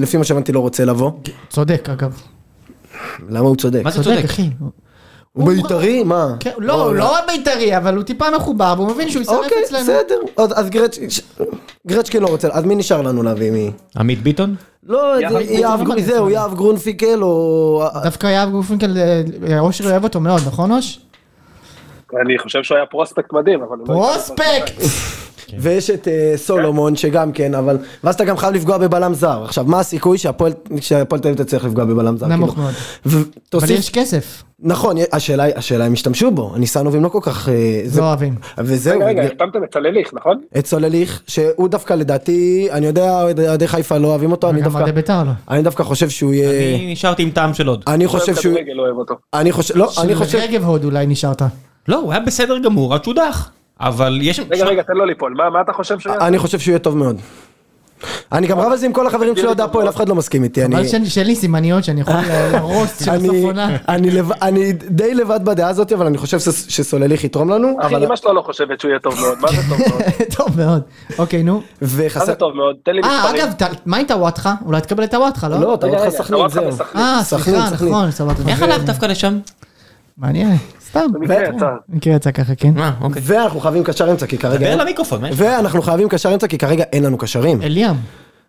לפי 0.00 0.16
מה 0.16 0.24
שהבנתי 0.24 0.52
לא 0.52 0.60
רוצה 0.60 0.84
לבוא. 0.84 1.10
צודק 1.50 1.88
אגב. 1.92 2.20
למה 3.28 3.48
הוא 3.48 3.56
צודק? 3.56 3.80
מה 3.84 3.90
זה 3.90 4.04
צודק? 4.04 4.24
אחי. 4.24 4.50
הוא 5.32 5.48
בית"רי? 5.48 6.04
מה? 6.04 6.34
כן, 6.40 6.50
לא, 6.58 6.84
הוא 6.84 6.94
לא 6.94 7.18
בית"רי, 7.26 7.76
אבל 7.76 7.96
הוא 7.96 8.02
טיפה 8.02 8.30
מחובר, 8.36 8.74
והוא 8.76 8.90
מבין 8.90 9.10
שהוא 9.10 9.22
יסרב 9.22 9.36
אוקיי, 9.44 9.64
אצלנו. 9.64 9.82
בסדר. 9.82 10.20
אז 10.36 10.70
גרצ'קין 11.86 12.22
לא 12.22 12.28
רוצה, 12.28 12.48
אז 12.52 12.64
מי 12.64 12.74
נשאר 12.74 13.02
לנו 13.02 13.22
להביא? 13.22 13.50
מי? 13.50 13.70
עמית 13.96 14.22
ביטון? 14.22 14.54
לא, 14.86 15.14
זהו, 15.98 16.30
יהב 16.30 16.54
גרונפיקל 16.54 17.22
או... 17.22 17.84
דווקא 18.02 18.26
יהב 18.26 18.50
גופנקל, 18.50 18.96
אה, 19.48 19.60
אושר 19.60 19.84
אוהב 19.84 20.04
אותו 20.04 20.20
מאוד, 20.20 20.40
נכון 20.46 20.72
אוש? 20.72 21.00
אני 22.20 22.38
חושב 22.38 22.62
שהוא 22.62 22.76
היה 22.76 22.86
פרוספקט 22.86 23.32
מדהים, 23.32 23.62
אבל... 23.62 23.76
הוא 23.86 24.06
פרוספקט! 25.44 25.64
ויש 25.64 25.90
את 25.90 26.08
אה, 26.08 26.32
סולומון 26.36 26.96
שגם 26.96 27.32
כן, 27.32 27.54
אבל... 27.54 27.78
ואז 28.04 28.14
אתה 28.14 28.24
גם 28.24 28.36
חייב 28.36 28.54
לפגוע 28.54 28.78
בבלם 28.78 29.14
זר. 29.14 29.44
עכשיו, 29.44 29.64
מה 29.64 29.80
הסיכוי 29.80 30.18
שהפועל 30.18 30.52
שהפועל 30.80 31.20
תל 31.20 31.28
אביב 31.28 31.42
תצליח 31.44 31.64
לפגוע 31.64 31.84
בבלם 31.84 32.16
זר? 32.16 32.26
נמוך 32.26 32.50
כאילו? 32.54 32.66
מאוד. 33.12 33.24
אבל 33.54 33.70
יש 33.70 33.90
כסף, 33.90 34.42
נכון, 34.64 34.96
השאלה 35.12 35.42
היא, 35.42 35.54
השאלה 35.56 35.86
אם 35.86 35.92
השתמשו 35.92 36.30
בו, 36.30 36.52
הניסנובים 36.54 37.02
לא 37.02 37.08
כל 37.08 37.18
כך... 37.22 37.48
אה, 37.48 37.80
זה- 37.84 38.00
לא 38.00 38.06
אוהבים. 38.06 38.34
וזהו, 38.58 38.98
רגע, 39.00 39.06
רגע, 39.06 39.22
החתמתם 39.22 39.64
את 39.64 39.72
צלליך, 39.72 40.10
נכון? 40.14 40.40
את 40.58 40.66
סולליך, 40.66 41.22
שהוא 41.26 41.68
דווקא 41.68 41.94
לדעתי, 41.94 42.68
אני 42.70 42.86
יודע, 42.86 43.22
אוהדי 43.22 43.68
חיפה 43.68 43.98
לא 43.98 44.08
אוהבים 44.08 44.32
אותו, 44.32 44.50
אני 44.50 44.56
וגם 44.56 44.64
דווקא, 44.64 44.78
אוהדי 44.78 44.92
בית"ר 44.92 45.22
לא. 45.24 45.30
אני 45.50 45.62
דווקא 45.62 45.82
חושב 45.82 46.08
שהוא 46.08 46.34
יהיה, 46.34 46.74
אני 46.76 46.92
נשארתי 46.92 47.22
עם 47.22 47.30
טעם 47.30 47.54
של 47.54 47.68
עוד. 47.68 47.84
אני 47.86 48.06
חושב 48.06 48.34
שהוא, 48.34 48.54
לא. 48.74 48.84
אני 49.34 49.52
חושב, 49.52 49.76
לא, 49.76 49.90
אני 50.02 50.14
חושב, 50.14 50.30
של 50.30 50.38
רגב 50.38 50.64
הוד 50.64 50.84
אולי 50.84 51.06
נשארת. 51.06 51.42
לא, 51.88 51.96
הוא 51.98 52.12
היה 52.12 52.20
בסדר 52.20 52.58
גמור, 52.58 52.94
עד 52.94 53.04
שהודח. 53.04 53.50
אבל 53.82 54.18
יש... 54.22 54.40
רגע, 54.50 54.64
רגע, 54.64 54.82
תן 54.82 54.92
לו 54.92 55.04
ליפול. 55.04 55.34
מה 55.36 55.50
מה 55.50 55.60
אתה 55.60 55.72
חושב 55.72 55.98
שהוא 55.98 56.12
יעשה? 56.12 56.26
אני 56.26 56.38
חושב 56.38 56.58
שהוא 56.58 56.72
יהיה 56.72 56.78
טוב 56.78 56.96
מאוד. 56.96 57.16
אני 58.32 58.46
גם 58.46 58.58
רב 58.58 58.72
על 58.72 58.76
זה 58.78 58.86
עם 58.86 58.92
כל 58.92 59.06
החברים 59.06 59.36
שלי 59.36 59.46
אוהדי 59.46 59.62
הפועל, 59.62 59.88
אף 59.88 59.96
אחד 59.96 60.08
לא 60.08 60.14
מסכים 60.14 60.44
איתי, 60.44 60.64
אני, 60.64 60.74
אבל 60.76 60.86
שאין- 60.86 61.26
לי 61.26 61.36
סימניות 61.36 61.84
שאני 61.84 62.00
יכול 62.00 62.14
לרוץ 62.52 63.04
של 63.04 63.10
עונה. 63.44 63.76
אני 64.42 64.72
די 64.72 65.14
לבד 65.14 65.40
בדעה 65.44 65.68
הזאת, 65.68 65.92
אבל 65.92 66.06
אני 66.06 66.18
חושב 66.18 66.38
ש- 66.38 66.48
שסולליך 66.68 67.24
יתרום 67.24 67.50
לנו, 67.50 67.76
אחי, 67.80 67.94
אבל, 67.94 68.04
אמא 68.04 68.16
שלו 68.16 68.32
לא 68.34 68.40
חושבת 68.42 68.80
שהוא 68.80 68.88
יהיה 68.88 68.98
טוב 69.00 69.14
מאוד, 69.20 69.38
מה 69.40 69.48
זה 69.48 69.56
טוב 69.68 69.78
מאוד? 69.88 70.02
טוב 70.36 70.60
מאוד. 70.60 70.82
אוקיי, 71.18 71.42
נו. 71.42 71.62
מה 71.82 71.88
זה 72.24 72.34
טוב 72.34 72.56
מאוד? 72.56 72.76
תן 72.82 72.92
לי 72.92 73.02
אה, 73.02 73.18
מספרים. 73.24 73.42
אגב, 73.44 73.52
ת- 73.52 73.86
מה 73.86 73.96
עם 73.96 74.06
טוואטחה? 74.06 74.54
אולי 74.66 74.80
תקבל 74.80 75.04
את 75.04 75.10
טוואטחה, 75.10 75.48
לא? 75.48 75.60
לא, 75.60 75.78
לך 75.82 76.08
סכנין, 76.08 76.38
טוואטחה 76.38 76.60
זהו. 76.70 76.86
אה, 76.96 77.20
סליחה. 77.24 77.50
נכון, 77.72 78.10
סבבה. 78.10 78.32
איך 78.48 78.62
הלכת 78.62 78.84
דווקא 78.84 79.06
לשם? 79.06 79.38
מעניין. 80.18 80.56
סתם. 80.92 81.06
במקרה 81.12 81.44
יצא. 81.56 81.66
מקרה 81.88 82.14
יצא 82.14 82.30
ככה, 82.30 82.54
כן. 82.54 82.78
אה, 82.78 82.90
אוקיי. 83.00 83.22
ואנחנו 83.24 83.60
חייבים 83.60 83.84
קשר 83.84 84.10
אמצע 84.10 84.26
כי 84.26 84.38
כרגע... 84.38 84.72
דבר 84.74 84.82
למיקרופון, 84.82 85.20
מה 85.20 85.28
יש? 85.28 85.34
ואנחנו 85.38 85.82
חייבים 85.82 86.08
קשר 86.08 86.34
אמצע 86.34 86.46
כי 86.46 86.58
כרגע 86.58 86.84
אין 86.92 87.04
לנו 87.04 87.18
קשרים. 87.18 87.62
אליאם. 87.62 87.94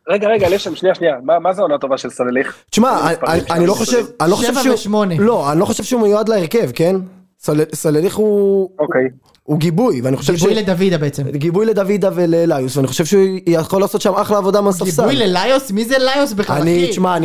רגע, 0.09 0.27
רגע, 0.27 0.49
לשם, 0.49 0.75
שנייה, 0.75 0.95
שנייה. 0.95 1.13
מה 1.23 1.39
מה 1.39 1.53
זה 1.53 1.61
העונה 1.61 1.75
הטובה 1.75 1.97
של 1.97 2.09
סלליך? 2.09 2.55
תשמע, 2.69 2.99
אני- 3.27 3.41
שם 3.47 3.65
לא. 3.65 3.73
חושב, 3.73 4.05
אני 4.21 4.31
לא 4.31 4.35
חושב 4.35 4.51
שבע 4.53 4.61
שהוא... 4.63 4.73
ושמונה. 4.73 5.15
לא, 5.19 5.51
אני 5.51 5.59
לא 5.59 5.65
חושב 5.65 5.83
שהוא 5.83 6.01
מיועד 6.01 6.29
להרכב, 6.29 6.69
כן? 6.75 6.95
סל- 7.39 7.63
סלליך 7.73 8.15
הוא... 8.15 8.69
אוקיי. 8.79 9.01
הוא 9.43 9.59
גיבוי, 9.59 10.01
ואני 10.01 10.17
חושב 10.17 10.35
ש... 10.37 10.39
גיבוי 10.41 10.55
לדוידה 10.55 10.97
בעצם. 10.97 11.23
גיבוי 11.29 11.65
לדוידה 11.65 12.09
ולאליוס, 12.13 12.77
ואני 12.77 12.87
חושב 12.87 13.05
שהוא 13.05 13.23
יכול 13.47 13.81
לעשות 13.81 14.01
שם 14.01 14.13
אחלה 14.13 14.37
עבודה 14.37 14.61
מהספסל. 14.61 15.01
גיבוי 15.01 15.27
לליוס? 15.27 15.71
מי 15.71 15.85
זה 15.85 15.95
ליוס 15.97 16.33
בכלל, 16.33 16.61
אני, 16.61 16.83
אחי? 16.83 16.91
תשמע, 16.91 17.17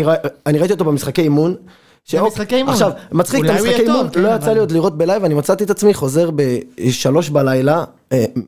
אני 0.47 0.59
ראיתי 0.59 0.73
אותו 0.73 0.85
במשחקי 0.85 1.23
אימון. 1.23 1.55
במשחקי 2.14 2.56
אימון. 2.56 2.72
עכשיו, 2.72 2.90
מצחיק, 3.12 3.44
את 3.44 3.50
המשחקי 3.50 3.82
אימון, 3.82 4.09
לא 4.16 4.28
יצא 4.28 4.52
לי 4.52 4.61
עוד 4.61 4.70
לראות 4.70 4.98
ב 4.99 5.03
live, 5.03 5.24
אני 5.24 5.34
מצאתי 5.34 5.64
את 5.64 5.70
עצמי 5.70 5.94
חוזר 5.94 6.30
בשלוש 6.34 7.30
בלילה, 7.30 7.84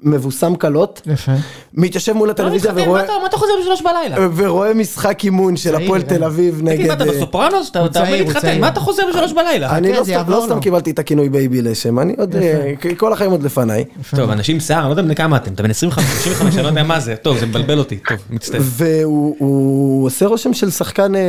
מבוסם 0.02 0.54
קלות, 0.56 1.02
יפה. 1.06 1.32
מתיישב 1.74 2.12
מול 2.12 2.30
הטלוויזיה 2.30 2.72
ורואה... 2.74 2.88
מה 3.00 3.04
אתה- 3.04 3.12
מה 3.22 3.26
אתה 3.26 3.36
חוזר 3.36 3.52
בשלוש 3.62 3.82
בלילה? 3.82 4.28
ורואה 4.36 4.74
משחק 4.74 5.24
אימון 5.24 5.56
של 5.56 5.74
הפועל 5.74 6.00
אה. 6.00 6.06
תל 6.06 6.24
אביב 6.24 6.54
תגיד, 6.54 6.64
מה 6.64 6.70
נגד... 6.70 6.90
אתה 6.90 7.04
אה, 7.04 7.10
בסופרנוס? 7.12 7.70
אתה 7.70 7.78
הוא 7.78 7.88
להתחתן. 8.16 8.60
מה 8.60 8.68
אתה 8.68 8.80
חוזר 8.80 9.02
בשלוש 9.10 9.32
בלילה? 9.32 9.76
אני 9.76 9.92
לא 9.92 10.04
סתם- 10.04 10.24
לא 10.28 10.42
סתם. 10.46 10.60
קיבלתי 10.60 10.90
את 10.90 10.98
הכינוי 10.98 11.28
בייבי 11.28 11.62
לשם, 11.62 11.98
אני 11.98 12.14
עוד... 12.18 12.36
אה, 12.36 12.72
כל 12.96 13.12
החיים 13.12 13.30
עוד 13.30 13.42
לפניי. 13.42 13.84
טוב, 14.16 14.30
אנשים 14.30 14.54
עם 14.56 14.60
שיער, 14.60 14.80
אני 14.80 14.86
לא 14.88 14.92
יודע 14.92 15.02
בני 15.02 15.14
כמה 15.14 15.36
אתם, 15.36 15.52
אתה 15.54 15.62
בן 15.62 15.70
25, 15.70 16.06
35, 16.24 16.54
אני 16.54 16.62
לא 16.62 16.68
יודע 16.68 16.82
מה 16.82 17.00
זה, 17.00 17.14
טוב, 17.22 17.38
זה 17.38 17.46
מבלבל 17.46 17.78
אותי, 17.78 17.96
טוב, 18.08 18.18
מצטער. 18.30 18.60
והוא 18.64 19.36
הוא 19.38 20.06
עושה 20.06 20.26
רושם 20.26 20.52
של 20.54 20.70
שחקן 20.70 21.14
אה, 21.14 21.20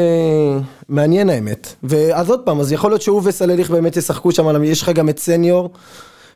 מעניין 0.90 1.30
האמת. 1.30 1.76
ואז 1.84 2.30
עוד 2.30 2.40
פעם, 2.40 2.60
אז 2.60 2.72
יכול 2.72 2.92
להיות 2.92 3.02
שהוא 3.02 3.22
וסלליך 3.24 3.70
באמת 3.72 3.98
ישחקו 3.98 4.32
שם, 4.32 4.64
יש 4.64 4.82
לך 4.82 4.90
גם 4.90 5.10
את 5.10 5.20
סניור, 5.20 5.70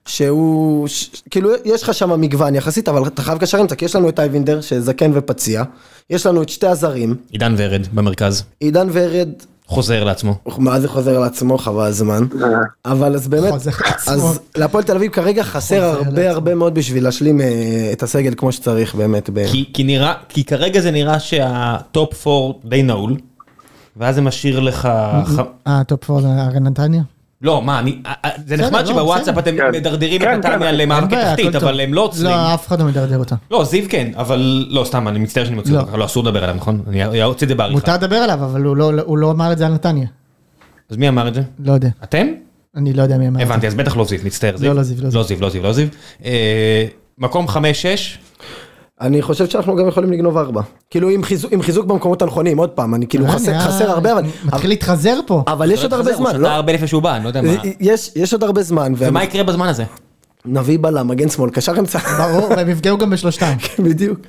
שהוא, 0.08 0.88
ש, 0.88 1.10
כאילו 1.30 1.49
יש 1.66 1.84
לך 1.84 1.93
שם 1.93 2.22
מגוון 2.22 2.56
יחסית, 2.56 2.89
אבל 2.89 3.08
אתה 3.08 3.22
חייב 3.22 3.38
קשר 3.38 3.62
אמצע, 3.62 3.76
כי 3.76 3.86
יש 3.86 3.95
לנו 3.95 4.10
את 4.10 4.20
אייבינדר 4.20 4.62
שזקן 4.62 5.12
ופציע, 5.14 5.64
יש 6.10 6.26
לנו 6.26 6.41
את 6.41 6.49
שתי 6.49 6.68
הזרים, 6.68 7.16
עידן 7.32 7.56
ורד 7.58 7.88
במרכז, 7.93 8.43
עידן 8.60 8.88
ורד, 8.91 9.30
חוזר 9.68 10.03
לעצמו. 10.03 10.36
מה 10.58 10.80
זה 10.80 10.88
חוזר 10.88 11.20
לעצמו 11.20 11.58
חבל 11.58 11.86
הזמן, 11.86 12.24
אבל 12.86 13.16
אז 13.16 13.28
באמת. 13.28 13.53
אז 14.08 14.39
להפועל 14.56 14.84
תל 14.84 14.95
אביב 14.95 15.12
כרגע 15.12 15.43
חסר 15.43 15.84
הרבה 15.84 16.30
הרבה 16.30 16.56
מאוד 16.56 16.76
בשביל 16.76 17.03
להשלים 17.03 17.41
אה, 17.41 17.89
את 17.93 18.03
הסגל 18.03 18.34
כמו 18.38 18.51
שצריך 18.51 18.95
באמת. 18.95 19.30
כי, 19.74 19.84
נראה, 19.84 20.14
כי 20.30 20.43
כרגע 20.43 20.82
זה 20.82 20.91
נראה 20.91 21.20
שה 21.19 21.73
top 21.73 22.28
4 22.28 22.58
די 22.66 22.84
נעול, 22.84 23.18
ואז 23.97 24.16
זה 24.16 24.22
משאיר 24.22 24.60
לך... 24.60 24.89
ח... 25.26 25.39
אה, 25.68 25.84
top 25.84 26.03
four 26.03 26.21
זה 26.22 26.28
הרי 26.28 26.60
נתניה? 26.60 27.01
לא, 27.41 27.61
מה, 27.61 27.79
אני, 27.79 28.01
אה, 28.05 28.13
אה, 28.25 28.29
זה 28.45 28.57
נחמד 28.57 28.81
לא, 28.81 28.86
שבוואטסאפ. 28.88 29.38
אתם 29.38 29.57
כן. 29.57 29.71
מדרדרים 29.71 30.21
כן, 30.21 30.33
את 30.39 30.45
נתניה 30.45 30.71
כן, 30.71 30.75
למאבק 30.77 31.13
תחתית. 31.13 31.55
אבל 31.55 31.79
הם 31.79 31.93
לא 31.93 32.01
עוצרים. 32.01 32.25
לא, 32.25 32.53
אף 32.53 32.67
אחד 32.67 32.79
לא 32.79 32.86
מדרדר 32.86 33.17
אותה. 33.17 33.36
לא, 33.51 33.63
זיו 33.63 33.83
כן, 33.89 34.11
אבל 34.15 34.65
לא, 34.69 34.83
סתם, 34.83 35.07
אני 35.07 35.19
מצטער 35.19 35.45
שאני 35.45 35.55
מוציא 35.55 35.73
לא. 35.73 35.79
אותך, 35.79 35.93
לא, 35.93 36.05
אסור 36.05 36.23
לדבר 36.23 36.43
עליו, 36.43 36.55
נכון? 36.55 36.81
אני 36.88 37.23
אוציא 37.23 37.45
את 37.45 37.49
זה 37.49 37.55
בעריכה. 37.55 37.75
מותר 37.75 37.93
לדבר 37.93 38.15
עליו, 38.15 38.43
אבל 38.45 38.61
הוא 38.63 38.77
לא- 38.77 38.91
הוא 39.05 39.17
לא 39.17 39.31
אמר 39.31 39.51
את 39.51 39.57
זה 39.57 39.65
על 39.65 39.73
נתניה. 39.73 40.07
אז 40.89 40.97
מי 40.97 41.09
אמר 41.09 41.27
את 41.27 41.33
זה? 41.33 41.41
לא 41.59 41.73
יודע. 41.73 41.89
אתם? 42.03 42.27
אני 42.75 42.93
לא 42.93 43.03
יודע 43.03 43.17
מי 43.17 43.27
אמר 43.27 43.41
את 43.41 43.47
זה. 43.47 43.53
הבנתי, 43.53 43.67
אז 43.67 43.75
בטח 43.75 43.97
לא 43.97 44.05
זיו, 44.05 44.19
מצטער. 44.23 44.55
לא, 44.59 44.73
לא 44.73 44.83
זיו, 44.83 44.97
לא 45.03 45.09
זיו. 45.09 45.19
לא 45.19 45.23
זיו, 45.27 45.38
לא 45.41 45.49
זיו, 45.49 45.63
לא 45.63 45.73
זיו. 45.73 45.88
אה, 46.25 46.86
מקום 47.17 47.47
5-6, 47.47 47.57
אני 49.01 49.21
חושב 49.21 49.45
שאנחנו 49.49 49.75
גם 49.75 49.87
יכולים 49.87 50.11
לגנוב 50.11 50.37
ארבע. 50.37 50.61
כאילו 50.89 51.09
עם 51.09 51.23
חיזוק, 51.23 51.51
עם 51.53 51.61
חיזוק 51.61 51.85
במקומות 51.85 52.21
הנכונים, 52.21 52.57
עוד 52.57 52.69
פעם, 52.69 52.95
אני 52.95 53.07
כאילו 53.07 53.25
אה, 53.25 53.31
חסר, 53.31 53.51
נהיה- 53.51 53.61
חסר 53.61 53.91
הרבה, 53.91 54.11
אבל, 54.13 54.21
מתחיל 54.45 54.69
להתחזר 54.69 55.19
פה. 55.27 55.43
אבל 55.47 55.71
יש 55.71 55.83
עוד 55.83 55.93
הרבה 55.93 56.09
הוא 56.09 56.17
זמן, 56.17 56.29
שתה 56.29 56.37
לא? 56.37 56.47
הרבה 56.47 56.73
לפני 56.73 56.87
שהוא 56.87 57.01
בא, 57.01 57.15
אני 57.15 57.23
לא 57.23 57.29
יודע 57.29 57.41
מה. 57.41 57.51
יש, 57.79 58.11
יש 58.15 58.33
עוד 58.33 58.43
הרבה 58.43 58.63
זמן, 58.63 58.93
ומה 58.97 59.23
יקרה 59.23 59.43
בזמן 59.43 59.67
הזה? 59.67 59.83
נביא 60.45 60.77
בלם, 60.81 61.07
מגן 61.07 61.29
שמאל, 61.29 61.49
קשר 61.49 61.79
אמצע, 61.79 61.99
ברור, 61.99 62.49
והם 62.49 62.69
יפגעו 62.69 62.97
גם 62.97 63.09
בשלושתם. 63.09 63.53
בדיוק. 63.85 64.19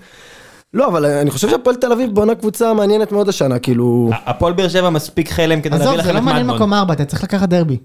לא, 0.74 0.86
אבל 0.88 1.04
אני 1.04 1.30
חושב 1.30 1.48
שהפועל 1.50 1.76
תל 1.76 1.92
אביב 1.92 2.10
בונה 2.14 2.34
קבוצה 2.34 2.74
מעניינת 2.74 3.12
מאוד 3.12 3.28
השנה, 3.28 3.58
כאילו, 3.58 4.10
הפועל 4.26 4.52
באר 4.52 4.68
שבע 4.68 4.90
מספיק 4.90 5.30
חלם 5.30 5.60
כדי 5.60 5.70
להביא 5.70 5.84
עזוב, 5.86 5.96
לכם 5.98 6.04
זה 6.04 6.10
את 6.10 6.14
לא 6.14 6.22
מעניין. 6.22 6.46
מקום 6.46 6.72
ארבע, 6.74 6.92
אתה 6.94 7.04
צריך 7.04 7.24
לקחת 7.24 7.48
דרבי. 7.48 7.78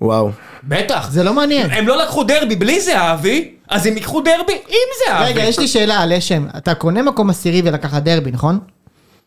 וואו. 0.00 0.30
בטח. 0.64 1.08
זה 1.10 1.22
לא 1.22 1.34
מעניין. 1.34 1.70
הם 1.70 1.88
לא 1.88 1.96
לקחו 2.02 2.24
דרבי 2.24 2.56
בלי 2.56 2.80
זהבי, 2.80 3.50
אז 3.68 3.86
הם 3.86 3.94
ייקחו 3.96 4.20
דרבי 4.20 4.52
עם 4.68 4.76
זהבי. 5.06 5.24
רגע, 5.24 5.42
יש 5.44 5.58
לי 5.58 5.68
שאלה 5.68 6.00
על 6.00 6.16
לשם. 6.16 6.46
אתה 6.56 6.74
קונה 6.74 7.02
מקום 7.02 7.30
עשירי 7.30 7.62
ולקחת 7.64 8.02
דרבי, 8.02 8.30
נכון? 8.30 8.58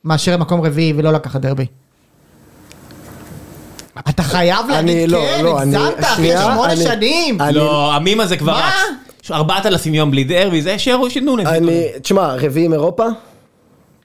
מאשר 0.05 0.37
מקום 0.37 0.61
רביעי 0.61 0.93
ולא 0.97 1.13
לקחת 1.13 1.41
דרבי. 1.41 1.65
אתה 4.09 4.23
חייב 4.23 4.57
אני 4.69 4.71
להגיד 4.95 5.09
לא, 5.11 5.17
כן, 5.37 5.43
לא, 5.43 5.61
אני- 5.61 5.75
הגזמת, 5.77 6.05
שנייה, 6.15 6.41
שמונה 6.41 6.73
אני- 6.73 6.83
שנים. 6.83 7.41
אני- 7.41 7.53
לא, 7.53 7.93
המים 7.93 8.19
הזה 8.19 8.37
כבר 8.37 8.51
מה? 8.53 8.71
רץ. 9.23 9.31
4,000 9.31 9.93
יום 9.93 10.11
בלי 10.11 10.23
דרבי, 10.23 10.61
זה 10.61 10.79
שרו 10.79 11.09
שינו 11.09 11.37
להם. 11.37 11.47
אני, 11.47 11.87
תשמע, 12.01 12.35
רביעי 12.35 12.65
עם 12.65 12.73
אירופה? 12.73 13.05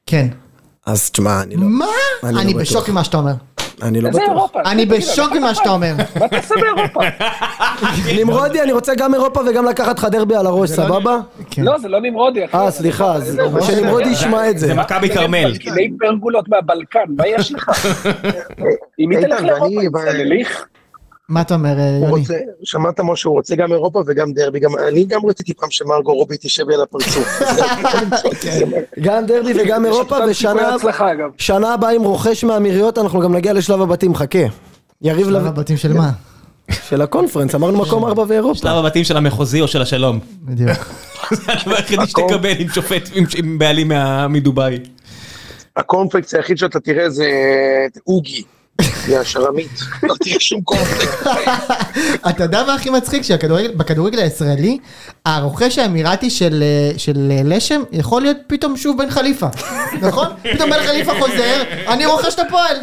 כן. 0.07 0.27
אז 0.87 1.11
תשמע, 1.11 1.43
אני 1.43 1.57
לא, 1.57 1.63
מה? 1.63 1.87
אני 2.25 2.35
לא 2.35 2.41
אני 2.41 2.55
בטוח. 2.55 2.63
בשוק 2.63 2.89
ממה 2.89 3.05
שאתה 3.05 3.17
אומר. 3.17 3.33
אני 3.83 4.01
לא 4.01 4.11
בטוח. 4.11 4.51
אני 4.66 4.87
בשוק 4.87 5.33
מה 5.33 5.39
ממה 5.41 5.55
שאתה 5.55 5.70
אומר. 5.70 5.93
מה 6.20 6.27
אתה 6.27 6.37
עושה 6.37 6.55
באירופה? 6.61 7.01
נמרודי, 8.20 8.62
אני 8.62 8.72
רוצה 8.72 8.95
גם 8.95 9.14
אירופה 9.14 9.41
וגם 9.51 9.64
לקחת 9.64 9.99
לך 9.99 10.05
דרבי 10.05 10.35
על 10.37 10.47
הראש, 10.47 10.70
סבבה? 10.70 11.18
כן. 11.51 11.62
לא, 11.62 11.79
זה 11.79 11.89
לא 11.89 12.01
נמרודי, 12.01 12.45
אחי. 12.45 12.57
אה, 12.57 12.70
סליחה? 12.70 13.16
שנמרודי 13.66 14.09
ישמע 14.09 14.51
את 14.51 14.59
זה 14.59 14.66
זה. 14.66 14.74
מכבי 14.74 15.11
כרמל. 15.11 15.55
שני 15.55 15.91
פרגולות 15.99 16.49
מהבלקן, 16.49 17.05
מה 17.16 17.27
יש 17.27 17.53
לך? 17.53 17.70
אם 18.99 19.11
היא 19.11 19.18
תלך 19.20 19.41
לאירופה, 19.43 19.81
עם 19.83 19.93
סלליך? 20.05 20.66
מה 21.29 21.41
אתה 21.41 21.55
אומר, 21.55 21.79
אה, 21.79 21.99
יוני? 22.03 22.11
רוצה, 22.20 22.35
שמעת 22.64 23.01
משה, 23.01 23.29
הוא 23.29 23.37
רוצה 23.37 23.57
גם 23.57 23.72
אירופה 23.72 24.03
וגם 24.07 24.33
דרבי, 24.33 24.61
גם 24.61 24.70
אני 24.89 25.05
גם 25.05 25.20
רציתי 25.27 25.55
פעם 25.55 25.70
שמרגו 25.70 26.12
רובי 26.14 26.37
תשב 26.41 26.70
על 26.70 26.83
הפרצוף. 26.83 27.41
גם 29.05 29.27
דרבי 29.27 29.53
וגם 29.62 29.85
אירופה, 29.87 30.16
ושנה 31.39 31.74
הבאה 31.74 31.91
עם 31.91 32.03
רוכש 32.03 32.45
מהאמירויות, 32.45 32.99
אנחנו 32.99 33.20
גם 33.20 33.35
נגיע 33.35 33.53
לשלב 33.53 33.81
הבתים, 33.83 34.14
חכה. 34.14 34.39
יריב 35.03 35.27
שלב 35.27 35.37
לב... 35.37 35.47
הבתים 35.47 35.77
של 35.77 35.93
מה? 35.93 36.11
של 36.89 37.03
הקונפרנס, 37.03 37.55
אמרנו 37.55 37.79
מקום 37.79 38.05
ארבע 38.05 38.24
ואירופה. 38.29 38.59
שלב 38.61 38.77
הבתים 38.85 39.05
של 39.05 39.16
המחוזי 39.16 39.61
או 39.61 39.68
של 39.68 39.83
השלום. 39.83 40.18
בדיוק. 40.43 40.70
זה 41.31 41.53
הדבר 41.53 41.74
היחידי 41.77 42.07
שתקבל 42.07 42.53
עם 42.59 42.68
שופט, 42.68 43.11
עם- 43.14 43.59
בעלים 43.59 43.89
מה- 43.89 44.29
מדובאי. 44.29 44.79
הקורנפלקס 45.77 46.35
היחיד 46.35 46.59
שאתה 46.59 46.81
תראה 46.81 47.11
זה 47.11 47.27
אוגי, 48.07 48.43
זה 49.07 49.20
השרמית, 49.20 49.81
לא 50.03 50.14
תראה 50.20 50.41
שום 50.41 50.61
קורנפלקס. 50.61 51.27
אתה 52.31 52.45
יודע 52.45 52.64
מה 52.66 52.74
הכי 52.74 52.91
מצחיק? 52.91 53.22
שבכדורגל 53.22 54.18
הישראלי, 54.18 54.79
הרוכש 55.27 55.79
האמירתי 55.79 56.31
של, 56.31 56.62
אה, 56.62 56.99
של 56.99 57.33
אה, 57.33 57.41
לשם 57.45 57.83
יכול 57.93 58.22
להיות 58.22 58.37
פתאום 58.47 58.77
שוב 58.77 58.99
בן 58.99 59.11
חליפה, 59.11 59.47
נכון? 60.03 60.27
פתאום 60.55 60.70
בן 60.70 60.83
חליפה 60.87 61.12
חוזר, 61.20 61.62
אני 61.89 62.07
רוכש 62.07 62.35
את 62.35 62.39
הפועל. 62.39 62.77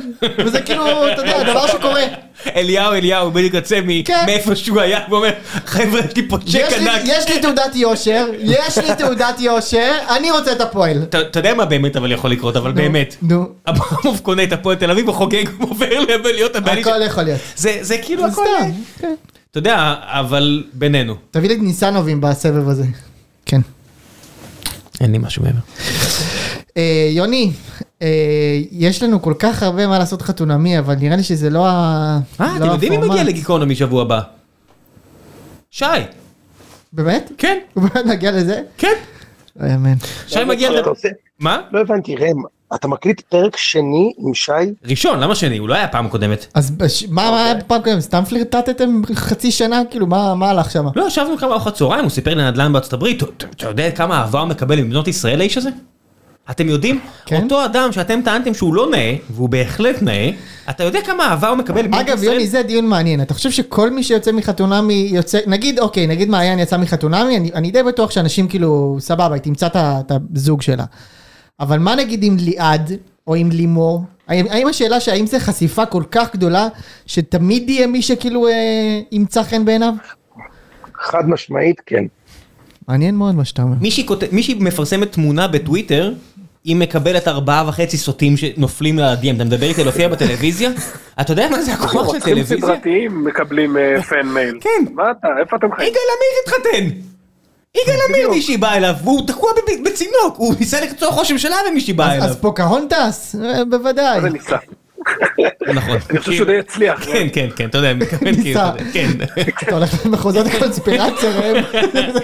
וזה 0.45 0.61
כאילו, 0.61 1.13
אתה 1.13 1.21
יודע, 1.21 1.43
דבר 1.43 1.67
שקורה. 1.67 2.03
אליהו 2.55 2.93
אליהו 2.93 3.31
בדיוק 3.31 3.53
יוצא 3.53 3.79
כן. 4.05 4.23
מאיפה 4.25 4.55
שהוא 4.55 4.81
היה, 4.81 4.99
הוא 5.07 5.17
אומר, 5.17 5.29
חבר'ה 5.65 5.99
יש 5.99 6.15
לי 6.15 6.27
פה 6.29 6.37
צ'ק 6.37 6.65
ענק. 6.79 7.01
יש 7.05 7.29
לי 7.29 7.39
תעודת 7.41 7.75
יושר, 7.75 8.25
יש 8.39 8.77
לי 8.77 8.95
תעודת 8.97 9.39
יושר, 9.39 9.91
אני 10.17 10.31
רוצה 10.31 10.51
את 10.51 10.61
הפועל. 10.61 11.03
אתה 11.03 11.39
יודע 11.39 11.53
מה 11.53 11.65
באמת 11.65 11.95
אבל 11.95 12.11
יכול 12.11 12.31
לקרות, 12.31 12.55
אבל 12.55 12.71
באמת. 12.71 13.15
נו, 13.21 13.45
אברמוב 13.65 14.19
קונה 14.23 14.43
את 14.43 14.53
הפועל 14.53 14.75
תל 14.75 14.91
אביב 14.91 15.09
וחוגג, 15.09 15.45
הוא 15.57 15.69
עובר 15.69 15.99
להיות 16.23 16.55
הבעלים. 16.55 16.87
הכל 16.87 17.01
יכול 17.05 17.23
להיות. 17.23 17.39
זה 17.55 17.77
זה 17.81 17.97
כאילו 17.97 18.25
הכל... 18.25 18.41
כן. 18.99 19.13
אתה 19.51 19.59
יודע, 19.59 19.95
אבל 20.01 20.63
בינינו. 20.73 21.15
תביא 21.31 21.49
לי 21.49 21.55
את 21.55 21.59
ניסנובים 21.61 22.21
בסבב 22.21 22.69
הזה. 22.69 22.85
כן. 23.45 23.61
אין 25.01 25.11
לי 25.11 25.17
משהו 25.17 25.43
מעבר. 25.43 25.59
אה, 26.77 26.81
יוני, 27.11 27.51
אה, 28.01 28.07
יש 28.71 29.03
לנו 29.03 29.21
כל 29.21 29.33
כך 29.39 29.63
הרבה 29.63 29.87
מה 29.87 29.99
לעשות 29.99 30.21
חתונמי, 30.21 30.79
אבל 30.79 30.95
נראה 30.95 31.15
לי 31.15 31.23
שזה 31.23 31.49
לא 31.49 31.67
ה... 31.67 32.19
אה, 32.41 32.47
לא 32.59 32.65
אתם 32.65 32.73
יודעים 32.73 33.01
מי. 33.01 33.07
מגיע 33.09 33.23
לגיקונומי 33.23 33.75
שבוע 33.75 34.01
הבא? 34.01 34.19
שי. 35.71 35.85
באמת? 36.93 37.31
כן, 37.37 37.57
הוא 37.73 37.83
באמת 37.83 38.05
נגיע 38.05 38.31
לזה? 38.31 38.61
כן. 38.77 38.93
לא 39.59 39.67
יאמן. 39.67 39.93
שי 40.27 40.43
מגיע 40.43 40.69
אתה 40.69 40.77
לדבר... 40.77 40.89
עושה- 40.89 41.07
מה? 41.39 41.61
לא 41.71 41.79
הבנתי, 41.81 42.15
ראם, 42.15 42.35
אתה 42.75 42.87
מקליט 42.87 43.21
פרק 43.21 43.57
שני 43.57 44.13
עם 44.17 44.33
שי? 44.33 44.51
ראשון, 44.85 45.19
למה 45.19 45.35
שני? 45.35 45.57
הוא 45.57 45.69
לא 45.69 45.73
היה 45.75 45.87
פעם 45.87 46.07
קודמת. 46.09 46.45
אז 46.53 46.71
בש- 46.71 47.05
מה 47.09 47.31
מה 47.31 47.45
היה 47.45 47.53
בפעם 47.55 47.81
קודם? 47.81 47.99
סתם 48.01 48.23
פלירטטתם 48.25 49.01
חצי 49.15 49.51
שנה? 49.51 49.81
כאילו, 49.91 50.07
מה 50.07 50.35
מה 50.35 50.49
הלך 50.49 50.71
שם? 50.71 50.85
לא, 50.95 51.07
ישבנו 51.07 51.37
כמה 51.37 51.51
ארוחת 51.51 51.73
צהריים, 51.73 52.03
הוא 52.03 52.09
סיפר 52.11 52.33
לי 52.33 52.43
נדל"ן 52.51 52.73
בארצות 52.73 52.93
הברית. 52.93 53.23
אתה- 53.23 53.67
יודע 53.67 53.91
כמה 53.91 54.17
אהבה 54.21 54.39
הוא 54.39 54.47
מקבל 54.49 54.81
ממדינות 54.81 55.07
ישראל 55.07 55.39
האיש 55.41 55.57
הזה? 55.57 55.69
אתם 56.51 56.69
יודעים? 56.69 56.99
כן. 57.25 57.43
אותו 57.43 57.65
אדם 57.65 57.91
שאתם 57.91 58.21
טענתם 58.21 58.53
שהוא 58.53 58.73
לא 58.73 58.89
נאה, 58.89 59.15
והוא 59.29 59.49
בהחלט 59.49 60.01
נאה, 60.01 60.29
אתה 60.69 60.83
יודע 60.83 60.99
כמה 61.01 61.25
אהבה 61.27 61.49
הוא 61.49 61.57
מקבל 61.57 61.85
אגב, 61.85 62.17
ישראל? 62.17 62.33
יוני, 62.33 62.47
זה 62.47 62.63
דיון 62.63 62.87
מעניין. 62.87 63.21
אתה 63.21 63.33
חושב 63.33 63.51
שכל 63.51 63.89
מי 63.89 64.03
שיוצא 64.03 64.31
מחתונמי 64.31 65.09
יוצא, 65.13 65.39
נגיד, 65.47 65.79
אוקיי, 65.79 66.07
נגיד 66.07 66.29
מעיין 66.29 66.59
יצא 66.59 66.77
מחתונמי, 66.77 67.37
אני, 67.37 67.51
אני 67.53 67.71
די 67.71 67.83
בטוח 67.83 68.11
שאנשים 68.11 68.47
כאילו, 68.47 68.97
סבבה, 68.99 69.33
היא 69.33 69.41
תמצא 69.41 69.67
את 69.75 70.11
הזוג 70.35 70.61
שלה. 70.61 70.85
אבל 71.59 71.79
מה 71.79 71.95
נגיד 71.95 72.23
עם 72.23 72.37
ליעד, 72.37 72.91
או 73.27 73.35
עם 73.35 73.51
לימור, 73.51 74.03
האם 74.27 74.45
האם 74.49 74.67
השאלה 74.67 74.99
שהאם 74.99 75.27
זה 75.27 75.39
חשיפה 75.39 75.85
כל 75.85 76.03
כך 76.11 76.33
גדולה, 76.33 76.67
שתמיד 77.05 77.69
יהיה 77.69 77.87
מי 77.87 78.01
שכאילו 78.01 78.47
אה, 78.47 79.01
ימצא 79.11 79.43
חן 79.43 79.65
בעיניו? 79.65 79.93
חד 80.95 81.29
משמעית, 81.29 81.81
כן. 81.85 82.03
מעניין 82.87 83.15
מאוד 83.15 83.35
מה 83.35 83.45
שאתה 83.45 83.61
אומר. 83.61 83.75
מישהי 84.31 84.55
מפרסמת 84.59 85.11
תמונה 85.11 85.47
בטוויטר, 85.47 86.13
היא 86.63 86.75
מקבלת 86.75 87.27
ארבעה 87.27 87.63
וחצי 87.67 87.97
סוטים 87.97 88.37
שנופלים 88.37 88.99
לה 88.99 89.13
ל-DM, 89.13 89.35
אתה 89.35 89.43
מדבר 89.43 89.67
איתי 89.67 89.81
על 89.81 89.87
להופיע 89.87 90.07
בטלוויזיה? 90.07 90.69
אתה 91.21 91.33
יודע 91.33 91.49
מה 91.49 91.61
זה 91.61 91.73
הכוח 91.73 91.91
של 91.91 91.97
רוצחים 91.97 92.21
טלוויזיה? 92.21 92.57
סדרתיים 92.57 93.23
מקבלים 93.23 93.77
אה, 93.77 94.01
פן 94.01 94.27
מייל. 94.27 94.57
כן. 94.61 94.93
מה 94.93 95.03
אתה, 95.11 95.27
איפה 95.39 95.55
אתם 95.55 95.67
חיים? 95.75 95.89
יגאל 95.89 96.01
עמיר 96.17 96.29
התחתן! 96.43 96.99
יגאל 97.83 97.99
עמיר 98.09 98.29
מישהי 98.29 98.57
באה 98.57 98.77
אליו, 98.77 98.95
והוא 99.03 99.27
תקוע 99.27 99.51
בצינוק, 99.85 100.37
הוא 100.37 100.55
ניסה 100.59 100.81
לרצוח 100.81 101.19
ראש 101.19 101.31
ממשלה 101.31 101.55
ומישהי 101.69 101.93
באה 101.93 102.15
אז 102.15 102.23
אליו. 102.23 102.35
פוקהונטס? 102.41 103.35
אה, 103.43 103.65
בוודאי. 103.65 104.19
נכון. 105.73 105.97
אני 106.09 106.19
חושב 106.19 106.31
שהוא 106.31 106.47
די 106.47 106.59
הצליח. 106.59 107.05
כן, 107.05 107.27
כן, 107.33 107.47
כן, 107.55 107.69
אתה 107.69 107.77
יודע, 107.77 107.91
אני 107.91 107.99
מתכוון 107.99 108.35
כאילו, 108.41 108.59
כן. 108.93 109.07
אתה 109.63 109.75
הולך 109.75 110.05
למחוזות 110.05 110.45
הקונספירציה, 110.47 111.29
ראם. 111.39 111.63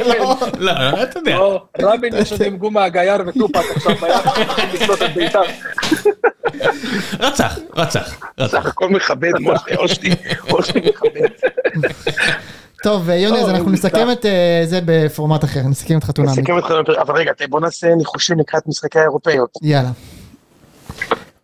לא... 0.07 0.35
לא, 0.59 0.73
לא, 0.91 1.03
אתה 1.03 1.19
יודע. 1.19 1.35
לא, 1.35 1.65
רבין 1.81 2.15
יושב 2.15 2.43
עם 2.43 2.57
גומה 2.57 2.83
הגייר 2.83 3.21
וטופק 3.27 3.65
עכשיו 3.75 3.95
ביד, 3.95 4.91
את 4.91 5.15
בית"ר. 5.15 5.41
רצח, 7.19 7.59
רצח, 7.75 8.19
רצח. 8.37 8.59
סך 8.59 8.65
הכל 8.65 8.89
מכבד, 8.89 9.31
משה, 9.39 9.75
אושרי, 9.75 10.09
אושרי 10.51 10.81
מכבד. 10.81 11.29
טוב, 12.83 13.09
אה, 13.09 13.15
יוני, 13.15 13.39
אז 13.39 13.49
אנחנו 13.49 13.71
נסכם 13.71 14.11
את 14.11 14.25
אה, 14.25 14.61
זה 14.65 14.79
בפורמט 14.85 15.43
אחר, 15.43 15.61
נסכם 15.69 15.97
את 15.97 16.03
חתונה. 16.03 16.31
נסכם 16.31 16.57
את 16.57 16.63
חלום 16.63 16.83
אבל 17.01 17.15
רגע, 17.15 17.31
בוא 17.49 17.59
נעשה 17.59 17.95
ניחושים 17.95 18.39
לקראת 18.39 18.67
משחקי 18.67 18.99
האירופאיות. 18.99 19.49
יאללה. 19.61 19.89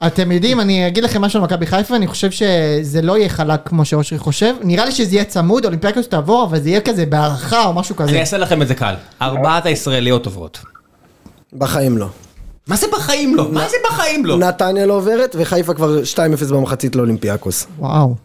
אתם 0.07 0.31
יודעים, 0.31 0.59
אני 0.59 0.87
אגיד 0.87 1.03
לכם 1.03 1.21
משהו 1.21 1.39
על 1.39 1.45
מכבי 1.45 1.65
חיפה, 1.65 1.95
אני 1.95 2.07
חושב 2.07 2.31
שזה 2.31 3.01
לא 3.01 3.17
יהיה 3.17 3.29
חלק 3.29 3.59
כמו 3.65 3.85
שאושרי 3.85 4.19
חושב. 4.19 4.55
נראה 4.63 4.85
לי 4.85 4.91
שזה 4.91 5.15
יהיה 5.15 5.23
צמוד, 5.23 5.65
אולימפיאקוס 5.65 6.07
תעבור, 6.07 6.43
אבל 6.43 6.59
זה 6.59 6.69
יהיה 6.69 6.81
כזה 6.81 7.05
בהערכה 7.05 7.65
או 7.65 7.73
משהו 7.73 7.95
אני 7.99 8.07
כזה. 8.07 8.19
אעשה 8.19 8.37
לכם 8.37 8.61
את 8.61 8.67
זה 8.67 8.75
קל. 8.75 8.95
ארבעת 9.21 9.65
הישראליות 9.65 10.25
עוברות. 10.25 10.59
בחיים 11.53 11.97
לא. 11.97 12.07
מה 12.67 12.75
זה 12.75 12.87
בחיים 12.93 13.35
לא? 13.35 13.51
מה 13.51 13.67
זה 13.69 13.77
בחיים 13.89 14.25
לא? 14.25 14.37
נתניה 14.37 14.85
לא 14.85 14.93
עוברת, 14.93 15.35
וחיפה 15.39 15.73
כבר 15.73 15.99
2-0 16.49 16.53
במחצית 16.53 16.95
לאולימפיאקוס. 16.95 17.67
וואו. 17.79 18.15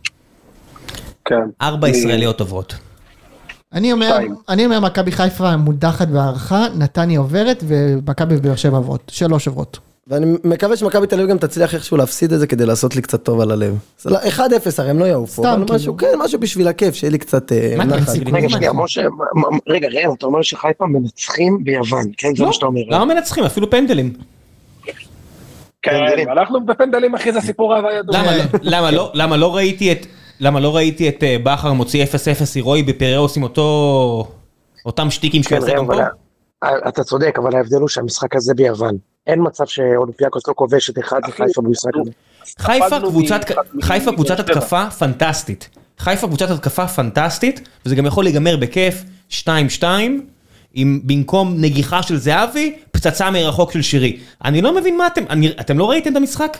כן. 1.24 1.34
ארבע 1.62 1.88
ישראליות 1.88 2.40
עוברות. 2.40 2.74
אני 3.72 3.92
אומר. 3.92 4.18
אני 4.48 4.64
אומר 4.64 4.80
מכבי 4.80 5.12
חיפה 5.12 5.56
מודחת 5.56 6.08
בהערכה, 6.08 6.66
נתניה 6.74 7.18
עוברת 7.18 7.64
ומכבי 7.66 8.36
באר 8.36 8.56
שבע 8.56 8.76
עוברות. 8.76 9.10
שלוש 9.14 9.46
עוברות. 9.46 9.78
ואני 10.10 10.36
מקווה 10.44 10.76
שמכבי 10.76 11.06
תל 11.06 11.14
אביב 11.16 11.28
גם 11.30 11.38
תצליח 11.38 11.74
איכשהו 11.74 11.96
להפסיד 11.96 12.32
את 12.32 12.38
זה 12.40 12.46
כדי 12.46 12.66
לעשות 12.66 12.96
לי 12.96 13.02
קצת 13.02 13.22
טוב 13.22 13.40
על 13.40 13.50
הלב. 13.50 13.78
זה 13.98 14.10
לא- 14.10 14.18
1-0 14.18 14.40
הרי 14.78 14.90
הם 14.90 14.98
לא 14.98 15.04
יעופו, 15.04 15.42
אבל 15.42 15.52
כאילו. 15.62 15.74
משהו, 15.74 15.96
כן, 15.96 16.06
משהו 16.18 16.40
בשביל 16.40 16.68
הכיף, 16.68 16.94
שיהיה 16.94 17.10
לי 17.10 17.18
קצת 17.18 17.52
אה, 17.52 17.76
נחת. 17.84 18.08
רגע, 18.32 18.48
שנייה? 18.48 18.72
משה, 18.72 19.02
רגע, 19.68 19.88
ראם, 19.88 20.12
אתה 20.14 20.26
אומר 20.26 20.42
שחיפה 20.42 20.86
מנצחים 20.86 21.64
ביוון, 21.64 22.04
כן? 22.16 22.28
זה 22.36 22.42
לא, 22.42 22.46
מה 22.46 22.52
שאתה 22.52 22.66
אומר. 22.66 22.80
למה 22.88 23.04
מנצחים? 23.14 23.44
אפילו 23.44 23.70
פנדלים. 23.70 24.12
כן, 24.84 24.92
כן, 26.16 26.28
הלכנו 26.28 26.66
בפנדלים 26.66 27.14
אחי 27.14 27.32
זה 27.32 27.40
סיפור 27.40 27.76
אהבה 27.76 27.88
ידוע. 27.92 28.16
למה 28.62 28.90
לא- 28.90 29.10
למה 29.14 29.36
לא- 29.36 29.40
לא 29.40 29.56
ראיתי 29.56 29.92
את... 29.92 30.06
למה 30.40 30.60
לא 30.60 30.76
ראיתי 30.76 31.08
את 31.08 31.22
אה, 31.24 31.36
בכר 31.42 31.72
מוציא 31.72 32.04
0-0 32.04 32.06
הירואי 32.54 32.82
בפיראוס 32.82 33.36
עם 33.36 33.42
אותו... 33.42 34.26
אותם 34.86 35.10
שטיקים 35.10 35.42
שהוא 35.42 35.50
כן, 35.50 35.62
עושה 35.62 35.72
ראם, 35.72 35.86
גם 35.86 35.94
פה? 36.62 36.78
אתה 36.88 37.04
צודק, 37.04 37.38
אבל 37.42 37.56
ההבדל 37.56 37.76
הוא 37.76 37.88
שהמשחק 37.88 38.36
הזה 38.36 38.54
ביוון. 38.54 38.96
אין 39.26 39.38
מצב 39.46 39.64
שאולימפיאקוס 39.66 40.48
לא 40.48 40.52
כובשת 40.54 40.98
אחד 40.98 41.20
לחיפה 41.28 41.62
במשחק 41.62 41.90
הזה. 42.00 42.10
חיפה 43.82 44.10
קבוצת. 44.12 44.40
התקפה 44.40 44.90
פנטסטית. 44.90 45.68
חיפה 45.98 46.26
קבוצת 46.26 46.50
התקפה 46.50 46.86
פנטסטית, 46.88 47.68
וזה 47.86 47.94
גם 47.96 48.06
יכול 48.06 48.24
להיגמר 48.24 48.56
בכיף, 48.56 49.02
2-2, 49.30 49.44
עם 50.74 51.00
במקום 51.04 51.54
נגיחה 51.58 52.02
של 52.02 52.16
זהבי, 52.16 52.76
פצצה 52.90 53.30
מרחוק 53.30 53.72
של 53.72 53.82
שירי. 53.82 54.18
אני 54.44 54.62
לא 54.62 54.74
מבין 54.74 54.96
מה 54.96 55.06
אתם, 55.06 55.24
אני, 55.30 55.50
אתם 55.60 55.78
לא 55.78 55.90
ראיתם 55.90 56.12
את 56.12 56.16
המשחק? 56.16 56.56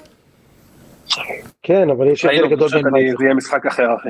כן, 1.63 1.91
אבל 1.91 2.07
יש 2.07 2.25
ראינו, 2.25 2.45
הבדל 2.45 2.57
גדול 2.57 2.69
פשוט 2.69 2.83
בין... 2.85 2.95
אני- 2.95 3.11
זה 3.19 3.25
יהיה 3.25 3.35
משחק 3.35 3.67
אחר 3.67 3.87
אחי. 4.01 4.09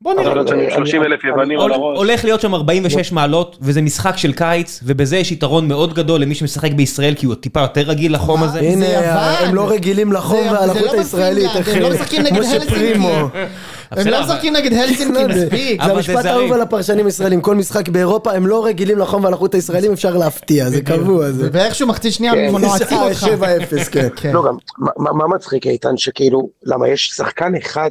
בוא 0.00 0.12
יכול 0.12 0.22
נראה. 0.24 0.34
להיות 0.34 0.48
שם 0.48 0.54
אני- 0.54 0.70
30 0.70 1.02
אלף 1.02 1.24
יוונים 1.24 1.60
על 1.60 1.72
הראש. 1.72 1.98
הולך 1.98 2.24
להיות 2.24 2.40
שם 2.40 2.54
46 2.54 3.12
מעלות, 3.12 3.56
וזה 3.60 3.82
משחק 3.82 4.16
של 4.16 4.32
קיץ, 4.32 4.80
ובזה 4.84 5.16
יש 5.16 5.32
יתרון 5.32 5.68
מאוד 5.68 5.94
גדול 5.94 6.20
למי 6.20 6.34
שמשחק 6.34 6.72
בישראל, 6.72 7.14
כי 7.14 7.26
הוא 7.26 7.34
טיפה 7.34 7.60
יותר 7.60 7.80
רגיל 7.80 8.14
לחום 8.14 8.42
הזה. 8.42 8.58
זה 8.60 8.66
הנה. 8.66 8.86
הם 9.40 9.54
לא 9.54 9.70
רגילים 9.70 10.12
לחום 10.12 10.46
והלחות 10.52 10.82
לא 10.82 10.92
הישראלית, 10.98 11.50
בפינלנד, 11.60 11.92
איך- 11.92 12.08
הם 12.72 13.16
הם 13.90 14.06
לא 14.08 14.20
משחקים 14.22 14.56
נגד 14.56 14.72
הלסינקי, 14.78 15.24
מספיק. 15.28 15.82
זה 15.84 15.92
המשפט. 15.92 16.24
האהוב 16.24 16.52
על 16.52 16.60
הפרשנים 16.60 17.06
הישראלים, 17.06 17.40
כל 17.40 17.54
משחק 17.54 17.88
באירופה 17.88 18.32
הם 18.32 18.46
לא 18.46 18.64
רגילים 18.66 18.98
לחום 18.98 19.24
והלחות 19.24 19.54
הישראלים, 19.54 19.92
אפשר 19.92 20.16
להפתיע, 20.16 20.70
זה 20.70 20.82
קבוע 20.82 21.30
זה. 21.30 21.48
ואיכשהו 21.52 21.86
מחצי 21.88 22.10
שנייה 22.12 22.32
כן. 22.32 22.50
מנועצים 22.52 22.98
אה, 22.98 23.08
אותך. 23.08 23.22
7-0, 23.86 23.90
כן. 23.92 24.08
כן. 24.16 24.32
לא, 24.32 24.44
גם, 24.48 24.56
מה- 24.96 25.26
מצחיק 25.28 25.66
איתן, 25.66 25.96
שכאילו, 25.96 26.48
למה 26.64 26.88
יש 26.88 27.10
שחקן 27.16 27.52
אחד 27.54 27.90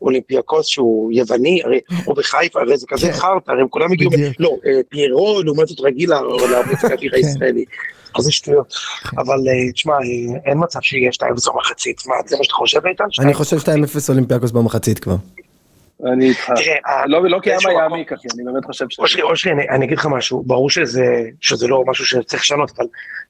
באולימפיאקוס 0.00 0.66
שהוא 0.66 1.12
יווני, 1.12 1.60
הרי, 1.64 1.80
או 2.06 2.14
בחיפה, 2.14 2.60
הרי 2.60 2.76
זה 2.76 2.86
כזה 2.88 3.12
חרטא, 3.12 3.50
הרי 3.50 3.60
הם 3.62 3.68
כולם 3.68 3.92
הגיעו. 3.92 4.10
לא, 4.38 4.50
אה, 4.66 4.80
פיירו, 4.88 5.42
לעומת 5.44 5.68
זאת 5.68 5.80
רגיל 5.80 6.12
האוויר 6.12 7.10
הישראלי. 7.16 7.64
אז 8.18 8.24
זה 8.24 8.32
שטויות. 8.32 8.74
אבל 9.18 9.38
אה, 9.48 9.72
תשמע, 9.72 9.94
אה, 9.94 9.98
אין 10.44 10.58
מצב 10.62 10.80
שיהיה 10.80 11.12
שתיים 11.12 11.34
בסוף 11.34 11.56
מחצית. 11.56 12.02
מה, 12.06 12.14
זה 12.26 12.36
מה 12.36 12.44
שאתה 12.44 12.54
חושב 12.54 12.86
איתן? 12.86 13.04
אני 13.20 13.34
חושב 13.34 13.56
2-0 13.58 13.60
אולימפיאקוס 14.08 14.50
במחצית 14.50 14.98
כבר. 14.98 15.16
אני 16.12 16.28
איתך. 16.28 16.52
תראה, 16.56 16.76
אה, 16.86 17.06
לא 17.06 17.24
לא 17.30 17.38
כי 17.42 17.50
אמה 17.50 17.58
מקום- 17.58 17.72
יעמיק 17.80 18.12
אחי, 18.12 18.28
אני 18.34 18.44
באמת 18.44 18.64
חושב 18.64 18.86
ש... 18.90 18.98
אושרי, 18.98 19.22
אושרי, 19.22 19.52
אני, 19.52 19.68
אני 19.68 19.84
אגיד 19.84 19.98
לך 19.98 20.06
משהו, 20.06 20.42
ברור 20.46 20.70
שזה, 20.70 21.04
שזה 21.40 21.68
לא 21.68 21.82
משהו 21.86 22.04
שצריך 22.06 22.42
לשנות, 22.42 22.70
אבל 22.78 22.86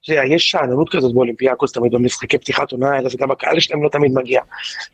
יש 0.08 0.50
שאננות 0.50 0.88
כזאת 0.92 1.14
באולימפיאקוס 1.14 1.72
תמיד 1.72 1.92
במשחקי 1.92 2.38
פתיחת 2.38 2.72
עונה 2.72 2.90
האלה, 2.90 3.08
וגם 3.14 3.30
הקהל 3.30 3.60
שלהם 3.60 3.82
לא 3.82 3.88
תמיד 3.88 4.12
מגיע. 4.14 4.40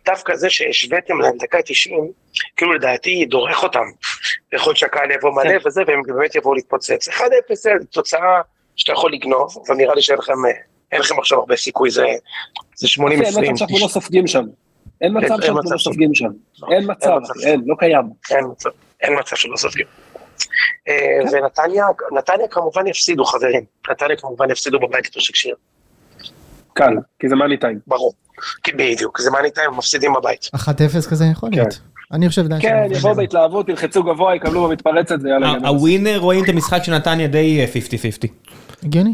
דווקא 0.07 0.37
זה 0.37 0.51
שהשוויתם 0.51 1.21
להם 1.21 1.33
דקה 1.41 1.59
90, 1.65 2.11
כאילו 2.57 2.73
לדעתי 2.73 3.25
דורך 3.25 3.63
אותם. 3.63 3.85
יכול 4.53 4.71
להיות 4.71 4.77
שהקהל 4.79 5.11
יבוא 5.11 5.31
מלא 5.31 5.55
וזה, 5.67 5.83
והם 5.87 6.03
באמת 6.07 6.35
יבואו 6.35 6.55
להתפוצץ. 6.55 7.09
1-0 7.09 7.23
זה 7.55 7.71
תוצאה 7.91 8.41
שאתה 8.77 8.93
יכול 8.93 9.13
לגנוב, 9.13 9.57
אבל 9.67 9.77
נראה 9.77 9.95
לי 9.95 10.03
שאין 10.03 10.19
לכם, 10.19 10.33
אה, 10.47 10.51
אין 10.93 11.01
לכם 11.01 11.19
עכשיו 11.19 11.39
הרבה 11.39 11.57
סיכוי, 11.57 11.91
זה, 11.91 12.07
זה 12.77 12.87
80-20. 12.87 13.03
אחי, 13.03 13.15
אין 13.15 13.53
מצב 13.53 13.57
שאנחנו 13.57 13.79
לא 13.81 13.89
סופגים 13.89 14.27
שם. 14.27 14.45
אין 15.01 15.13
מצב 15.17 15.43
שאנחנו 15.43 15.73
לא 15.73 15.79
סופגים 15.79 16.15
שם. 16.15 16.29
אין 16.73 16.91
מצב, 16.91 17.19
אין 17.47 17.63
לא 17.67 17.75
קיים. 17.79 18.05
אין 18.31 18.45
מצב, 18.51 18.71
אין 19.01 19.19
מצב 19.19 19.37
שלא 19.37 19.57
סופגים. 19.57 19.87
אה, 20.89 21.19
ונתניה, 21.33 21.87
נתניה 22.19 22.49
כמובן 22.49 22.87
יפסידו 22.87 23.25
חברים, 23.25 23.65
נתניה 23.91 24.17
כמובן 24.17 24.51
יפסידו 24.51 24.81
בבית 24.81 25.07
לתושק 25.07 25.37
שיר, 25.37 25.55
קל, 26.73 26.95
כי 27.19 27.29
זה 27.29 27.37
מאני 27.37 27.57
טיים. 27.57 27.79
ברור, 27.87 28.13
כי 28.63 28.73
בדיוק, 28.73 29.21
זה 29.21 29.31
מאני 29.31 29.51
טיים, 29.51 29.71
מפסידים 29.71 30.13
בבית. 30.13 30.51
1-0 30.57 31.11
כזה 31.11 31.25
יכול 31.25 31.49
להיות. 31.53 31.81
אני 32.13 32.29
חושב 32.29 32.45
עדיין 32.45 32.63
כן, 32.63 32.87
יבואו 32.91 33.15
בהתלהבות, 33.15 33.69
ילחצו 33.69 34.03
גבוה, 34.03 34.37
יקבלו 34.37 34.69
במתפרצת, 34.69 35.21
זה 35.21 35.29
יאללה. 35.29 35.47
יאללה. 35.47 35.69
הווינר 35.69 36.19
רואים 36.19 36.45
את 36.45 36.49
המשחק 36.49 36.85
של 36.85 36.95
נתניה 36.95 37.27
די 37.27 37.61
אה, 37.61 37.67
50-50. 37.67 38.42
הגיוני. 38.85 39.13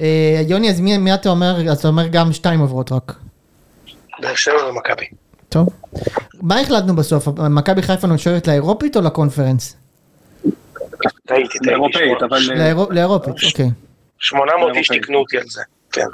אה, 0.00 0.42
יוני, 0.48 0.70
אז 0.70 0.80
מי 0.80 0.98
מי 0.98 1.14
אתה 1.14 1.28
אומר? 1.28 1.70
אז 1.70 1.78
אתה 1.78 1.88
אומר 1.88 2.06
גם 2.06 2.32
שתיים 2.32 2.60
עוברות 2.60 2.92
רק. 2.92 3.14
באר 4.20 4.34
שבע 4.34 4.68
ומכבי. 4.68 5.06
טוב. 5.48 5.68
מה 6.42 6.60
החלטנו 6.60 6.96
בסוף? 6.96 7.28
מכבי 7.50 7.82
חיפה 7.82 8.06
נושרת 8.06 8.46
לאירופית 8.48 8.96
או 8.96 9.00
לקונפרנס? 9.02 9.76
טעיתי, 11.26 11.58
טעיתי. 11.58 11.70
אירופאית, 11.70 12.22
אבל... 12.22 12.38
אה, 12.60 12.72
לאירופית, 12.90 13.34
אוקיי. 13.44 13.70
800 14.18 14.76
איש. 14.76 14.88
תיקנו 14.88 15.18
אותי 15.18 15.38
על 15.38 15.44
זה, 15.46 15.62
כן. 15.92 16.06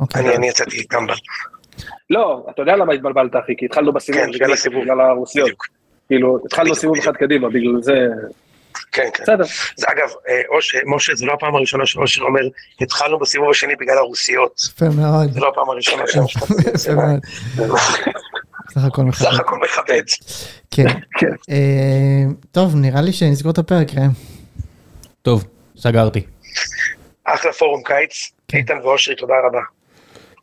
אוקיי. 0.00 0.36
אני 0.36 0.48
יצאתי 0.48 0.84
טמבל. 0.84 1.14
לא, 2.10 2.46
אתה 2.50 2.62
יודע 2.62 2.76
למה 2.76 2.92
התבלבלת, 2.92 3.36
אחי? 3.36 3.52
כי 3.58 3.64
התחלנו 3.64 3.92
בסיבוב 3.92 4.22
כן, 4.22 4.30
בגלל 4.32 4.52
הסיבוב. 4.52 4.82
בגלל 4.82 5.00
הרוסיות. 5.00 5.50
כאילו, 6.08 6.38
התחלנו 6.46 6.74
סיבוב. 6.74 6.96
אחד 6.98 7.16
קדימה, 7.16 7.48
בגלל 7.48 7.82
זה... 7.82 8.06
כן, 8.92 9.08
כן. 9.14 9.22
בסדר. 9.22 9.44
זה 9.76 9.86
אגב, 9.88 10.08
אה, 10.28 10.42
אושר, 10.48 10.78
משה, 10.86 11.14
זה 11.14 11.26
לא 11.26 11.32
הפעם 11.32 11.54
הראשונה 11.54 11.86
שאושר 11.86 12.22
אומר, 12.22 12.40
התחלנו 12.80 13.18
בסיבוב 13.18 13.50
השני 13.50 13.76
בגלל 13.76 13.98
הרוסיות. 13.98 14.60
יפה 14.74 14.88
מאוד. 14.88 15.32
זה 15.32 15.40
לא 15.40 15.48
הפעם 15.48 15.70
הראשונה 15.70 16.02
הזה. 16.02 16.20
יפה 16.74 16.94
מאוד. 16.94 17.20
סך 18.70 18.84
הכל 18.84 19.02
מכבד. 19.02 19.30
סך 19.30 19.40
הכל 19.40 19.56
מכבד. 19.64 20.02
כן. 20.70 20.86
כן. 21.18 21.32
אה, 21.50 22.24
טוב, 22.52 22.76
נראה 22.76 23.00
לי 23.00 23.12
שנסגור 23.12 23.52
את 23.52 23.58
הפרק, 23.58 23.88
ראם. 23.94 24.10
טוב, 25.22 25.44
סגרתי. 25.76 26.20
אחלה 27.24 27.52
פורום 27.52 27.82
קיץ. 27.84 28.30
איתן 28.52 28.78
ואושרי, 28.84 29.16
תודה 29.16 29.34
רבה. 29.48 29.60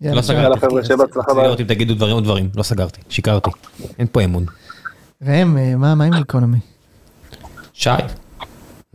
לא. 0.01 0.21
סגרתי. 0.21 1.63
אם 1.63 1.67
תגידו 1.67 1.93
דברים 1.93 2.15
או 2.15 2.21
דברים, 2.21 2.49
לא 2.55 2.63
סגרתי, 2.63 3.01
שיקרתי. 3.09 3.49
אין 3.99 4.07
פה 4.11 4.21
אמון. 4.21 4.45
ראם, 5.21 5.57
אה, 5.57 5.75
מה 5.75 5.95
מה 5.95 6.05
עם 6.05 6.13
גיקונומי? 6.15 6.57
שי. 7.75 7.89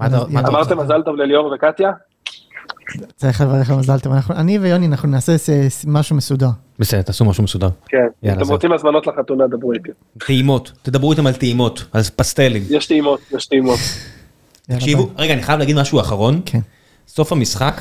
אמרתם? 0.00 0.78
מזל 0.78 1.02
טוב 1.02 1.16
לליאור 1.16 1.52
וקטיה? 1.54 1.90
צריך 3.16 3.40
לברך 3.40 3.70
על 3.70 3.76
מזל 3.76 3.98
טוב. 3.98 4.12
אני 4.30 4.58
ויוני, 4.58 4.86
אנחנו 4.86 5.08
נעשה 5.08 5.36
משהו 5.86 6.16
מסודר. 6.16 6.48
בסדר, 6.78 7.02
תעשו 7.02 7.24
משהו 7.24 7.44
מסודר. 7.44 7.68
כן, 7.86 8.06
אתם. 8.32 8.48
רוצים 8.48 8.72
הזמנות 8.72 9.06
לחתונה, 9.06 9.46
דברו 9.46 9.72
איתי. 9.72 9.90
טעימות, 10.18 10.72
תדברו 10.82 11.12
איתם 11.12 11.26
על 11.26 11.32
טעימות, 11.32 11.84
על 11.92 12.02
פסטלים. 12.16 12.62
יש 12.70 12.86
טעימות, 12.86 13.20
יש 13.36 13.46
טעימות. 13.46 13.78
תקשיבו. 14.62 15.08
רגע, 15.18 15.34
אני 15.34 15.42
חייב 15.42 15.58
להגיד 15.58 15.76
משהו 15.76 16.00
אחרון. 16.00 16.40
כן. 16.46 16.60
סוף 17.08 17.32
המשחק, 17.32 17.80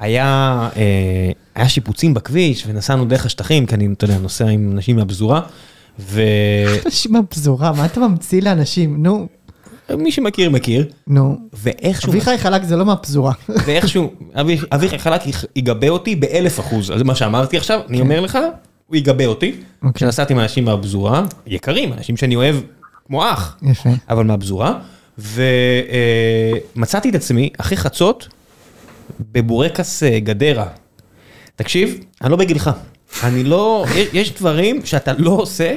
היה, 0.00 0.68
אה, 0.76 1.30
היה 1.54 1.68
שיפוצים 1.68 2.14
בכביש, 2.14 2.64
ונסענו 2.66 3.04
דרך 3.04 3.26
השטחים, 3.26 3.66
כי 3.66 3.74
אני, 3.74 3.88
אתה 3.92 4.04
יודע, 4.04 4.18
נוסע 4.18 4.46
עם 4.46 4.72
אנשים 4.72 4.96
מהפזורה, 4.96 5.40
ומי 5.98 6.24
אנשים 6.86 7.12
מהפזורה, 7.12 7.72
מה 7.72 7.86
אתה 7.86 8.00
ממציא 8.00 8.42
לאנשים? 8.42 9.02
נו, 9.02 9.28
שמכיר 10.10 10.50
מכיר, 10.50 10.86
נו. 11.06 11.38
ואיכשהו, 11.52 12.10
אביחי 12.12 12.38
חלק 12.38 12.62
זה 12.64 12.76
לא 12.76 12.84
מהפזורה. 12.84 13.32
ואיכשהו, 13.66 14.10
אבי- 14.34 14.58
אביחי 14.72 14.98
חלק 14.98 15.20
יגבה 15.56 15.88
אותי 15.88 16.16
באלף 16.16 16.60
אחוז, 16.60 16.90
אז 16.90 16.98
זה 16.98 17.04
מה 17.04 17.14
שאמרתי 17.14 17.56
עכשיו, 17.56 17.80
אני 17.88 18.00
אומר 18.00 18.20
לך, 18.20 18.38
הוא 18.86 18.96
יגבה 18.96 19.26
אותי, 19.26 19.52
אוקיי. 19.82 19.92
כשנסעתי 19.94 20.32
עם 20.32 20.38
אנשים 20.40 20.64
מהפזורה, 20.64 21.22
יקרים, 21.46 21.92
אנשים 21.92 22.16
שאני 22.16 22.36
אוהב 22.36 22.56
כמו 23.06 23.30
אח, 23.30 23.56
יפה. 23.62 23.90
אבל 24.10 24.24
מהפזורה, 24.24 24.78
ומצאתי 26.74 27.08
את 27.10 27.14
עצמי 27.14 27.50
אחרי 27.58 27.76
חצות 27.76 28.28
בבורקס 29.32 30.02
אה, 30.02 30.20
גדרה. 30.20 30.66
תקשיב, 31.56 31.98
אני 32.22 32.30
לא 32.30 32.36
בגילך, 32.36 32.70
אני 33.24 33.44
לא, 33.44 33.84
יש 34.12 34.34
דברים 34.34 34.80
שאתה 34.86 35.12
לא 35.18 35.30
עושה, 35.30 35.74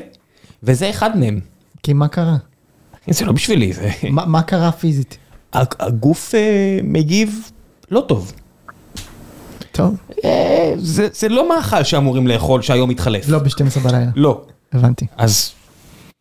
וזה 0.63 0.89
אחד 0.89 1.17
מהם. 1.17 1.39
כי 1.83 1.93
מה 1.93 2.07
קרה? 2.07 2.35
זה 3.13 3.25
לא 3.25 3.31
בשבילי, 3.31 3.73
זה... 3.73 3.89
מה 4.11 4.25
מה 4.25 4.41
קרה 4.43 4.71
פיזית? 4.71 5.17
הג- 5.53 5.75
הגוף 5.79 6.35
אה, 6.35 6.79
מגיב 6.83 7.51
לא 7.91 8.01
טוב. 8.07 8.33
טוב, 9.71 9.95
זה 10.75 11.07
זה 11.13 11.29
לא 11.29 11.49
מאכל 11.49 11.83
שאמורים 11.83 12.27
לאכול 12.27 12.61
שהיום 12.61 12.89
מתחלף. 12.89 13.29
לא 13.29 13.39
ב-12 13.39 13.79
בלילה. 13.83 14.11
לא. 14.15 14.41
הבנתי. 14.73 15.05
אז 15.17 15.53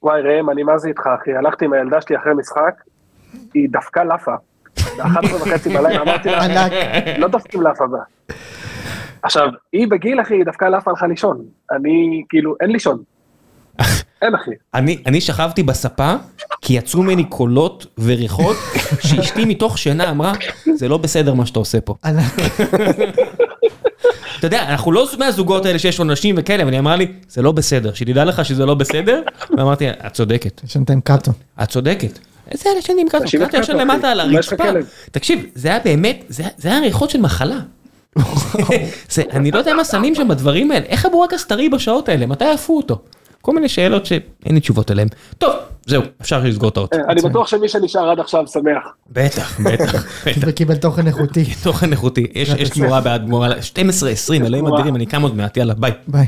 וואי 0.02 0.20
ראם, 0.22 0.50
אני 0.50 0.62
מה 0.62 0.78
זה 0.78 0.88
איתך 0.88 1.02
אחי, 1.22 1.30
הלכתי 1.34 1.64
עם 1.64 1.72
הילדה 1.72 2.00
שלי 2.00 2.16
אחרי 2.16 2.32
משחק, 2.34 2.74
היא 3.54 3.68
דפקה 3.72 4.04
לאפה. 4.04 4.32
ב-11 4.76 5.34
וחצי 5.34 5.68
בלילה 5.68 6.02
אמרתי 6.02 6.28
לה, 6.28 6.44
ענק. 6.44 6.72
לא 7.18 7.28
דופקים 7.28 7.62
לאפה 7.62 7.84
בה. 7.86 7.98
עכשיו, 9.22 9.48
היא 9.72 9.88
בגיל 9.88 10.20
אחי, 10.20 10.34
היא 10.34 10.44
דפקה 10.44 10.68
לאפה 10.68 10.90
הלכה 10.90 11.06
לישון. 11.06 11.38
אני 11.72 12.22
כאילו, 12.28 12.54
אין 12.60 12.70
לישון. 12.70 12.98
אין 14.22 14.34
אחי. 14.34 14.50
אני, 14.74 14.98
אני 15.06 15.20
שכבתי 15.20 15.62
בספה, 15.62 16.14
כי 16.60 16.72
יצאו 16.72 17.02
ממני 17.02 17.24
קולות 17.24 17.86
וריחות, 17.98 18.56
שאשתי 19.06 19.44
מתוך 19.44 19.78
שינה 19.78 20.10
אמרה, 20.10 20.32
זה 20.74 20.88
לא 20.88 20.96
בסדר 20.96 21.34
מה 21.34 21.46
שאתה 21.46 21.58
עושה 21.58 21.80
פה. 21.80 21.94
אתה 24.38 24.46
יודע, 24.46 24.62
אנחנו 24.68 24.92
לא 24.92 25.06
מהזוגות 25.18 25.66
האלה 25.66 25.78
שיש 25.78 25.98
עונשים 25.98 26.34
וכאלה, 26.38 26.62
אבל 26.62 26.72
היא 26.72 26.80
אמרה 26.80 26.96
לי, 26.96 27.06
זה 27.28 27.42
לא 27.42 27.52
בסדר, 27.52 27.94
שתדע 27.94 28.24
לך 28.24 28.44
שזה 28.44 28.66
לא 28.66 28.74
בסדר, 28.74 29.22
ואמרתי, 29.56 29.90
את 29.90 30.12
צודקת, 30.12 30.60
ישנת 30.64 30.90
עם 30.90 31.00
קאטו. 31.00 31.32
את 31.62 31.68
צודקת. 31.68 32.18
איזה 32.50 32.70
אלה 32.72 32.82
שאני 32.82 33.04
קטו, 33.08 33.18
תקשיב 33.20 33.46
קטו 33.46 33.56
ישן 33.56 33.76
למטה. 33.76 34.10
על 34.10 34.20
הרצפה. 34.20 34.64
תקשיב, 35.10 35.46
זה 35.54 35.68
היה 35.68 35.78
באמת, 35.84 36.24
זה 36.28 36.44
זה 36.58 36.68
היה 36.68 36.80
ריחות 36.80 37.10
של 37.10 37.20
מחלה. 37.20 37.58
אני 39.32 39.50
לא 39.50 39.58
יודע 39.58 39.74
מה 39.74 39.84
שמים 39.84 40.14
שם 40.14 40.28
בדברים 40.28 40.70
האלה, 40.70 40.86
איך 40.86 41.06
הבורקס 41.06 41.44
טרי 41.44 41.68
בשעות 41.68 42.08
האלה, 42.08 42.26
מתי 42.26 42.44
אפו 42.44 42.76
אותו? 42.76 43.02
כל 43.44 43.54
מיני 43.54 43.68
שאלות 43.68 44.06
שאין 44.06 44.54
לי 44.54 44.60
תשובות 44.60 44.90
עליהן. 44.90 45.08
טוב, 45.38 45.54
זהו, 45.86 46.02
אפשר 46.20 46.42
לסגור 46.44 46.68
את 46.68 46.76
האוטו. 46.76 46.96
אה, 46.96 47.02
אני 47.08 47.22
בטוח 47.22 47.48
שמי 47.48 47.68
שנשאר 47.68 48.10
עד 48.10 48.20
עכשיו 48.20 48.46
שמח. 48.46 48.82
בטח, 49.10 49.60
בטח. 49.60 50.06
וקיבל 50.40 50.76
תוכן 50.76 51.06
איכותי. 51.06 51.44
תוכן 51.64 51.92
איכותי, 51.92 52.26
יש 52.34 52.48
יש 52.48 52.70
תמורה 52.70 53.00
בעד 53.00 53.24
תמורה, 53.26 53.48
12-20, 53.50 54.46
אלוהים 54.46 54.66
אדירים, 54.66 54.96
אני 54.96 55.06
קם 55.06 55.22
עוד 55.22 55.36
מעט, 55.36 55.56
יאללה, 55.56 55.74
ביי. 55.74 55.92
ביי. 56.08 56.26